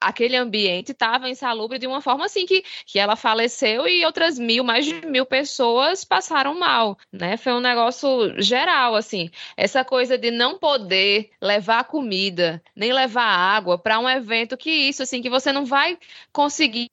aquele 0.00 0.36
ambiente 0.36 0.92
estava 0.92 1.30
insalubre 1.30 1.78
de 1.78 1.86
uma 1.86 2.02
forma 2.02 2.26
assim 2.26 2.44
que, 2.44 2.62
que 2.84 2.98
ela 2.98 3.16
faleceu 3.16 3.88
e 3.88 4.04
outras 4.04 4.38
mil, 4.38 4.64
mais 4.64 4.84
de 4.84 5.06
mil 5.06 5.24
pessoas 5.24 6.04
passaram 6.04 6.58
mal, 6.58 6.98
né? 7.12 7.36
Foi 7.36 7.52
um 7.52 7.60
negócio 7.60 8.34
geral, 8.42 8.94
assim. 8.94 9.30
Essa 9.56 9.84
coisa 9.84 10.18
de 10.18 10.30
não 10.30 10.58
poder 10.58 11.29
levar 11.40 11.84
comida, 11.84 12.62
nem 12.74 12.92
levar 12.92 13.24
água 13.24 13.78
para 13.78 13.98
um 13.98 14.08
evento 14.08 14.56
que 14.56 14.70
isso, 14.70 15.02
assim, 15.02 15.22
que 15.22 15.30
você 15.30 15.52
não 15.52 15.64
vai 15.64 15.98
conseguir 16.32 16.90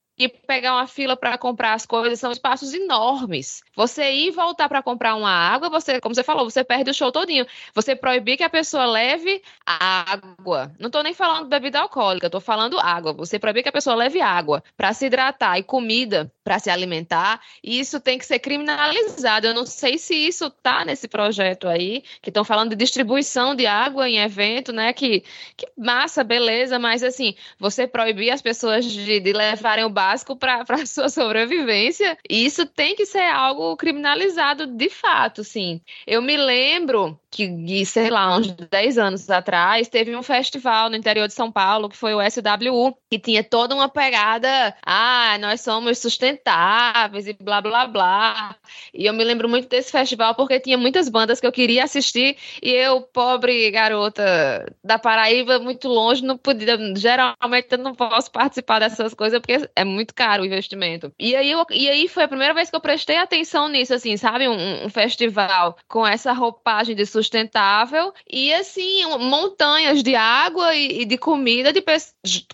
pegar 0.47 0.73
uma 0.73 0.87
fila 0.87 1.15
para 1.15 1.37
comprar 1.37 1.73
as 1.73 1.85
coisas 1.85 2.19
são 2.19 2.31
espaços 2.31 2.73
enormes. 2.73 3.61
Você 3.75 4.11
ir 4.11 4.27
e 4.29 4.31
voltar 4.31 4.67
para 4.67 4.81
comprar 4.81 5.15
uma 5.15 5.29
água, 5.29 5.69
você, 5.69 6.01
como 6.01 6.15
você 6.15 6.23
falou, 6.23 6.49
você 6.49 6.63
perde 6.63 6.89
o 6.89 6.93
show 6.93 7.11
todinho. 7.11 7.45
Você 7.75 7.95
proibir 7.95 8.37
que 8.37 8.43
a 8.43 8.49
pessoa 8.49 8.85
leve 8.87 9.43
água. 9.63 10.71
Não 10.79 10.87
estou 10.87 11.03
nem 11.03 11.13
falando 11.13 11.47
bebida 11.47 11.79
alcoólica, 11.79 12.25
estou 12.25 12.41
falando 12.41 12.79
água. 12.79 13.13
Você 13.13 13.37
proibir 13.37 13.61
que 13.61 13.69
a 13.69 13.73
pessoa 13.73 13.95
leve 13.95 14.19
água 14.19 14.63
para 14.75 14.91
se 14.91 15.05
hidratar 15.05 15.59
e 15.59 15.63
comida 15.63 16.31
para 16.47 16.59
se 16.59 16.69
alimentar. 16.69 17.41
E 17.61 17.77
isso 17.77 17.99
tem 17.99 18.17
que 18.17 18.25
ser 18.25 18.39
criminalizado. 18.39 19.47
Eu 19.47 19.53
não 19.53 19.65
sei 19.65 19.97
se 19.97 20.15
isso 20.15 20.49
tá 20.49 20.85
nesse 20.85 21.05
projeto 21.05 21.67
aí, 21.67 22.01
que 22.21 22.29
estão 22.29 22.45
falando 22.45 22.69
de 22.69 22.77
distribuição 22.77 23.53
de 23.53 23.65
água 23.65 24.07
em 24.07 24.19
evento, 24.19 24.71
né? 24.71 24.93
Que, 24.93 25.25
que 25.57 25.67
massa, 25.77 26.23
beleza, 26.23 26.79
mas 26.79 27.03
assim, 27.03 27.35
você 27.59 27.85
proibir 27.85 28.29
as 28.31 28.41
pessoas 28.41 28.85
de, 28.85 29.19
de 29.19 29.33
levarem 29.33 29.83
o 29.83 29.89
básico 29.89 30.37
para 30.37 30.63
a 30.69 30.85
sua 30.85 31.09
sobrevivência. 31.09 32.17
Isso 32.29 32.65
tem 32.65 32.95
que 32.95 33.05
ser 33.05 33.29
algo 33.29 33.75
criminalizado 33.75 34.67
de 34.67 34.89
fato, 34.89 35.43
sim. 35.43 35.81
Eu 36.05 36.21
me 36.21 36.37
lembro 36.37 37.19
que, 37.29 37.85
sei 37.85 38.09
lá, 38.09 38.37
uns 38.37 38.47
10 38.51 38.97
anos 38.97 39.29
atrás, 39.29 39.87
teve 39.87 40.15
um 40.15 40.23
festival 40.23 40.89
no 40.89 40.95
interior 40.95 41.27
de 41.27 41.33
São 41.33 41.51
Paulo, 41.51 41.89
que 41.89 41.97
foi 41.97 42.13
o 42.13 42.21
SWU, 42.21 42.97
que 43.09 43.19
tinha 43.19 43.43
toda 43.43 43.75
uma 43.75 43.89
pegada, 43.89 44.75
ah, 44.85 45.37
nós 45.39 45.61
somos 45.61 45.99
sustentáveis 45.99 47.27
e 47.27 47.33
blá, 47.33 47.61
blá, 47.61 47.87
blá. 47.87 48.55
E 48.93 49.05
eu 49.05 49.13
me 49.13 49.23
lembro 49.23 49.49
muito 49.49 49.67
desse 49.67 49.91
festival 49.91 50.35
porque 50.35 50.59
tinha 50.59 50.77
muitas 50.77 51.09
bandas 51.09 51.39
que 51.39 51.47
eu 51.47 51.51
queria 51.51 51.83
assistir 51.83 52.37
e 52.61 52.71
eu, 52.71 53.01
pobre 53.01 53.69
garota 53.71 54.65
da 54.83 54.97
Paraíba, 54.97 55.59
muito 55.59 55.87
longe, 55.87 56.23
não 56.23 56.37
podia, 56.37 56.77
geralmente 56.95 57.67
eu 57.71 57.77
não 57.77 57.93
posso 57.93 58.31
participar 58.31 58.79
dessas 58.79 59.13
coisas 59.13 59.39
porque 59.39 59.69
é 59.75 59.83
muito 59.83 60.13
caro 60.13 60.43
o 60.43 60.45
investimento. 60.45 61.11
E 61.19 61.35
aí, 61.35 61.51
eu, 61.51 61.65
e 61.71 61.89
aí 61.89 62.07
foi 62.07 62.23
a 62.23 62.27
primeira 62.27 62.53
vez 62.53 62.69
que 62.69 62.75
eu 62.75 62.81
prestei 62.81 63.17
atenção 63.17 63.67
nisso, 63.67 63.93
assim, 63.93 64.15
sabe? 64.17 64.47
Um, 64.47 64.85
um 64.85 64.89
festival 64.89 65.77
com 65.87 66.05
essa 66.05 66.31
roupagem 66.31 66.95
de 66.95 67.05
sustentável 67.17 68.13
e, 68.29 68.53
assim, 68.53 69.03
montanhas 69.17 70.03
de 70.03 70.15
água 70.15 70.75
e, 70.75 71.01
e 71.01 71.05
de 71.05 71.17
comida 71.17 71.73
de 71.73 71.81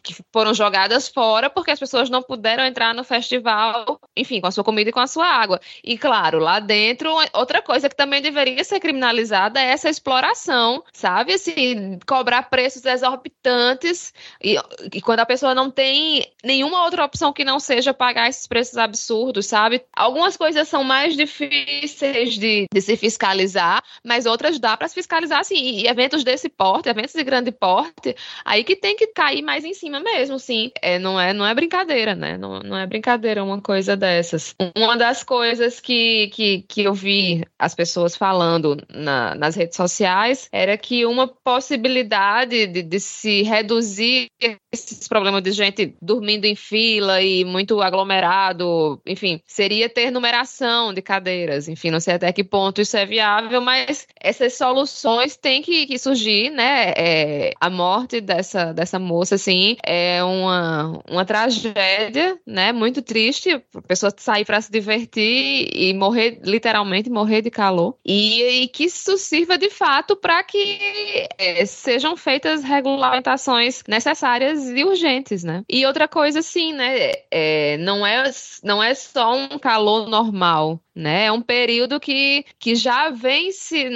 que 0.02 0.16
foram 0.32 0.54
jogadas 0.54 1.08
fora 1.08 1.50
porque 1.50 1.72
as 1.72 1.80
pessoas 1.80 2.10
não 2.10 2.22
puderam 2.22 2.64
entrar 2.66 2.94
no 2.94 3.04
festival, 3.04 4.00
enfim, 4.16 4.40
com 4.40 4.48
a 4.48 4.52
sua 4.52 4.64
comida 4.64 4.90
e 4.90 4.94
com 4.94 5.00
a 5.00 5.08
sua 5.08 5.26
água. 5.26 5.60
E, 5.84 5.98
claro, 5.98 6.40
lá 6.40 6.60
dentro, 6.60 7.14
outra 7.34 7.62
coisa 7.62 7.90
que 7.90 7.96
também 7.96 8.22
deveria 8.22 8.64
ser 8.64 8.80
criminalizada 8.80 9.60
é 9.60 9.66
essa 9.66 9.90
exploração, 9.90 10.84
sabe? 10.94 11.34
Assim, 11.34 12.00
cobrar 12.08 12.44
preços 12.44 12.86
exorbitantes 12.86 14.14
e, 14.42 14.56
e 14.94 15.02
quando 15.02 15.20
a 15.20 15.26
pessoa 15.26 15.54
não 15.54 15.70
tem 15.70 16.26
nenhuma 16.44 16.84
outra 16.84 17.04
opção 17.04 17.34
que 17.34 17.44
não 17.44 17.60
seja 17.60 17.94
pagar 17.94 18.30
esses 18.30 18.48
preços 18.48 18.78
absurdos, 18.78 19.46
sabe? 19.46 19.84
Algumas 19.96 20.38
coisas 20.38 20.68
são 20.68 20.84
mais 20.84 21.16
difíceis 21.16 22.36
de, 22.36 22.66
de 22.72 22.82
se 22.82 22.96
fiscalizar, 22.96 23.84
mas 24.04 24.26
outras 24.26 24.53
dá 24.60 24.76
para 24.78 24.88
se 24.88 24.96
fiscalizar 24.96 25.44
sim. 25.44 25.56
E 25.56 25.88
eventos 25.88 26.24
desse 26.24 26.50
porte, 26.50 26.90
eventos 26.90 27.14
de 27.14 27.24
grande 27.24 27.52
porte, 27.52 28.16
aí 28.46 28.64
que 28.64 28.76
tem 28.76 28.96
que 28.96 29.08
cair 29.08 29.42
mais 29.42 29.64
em 29.64 29.74
cima 29.74 30.00
mesmo, 30.00 30.40
sim. 30.40 30.72
É, 30.82 31.00
não, 31.00 31.20
é, 31.20 31.34
não 31.34 31.46
é 31.46 31.54
brincadeira, 31.54 32.16
né? 32.16 32.38
Não, 32.38 32.60
não 32.60 32.78
é 32.78 32.86
brincadeira 32.86 33.44
uma 33.44 33.62
coisa 33.62 33.96
dessas. 33.96 34.56
Uma 34.76 34.98
das 34.98 35.24
coisas 35.24 35.80
que, 35.80 36.30
que, 36.34 36.66
que 36.68 36.84
eu 36.84 36.94
vi 36.94 37.44
as 37.58 37.76
pessoas 37.76 38.16
falando 38.16 38.78
na, 38.90 39.36
nas 39.36 39.56
redes 39.56 39.76
sociais 39.76 40.48
era 40.52 40.78
que 40.78 41.06
uma 41.06 41.28
possibilidade 41.28 42.68
de, 42.68 42.82
de 42.82 43.00
se 43.00 43.44
reduzir 43.44 44.28
esses 44.72 45.08
problemas 45.08 45.42
de 45.42 45.52
gente 45.52 45.96
dormindo 46.02 46.46
em 46.46 46.56
fila 46.56 47.22
e 47.22 47.46
muito 47.46 47.82
aglomerado, 47.82 49.02
enfim, 49.06 49.40
seria 49.46 49.88
ter 49.88 50.12
numeração 50.12 50.94
de 50.94 51.02
cadeiras. 51.02 51.68
Enfim, 51.68 51.92
não 51.92 52.00
sei 52.00 52.16
até 52.16 52.32
que 52.32 52.44
ponto 52.44 52.82
isso 52.82 52.98
é 52.98 53.06
viável, 53.06 53.62
mas 53.62 54.08
essas 54.44 54.58
soluções 54.58 55.36
têm 55.36 55.62
que, 55.62 55.86
que 55.88 55.98
surgir, 55.98 56.50
né? 56.50 56.94
É, 56.96 57.54
a 57.60 57.70
morte 57.70 58.22
dessa, 58.22 58.74
dessa 58.74 59.00
moça, 59.00 59.36
assim, 59.36 59.76
é 59.86 60.24
uma, 60.24 61.02
uma 61.10 61.26
tragédia, 61.26 62.38
né? 62.46 62.72
Muito 62.72 63.02
triste. 63.02 63.52
A 63.76 63.82
pessoa 63.82 64.14
sair 64.18 64.46
para 64.46 64.62
se 64.62 64.72
divertir 64.72 65.70
e 65.74 65.94
morrer, 65.94 66.40
literalmente, 66.44 67.10
morrer 67.10 67.42
de 67.42 67.50
calor. 67.50 67.98
E, 68.06 68.64
e 68.64 68.68
que 68.68 68.86
isso 68.86 69.18
sirva 69.18 69.58
de 69.58 69.70
fato 69.70 70.16
para 70.16 70.44
que 70.44 71.28
é, 71.38 71.66
sejam 71.66 72.16
feitas 72.16 72.64
regulamentações 72.64 73.84
necessárias 73.88 74.70
e 74.70 74.84
urgentes, 74.84 75.44
né? 75.44 75.64
E 75.70 75.86
outra 75.86 76.08
coisa, 76.08 76.40
assim, 76.40 76.74
né? 76.74 77.14
é, 77.32 77.78
não, 77.78 78.06
é, 78.06 78.30
não 78.64 78.82
é 78.82 78.94
só 78.94 79.36
um 79.36 79.58
calor 79.58 80.08
normal, 80.08 80.80
né? 80.96 81.26
É 81.26 81.32
um 81.32 81.42
período 81.42 82.00
que, 82.00 82.46
que 82.60 82.76
já 82.76 83.10
vem 83.10 83.52
se, 83.52 83.90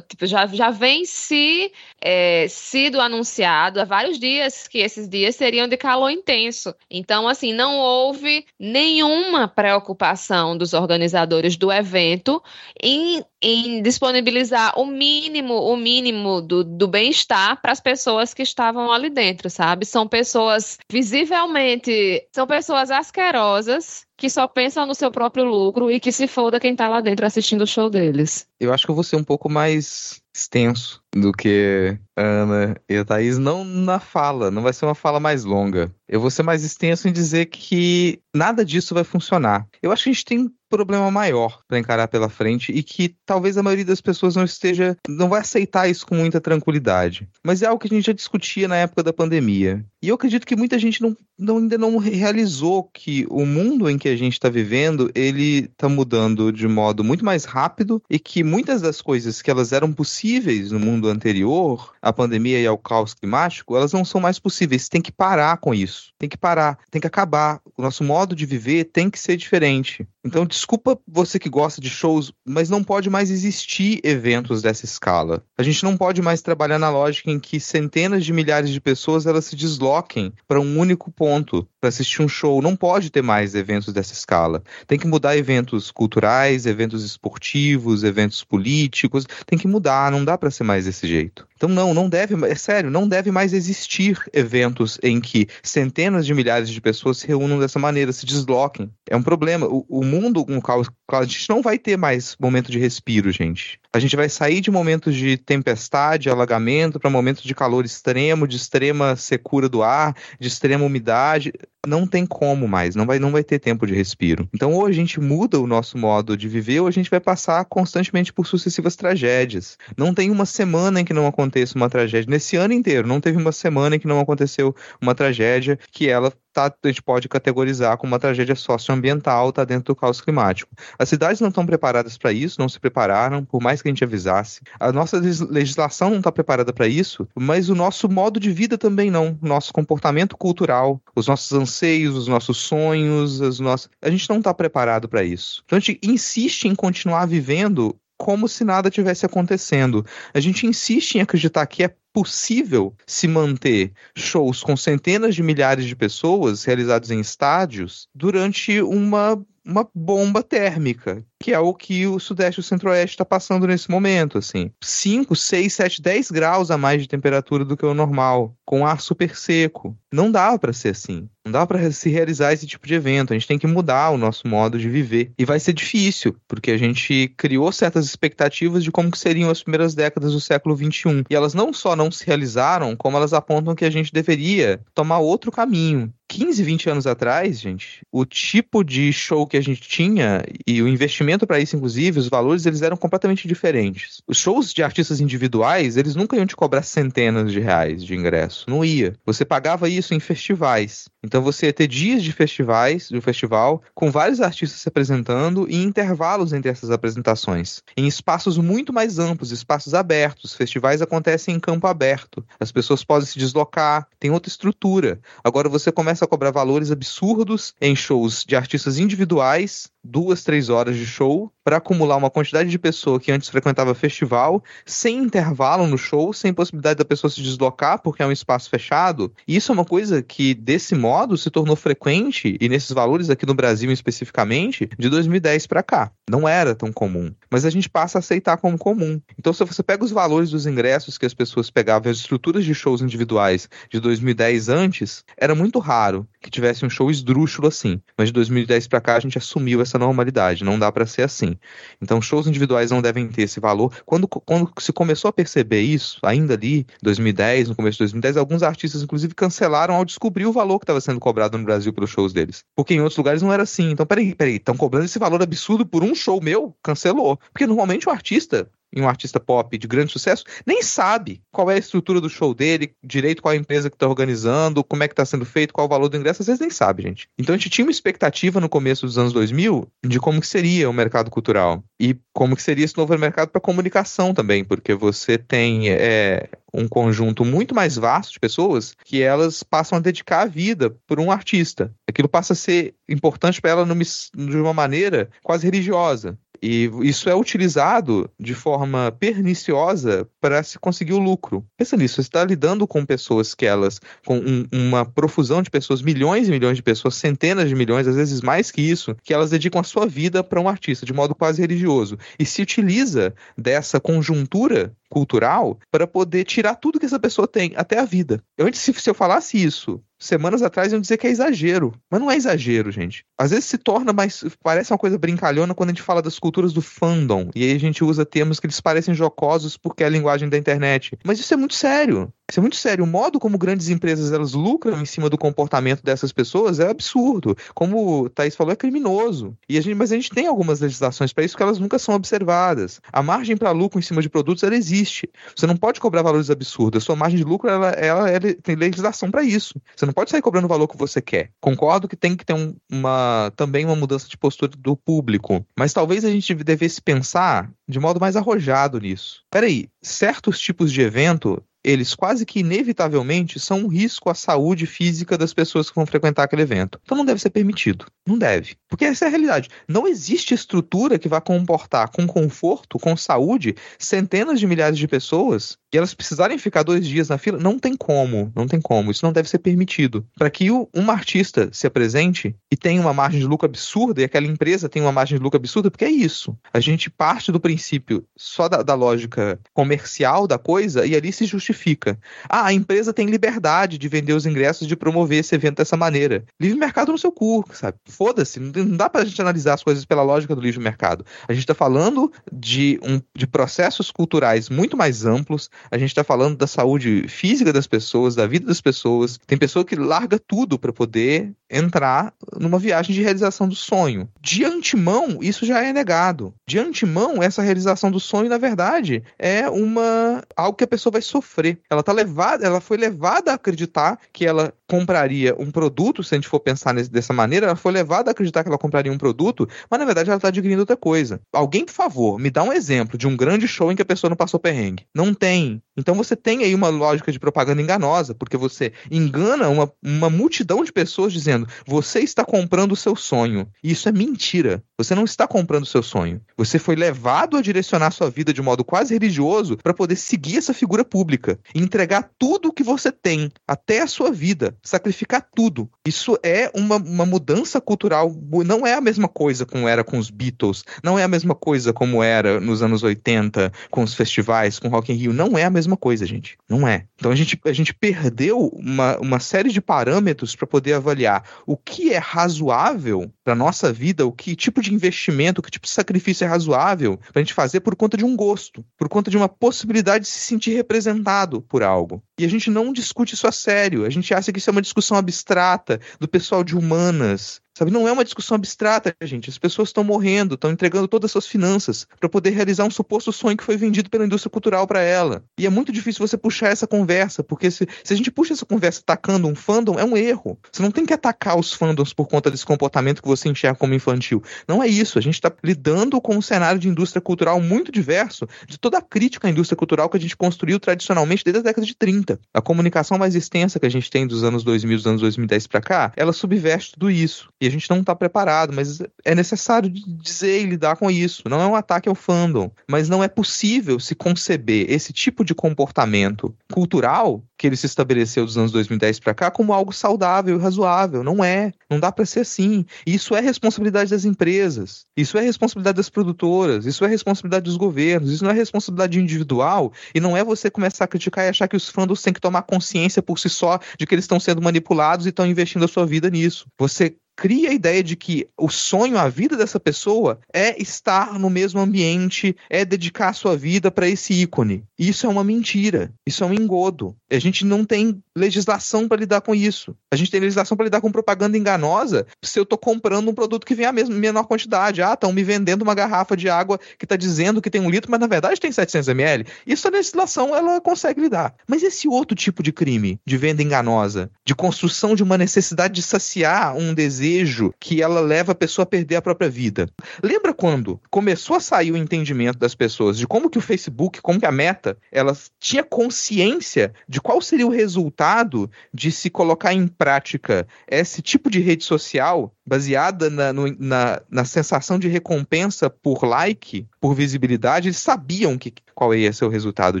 já, 0.26 0.46
já 0.46 0.70
vem 0.70 1.04
se 1.04 1.72
é, 2.00 2.46
sido 2.48 3.00
anunciado 3.00 3.80
há 3.80 3.84
vários 3.84 4.18
dias 4.18 4.66
que 4.66 4.78
esses 4.78 5.08
dias 5.08 5.36
seriam 5.36 5.68
de 5.68 5.76
calor 5.76 6.10
intenso. 6.10 6.74
Então, 6.90 7.28
assim, 7.28 7.52
não 7.52 7.78
houve 7.78 8.46
nenhuma 8.58 9.48
preocupação 9.48 10.56
dos 10.56 10.72
organizadores 10.72 11.56
do 11.56 11.70
evento 11.72 12.42
em, 12.82 13.24
em 13.42 13.82
disponibilizar 13.82 14.78
o 14.78 14.86
mínimo, 14.86 15.54
o 15.54 15.76
mínimo 15.76 16.40
do, 16.40 16.64
do 16.64 16.88
bem-estar 16.88 17.60
para 17.60 17.72
as 17.72 17.80
pessoas 17.80 18.34
que 18.34 18.42
estavam 18.42 18.90
ali 18.90 19.10
dentro, 19.10 19.50
sabe? 19.50 19.84
São 19.84 20.06
pessoas 20.06 20.78
visivelmente, 20.90 22.26
são 22.32 22.46
pessoas 22.46 22.90
asquerosas 22.90 24.06
que 24.20 24.28
só 24.28 24.46
pensam 24.46 24.84
no 24.84 24.94
seu 24.94 25.10
próprio 25.10 25.46
lucro 25.46 25.90
e 25.90 25.98
que 25.98 26.12
se 26.12 26.28
foda 26.28 26.60
quem 26.60 26.76
tá 26.76 26.86
lá 26.86 27.00
dentro 27.00 27.24
assistindo 27.24 27.62
o 27.62 27.66
show 27.66 27.88
deles. 27.88 28.46
Eu 28.60 28.70
acho 28.70 28.84
que 28.84 28.90
eu 28.90 28.94
vou 28.94 29.02
ser 29.02 29.16
um 29.16 29.24
pouco 29.24 29.48
mais 29.48 30.20
extenso 30.36 31.02
do 31.16 31.32
que 31.32 31.98
a 32.14 32.22
Ana 32.22 32.76
e 32.86 32.98
a 32.98 33.04
Thaís, 33.04 33.38
não 33.38 33.64
na 33.64 33.98
fala, 33.98 34.50
não 34.50 34.60
vai 34.60 34.74
ser 34.74 34.84
uma 34.84 34.94
fala 34.94 35.18
mais 35.18 35.42
longa. 35.42 35.90
Eu 36.06 36.20
vou 36.20 36.30
ser 36.30 36.42
mais 36.42 36.62
extenso 36.62 37.08
em 37.08 37.12
dizer 37.12 37.46
que 37.46 38.20
nada 38.34 38.62
disso 38.62 38.94
vai 38.94 39.04
funcionar. 39.04 39.66
Eu 39.82 39.90
acho 39.90 40.04
que 40.04 40.10
a 40.10 40.12
gente 40.12 40.24
tem 40.26 40.50
problema 40.70 41.10
maior 41.10 41.60
para 41.68 41.78
encarar 41.78 42.08
pela 42.08 42.28
frente 42.28 42.72
e 42.72 42.82
que 42.82 43.14
talvez 43.26 43.58
a 43.58 43.62
maioria 43.62 43.84
das 43.84 44.00
pessoas 44.00 44.36
não 44.36 44.44
esteja, 44.44 44.96
não 45.08 45.28
vai 45.28 45.40
aceitar 45.40 45.90
isso 45.90 46.06
com 46.06 46.14
muita 46.14 46.40
tranquilidade. 46.40 47.28
Mas 47.44 47.60
é 47.60 47.66
algo 47.66 47.80
que 47.80 47.92
a 47.92 47.96
gente 47.96 48.06
já 48.06 48.12
discutia 48.12 48.68
na 48.68 48.76
época 48.76 49.02
da 49.02 49.12
pandemia. 49.12 49.84
E 50.02 50.08
eu 50.08 50.14
acredito 50.14 50.46
que 50.46 50.56
muita 50.56 50.78
gente 50.78 51.02
não, 51.02 51.14
não 51.38 51.58
ainda 51.58 51.76
não 51.76 51.98
realizou 51.98 52.84
que 52.84 53.26
o 53.28 53.44
mundo 53.44 53.90
em 53.90 53.98
que 53.98 54.08
a 54.08 54.16
gente 54.16 54.34
está 54.34 54.48
vivendo, 54.48 55.10
ele 55.14 55.66
está 55.66 55.88
mudando 55.88 56.50
de 56.52 56.66
modo 56.66 57.04
muito 57.04 57.24
mais 57.24 57.44
rápido 57.44 58.02
e 58.08 58.18
que 58.18 58.42
muitas 58.42 58.80
das 58.80 59.02
coisas 59.02 59.42
que 59.42 59.50
elas 59.50 59.72
eram 59.72 59.92
possíveis 59.92 60.70
no 60.70 60.78
mundo 60.78 61.08
anterior, 61.08 61.92
a 62.00 62.12
pandemia 62.12 62.60
e 62.60 62.66
ao 62.66 62.78
caos 62.78 63.12
climático, 63.12 63.76
elas 63.76 63.92
não 63.92 64.04
são 64.04 64.20
mais 64.20 64.38
possíveis. 64.38 64.88
Tem 64.88 65.02
que 65.02 65.12
parar 65.12 65.58
com 65.58 65.74
isso. 65.74 66.12
Tem 66.18 66.28
que 66.28 66.38
parar, 66.38 66.78
tem 66.90 67.00
que 67.00 67.06
acabar. 67.06 67.60
O 67.76 67.82
nosso 67.82 68.04
modo 68.04 68.34
de 68.34 68.46
viver 68.46 68.84
tem 68.84 69.10
que 69.10 69.18
ser 69.18 69.36
diferente. 69.36 70.06
Então, 70.24 70.46
desculpa 70.60 70.98
você 71.08 71.38
que 71.38 71.48
gosta 71.48 71.80
de 71.80 71.88
shows, 71.88 72.32
mas 72.44 72.68
não 72.68 72.84
pode 72.84 73.08
mais 73.08 73.30
existir 73.30 73.98
eventos 74.04 74.60
dessa 74.60 74.84
escala. 74.84 75.42
A 75.56 75.62
gente 75.62 75.82
não 75.82 75.96
pode 75.96 76.20
mais 76.20 76.42
trabalhar 76.42 76.78
na 76.78 76.90
lógica 76.90 77.30
em 77.30 77.40
que 77.40 77.58
centenas 77.58 78.24
de 78.24 78.32
milhares 78.32 78.68
de 78.68 78.80
pessoas 78.80 79.24
elas 79.24 79.46
se 79.46 79.56
desloquem 79.56 80.32
para 80.46 80.60
um 80.60 80.78
único 80.78 81.10
ponto 81.10 81.66
para 81.80 81.88
assistir 81.88 82.20
um 82.20 82.28
show. 82.28 82.60
Não 82.60 82.76
pode 82.76 83.10
ter 83.10 83.22
mais 83.22 83.54
eventos 83.54 83.92
dessa 83.92 84.12
escala. 84.12 84.62
Tem 84.86 84.98
que 84.98 85.06
mudar 85.06 85.36
eventos 85.36 85.90
culturais, 85.90 86.66
eventos 86.66 87.02
esportivos, 87.04 88.04
eventos 88.04 88.44
políticos. 88.44 89.24
Tem 89.46 89.58
que 89.58 89.66
mudar, 89.66 90.12
não 90.12 90.24
dá 90.24 90.36
para 90.36 90.50
ser 90.50 90.64
mais 90.64 90.84
desse 90.84 91.06
jeito. 91.06 91.48
Então 91.60 91.68
não, 91.68 91.92
não 91.92 92.08
deve, 92.08 92.34
é 92.46 92.54
sério, 92.54 92.90
não 92.90 93.06
deve 93.06 93.30
mais 93.30 93.52
existir 93.52 94.18
eventos 94.32 94.98
em 95.02 95.20
que 95.20 95.46
centenas 95.62 96.24
de 96.24 96.32
milhares 96.32 96.70
de 96.70 96.80
pessoas 96.80 97.18
se 97.18 97.26
reúnam 97.26 97.58
dessa 97.58 97.78
maneira, 97.78 98.12
se 98.12 98.24
desloquem. 98.24 98.90
É 99.06 99.14
um 99.14 99.22
problema. 99.22 99.66
O, 99.66 99.84
o 99.86 100.02
mundo 100.02 100.46
no 100.48 100.62
qual 100.62 100.82
a 101.12 101.24
gente 101.24 101.50
não 101.50 101.60
vai 101.60 101.78
ter 101.78 101.98
mais 101.98 102.36
momento 102.40 102.70
de 102.70 102.78
respiro, 102.78 103.30
gente. 103.30 103.79
A 103.92 103.98
gente 103.98 104.14
vai 104.14 104.28
sair 104.28 104.60
de 104.60 104.70
momentos 104.70 105.14
de 105.16 105.36
tempestade, 105.36 106.30
alagamento, 106.30 107.00
para 107.00 107.10
momentos 107.10 107.42
de 107.42 107.54
calor 107.54 107.84
extremo, 107.84 108.46
de 108.46 108.56
extrema 108.56 109.16
secura 109.16 109.68
do 109.68 109.82
ar, 109.82 110.14
de 110.38 110.46
extrema 110.46 110.84
umidade 110.84 111.52
não 111.86 112.06
tem 112.06 112.26
como 112.26 112.68
mais, 112.68 112.94
não 112.94 113.06
vai, 113.06 113.18
não 113.18 113.30
vai 113.30 113.42
ter 113.42 113.58
tempo 113.58 113.86
de 113.86 113.94
respiro. 113.94 114.48
Então, 114.54 114.72
ou 114.72 114.86
a 114.86 114.92
gente 114.92 115.18
muda 115.20 115.58
o 115.58 115.66
nosso 115.66 115.96
modo 115.96 116.36
de 116.36 116.48
viver, 116.48 116.80
ou 116.80 116.86
a 116.86 116.90
gente 116.90 117.10
vai 117.10 117.20
passar 117.20 117.64
constantemente 117.64 118.32
por 118.32 118.46
sucessivas 118.46 118.96
tragédias. 118.96 119.78
Não 119.96 120.12
tem 120.12 120.30
uma 120.30 120.44
semana 120.44 121.00
em 121.00 121.04
que 121.04 121.14
não 121.14 121.26
aconteça 121.26 121.76
uma 121.76 121.88
tragédia. 121.88 122.30
Nesse 122.30 122.56
ano 122.56 122.74
inteiro, 122.74 123.08
não 123.08 123.20
teve 123.20 123.38
uma 123.38 123.52
semana 123.52 123.96
em 123.96 123.98
que 123.98 124.06
não 124.06 124.20
aconteceu 124.20 124.74
uma 125.00 125.14
tragédia 125.14 125.78
que 125.90 126.08
ela 126.08 126.32
tá, 126.52 126.72
a 126.82 126.88
gente 126.88 127.02
pode 127.02 127.28
categorizar 127.28 127.96
como 127.96 128.12
uma 128.12 128.18
tragédia 128.18 128.54
socioambiental, 128.54 129.50
está 129.50 129.64
dentro 129.64 129.92
do 129.92 129.96
caos 129.96 130.20
climático. 130.20 130.70
As 130.98 131.08
cidades 131.08 131.40
não 131.40 131.48
estão 131.48 131.66
preparadas 131.66 132.16
para 132.18 132.32
isso, 132.32 132.60
não 132.60 132.68
se 132.68 132.78
prepararam, 132.78 133.44
por 133.44 133.62
mais 133.62 133.80
que 133.80 133.88
a 133.88 133.90
gente 133.90 134.04
avisasse. 134.04 134.60
A 134.78 134.92
nossa 134.92 135.18
legislação 135.18 136.10
não 136.10 136.18
está 136.18 136.32
preparada 136.32 136.72
para 136.72 136.86
isso, 136.86 137.28
mas 137.34 137.68
o 137.68 137.74
nosso 137.74 138.08
modo 138.08 138.38
de 138.40 138.50
vida 138.50 138.76
também 138.76 139.10
não. 139.10 139.38
Nosso 139.40 139.72
comportamento 139.72 140.36
cultural, 140.36 141.00
os 141.14 141.26
nossos 141.26 141.52
anseios, 141.52 142.16
os 142.16 142.28
nossos 142.28 142.58
sonhos, 142.58 143.40
as 143.40 143.58
nossas... 143.58 143.90
a 144.02 144.10
gente 144.10 144.28
não 144.28 144.38
está 144.38 144.52
preparado 144.52 145.08
para 145.08 145.22
isso. 145.22 145.62
Então 145.64 145.76
a 145.76 145.80
gente 145.80 146.00
insiste 146.02 146.66
em 146.66 146.74
continuar 146.74 147.26
vivendo 147.26 147.96
como 148.20 148.46
se 148.46 148.64
nada 148.64 148.90
tivesse 148.90 149.24
acontecendo. 149.24 150.04
A 150.34 150.40
gente 150.40 150.66
insiste 150.66 151.14
em 151.14 151.22
acreditar 151.22 151.66
que 151.66 151.84
é 151.84 151.94
possível 152.12 152.94
se 153.06 153.28
manter 153.28 153.92
shows 154.16 154.62
com 154.62 154.76
centenas 154.76 155.34
de 155.34 155.42
milhares 155.42 155.84
de 155.84 155.96
pessoas 155.96 156.64
realizados 156.64 157.10
em 157.10 157.20
estádios 157.20 158.08
durante 158.14 158.80
uma, 158.82 159.40
uma 159.64 159.88
bomba 159.94 160.42
térmica, 160.42 161.24
que 161.38 161.52
é 161.52 161.58
o 161.58 161.72
que 161.74 162.06
o 162.06 162.18
Sudeste 162.18 162.60
e 162.60 162.62
o 162.62 162.64
Centro-Oeste 162.64 163.14
está 163.14 163.24
passando 163.24 163.66
nesse 163.66 163.90
momento, 163.90 164.38
assim. 164.38 164.70
5, 164.82 165.34
6, 165.36 165.72
7, 165.72 166.02
10 166.02 166.30
graus 166.30 166.70
a 166.70 166.78
mais 166.78 167.02
de 167.02 167.08
temperatura 167.08 167.64
do 167.64 167.76
que 167.76 167.86
o 167.86 167.94
normal, 167.94 168.54
com 168.64 168.86
ar 168.86 169.00
super 169.00 169.36
seco. 169.36 169.96
Não 170.12 170.30
dá 170.30 170.58
para 170.58 170.72
ser 170.72 170.90
assim. 170.90 171.28
Não 171.44 171.52
dá 171.52 171.66
para 171.66 171.90
se 171.92 172.10
realizar 172.10 172.52
esse 172.52 172.66
tipo 172.66 172.86
de 172.86 172.94
evento. 172.94 173.32
A 173.32 173.34
gente 173.34 173.46
tem 173.46 173.58
que 173.58 173.66
mudar 173.66 174.10
o 174.10 174.18
nosso 174.18 174.46
modo 174.46 174.78
de 174.78 174.88
viver. 174.88 175.32
E 175.38 175.44
vai 175.44 175.58
ser 175.58 175.72
difícil, 175.72 176.36
porque 176.46 176.70
a 176.70 176.76
gente 176.76 177.32
criou 177.36 177.70
certas 177.72 178.06
expectativas 178.06 178.84
de 178.84 178.90
como 178.90 179.14
seriam 179.16 179.50
as 179.50 179.62
primeiras 179.62 179.94
décadas 179.94 180.32
do 180.32 180.40
século 180.40 180.76
XXI. 180.76 181.24
E 181.30 181.34
elas 181.34 181.54
não 181.54 181.72
só 181.72 181.96
não 181.96 182.10
se 182.10 182.26
realizaram, 182.26 182.96
como 182.96 183.16
elas 183.16 183.32
apontam 183.32 183.74
que 183.74 183.84
a 183.84 183.90
gente 183.90 184.12
deveria 184.12 184.80
tomar 184.94 185.18
outro 185.18 185.50
caminho. 185.50 186.12
15, 186.28 186.62
20 186.62 186.90
anos 186.90 187.06
atrás, 187.08 187.58
gente, 187.58 188.02
o 188.12 188.24
tipo 188.24 188.84
de 188.84 189.12
show 189.12 189.44
que 189.48 189.56
a 189.56 189.60
gente 189.60 189.80
tinha 189.80 190.44
e 190.64 190.80
o 190.80 190.86
investimento 190.86 191.44
para 191.44 191.58
isso, 191.58 191.74
inclusive, 191.74 192.20
os 192.20 192.28
valores, 192.28 192.64
eles 192.66 192.82
eram 192.82 192.96
completamente 192.96 193.48
diferentes. 193.48 194.22
Os 194.28 194.38
shows 194.38 194.72
de 194.72 194.80
artistas 194.80 195.20
individuais, 195.20 195.96
eles 195.96 196.14
nunca 196.14 196.36
iam 196.36 196.46
te 196.46 196.54
cobrar 196.54 196.84
centenas 196.84 197.50
de 197.50 197.58
reais 197.58 198.04
de 198.04 198.14
ingresso. 198.14 198.64
Não 198.68 198.84
ia. 198.84 199.14
Você 199.26 199.44
pagava 199.44 199.88
isso 199.88 199.99
em 200.14 200.20
festivais. 200.20 201.08
Então 201.22 201.42
você 201.42 201.66
ia 201.66 201.72
ter 201.72 201.86
dias 201.86 202.22
de 202.22 202.32
festivais, 202.32 203.08
de 203.08 203.18
um 203.18 203.20
festival, 203.20 203.82
com 203.94 204.10
vários 204.10 204.40
artistas 204.40 204.80
se 204.80 204.88
apresentando 204.88 205.66
e 205.68 205.76
intervalos 205.82 206.52
entre 206.52 206.70
essas 206.70 206.90
apresentações. 206.90 207.82
Em 207.96 208.06
espaços 208.06 208.56
muito 208.56 208.92
mais 208.92 209.18
amplos, 209.18 209.52
espaços 209.52 209.92
abertos. 209.92 210.54
Festivais 210.54 211.02
acontecem 211.02 211.54
em 211.54 211.60
campo 211.60 211.86
aberto. 211.86 212.44
As 212.58 212.72
pessoas 212.72 213.04
podem 213.04 213.26
se 213.26 213.38
deslocar, 213.38 214.06
tem 214.18 214.30
outra 214.30 214.48
estrutura. 214.48 215.20
Agora 215.44 215.68
você 215.68 215.92
começa 215.92 216.24
a 216.24 216.28
cobrar 216.28 216.50
valores 216.50 216.90
absurdos 216.90 217.74
em 217.80 217.94
shows 217.94 218.44
de 218.44 218.56
artistas 218.56 218.98
individuais, 218.98 219.90
duas, 220.02 220.42
três 220.42 220.68
horas 220.68 220.96
de 220.96 221.06
show, 221.06 221.52
para 221.62 221.76
acumular 221.76 222.16
uma 222.16 222.30
quantidade 222.30 222.70
de 222.70 222.78
pessoa 222.78 223.20
que 223.20 223.30
antes 223.30 223.48
frequentava 223.48 223.94
festival, 223.94 224.62
sem 224.84 225.18
intervalo 225.18 225.86
no 225.86 225.98
show, 225.98 226.32
sem 226.32 226.52
possibilidade 226.52 226.98
da 226.98 227.04
pessoa 227.04 227.30
se 227.30 227.42
deslocar, 227.42 228.00
porque 228.02 228.22
é 228.22 228.26
um 228.26 228.32
espaço 228.32 228.70
fechado. 228.70 229.32
E 229.46 229.56
isso 229.56 229.70
é 229.70 229.74
uma 229.74 229.84
coisa 229.84 230.22
que, 230.22 230.54
desse 230.54 230.94
modo, 230.94 231.36
se 231.36 231.50
tornou 231.50 231.76
frequente, 231.76 232.56
e 232.60 232.68
nesses 232.68 232.90
valores 232.90 233.30
aqui 233.30 233.46
no 233.46 233.54
Brasil 233.54 233.92
especificamente, 233.92 234.88
de 234.98 235.08
2010 235.08 235.66
para 235.66 235.82
cá. 235.82 236.10
Não 236.28 236.48
era 236.48 236.74
tão 236.74 236.92
comum. 236.92 237.32
Mas 237.50 237.64
a 237.64 237.70
gente 237.70 237.88
passa 237.88 238.18
a 238.18 238.20
aceitar 238.20 238.56
como 238.56 238.78
comum. 238.78 239.20
Então, 239.38 239.52
se 239.52 239.64
você 239.64 239.82
pega 239.82 240.04
os 240.04 240.10
valores 240.10 240.50
dos 240.50 240.66
ingressos 240.66 241.18
que 241.18 241.26
as 241.26 241.34
pessoas 241.34 241.70
pegavam, 241.70 242.10
as 242.10 242.18
estruturas 242.18 242.64
de 242.64 242.74
shows 242.74 243.02
individuais 243.02 243.68
de 243.90 244.00
2010 244.00 244.68
antes, 244.68 245.24
era 245.36 245.54
muito 245.54 245.78
raro 245.78 246.26
que 246.40 246.50
tivesse 246.50 246.84
um 246.86 246.90
show 246.90 247.10
esdrúxulo 247.10 247.68
assim. 247.68 248.00
Mas 248.16 248.28
de 248.28 248.32
2010 248.32 248.86
para 248.88 249.00
cá 249.00 249.16
a 249.16 249.20
gente 249.20 249.36
assumiu 249.36 249.80
essa 249.80 249.89
normalidade. 249.98 250.64
Não 250.64 250.78
dá 250.78 250.90
para 250.90 251.06
ser 251.06 251.22
assim. 251.22 251.56
Então, 252.00 252.20
shows 252.20 252.46
individuais 252.46 252.90
não 252.90 253.02
devem 253.02 253.28
ter 253.28 253.42
esse 253.42 253.60
valor. 253.60 253.94
Quando, 254.04 254.28
quando 254.28 254.70
se 254.78 254.92
começou 254.92 255.28
a 255.28 255.32
perceber 255.32 255.80
isso, 255.80 256.18
ainda 256.22 256.54
ali, 256.54 256.86
2010, 257.02 257.68
no 257.68 257.76
começo 257.76 257.96
de 257.96 258.04
2010, 258.04 258.36
alguns 258.36 258.62
artistas, 258.62 259.02
inclusive, 259.02 259.34
cancelaram 259.34 259.94
ao 259.94 260.04
descobrir 260.04 260.46
o 260.46 260.52
valor 260.52 260.78
que 260.78 260.84
estava 260.84 261.00
sendo 261.00 261.20
cobrado 261.20 261.56
no 261.56 261.64
Brasil 261.64 261.92
pelos 261.92 262.10
shows 262.10 262.32
deles. 262.32 262.64
Porque 262.74 262.94
em 262.94 263.00
outros 263.00 263.18
lugares 263.18 263.42
não 263.42 263.52
era 263.52 263.62
assim. 263.62 263.90
Então, 263.90 264.06
peraí, 264.06 264.34
peraí, 264.34 264.56
estão 264.56 264.76
cobrando 264.76 265.06
esse 265.06 265.18
valor 265.18 265.42
absurdo 265.42 265.86
por 265.86 266.02
um 266.02 266.14
show 266.14 266.40
meu? 266.40 266.74
Cancelou. 266.82 267.38
Porque 267.52 267.66
normalmente 267.66 268.08
o 268.08 268.12
artista 268.12 268.70
em 268.94 269.00
um 269.00 269.08
artista 269.08 269.38
pop 269.38 269.76
de 269.76 269.86
grande 269.86 270.12
sucesso, 270.12 270.44
nem 270.66 270.82
sabe 270.82 271.42
qual 271.52 271.70
é 271.70 271.74
a 271.74 271.78
estrutura 271.78 272.20
do 272.20 272.28
show 272.28 272.54
dele, 272.54 272.92
direito 273.02 273.42
qual 273.42 273.52
é 273.52 273.56
a 273.56 273.60
empresa 273.60 273.88
que 273.88 273.96
está 273.96 274.08
organizando, 274.08 274.82
como 274.82 275.02
é 275.02 275.08
que 275.08 275.12
está 275.12 275.24
sendo 275.24 275.44
feito, 275.44 275.72
qual 275.72 275.86
o 275.86 275.90
valor 275.90 276.08
do 276.08 276.16
ingresso, 276.16 276.42
às 276.42 276.46
vezes 276.46 276.60
nem 276.60 276.70
sabe, 276.70 277.02
gente. 277.02 277.28
Então 277.38 277.54
a 277.54 277.58
gente 277.58 277.70
tinha 277.70 277.84
uma 277.84 277.90
expectativa 277.90 278.60
no 278.60 278.68
começo 278.68 279.06
dos 279.06 279.18
anos 279.18 279.32
2000 279.32 279.86
de 280.04 280.18
como 280.18 280.40
que 280.40 280.46
seria 280.46 280.88
o 280.88 280.92
mercado 280.92 281.30
cultural 281.30 281.82
e 281.98 282.16
como 282.32 282.56
que 282.56 282.62
seria 282.62 282.84
esse 282.84 282.96
novo 282.96 283.16
mercado 283.18 283.50
para 283.50 283.60
comunicação 283.60 284.32
também, 284.32 284.64
porque 284.64 284.94
você 284.94 285.36
tem 285.36 285.90
é, 285.90 286.48
um 286.72 286.88
conjunto 286.88 287.44
muito 287.44 287.74
mais 287.74 287.96
vasto 287.96 288.32
de 288.32 288.40
pessoas 288.40 288.94
que 289.04 289.22
elas 289.22 289.62
passam 289.62 289.98
a 289.98 290.00
dedicar 290.00 290.42
a 290.42 290.46
vida 290.46 290.90
por 291.06 291.20
um 291.20 291.30
artista. 291.30 291.92
Aquilo 292.08 292.28
passa 292.28 292.52
a 292.52 292.56
ser 292.56 292.94
importante 293.08 293.60
para 293.60 293.70
ela 293.70 293.86
de 293.86 294.56
uma 294.56 294.72
maneira 294.72 295.28
quase 295.42 295.66
religiosa. 295.66 296.38
E 296.62 296.90
isso 297.02 297.30
é 297.30 297.34
utilizado 297.34 298.30
de 298.38 298.54
forma 298.54 299.10
perniciosa 299.12 300.28
para 300.40 300.62
se 300.62 300.78
conseguir 300.78 301.14
o 301.14 301.18
lucro. 301.18 301.64
Pensa 301.76 301.96
nisso, 301.96 302.16
você 302.16 302.20
está 302.22 302.44
lidando 302.44 302.86
com 302.86 303.04
pessoas 303.04 303.54
que 303.54 303.64
elas, 303.64 303.98
com 304.26 304.38
um, 304.38 304.66
uma 304.70 305.04
profusão 305.04 305.62
de 305.62 305.70
pessoas, 305.70 306.02
milhões 306.02 306.48
e 306.48 306.50
milhões 306.50 306.76
de 306.76 306.82
pessoas, 306.82 307.14
centenas 307.14 307.68
de 307.68 307.74
milhões, 307.74 308.06
às 308.06 308.16
vezes 308.16 308.42
mais 308.42 308.70
que 308.70 308.82
isso, 308.82 309.16
que 309.22 309.32
elas 309.32 309.50
dedicam 309.50 309.80
a 309.80 309.84
sua 309.84 310.06
vida 310.06 310.44
para 310.44 310.60
um 310.60 310.68
artista 310.68 311.06
de 311.06 311.12
modo 311.12 311.34
quase 311.34 311.62
religioso. 311.62 312.18
E 312.38 312.44
se 312.44 312.60
utiliza 312.60 313.34
dessa 313.56 313.98
conjuntura 313.98 314.92
cultural 315.10 315.78
para 315.90 316.06
poder 316.06 316.44
tirar 316.44 316.76
tudo 316.76 316.98
que 316.98 317.06
essa 317.06 317.18
pessoa 317.18 317.46
tem, 317.46 317.72
até 317.76 317.98
a 317.98 318.04
vida. 318.04 318.42
Antes, 318.58 318.80
se, 318.80 318.94
se 318.94 319.10
eu 319.10 319.14
falasse 319.14 319.62
isso 319.62 320.00
semanas 320.20 320.62
atrás 320.62 320.92
iam 320.92 321.00
dizer 321.00 321.16
que 321.16 321.26
é 321.26 321.30
exagero. 321.30 321.94
Mas 322.10 322.20
não 322.20 322.30
é 322.30 322.36
exagero, 322.36 322.92
gente. 322.92 323.24
Às 323.38 323.50
vezes 323.50 323.64
se 323.64 323.78
torna 323.78 324.12
mais. 324.12 324.44
Parece 324.62 324.92
uma 324.92 324.98
coisa 324.98 325.18
brincalhona 325.18 325.74
quando 325.74 325.88
a 325.88 325.92
gente 325.92 326.02
fala 326.02 326.20
das 326.20 326.38
culturas 326.38 326.72
do 326.72 326.82
fandom. 326.82 327.48
E 327.54 327.64
aí 327.64 327.74
a 327.74 327.80
gente 327.80 328.04
usa 328.04 328.26
termos 328.26 328.60
que 328.60 328.66
eles 328.66 328.80
parecem 328.80 329.14
jocosos 329.14 329.76
porque 329.76 330.04
é 330.04 330.06
a 330.06 330.10
linguagem 330.10 330.48
da 330.48 330.58
internet. 330.58 331.18
Mas 331.24 331.40
isso 331.40 331.54
é 331.54 331.56
muito 331.56 331.74
sério. 331.74 332.30
Isso 332.50 332.58
é 332.58 332.62
muito 332.62 332.76
sério. 332.76 333.04
O 333.04 333.06
modo 333.06 333.38
como 333.38 333.56
grandes 333.56 333.88
empresas 333.88 334.32
elas 334.32 334.52
lucram 334.52 335.00
em 335.00 335.06
cima 335.06 335.30
do 335.30 335.38
comportamento 335.38 336.02
dessas 336.02 336.32
pessoas 336.32 336.80
é 336.80 336.90
absurdo. 336.90 337.56
Como 337.74 338.22
o 338.22 338.28
Thaís 338.28 338.56
falou, 338.56 338.72
é 338.72 338.76
criminoso. 338.76 339.56
E 339.68 339.78
a 339.78 339.80
gente, 339.80 339.94
mas 339.94 340.10
a 340.10 340.16
gente 340.16 340.30
tem 340.30 340.46
algumas 340.46 340.80
legislações 340.80 341.32
para 341.32 341.44
isso 341.44 341.56
que 341.56 341.62
elas 341.62 341.78
nunca 341.78 341.98
são 341.98 342.14
observadas. 342.14 343.00
A 343.12 343.22
margem 343.22 343.56
para 343.56 343.70
lucro 343.70 343.98
em 343.98 344.02
cima 344.02 344.20
de 344.20 344.28
produtos 344.28 344.64
ela 344.64 344.74
existe. 344.74 345.30
Você 345.54 345.66
não 345.66 345.76
pode 345.76 346.00
cobrar 346.00 346.22
valores 346.22 346.50
absurdos. 346.50 347.04
A 347.04 347.06
sua 347.06 347.16
margem 347.16 347.38
de 347.38 347.44
lucro 347.44 347.70
ela, 347.70 347.90
ela, 347.90 348.28
ela 348.28 348.54
tem 348.62 348.74
legislação 348.74 349.30
para 349.30 349.44
isso. 349.44 349.80
Você 349.94 350.04
não 350.04 350.12
pode 350.12 350.30
sair 350.30 350.42
cobrando 350.42 350.66
o 350.66 350.68
valor 350.68 350.88
que 350.88 350.96
você 350.96 351.22
quer. 351.22 351.50
Concordo 351.60 352.08
que 352.08 352.16
tem 352.16 352.36
que 352.36 352.44
ter 352.44 352.54
um, 352.54 352.74
uma 352.90 353.52
também 353.54 353.84
uma 353.84 353.94
mudança 353.94 354.28
de 354.28 354.36
postura 354.36 354.72
do 354.76 354.96
público. 354.96 355.64
Mas 355.78 355.92
talvez 355.92 356.24
a 356.24 356.30
gente 356.30 356.52
devesse 356.54 357.00
pensar 357.00 357.70
de 357.88 358.00
modo 358.00 358.20
mais 358.20 358.36
arrojado 358.36 358.98
nisso. 358.98 359.42
Peraí, 359.50 359.88
certos 360.02 360.58
tipos 360.58 360.92
de 360.92 361.00
evento 361.02 361.62
eles 361.84 362.14
quase 362.14 362.44
que 362.44 362.60
inevitavelmente 362.60 363.58
são 363.58 363.80
um 363.80 363.88
risco 363.88 364.28
à 364.28 364.34
saúde 364.34 364.86
física 364.86 365.36
das 365.36 365.54
pessoas 365.54 365.88
que 365.88 365.96
vão 365.96 366.06
frequentar 366.06 366.44
aquele 366.44 366.62
evento. 366.62 367.00
Então 367.02 367.16
não 367.16 367.24
deve 367.24 367.40
ser 367.40 367.50
permitido. 367.50 368.06
Não 368.26 368.36
deve. 368.36 368.76
Porque 368.88 369.04
essa 369.04 369.24
é 369.24 369.28
a 369.28 369.30
realidade. 369.30 369.68
Não 369.88 370.06
existe 370.06 370.54
estrutura 370.54 371.18
que 371.18 371.28
vá 371.28 371.40
comportar 371.40 372.10
com 372.10 372.26
conforto, 372.26 372.98
com 372.98 373.16
saúde, 373.16 373.74
centenas 373.98 374.60
de 374.60 374.66
milhares 374.66 374.98
de 374.98 375.08
pessoas 375.08 375.78
e 375.92 375.98
elas 375.98 376.14
precisarem 376.14 376.58
ficar 376.58 376.82
dois 376.82 377.06
dias 377.06 377.28
na 377.28 377.38
fila, 377.38 377.58
não 377.58 377.78
tem 377.78 377.96
como, 377.96 378.52
não 378.54 378.66
tem 378.66 378.80
como. 378.80 379.10
Isso 379.10 379.24
não 379.24 379.32
deve 379.32 379.48
ser 379.48 379.58
permitido. 379.58 380.24
Para 380.38 380.50
que 380.50 380.70
o, 380.70 380.88
uma 380.94 381.12
artista 381.12 381.68
se 381.72 381.86
apresente 381.86 382.54
e 382.70 382.76
tenha 382.76 383.00
uma 383.00 383.12
margem 383.12 383.40
de 383.40 383.46
lucro 383.46 383.66
absurda 383.66 384.20
e 384.20 384.24
aquela 384.24 384.46
empresa 384.46 384.88
tenha 384.88 385.04
uma 385.04 385.12
margem 385.12 385.36
de 385.36 385.42
lucro 385.42 385.58
absurda, 385.58 385.90
porque 385.90 386.04
é 386.04 386.10
isso. 386.10 386.56
A 386.72 386.80
gente 386.80 387.10
parte 387.10 387.50
do 387.50 387.60
princípio 387.60 388.24
só 388.36 388.68
da, 388.68 388.82
da 388.82 388.94
lógica 388.94 389.58
comercial 389.74 390.46
da 390.46 390.58
coisa 390.58 391.04
e 391.04 391.16
ali 391.16 391.32
se 391.32 391.44
justifica. 391.44 392.18
Ah, 392.48 392.66
a 392.66 392.72
empresa 392.72 393.12
tem 393.12 393.26
liberdade 393.26 393.98
de 393.98 394.08
vender 394.08 394.32
os 394.32 394.46
ingressos, 394.46 394.86
de 394.86 394.96
promover 394.96 395.40
esse 395.40 395.54
evento 395.54 395.78
dessa 395.78 395.96
maneira. 395.96 396.44
Livre 396.60 396.78
mercado 396.78 397.12
no 397.12 397.18
seu 397.18 397.32
cu, 397.32 397.64
sabe? 397.72 397.98
Foda-se, 398.06 398.60
não, 398.60 398.96
dá 398.96 399.08
pra 399.10 399.24
gente 399.24 399.40
analisar 399.40 399.74
as 399.74 399.82
coisas 399.82 400.04
pela 400.04 400.22
lógica 400.22 400.54
do 400.54 400.60
livre 400.60 400.80
mercado. 400.80 401.24
A 401.48 401.52
gente 401.52 401.66
tá 401.66 401.74
falando 401.74 402.32
de, 402.52 402.98
um, 403.02 403.20
de 403.34 403.46
processos 403.46 404.10
culturais 404.10 404.68
muito 404.68 404.96
mais 404.96 405.24
amplos, 405.24 405.68
a 405.90 405.98
gente 405.98 406.14
tá 406.14 406.24
falando 406.24 406.56
da 406.56 406.66
saúde 406.66 407.26
física 407.28 407.72
das 407.72 407.86
pessoas, 407.86 408.34
da 408.34 408.46
vida 408.46 408.66
das 408.66 408.80
pessoas. 408.80 409.38
Tem 409.46 409.58
pessoa 409.58 409.84
que 409.84 409.96
larga 409.96 410.38
tudo 410.38 410.78
para 410.78 410.92
poder 410.92 411.52
entrar 411.70 412.32
numa 412.58 412.78
viagem 412.78 413.14
de 413.14 413.22
realização 413.22 413.68
do 413.68 413.74
sonho. 413.74 414.28
De 414.40 414.64
antemão, 414.64 415.38
isso 415.40 415.64
já 415.64 415.82
é 415.82 415.92
negado. 415.92 416.52
De 416.66 416.78
antemão, 416.78 417.42
essa 417.42 417.62
realização 417.62 418.10
do 418.10 418.18
sonho, 418.18 418.48
na 418.48 418.58
verdade, 418.58 419.22
é 419.38 419.68
uma 419.68 420.42
algo 420.56 420.76
que 420.76 420.84
a 420.84 420.88
pessoa 420.88 421.12
vai 421.12 421.22
sofrer. 421.22 421.78
Ela 421.88 422.02
tá 422.02 422.12
levada, 422.12 422.66
ela 422.66 422.80
foi 422.80 422.96
levada 422.96 423.52
a 423.52 423.54
acreditar 423.54 424.18
que 424.32 424.44
ela 424.44 424.72
compraria 424.88 425.54
um 425.56 425.70
produto, 425.70 426.24
se 426.24 426.34
a 426.34 426.38
gente 426.38 426.48
for 426.48 426.58
pensar 426.58 426.92
nesse, 426.92 427.08
dessa 427.08 427.32
maneira, 427.32 427.66
ela 427.66 427.76
foi 427.76 427.92
levada 427.92 428.30
a 428.30 428.32
acreditar 428.32 428.64
que 428.64 428.68
ela 428.68 428.78
compraria 428.78 429.12
um 429.12 429.18
produto, 429.18 429.68
mas 429.88 430.00
na 430.00 430.04
verdade 430.04 430.28
ela 430.28 430.36
está 430.36 430.48
adquirindo 430.48 430.80
outra 430.80 430.96
coisa. 430.96 431.40
Alguém, 431.52 431.84
por 431.84 431.92
favor, 431.92 432.38
me 432.40 432.50
dá 432.50 432.64
um 432.64 432.72
exemplo 432.72 433.16
de 433.16 433.28
um 433.28 433.36
grande 433.36 433.68
show 433.68 433.92
em 433.92 433.96
que 433.96 434.02
a 434.02 434.06
pessoa 434.06 434.28
não 434.28 434.36
passou 434.36 434.58
perrengue. 434.58 435.06
Não 435.14 435.32
tem. 435.32 435.69
Então 435.96 436.14
você 436.14 436.34
tem 436.34 436.64
aí 436.64 436.74
uma 436.74 436.88
lógica 436.88 437.30
de 437.30 437.38
propaganda 437.38 437.82
enganosa, 437.82 438.34
porque 438.34 438.56
você 438.56 438.92
engana 439.10 439.68
uma, 439.68 439.92
uma 440.02 440.30
multidão 440.30 440.82
de 440.82 440.92
pessoas 440.92 441.32
dizendo 441.32 441.66
você 441.86 442.20
está 442.20 442.44
comprando 442.44 442.92
o 442.92 442.96
seu 442.96 443.14
sonho. 443.14 443.68
E 443.84 443.92
isso 443.92 444.08
é 444.08 444.12
mentira. 444.12 444.82
Você 444.96 445.14
não 445.14 445.24
está 445.24 445.46
comprando 445.46 445.82
o 445.82 445.86
seu 445.86 446.02
sonho. 446.02 446.40
Você 446.56 446.78
foi 446.78 446.96
levado 446.96 447.56
a 447.56 447.62
direcionar 447.62 448.10
sua 448.10 448.30
vida 448.30 448.52
de 448.52 448.62
modo 448.62 448.84
quase 448.84 449.14
religioso 449.14 449.76
para 449.76 449.94
poder 449.94 450.16
seguir 450.16 450.58
essa 450.58 450.72
figura 450.72 451.04
pública 451.04 451.58
entregar 451.74 452.30
tudo 452.38 452.68
o 452.68 452.72
que 452.72 452.82
você 452.82 453.10
tem, 453.10 453.50
até 453.66 454.00
a 454.00 454.06
sua 454.06 454.30
vida, 454.30 454.76
sacrificar 454.82 455.46
tudo. 455.54 455.90
Isso 456.06 456.38
é 456.42 456.70
uma, 456.74 456.96
uma 456.96 457.26
mudança 457.26 457.80
cultural. 457.80 458.34
Não 458.64 458.86
é 458.86 458.94
a 458.94 459.00
mesma 459.00 459.28
coisa 459.28 459.66
como 459.66 459.88
era 459.88 460.04
com 460.04 460.18
os 460.18 460.30
Beatles, 460.30 460.84
não 461.02 461.18
é 461.18 461.24
a 461.24 461.28
mesma 461.28 461.54
coisa 461.54 461.92
como 461.92 462.22
era 462.22 462.60
nos 462.60 462.82
anos 462.82 463.02
80 463.02 463.72
com 463.90 464.02
os 464.02 464.14
festivais, 464.14 464.78
com 464.78 464.88
Rock 464.88 465.12
in 465.12 465.16
Rio. 465.16 465.32
Não 465.32 465.56
é 465.56 465.59
a 465.64 465.70
mesma 465.70 465.96
coisa, 465.96 466.26
gente. 466.26 466.56
Não 466.68 466.86
é. 466.86 467.06
Então 467.16 467.30
a 467.30 467.34
gente, 467.34 467.60
a 467.64 467.72
gente 467.72 467.94
perdeu 467.94 468.68
uma, 468.68 469.18
uma 469.18 469.40
série 469.40 469.70
de 469.70 469.80
parâmetros 469.80 470.54
para 470.54 470.66
poder 470.66 470.94
avaliar 470.94 471.44
o 471.66 471.76
que 471.76 472.12
é 472.12 472.18
razoável 472.18 473.30
para 473.44 473.54
nossa 473.54 473.92
vida, 473.92 474.26
o 474.26 474.32
que 474.32 474.54
tipo 474.56 474.80
de 474.80 474.94
investimento, 474.94 475.62
que 475.62 475.70
tipo 475.70 475.86
de 475.86 475.92
sacrifício 475.92 476.44
é 476.44 476.48
razoável 476.48 477.18
para 477.32 477.40
a 477.40 477.42
gente 477.42 477.54
fazer 477.54 477.80
por 477.80 477.96
conta 477.96 478.16
de 478.16 478.24
um 478.24 478.36
gosto, 478.36 478.84
por 478.96 479.08
conta 479.08 479.30
de 479.30 479.36
uma 479.36 479.48
possibilidade 479.48 480.24
de 480.24 480.30
se 480.30 480.40
sentir 480.40 480.74
representado 480.74 481.60
por 481.62 481.82
algo. 481.82 482.22
E 482.40 482.44
a 482.46 482.48
gente 482.48 482.70
não 482.70 482.90
discute 482.90 483.34
isso 483.34 483.46
a 483.46 483.52
sério. 483.52 484.06
A 484.06 484.08
gente 484.08 484.32
acha 484.32 484.50
que 484.50 484.58
isso 484.58 484.70
é 484.70 484.72
uma 484.72 484.80
discussão 484.80 485.14
abstrata 485.14 486.00
do 486.18 486.26
pessoal 486.26 486.64
de 486.64 486.74
humanas, 486.74 487.60
Sabe, 487.80 487.90
não 487.90 488.06
é 488.06 488.12
uma 488.12 488.24
discussão 488.24 488.56
abstrata, 488.56 489.14
gente. 489.22 489.48
As 489.48 489.56
pessoas 489.56 489.88
estão 489.88 490.04
morrendo, 490.04 490.54
estão 490.54 490.70
entregando 490.70 491.08
todas 491.08 491.28
as 491.28 491.32
suas 491.32 491.46
finanças 491.46 492.06
para 492.18 492.28
poder 492.28 492.50
realizar 492.50 492.84
um 492.84 492.90
suposto 492.90 493.32
sonho 493.32 493.56
que 493.56 493.64
foi 493.64 493.74
vendido 493.74 494.10
pela 494.10 494.26
indústria 494.26 494.50
cultural 494.50 494.86
para 494.86 495.00
ela. 495.00 495.42
E 495.58 495.64
é 495.64 495.70
muito 495.70 495.90
difícil 495.90 496.26
você 496.26 496.36
puxar 496.36 496.68
essa 496.68 496.86
conversa, 496.86 497.42
porque 497.42 497.70
se, 497.70 497.88
se 498.04 498.12
a 498.12 498.16
gente 498.18 498.30
puxa 498.30 498.52
essa 498.52 498.66
conversa 498.66 499.00
atacando 499.00 499.48
um 499.48 499.54
fandom, 499.54 499.98
é 499.98 500.04
um 500.04 500.14
erro. 500.14 500.58
Você 500.70 500.82
não 500.82 500.90
tem 500.90 501.06
que 501.06 501.14
atacar 501.14 501.58
os 501.58 501.72
fandoms 501.72 502.12
por 502.12 502.28
conta 502.28 502.50
desse 502.50 502.66
comportamento 502.66 503.22
que 503.22 503.28
você 503.28 503.48
enxerga 503.48 503.78
como 503.78 503.94
infantil. 503.94 504.42
Não 504.68 504.82
é 504.82 504.86
isso. 504.86 505.18
A 505.18 505.22
gente 505.22 505.36
está 505.36 505.50
lidando 505.64 506.20
com 506.20 506.36
um 506.36 506.42
cenário 506.42 506.78
de 506.78 506.86
indústria 506.86 507.22
cultural 507.22 507.62
muito 507.62 507.90
diverso 507.90 508.46
de 508.68 508.78
toda 508.78 508.98
a 508.98 509.02
crítica 509.02 509.48
à 509.48 509.50
indústria 509.50 509.76
cultural 509.76 510.10
que 510.10 510.18
a 510.18 510.20
gente 510.20 510.36
construiu 510.36 510.78
tradicionalmente 510.78 511.42
desde 511.42 511.60
a 511.60 511.62
década 511.62 511.86
de 511.86 511.94
30. 511.94 512.29
A 512.52 512.60
comunicação 512.60 513.18
mais 513.18 513.34
extensa 513.34 513.80
que 513.80 513.86
a 513.86 513.90
gente 513.90 514.10
tem 514.10 514.26
dos 514.26 514.44
anos 514.44 514.62
2000, 514.62 514.96
dos 514.96 515.06
anos 515.06 515.20
2010 515.20 515.66
para 515.66 515.80
cá, 515.80 516.12
ela 516.16 516.32
subverte 516.32 516.92
tudo 516.92 517.10
isso. 517.10 517.48
E 517.60 517.66
a 517.66 517.70
gente 517.70 517.88
não 517.90 518.00
está 518.00 518.14
preparado, 518.14 518.72
mas 518.72 519.00
é 519.24 519.34
necessário 519.34 519.90
dizer 519.90 520.62
e 520.62 520.66
lidar 520.66 520.96
com 520.96 521.10
isso. 521.10 521.42
Não 521.48 521.60
é 521.60 521.66
um 521.66 521.74
ataque 521.74 522.08
ao 522.08 522.14
fandom, 522.14 522.70
mas 522.88 523.08
não 523.08 523.22
é 523.22 523.28
possível 523.28 523.98
se 523.98 524.14
conceber 524.14 524.90
esse 524.90 525.12
tipo 525.12 525.44
de 525.44 525.54
comportamento 525.54 526.54
cultural 526.72 527.42
que 527.60 527.66
ele 527.66 527.76
se 527.76 527.84
estabeleceu 527.84 528.46
dos 528.46 528.56
anos 528.56 528.72
2010 528.72 529.20
para 529.20 529.34
cá 529.34 529.50
como 529.50 529.74
algo 529.74 529.92
saudável 529.92 530.56
e 530.56 530.62
razoável. 530.62 531.22
Não 531.22 531.44
é. 531.44 531.72
Não 531.90 532.00
dá 532.00 532.10
para 532.10 532.24
ser 532.24 532.40
assim. 532.40 532.86
Isso 533.06 533.36
é 533.36 533.40
responsabilidade 533.40 534.08
das 534.08 534.24
empresas. 534.24 535.04
Isso 535.14 535.36
é 535.36 535.42
responsabilidade 535.42 535.96
das 535.96 536.08
produtoras. 536.08 536.86
Isso 536.86 537.04
é 537.04 537.08
responsabilidade 537.08 537.66
dos 537.66 537.76
governos. 537.76 538.30
Isso 538.30 538.42
não 538.42 538.50
é 538.50 538.54
responsabilidade 538.54 539.20
individual. 539.20 539.92
E 540.14 540.20
não 540.20 540.34
é 540.34 540.42
você 540.42 540.70
começar 540.70 541.04
a 541.04 541.08
criticar 541.08 541.44
e 541.44 541.48
achar 541.50 541.68
que 541.68 541.76
os 541.76 541.86
fandoms 541.90 542.22
têm 542.22 542.32
que 542.32 542.40
tomar 542.40 542.62
consciência 542.62 543.20
por 543.20 543.38
si 543.38 543.50
só 543.50 543.78
de 543.98 544.06
que 544.06 544.14
eles 544.14 544.24
estão 544.24 544.40
sendo 544.40 544.62
manipulados 544.62 545.26
e 545.26 545.28
estão 545.28 545.46
investindo 545.46 545.84
a 545.84 545.88
sua 545.88 546.06
vida 546.06 546.30
nisso. 546.30 546.64
Você 546.78 547.14
cria 547.40 547.70
a 547.70 547.72
ideia 547.72 548.02
de 548.04 548.16
que 548.16 548.46
o 548.54 548.68
sonho, 548.68 549.16
a 549.16 549.26
vida 549.26 549.56
dessa 549.56 549.80
pessoa 549.80 550.38
é 550.52 550.78
estar 550.80 551.38
no 551.38 551.48
mesmo 551.48 551.80
ambiente, 551.80 552.54
é 552.68 552.84
dedicar 552.84 553.32
sua 553.32 553.56
vida 553.56 553.90
para 553.90 554.06
esse 554.06 554.34
ícone. 554.34 554.84
Isso 554.98 555.24
é 555.24 555.28
uma 555.30 555.42
mentira. 555.42 556.12
Isso 556.26 556.44
é 556.44 556.46
um 556.46 556.52
engodo. 556.52 557.16
A 557.30 557.38
gente 557.38 557.64
não 557.64 557.82
tem 557.82 558.22
legislação 558.36 559.08
para 559.08 559.16
lidar 559.16 559.40
com 559.40 559.54
isso. 559.54 559.96
A 560.12 560.16
gente 560.16 560.30
tem 560.30 560.38
legislação 560.38 560.76
para 560.76 560.84
lidar 560.84 561.00
com 561.00 561.10
propaganda 561.10 561.56
enganosa 561.56 562.26
se 562.44 562.58
eu 562.58 562.64
estou 562.64 562.76
comprando 562.76 563.30
um 563.30 563.34
produto 563.34 563.64
que 563.64 563.74
vem 563.74 563.86
a 563.86 563.92
mesma, 563.92 564.14
menor 564.14 564.44
quantidade. 564.44 565.00
Ah, 565.00 565.14
estão 565.14 565.32
me 565.32 565.42
vendendo 565.42 565.80
uma 565.80 565.94
garrafa 565.94 566.36
de 566.36 566.50
água 566.50 566.78
que 566.98 567.06
está 567.06 567.16
dizendo 567.16 567.62
que 567.62 567.70
tem 567.70 567.80
um 567.80 567.88
litro, 567.88 568.10
mas 568.10 568.20
na 568.20 568.26
verdade 568.26 568.60
tem 568.60 568.70
700 568.70 569.08
ml. 569.08 569.46
Isso 569.66 569.88
a 569.88 569.90
legislação 569.90 570.54
ela 570.54 570.78
consegue 570.78 571.22
lidar. 571.22 571.54
Mas 571.66 571.82
esse 571.82 572.06
outro 572.06 572.36
tipo 572.36 572.62
de 572.62 572.70
crime, 572.70 573.18
de 573.26 573.38
venda 573.38 573.62
enganosa, 573.62 574.30
de 574.44 574.54
construção 574.54 575.14
de 575.14 575.22
uma 575.22 575.38
necessidade 575.38 575.94
de 575.94 576.02
saciar 576.02 576.76
um 576.76 576.92
desejo 576.92 577.29
que 577.78 578.02
ela 578.02 578.20
leva 578.20 578.52
a 578.52 578.54
pessoa 578.54 578.84
a 578.84 578.86
perder 578.86 579.16
a 579.16 579.22
própria 579.22 579.48
vida. 579.48 579.88
Lembra 580.22 580.52
quando 580.52 581.00
começou 581.10 581.56
a 581.56 581.60
sair 581.60 581.92
o 581.92 581.96
entendimento 581.96 582.58
das 582.58 582.74
pessoas 582.74 583.16
de 583.16 583.26
como 583.26 583.50
que 583.50 583.58
o 583.58 583.62
Facebook, 583.62 584.20
como 584.20 584.40
que 584.40 584.46
a 584.46 584.52
Meta, 584.52 584.96
ela 585.12 585.36
tinha 585.58 585.82
consciência 585.82 586.92
de 587.08 587.20
qual 587.20 587.40
seria 587.40 587.66
o 587.66 587.70
resultado 587.70 588.20
resultado 588.20 588.70
de 588.92 589.10
se 589.10 589.30
colocar 589.30 589.72
em 589.72 589.86
prática 589.86 590.66
esse 590.88 591.22
tipo 591.22 591.50
de 591.50 591.60
rede 591.60 591.84
social 591.84 592.54
baseada 592.64 593.28
na, 593.28 593.52
no, 593.52 593.66
na, 593.78 594.22
na 594.30 594.44
sensação 594.44 594.98
de 594.98 595.08
recompensa 595.08 595.90
por 595.90 596.24
like, 596.24 596.86
por 597.00 597.14
visibilidade, 597.14 597.88
eles 597.88 597.98
sabiam 597.98 598.56
que, 598.56 598.72
qual 598.94 599.14
ia 599.14 599.32
ser 599.32 599.44
o 599.44 599.48
resultado 599.48 600.00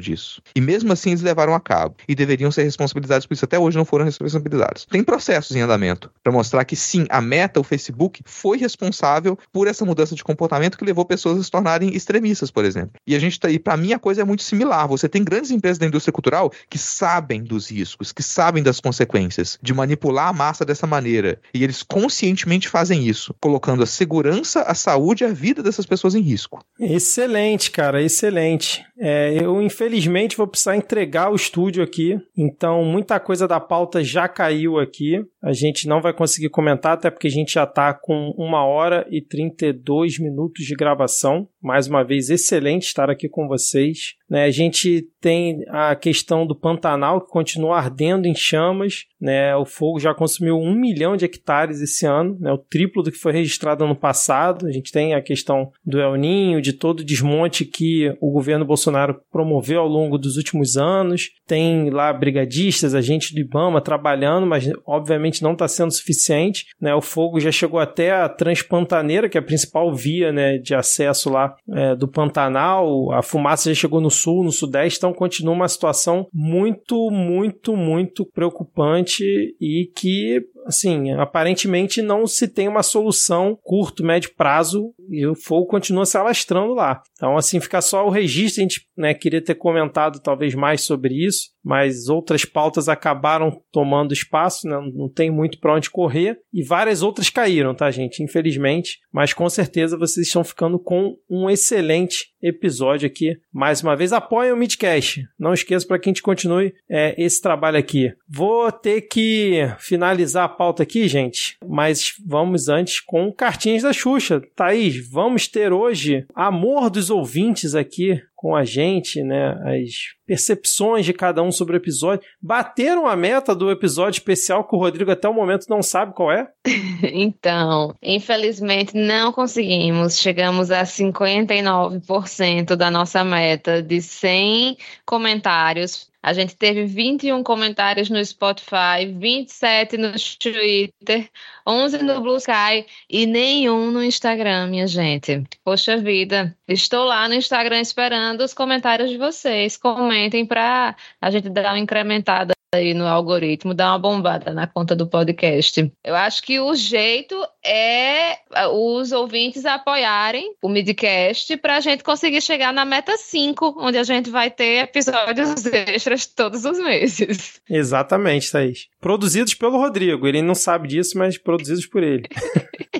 disso. 0.00 0.42
E 0.54 0.60
mesmo 0.60 0.92
assim 0.92 1.10
eles 1.10 1.22
levaram 1.22 1.54
a 1.54 1.60
cabo. 1.60 1.96
E 2.08 2.14
deveriam 2.14 2.50
ser 2.50 2.62
responsabilizados 2.62 3.26
por 3.26 3.34
isso. 3.34 3.44
Até 3.44 3.58
hoje 3.58 3.76
não 3.76 3.84
foram 3.84 4.04
responsabilizados. 4.04 4.86
Tem 4.86 5.02
processos 5.02 5.56
em 5.56 5.60
andamento 5.60 6.10
para 6.22 6.32
mostrar 6.32 6.64
que 6.64 6.76
sim, 6.76 7.06
a 7.08 7.20
meta, 7.20 7.60
o 7.60 7.64
Facebook, 7.64 8.22
foi 8.24 8.58
responsável 8.58 9.38
por 9.52 9.66
essa 9.66 9.84
mudança 9.84 10.14
de 10.14 10.24
comportamento 10.24 10.78
que 10.78 10.84
levou 10.84 11.04
pessoas 11.04 11.38
a 11.38 11.42
se 11.42 11.50
tornarem 11.50 11.94
extremistas, 11.94 12.50
por 12.50 12.64
exemplo. 12.64 12.92
E 13.06 13.14
a 13.14 13.18
gente 13.18 13.38
tá, 13.38 13.50
e 13.50 13.58
para 13.58 13.76
mim 13.76 13.92
a 13.92 13.98
coisa 13.98 14.22
é 14.22 14.24
muito 14.24 14.42
similar. 14.42 14.86
Você 14.88 15.08
tem 15.08 15.24
grandes 15.24 15.50
empresas 15.50 15.78
da 15.78 15.86
indústria 15.86 16.12
cultural 16.12 16.52
que 16.68 16.78
sabem 16.78 17.42
dos 17.42 17.70
riscos, 17.70 18.12
que 18.12 18.22
sabem 18.22 18.62
das 18.62 18.80
consequências 18.80 19.58
de 19.62 19.74
manipular 19.74 20.28
a 20.28 20.32
massa 20.32 20.64
dessa 20.64 20.86
maneira. 20.86 21.40
E 21.54 21.62
eles 21.62 21.82
conscientemente 21.82 22.68
fazem 22.68 23.06
isso, 23.06 23.34
colocando 23.40 23.82
a 23.82 23.86
segurança, 23.86 24.62
a 24.62 24.74
saúde 24.74 25.24
e 25.24 25.26
a 25.26 25.32
vida 25.32 25.62
dessas 25.62 25.86
pessoas 25.86 26.14
em 26.14 26.20
risco. 26.20 26.64
Excelente, 26.78 27.70
cara, 27.70 28.02
excelente. 28.02 28.84
É, 28.98 29.34
eu, 29.40 29.60
infelizmente, 29.62 30.36
vou 30.36 30.46
precisar 30.46 30.76
entregar 30.76 31.30
o 31.30 31.36
estúdio 31.36 31.82
aqui, 31.82 32.20
então 32.36 32.84
muita 32.84 33.18
coisa 33.18 33.48
da 33.48 33.58
pauta 33.58 34.02
já 34.04 34.28
caiu 34.28 34.78
aqui. 34.78 35.24
A 35.42 35.52
gente 35.52 35.88
não 35.88 36.00
vai 36.00 36.12
conseguir 36.12 36.50
comentar, 36.50 36.92
até 36.92 37.10
porque 37.10 37.26
a 37.26 37.30
gente 37.30 37.54
já 37.54 37.64
está 37.64 37.94
com 37.94 38.34
uma 38.36 38.64
hora 38.64 39.06
e 39.10 39.22
32 39.22 40.18
minutos 40.18 40.64
de 40.64 40.74
gravação. 40.74 41.48
Mais 41.62 41.86
uma 41.86 42.04
vez, 42.04 42.30
excelente 42.30 42.84
estar 42.84 43.10
aqui 43.10 43.28
com 43.28 43.48
vocês. 43.48 44.14
Né, 44.30 44.44
a 44.44 44.50
gente 44.50 45.08
tem 45.20 45.64
a 45.68 45.94
questão 45.96 46.46
do 46.46 46.54
Pantanal, 46.54 47.20
que 47.20 47.30
continua 47.30 47.76
ardendo 47.76 48.26
em 48.26 48.34
chamas. 48.34 49.06
Né, 49.20 49.54
o 49.56 49.66
fogo 49.66 49.98
já 49.98 50.14
consumiu 50.14 50.56
um 50.56 50.72
milhão 50.72 51.16
de 51.16 51.24
hectares 51.24 51.80
esse 51.80 52.06
ano, 52.06 52.38
né, 52.40 52.50
o 52.50 52.56
triplo 52.56 53.02
do 53.02 53.10
que 53.10 53.18
foi 53.18 53.32
registrado 53.32 53.84
ano 53.84 53.96
passado. 53.96 54.66
A 54.66 54.72
gente 54.72 54.92
tem 54.92 55.14
a 55.14 55.20
questão 55.20 55.72
do 55.84 56.00
El 56.00 56.14
Ninho, 56.14 56.62
de 56.62 56.72
todo 56.72 57.00
o 57.00 57.04
desmonte 57.04 57.64
que 57.64 58.14
o 58.20 58.30
governo 58.30 58.64
Bolsonaro 58.64 59.20
promoveu 59.32 59.80
ao 59.80 59.88
longo 59.88 60.16
dos 60.16 60.36
últimos 60.36 60.76
anos. 60.76 61.30
Tem 61.46 61.90
lá 61.90 62.12
brigadistas, 62.12 62.94
agentes 62.94 63.32
do 63.32 63.40
Ibama 63.40 63.80
trabalhando, 63.80 64.46
mas 64.46 64.70
obviamente 64.86 65.42
não 65.42 65.52
está 65.52 65.66
sendo 65.66 65.90
suficiente. 65.90 66.66
Né? 66.80 66.94
O 66.94 67.00
fogo 67.00 67.40
já 67.40 67.50
chegou 67.50 67.80
até 67.80 68.12
a 68.12 68.28
Transpantaneira, 68.28 69.28
que 69.28 69.36
é 69.36 69.40
a 69.40 69.44
principal 69.44 69.92
via 69.94 70.32
né, 70.32 70.58
de 70.58 70.74
acesso 70.74 71.30
lá 71.30 71.54
é, 71.72 71.96
do 71.96 72.06
Pantanal. 72.06 73.12
A 73.12 73.22
fumaça 73.22 73.68
já 73.70 73.80
chegou 73.80 74.00
no 74.00 74.10
sul, 74.20 74.44
no 74.44 74.52
sudeste, 74.52 74.98
então 74.98 75.12
continua 75.12 75.54
uma 75.54 75.68
situação 75.68 76.26
muito, 76.32 77.10
muito, 77.10 77.76
muito 77.76 78.26
preocupante 78.26 79.24
e 79.60 79.90
que 79.94 80.40
assim, 80.66 81.12
aparentemente 81.12 82.02
não 82.02 82.26
se 82.26 82.48
tem 82.48 82.68
uma 82.68 82.82
solução 82.82 83.58
curto, 83.62 84.04
médio 84.04 84.30
prazo 84.36 84.92
e 85.08 85.26
o 85.26 85.34
fogo 85.34 85.66
continua 85.66 86.06
se 86.06 86.16
alastrando 86.16 86.74
lá. 86.74 87.02
Então, 87.12 87.36
assim, 87.36 87.60
fica 87.60 87.80
só 87.80 88.06
o 88.06 88.10
registro, 88.10 88.60
a 88.60 88.64
gente 88.64 88.86
né, 88.96 89.14
queria 89.14 89.42
ter 89.42 89.54
comentado 89.54 90.20
talvez 90.20 90.54
mais 90.54 90.82
sobre 90.82 91.14
isso, 91.14 91.50
mas 91.64 92.08
outras 92.08 92.44
pautas 92.44 92.88
acabaram 92.88 93.60
tomando 93.72 94.12
espaço, 94.12 94.68
né, 94.68 94.80
não 94.94 95.08
tem 95.08 95.30
muito 95.30 95.58
para 95.58 95.74
onde 95.74 95.90
correr 95.90 96.38
e 96.52 96.62
várias 96.62 97.02
outras 97.02 97.28
caíram, 97.28 97.74
tá, 97.74 97.90
gente? 97.90 98.22
Infelizmente, 98.22 98.98
mas 99.12 99.32
com 99.32 99.48
certeza 99.48 99.98
vocês 99.98 100.26
estão 100.26 100.44
ficando 100.44 100.78
com 100.78 101.16
um 101.28 101.50
excelente 101.50 102.30
episódio 102.42 103.06
aqui. 103.06 103.36
Mais 103.52 103.82
uma 103.82 103.94
vez, 103.94 104.12
apoiem 104.12 104.52
o 104.52 104.56
Midcast. 104.56 105.24
Não 105.38 105.52
esqueça 105.52 105.86
para 105.86 105.98
que 105.98 106.08
a 106.08 106.10
gente 106.10 106.22
continue 106.22 106.72
é, 106.88 107.14
esse 107.22 107.40
trabalho 107.40 107.78
aqui. 107.78 108.12
Vou 108.28 108.70
ter 108.72 109.02
que 109.02 109.60
finalizar 109.78 110.49
pauta 110.50 110.82
aqui, 110.82 111.08
gente, 111.08 111.56
mas 111.66 112.12
vamos 112.26 112.68
antes 112.68 113.00
com 113.00 113.32
cartinhas 113.32 113.82
da 113.82 113.92
Xuxa. 113.92 114.42
Thaís, 114.54 115.08
vamos 115.10 115.48
ter 115.48 115.72
hoje 115.72 116.26
amor 116.34 116.90
dos 116.90 117.08
ouvintes 117.08 117.74
aqui 117.74 118.20
com 118.40 118.56
a 118.56 118.64
gente, 118.64 119.22
né? 119.22 119.50
As 119.64 119.90
percepções 120.26 121.04
de 121.04 121.12
cada 121.12 121.42
um 121.42 121.52
sobre 121.52 121.76
o 121.76 121.78
episódio. 121.78 122.24
Bateram 122.40 123.06
a 123.06 123.14
meta 123.14 123.54
do 123.54 123.70
episódio 123.70 124.18
especial 124.18 124.66
que 124.66 124.74
o 124.74 124.78
Rodrigo 124.78 125.10
até 125.10 125.28
o 125.28 125.34
momento 125.34 125.66
não 125.68 125.82
sabe 125.82 126.14
qual 126.14 126.32
é? 126.32 126.48
então, 127.12 127.94
infelizmente 128.02 128.96
não 128.96 129.30
conseguimos. 129.30 130.18
Chegamos 130.18 130.70
a 130.70 130.84
59% 130.84 132.76
da 132.76 132.90
nossa 132.90 133.22
meta 133.22 133.82
de 133.82 134.00
100 134.00 134.78
comentários 135.04 136.09
a 136.22 136.32
gente 136.32 136.56
teve 136.56 136.84
21 136.84 137.42
comentários 137.42 138.10
no 138.10 138.22
Spotify, 138.24 139.06
27 139.12 139.96
no 139.96 140.12
Twitter, 140.38 141.30
11 141.66 142.02
no 142.02 142.20
Blue 142.20 142.36
Sky 142.36 142.86
e 143.08 143.26
nenhum 143.26 143.90
no 143.90 144.04
Instagram, 144.04 144.68
minha 144.68 144.86
gente. 144.86 145.42
Poxa 145.64 145.96
vida, 145.96 146.56
estou 146.68 147.04
lá 147.04 147.28
no 147.28 147.34
Instagram 147.34 147.80
esperando 147.80 148.42
os 148.42 148.52
comentários 148.52 149.10
de 149.10 149.16
vocês. 149.16 149.76
Comentem 149.76 150.44
para 150.44 150.94
a 151.20 151.30
gente 151.30 151.48
dar 151.48 151.72
uma 151.72 151.78
incrementada 151.78 152.52
aí 152.72 152.94
no 152.94 153.06
algoritmo, 153.06 153.74
dar 153.74 153.90
uma 153.90 153.98
bombada 153.98 154.54
na 154.54 154.66
conta 154.66 154.94
do 154.94 155.06
podcast. 155.06 155.92
Eu 156.04 156.14
acho 156.14 156.42
que 156.42 156.60
o 156.60 156.74
jeito 156.74 157.34
é 157.64 158.38
os 158.72 159.10
ouvintes 159.10 159.64
apoiarem 159.64 160.54
o 160.62 160.68
Midcast 160.68 161.56
para 161.56 161.76
a 161.76 161.80
gente 161.80 162.04
conseguir 162.04 162.40
chegar 162.40 162.72
na 162.72 162.84
meta 162.84 163.16
5, 163.16 163.74
onde 163.78 163.98
a 163.98 164.04
gente 164.04 164.30
vai 164.30 164.50
ter 164.50 164.84
episódios 164.84 165.66
extras 165.66 166.26
todos 166.26 166.64
os 166.64 166.78
meses. 166.78 167.60
Exatamente, 167.68 168.50
Thaís. 168.50 168.86
Produzidos 169.00 169.54
pelo 169.54 169.78
Rodrigo. 169.78 170.26
Ele 170.26 170.40
não 170.40 170.54
sabe 170.54 170.86
disso, 170.86 171.18
mas 171.18 171.36
produzidos 171.36 171.86
por 171.86 172.04
ele. 172.04 172.28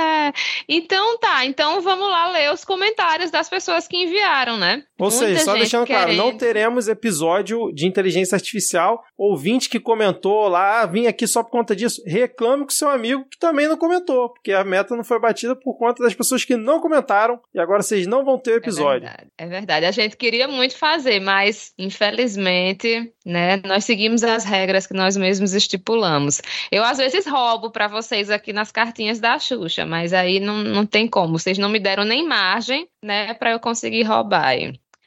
É, 0.00 0.32
então 0.68 1.18
tá, 1.18 1.44
então 1.44 1.80
vamos 1.82 2.08
lá 2.08 2.30
ler 2.30 2.52
os 2.52 2.64
comentários 2.64 3.30
das 3.30 3.48
pessoas 3.48 3.86
que 3.86 3.96
enviaram, 3.96 4.56
né? 4.56 4.82
Ou 4.98 5.10
Muita 5.10 5.26
seja, 5.26 5.44
só 5.44 5.54
deixando 5.54 5.86
querendo... 5.86 6.04
claro, 6.04 6.16
não 6.16 6.36
teremos 6.36 6.88
episódio 6.88 7.72
de 7.72 7.86
inteligência 7.86 8.34
artificial. 8.34 9.02
Ouvinte 9.16 9.68
que 9.68 9.78
comentou 9.78 10.48
lá, 10.48 10.80
ah, 10.80 10.86
vim 10.86 11.06
aqui 11.06 11.26
só 11.26 11.42
por 11.42 11.50
conta 11.50 11.76
disso, 11.76 12.02
reclame 12.06 12.64
com 12.64 12.70
seu 12.70 12.88
amigo 12.88 13.24
que 13.30 13.38
também 13.38 13.68
não 13.68 13.76
comentou, 13.76 14.30
porque 14.30 14.52
a 14.52 14.64
meta 14.64 14.96
não 14.96 15.04
foi 15.04 15.18
batida 15.18 15.54
por 15.54 15.76
conta 15.76 16.02
das 16.02 16.14
pessoas 16.14 16.44
que 16.44 16.56
não 16.56 16.80
comentaram 16.80 17.40
e 17.54 17.60
agora 17.60 17.82
vocês 17.82 18.06
não 18.06 18.24
vão 18.24 18.38
ter 18.38 18.52
o 18.52 18.56
episódio. 18.56 19.06
É 19.06 19.10
verdade, 19.10 19.30
é 19.38 19.46
verdade. 19.46 19.86
A 19.86 19.90
gente 19.90 20.16
queria 20.16 20.48
muito 20.48 20.76
fazer, 20.76 21.20
mas 21.20 21.72
infelizmente, 21.78 23.12
né, 23.24 23.60
nós 23.64 23.84
seguimos 23.84 24.22
as 24.24 24.44
regras 24.44 24.86
que 24.86 24.94
nós 24.94 25.16
mesmos 25.16 25.52
estipulamos. 25.52 26.40
Eu 26.70 26.84
às 26.84 26.98
vezes 26.98 27.26
roubo 27.26 27.70
para 27.70 27.88
vocês 27.88 28.30
aqui 28.30 28.52
nas 28.52 28.72
cartinhas 28.72 29.20
da 29.20 29.38
Xuxa, 29.38 29.84
mas 29.90 30.12
aí 30.12 30.38
não, 30.38 30.58
não 30.58 30.86
tem 30.86 31.08
como. 31.08 31.38
Vocês 31.38 31.58
não 31.58 31.68
me 31.68 31.80
deram 31.80 32.04
nem 32.04 32.26
margem, 32.26 32.88
né, 33.02 33.34
para 33.34 33.50
eu 33.50 33.58
conseguir 33.60 34.04
roubar. 34.04 34.54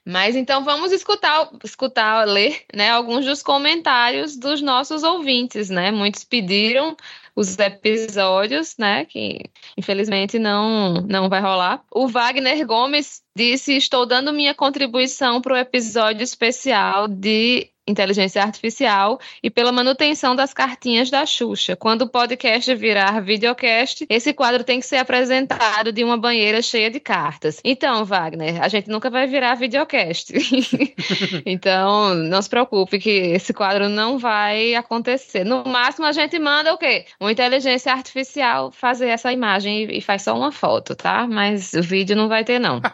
Mas 0.05 0.35
então 0.35 0.65
vamos 0.65 0.91
escutar, 0.91 1.49
escutar, 1.63 2.27
ler, 2.27 2.65
né, 2.75 2.89
alguns 2.89 3.25
dos 3.25 3.41
comentários 3.41 4.35
dos 4.35 4.61
nossos 4.61 5.01
ouvintes, 5.01 5.69
né? 5.69 5.91
Muitos 5.91 6.25
pediram 6.25 6.97
os 7.33 7.57
episódios, 7.57 8.75
né, 8.77 9.05
que 9.05 9.39
infelizmente 9.77 10.37
não 10.37 10.95
não 11.07 11.29
vai 11.29 11.39
rolar. 11.41 11.83
O 11.89 12.07
Wagner 12.07 12.67
Gomes 12.67 13.21
disse: 13.35 13.77
"Estou 13.77 14.05
dando 14.05 14.33
minha 14.33 14.53
contribuição 14.53 15.41
para 15.41 15.53
o 15.53 15.57
episódio 15.57 16.21
especial 16.21 17.07
de 17.07 17.72
inteligência 17.87 18.41
artificial 18.41 19.19
e 19.41 19.49
pela 19.49 19.71
manutenção 19.71 20.35
das 20.35 20.53
cartinhas 20.53 21.09
da 21.09 21.25
Xuxa. 21.25 21.75
Quando 21.75 22.03
o 22.03 22.09
podcast 22.09 22.73
virar 22.75 23.21
videocast, 23.21 24.05
esse 24.09 24.33
quadro 24.33 24.63
tem 24.63 24.79
que 24.79 24.85
ser 24.85 24.97
apresentado 24.97 25.91
de 25.91 26.03
uma 26.03 26.17
banheira 26.17 26.61
cheia 26.61 26.89
de 26.89 26.99
cartas. 26.99 27.59
Então, 27.63 28.05
Wagner, 28.05 28.61
a 28.61 28.67
gente 28.67 28.89
nunca 28.89 29.09
vai 29.09 29.27
virar 29.27 29.55
videocast. 29.55 30.31
então, 31.45 32.15
não 32.15 32.41
se 32.41 32.49
preocupe 32.49 32.99
que 32.99 33.09
esse 33.09 33.53
quadro 33.53 33.89
não 33.89 34.17
vai 34.17 34.75
acontecer. 34.75 35.43
No 35.43 35.63
máximo, 35.65 36.05
a 36.05 36.11
gente 36.11 36.39
manda 36.39 36.73
o 36.73 36.77
quê? 36.77 37.05
Uma 37.19 37.31
inteligência 37.31 37.91
artificial 37.91 38.71
fazer 38.71 39.07
essa 39.07 39.31
imagem 39.31 39.87
e 39.91 40.01
faz 40.01 40.23
só 40.23 40.35
uma 40.35 40.51
foto, 40.51 40.95
tá? 40.95 41.27
Mas 41.27 41.73
o 41.73 41.81
vídeo 41.81 42.15
não 42.15 42.27
vai 42.27 42.43
ter, 42.43 42.59
não. 42.59 42.81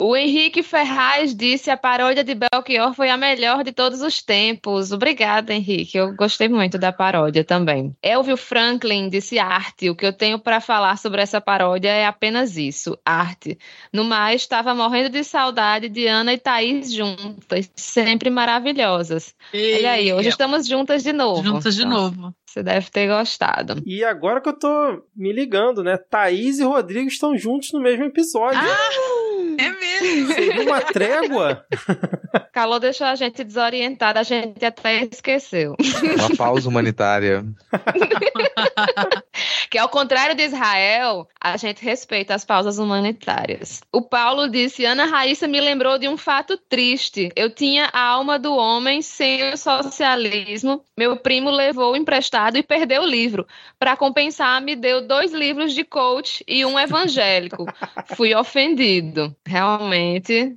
O 0.00 0.14
Henrique 0.16 0.62
Ferraz 0.62 1.34
disse 1.34 1.72
a 1.72 1.76
paródia 1.76 2.22
de 2.22 2.32
Belchior 2.32 2.94
foi 2.94 3.10
a 3.10 3.16
melhor 3.16 3.64
de 3.64 3.72
todos 3.72 4.00
os 4.00 4.07
tempos. 4.22 4.92
Obrigada, 4.92 5.52
Henrique. 5.52 5.98
Eu 5.98 6.14
gostei 6.14 6.48
muito 6.48 6.78
da 6.78 6.90
paródia 6.92 7.44
também. 7.44 7.94
Elvio 8.02 8.36
Franklin 8.36 9.08
disse 9.08 9.38
arte. 9.38 9.90
O 9.90 9.94
que 9.94 10.06
eu 10.06 10.12
tenho 10.12 10.38
para 10.38 10.60
falar 10.60 10.96
sobre 10.96 11.20
essa 11.20 11.40
paródia 11.40 11.90
é 11.90 12.06
apenas 12.06 12.56
isso, 12.56 12.98
arte. 13.04 13.58
No 13.92 14.04
mais, 14.04 14.42
estava 14.42 14.74
morrendo 14.74 15.10
de 15.10 15.22
saudade 15.22 15.88
de 15.88 16.06
Ana 16.06 16.32
e 16.32 16.38
Thaís 16.38 16.92
juntas, 16.92 17.70
sempre 17.76 18.30
maravilhosas. 18.30 19.34
E... 19.52 19.76
Olha 19.76 19.92
aí, 19.92 20.12
hoje 20.12 20.28
estamos 20.28 20.66
juntas 20.66 21.02
de 21.02 21.12
novo. 21.12 21.42
Juntas 21.42 21.74
de 21.74 21.82
então. 21.82 22.10
novo. 22.10 22.34
Você 22.46 22.62
deve 22.62 22.90
ter 22.90 23.06
gostado. 23.06 23.82
E 23.84 24.02
agora 24.02 24.40
que 24.40 24.48
eu 24.48 24.58
tô 24.58 25.02
me 25.14 25.32
ligando, 25.32 25.84
né? 25.84 25.98
Thaís 25.98 26.58
e 26.58 26.64
Rodrigo 26.64 27.06
estão 27.06 27.36
juntos 27.36 27.72
no 27.72 27.80
mesmo 27.80 28.04
episódio. 28.04 28.58
Ah, 28.58 29.17
Seria 29.98 30.62
uma 30.62 30.80
trégua? 30.80 31.64
Calor 32.52 32.78
deixou 32.80 33.06
a 33.06 33.14
gente 33.14 33.44
desorientada, 33.44 34.20
a 34.20 34.22
gente 34.22 34.64
até 34.64 35.04
esqueceu. 35.04 35.76
Uma 36.16 36.36
pausa 36.36 36.68
humanitária. 36.68 37.44
que 39.70 39.78
ao 39.78 39.88
contrário 39.88 40.34
de 40.34 40.44
Israel, 40.44 41.28
a 41.40 41.56
gente 41.56 41.84
respeita 41.84 42.34
as 42.34 42.44
pausas 42.44 42.78
humanitárias. 42.78 43.80
O 43.92 44.02
Paulo 44.02 44.48
disse: 44.48 44.84
Ana 44.84 45.04
Raíssa 45.04 45.46
me 45.46 45.60
lembrou 45.60 45.98
de 45.98 46.08
um 46.08 46.16
fato 46.16 46.56
triste. 46.56 47.30
Eu 47.36 47.50
tinha 47.50 47.90
a 47.92 48.00
alma 48.00 48.38
do 48.38 48.54
homem 48.54 49.02
sem 49.02 49.52
o 49.52 49.56
socialismo. 49.56 50.82
Meu 50.96 51.16
primo 51.16 51.50
levou 51.50 51.96
emprestado 51.96 52.56
e 52.56 52.62
perdeu 52.62 53.02
o 53.02 53.06
livro. 53.06 53.46
Para 53.78 53.96
compensar, 53.96 54.60
me 54.60 54.74
deu 54.74 55.06
dois 55.06 55.32
livros 55.32 55.72
de 55.72 55.84
coach 55.84 56.42
e 56.46 56.64
um 56.64 56.78
evangélico. 56.78 57.66
Fui 58.16 58.34
ofendido. 58.34 59.34
Realmente, 59.46 59.87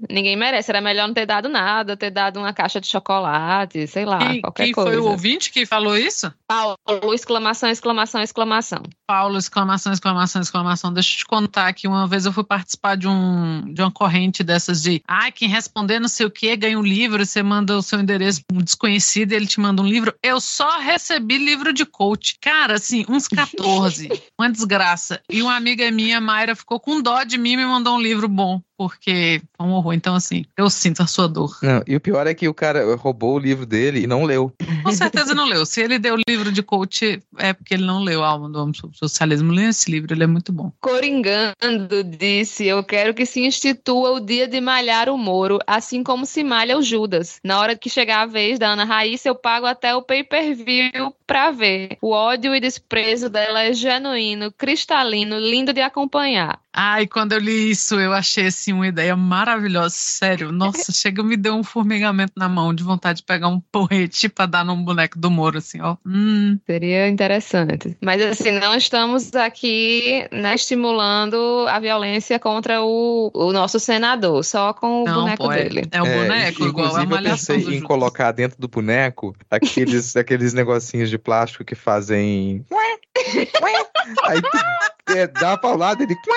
ninguém 0.10 0.36
merece. 0.36 0.70
Era 0.70 0.82
melhor 0.82 1.08
não 1.08 1.14
ter 1.14 1.26
dado 1.26 1.48
nada, 1.48 1.95
ter 1.95 2.12
dado 2.12 2.40
uma 2.40 2.53
caixa 2.53 2.82
de 2.82 2.88
chocolate, 2.88 3.88
sei 3.88 4.06
lá, 4.06 4.20
quem, 4.20 4.41
qualquer 4.41 4.64
quem 4.66 4.74
coisa. 4.74 4.90
Quem 4.90 4.99
foi 4.99 5.08
o 5.08 5.12
ouvinte 5.12 5.52
que 5.52 5.66
falou 5.66 5.98
isso? 5.98 6.32
Paulo, 6.48 6.76
exclamação, 7.14 7.70
exclamação, 7.70 8.22
exclamação. 8.22 8.84
Paulo, 9.08 9.38
exclamação, 9.38 9.94
exclamação, 9.94 10.41
exclamação. 10.41 10.94
Deixa 10.94 11.14
eu 11.14 11.18
te 11.20 11.26
contar 11.26 11.74
que 11.74 11.88
uma 11.88 12.08
vez 12.08 12.26
eu 12.26 12.34
fui 12.34 12.44
participar 12.44 12.95
de, 12.95 13.08
um, 13.08 13.74
de 13.74 13.82
uma 13.82 13.91
corrente 13.91 14.44
dessas 14.44 14.82
de 14.82 15.02
ah, 15.08 15.32
quem 15.32 15.48
responder 15.48 15.99
não 15.99 16.08
sei 16.08 16.26
o 16.26 16.32
que 16.32 16.56
ganha 16.56 16.78
um 16.78 16.84
livro, 16.84 17.26
você 17.26 17.41
manda 17.41 17.78
o 17.78 17.82
seu 17.82 17.99
endereço 17.99 18.44
para 18.45 18.58
um 18.58 18.62
desconhecido 18.62 19.32
e 19.32 19.36
ele 19.36 19.48
te 19.48 19.60
manda 19.60 19.82
um 19.82 19.88
livro. 19.88 20.14
Eu 20.22 20.41
só 20.41 20.80
recebi 20.80 21.38
livro 21.38 21.62
livro 21.62 21.74
de 21.74 21.86
coach. 21.86 22.38
Cara, 22.40 22.76
assim, 22.76 23.06
uns 23.08 23.28
14. 23.28 24.10
uma 24.40 24.49
desgraça. 24.49 25.22
E 25.30 25.41
uma 25.41 25.56
amiga 25.56 25.90
minha, 25.91 26.20
Mayra, 26.20 26.56
ficou 26.56 26.80
com 26.80 27.02
dó 27.02 27.24
de 27.24 27.38
mim 27.38 27.52
e 27.52 27.58
me 27.58 27.66
mandou 27.66 27.95
um 27.95 28.02
livro 28.02 28.28
bom 28.28 28.62
porque 28.82 29.40
é 29.60 29.64
um 29.64 29.74
horror. 29.74 29.94
Então, 29.94 30.16
assim, 30.16 30.44
eu 30.58 30.68
sinto 30.72 31.03
a 31.03 31.06
sua 31.06 31.28
dor. 31.28 31.56
Não, 31.62 31.84
e 31.86 31.95
o 31.95 31.99
pior 31.99 32.26
é 32.26 32.34
que 32.34 32.48
o 32.48 32.53
cara 32.53 32.95
roubou 32.95 33.36
o 33.36 33.40
livro 33.40 33.64
dele 33.64 34.02
e 34.02 34.08
não 34.08 34.24
leu. 34.24 34.52
Com 34.84 34.91
certeza 34.91 35.36
não 35.36 35.45
leu. 35.45 35.68
Se 35.68 35.82
ele 35.82 35.99
deu 35.99 36.16
o 36.16 36.22
livro 36.28 36.52
de 36.52 36.64
coach, 36.64 37.22
é 37.38 37.53
porque 37.53 37.76
ele 37.76 37.86
não 37.86 38.02
leu 38.02 38.24
a 38.24 38.30
Alma 38.30 38.49
do 38.49 38.60
Homem 38.60 38.74
sobre 38.74 38.98
Socialismo. 38.98 39.53
Lê 39.53 39.66
esse 39.66 39.91
livro, 39.91 40.16
ele 40.16 40.24
é 40.24 40.28
muito 40.28 40.52
bom. 40.52 40.72
Coringando 40.82 42.03
disse: 42.03 42.66
Eu 42.66 42.84
quero 42.84 43.14
que 43.14 43.24
se 43.24 43.41
institua 43.41 44.14
o 44.14 44.20
dia 44.20 44.48
de 44.48 44.60
malhar 44.60 45.10
o 45.10 45.18
Moro, 45.18 45.60
assim 45.68 46.02
como 46.02 46.26
se 46.26 46.44
malha 46.44 46.76
o 46.76 46.82
Judas. 46.82 47.40
Na 47.44 47.60
hora 47.60 47.78
que 47.78 47.88
chegar 47.88 48.22
a 48.22 48.26
vez 48.26 48.58
da 48.58 48.70
Ana 48.70 48.84
Raíssa, 48.84 49.30
eu 49.30 49.36
pago 49.36 49.68
até 49.68 49.94
o 49.94 50.02
pay 50.02 50.24
per 50.24 50.56
view 50.56 51.14
pra 51.28 51.52
ver. 51.52 51.98
O 52.02 52.10
ódio 52.10 52.56
e 52.56 52.60
desprezo 52.60 53.30
dela 53.30 53.62
é 53.62 53.74
genuíno, 53.74 54.52
cristalino, 54.52 55.38
lindo 55.38 55.72
de 55.72 55.82
acompanhar. 55.82 56.60
Ai, 56.73 57.06
quando 57.06 57.34
eu 57.34 57.39
li 57.39 57.72
isso, 57.72 57.99
eu 57.99 58.14
achei 58.14 58.48
assim 58.48 58.72
uma 58.72 58.88
ideia 58.88 59.15
maravilhosa, 59.15 59.93
sério. 59.95 60.52
Nossa, 60.52 60.91
chega 60.93 61.22
me 61.22 61.35
deu 61.35 61.53
um 61.56 61.64
formigamento 61.64 62.34
na 62.35 62.48
mão 62.48 62.73
de 62.73 62.84
vontade 62.84 63.18
de 63.18 63.23
pegar 63.23 63.48
um 63.49 63.60
porrete 63.60 64.30
pra 64.30 64.45
dar 64.45 64.64
num 64.64 64.81
boneco 64.84 65.19
do 65.19 65.30
Moro, 65.30 65.57
assim, 65.57 65.81
ó. 65.81 65.98
Hum. 66.06 66.57
Seria 66.65 67.07
interessante. 67.10 67.98
Mas 68.02 68.22
assim, 68.22 68.52
não 68.52 68.76
estamos 68.76 69.35
aqui 69.35 70.27
né, 70.31 70.56
estimulando 70.56 71.65
a 71.68 71.80
violência 71.80 72.39
contra 72.39 72.81
o, 72.81 73.30
o 73.34 73.52
nosso 73.52 73.80
senador, 73.80 74.43
só 74.43 74.73
com 74.73 75.03
o 75.03 75.06
Não, 75.06 75.15
boneco 75.22 75.43
pô, 75.43 75.52
é, 75.52 75.64
dele. 75.64 75.88
é 75.91 76.02
o 76.02 76.06
É, 76.06 76.18
boneco, 76.23 76.65
igual 76.65 76.85
a 76.85 76.89
inclusive, 76.89 77.03
eu 77.03 77.07
malhação 77.10 77.56
pensei 77.57 77.77
em 77.77 77.81
colocar 77.81 78.31
dentro 78.31 78.57
do 78.60 78.68
boneco 78.68 79.35
aqueles, 79.49 80.15
aqueles 80.15 80.53
negocinhos 80.53 81.10
de 81.10 81.18
plástico 81.18 81.65
que 81.65 81.76
fazem. 81.76 82.65
Aí 84.23 84.41
tu, 84.41 85.14
é, 85.14 85.28
dá 85.28 85.57
pra 85.57 85.76
lado 85.76 86.03
ele. 86.03 86.15
Por 86.15 86.36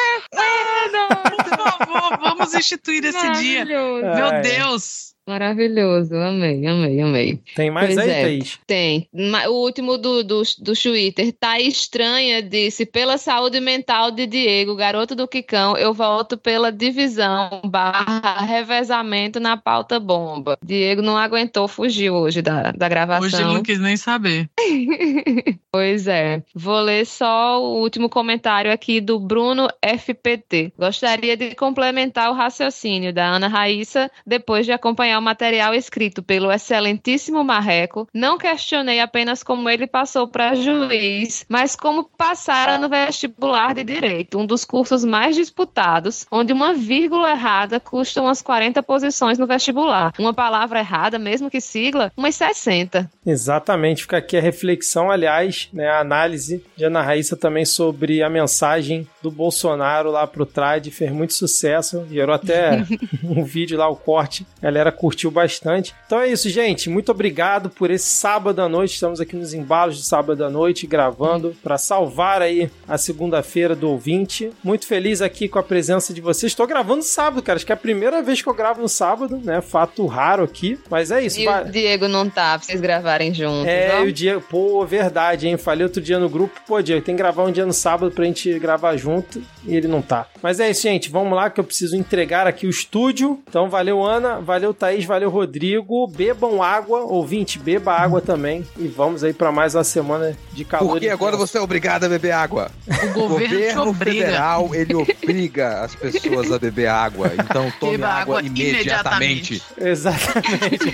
favor, 1.56 2.18
vamos 2.20 2.54
instituir 2.54 3.04
esse 3.04 3.30
dia. 3.32 3.64
Meu 3.64 4.26
Ai. 4.26 4.42
Deus. 4.42 5.13
Maravilhoso, 5.26 6.14
amei, 6.16 6.66
amei, 6.66 7.00
amei. 7.00 7.40
Tem 7.56 7.70
mais 7.70 7.94
Pois 7.94 7.98
aí, 7.98 8.10
é. 8.10 8.22
Thaís? 8.22 8.58
Tem. 8.66 9.08
O 9.48 9.52
último 9.64 9.96
do, 9.96 10.22
do, 10.22 10.42
do 10.58 10.74
Twitter. 10.74 11.32
Tá 11.32 11.58
estranha, 11.58 12.42
disse. 12.42 12.84
Pela 12.84 13.16
saúde 13.16 13.58
mental 13.58 14.10
de 14.10 14.26
Diego, 14.26 14.76
garoto 14.76 15.14
do 15.14 15.26
Quicão, 15.26 15.76
eu 15.78 15.94
volto 15.94 16.36
pela 16.36 16.70
divisão 16.70 17.62
barra 17.64 18.40
revezamento 18.40 19.40
na 19.40 19.56
pauta 19.56 19.98
bomba. 19.98 20.58
Diego 20.62 21.00
não 21.00 21.16
aguentou 21.16 21.66
fugir 21.68 22.10
hoje 22.10 22.42
da, 22.42 22.72
da 22.72 22.88
gravação. 22.88 23.26
Hoje 23.26 23.36
ele 23.36 23.54
não 23.54 23.62
quis 23.62 23.80
nem 23.80 23.96
saber. 23.96 24.48
Pois 25.74 26.06
é. 26.06 26.40
Vou 26.54 26.80
ler 26.80 27.04
só 27.04 27.60
o 27.60 27.80
último 27.80 28.08
comentário 28.08 28.70
aqui 28.70 29.00
do 29.00 29.18
Bruno 29.18 29.66
FPT. 29.82 30.72
Gostaria 30.78 31.36
de 31.36 31.56
complementar 31.56 32.30
o 32.30 32.32
raciocínio 32.32 33.12
da 33.12 33.26
Ana 33.26 33.48
Raíssa 33.48 34.08
depois 34.24 34.66
de 34.66 34.70
acompanhar 34.70 35.13
o 35.18 35.22
material 35.22 35.74
escrito 35.74 36.22
pelo 36.22 36.50
excelentíssimo 36.50 37.44
Marreco. 37.44 38.08
Não 38.12 38.38
questionei 38.38 39.00
apenas 39.00 39.42
como 39.42 39.68
ele 39.68 39.86
passou 39.86 40.28
para 40.28 40.54
juiz, 40.54 41.44
mas 41.48 41.76
como 41.76 42.04
passara 42.04 42.78
no 42.78 42.88
vestibular 42.88 43.74
de 43.74 43.84
direito, 43.84 44.38
um 44.38 44.46
dos 44.46 44.64
cursos 44.64 45.04
mais 45.04 45.36
disputados, 45.36 46.26
onde 46.30 46.52
uma 46.52 46.74
vírgula 46.74 47.30
errada 47.30 47.80
custa 47.80 48.22
umas 48.22 48.42
40 48.42 48.82
posições 48.82 49.38
no 49.38 49.46
vestibular. 49.46 50.12
Uma 50.18 50.34
palavra 50.34 50.80
errada, 50.80 51.18
mesmo 51.18 51.50
que 51.50 51.60
sigla, 51.60 52.12
umas 52.16 52.34
60. 52.34 53.10
Exatamente, 53.26 54.02
fica 54.02 54.18
aqui 54.18 54.36
a 54.36 54.40
reflexão, 54.40 55.10
aliás, 55.10 55.68
né, 55.72 55.88
a 55.88 56.00
análise 56.00 56.64
de 56.76 56.84
Ana 56.84 57.02
Raíssa 57.02 57.36
também 57.36 57.64
sobre 57.64 58.22
a 58.22 58.30
mensagem 58.30 59.08
do 59.22 59.30
Bolsonaro 59.30 60.10
lá 60.10 60.26
pro 60.26 60.46
Trade, 60.46 60.90
fez 60.90 61.10
muito 61.10 61.34
sucesso, 61.34 62.06
gerou 62.10 62.34
até 62.34 62.84
um 63.24 63.44
vídeo 63.44 63.78
lá, 63.78 63.88
o 63.88 63.96
corte, 63.96 64.46
a 64.58 64.64
galera 64.64 64.92
curtiu 65.04 65.30
bastante. 65.30 65.94
Então 66.06 66.18
é 66.18 66.28
isso, 66.28 66.48
gente, 66.48 66.88
muito 66.88 67.12
obrigado 67.12 67.68
por 67.68 67.90
esse 67.90 68.08
sábado 68.08 68.62
à 68.62 68.68
noite, 68.70 68.94
estamos 68.94 69.20
aqui 69.20 69.36
nos 69.36 69.52
embalos 69.52 69.98
de 69.98 70.02
sábado 70.02 70.42
à 70.42 70.48
noite, 70.48 70.86
gravando 70.86 71.54
para 71.62 71.76
salvar 71.76 72.40
aí 72.40 72.70
a 72.88 72.96
segunda-feira 72.96 73.76
do 73.76 73.90
ouvinte. 73.90 74.50
Muito 74.62 74.86
feliz 74.86 75.20
aqui 75.20 75.46
com 75.46 75.58
a 75.58 75.62
presença 75.62 76.14
de 76.14 76.22
vocês, 76.22 76.52
estou 76.52 76.66
gravando 76.66 77.02
sábado, 77.02 77.42
cara, 77.42 77.56
acho 77.56 77.66
que 77.66 77.72
é 77.72 77.74
a 77.74 77.76
primeira 77.76 78.22
vez 78.22 78.40
que 78.40 78.48
eu 78.48 78.54
gravo 78.54 78.80
no 78.80 78.88
sábado, 78.88 79.38
né, 79.44 79.60
fato 79.60 80.06
raro 80.06 80.42
aqui, 80.42 80.78
mas 80.88 81.10
é 81.10 81.22
isso, 81.22 81.38
E 81.38 81.44
vai... 81.44 81.64
o 81.64 81.70
Diego 81.70 82.08
não 82.08 82.30
tá, 82.30 82.56
pra 82.56 82.66
vocês 82.66 82.80
gravarem 82.80 83.34
juntos. 83.34 83.66
É, 83.66 84.02
e 84.02 84.08
o 84.08 84.12
Diego, 84.12 84.40
pô, 84.40 84.86
verdade, 84.86 85.46
hein? 85.46 85.58
Falei 85.58 85.84
outro 85.84 86.00
dia 86.00 86.18
no 86.18 86.30
grupo, 86.30 86.58
pô, 86.66 86.80
Diego, 86.80 87.04
tem 87.04 87.14
que 87.14 87.18
gravar 87.18 87.44
um 87.44 87.52
dia 87.52 87.66
no 87.66 87.74
sábado 87.74 88.10
pra 88.10 88.24
gente 88.24 88.58
gravar 88.58 88.96
junto 88.96 89.42
e 89.66 89.76
ele 89.76 89.86
não 89.86 90.00
tá. 90.00 90.26
Mas 90.40 90.60
é 90.60 90.70
isso, 90.70 90.82
gente, 90.82 91.10
vamos 91.10 91.34
lá 91.34 91.50
que 91.50 91.60
eu 91.60 91.64
preciso 91.64 91.94
entregar 91.94 92.46
aqui 92.46 92.66
o 92.66 92.70
estúdio. 92.70 93.42
Então, 93.46 93.68
valeu, 93.68 94.02
Ana, 94.02 94.40
valeu, 94.40 94.72
Thaís, 94.72 94.93
valeu, 95.02 95.30
Rodrigo. 95.30 96.06
Bebam 96.06 96.62
água, 96.62 97.00
ouvinte, 97.00 97.58
beba 97.58 97.94
água 97.94 98.20
também. 98.20 98.64
E 98.76 98.86
vamos 98.86 99.24
aí 99.24 99.32
pra 99.32 99.50
mais 99.50 99.74
uma 99.74 99.82
semana 99.82 100.36
de 100.52 100.64
calor. 100.64 100.92
Porque 100.92 101.08
agora 101.08 101.36
você 101.36 101.58
é 101.58 101.60
obrigado 101.60 102.04
a 102.04 102.08
beber 102.08 102.32
água. 102.32 102.70
O 102.86 103.12
governo, 103.12 103.82
te 103.82 103.88
obriga. 103.88 104.26
federal, 104.26 104.74
ele 104.74 104.94
obriga 104.94 105.80
as 105.80 105.94
pessoas 105.94 106.52
a 106.52 106.58
beber 106.58 106.86
água. 106.86 107.32
Então 107.34 107.72
tome 107.80 107.92
Beba 107.92 108.08
água, 108.08 108.38
água 108.38 108.48
imediatamente. 108.48 109.62
Exatamente. 109.76 110.92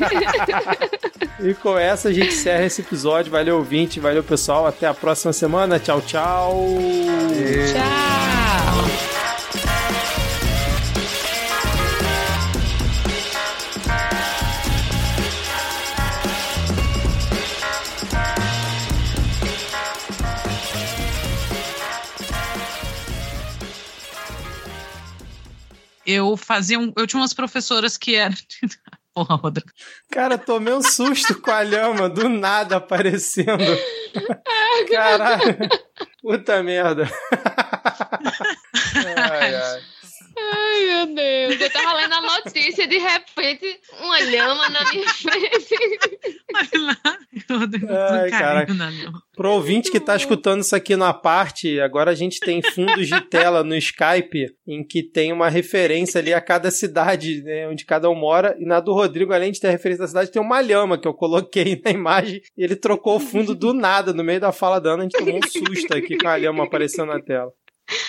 e 1.41 1.55
com 1.55 1.77
essa 1.77 2.09
a 2.09 2.13
gente 2.13 2.29
encerra 2.29 2.65
esse 2.65 2.81
episódio. 2.81 3.31
Valeu, 3.31 3.57
ouvinte, 3.57 3.99
valeu, 3.99 4.23
pessoal. 4.23 4.67
Até 4.67 4.87
a 4.87 4.95
próxima 4.95 5.33
semana. 5.33 5.79
Tchau, 5.79 6.01
tchau. 6.01 6.65
Tchau! 7.73 9.10
Eu 26.11 26.37
fazia 26.37 26.79
um, 26.79 26.93
eu 26.97 27.07
tinha 27.07 27.21
umas 27.21 27.33
professoras 27.33 27.97
que 27.97 28.17
eram 28.17 28.35
Porra, 29.15 29.35
Rodrigo. 29.37 29.69
Cara, 30.11 30.39
tomei 30.39 30.73
um 30.73 30.83
susto 30.83 31.41
com 31.41 31.51
a 31.51 31.63
lhama 31.63 32.09
do 32.09 32.29
nada 32.29 32.77
aparecendo. 32.77 33.59
Caralho. 34.89 35.69
Puta 36.23 36.63
merda. 36.63 37.11
Ai, 38.95 39.55
ai. 39.55 39.81
Ai, 40.53 40.85
meu 40.87 41.15
Deus. 41.15 41.61
Eu 41.61 41.71
tava 41.71 41.95
lendo 41.95 42.15
a 42.15 42.21
notícia 42.21 42.85
e 42.85 42.87
de 42.87 42.99
repente 42.99 43.81
uma 44.01 44.21
lhama 44.21 44.69
na 44.69 44.91
minha 44.91 45.09
frente. 45.09 45.75
Olha 46.55 46.83
lá, 46.83 47.19
Rodrigo, 47.51 47.87
Ai, 47.91 48.67
lhama. 48.67 49.23
Pro 49.37 49.53
ouvinte 49.53 49.91
que 49.91 50.01
tá 50.01 50.17
escutando 50.17 50.63
isso 50.63 50.75
aqui 50.75 50.97
na 50.97 51.13
parte, 51.13 51.81
agora 51.81 52.11
a 52.11 52.15
gente 52.15 52.41
tem 52.41 52.61
fundos 52.63 53.07
de 53.07 53.21
tela 53.23 53.63
no 53.63 53.77
Skype 53.77 54.55
em 54.67 54.85
que 54.85 55.03
tem 55.03 55.33
uma 55.33 55.49
referência 55.49 56.21
ali 56.21 56.35
a 56.35 56.41
cada 56.41 56.71
cidade, 56.71 57.43
né, 57.43 57.69
onde 57.69 57.85
cada 57.85 58.11
um 58.11 58.15
mora. 58.15 58.57
E 58.59 58.65
na 58.65 58.81
do 58.81 58.93
Rodrigo, 58.93 59.33
além 59.33 59.53
de 59.53 59.61
ter 59.61 59.69
a 59.69 59.73
referência 59.73 60.03
da 60.03 60.09
cidade, 60.09 60.31
tem 60.31 60.43
uma 60.43 60.61
lhama 60.61 60.99
que 60.99 61.09
eu 61.09 61.15
coloquei 61.15 61.81
na 61.85 61.91
imagem 61.91 62.41
e 62.57 62.63
ele 62.65 62.77
trocou 62.77 63.17
o 63.17 63.21
fundo 63.21 63.55
do 63.55 63.73
nada, 63.73 64.13
no 64.13 64.25
meio 64.25 64.41
da 64.41 64.53
fala 64.53 64.81
da 64.81 64.91
Ana. 64.91 65.03
A 65.03 65.03
gente 65.05 65.19
tomou 65.19 65.39
um 65.39 65.43
susto 65.43 65.97
aqui 65.97 66.17
com 66.19 66.29
a 66.29 66.37
lhama 66.37 66.65
aparecendo 66.65 67.13
na 67.13 67.21
tela. 67.21 67.53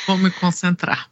Vou 0.08 0.18
me 0.18 0.30
concentrar. 0.32 1.10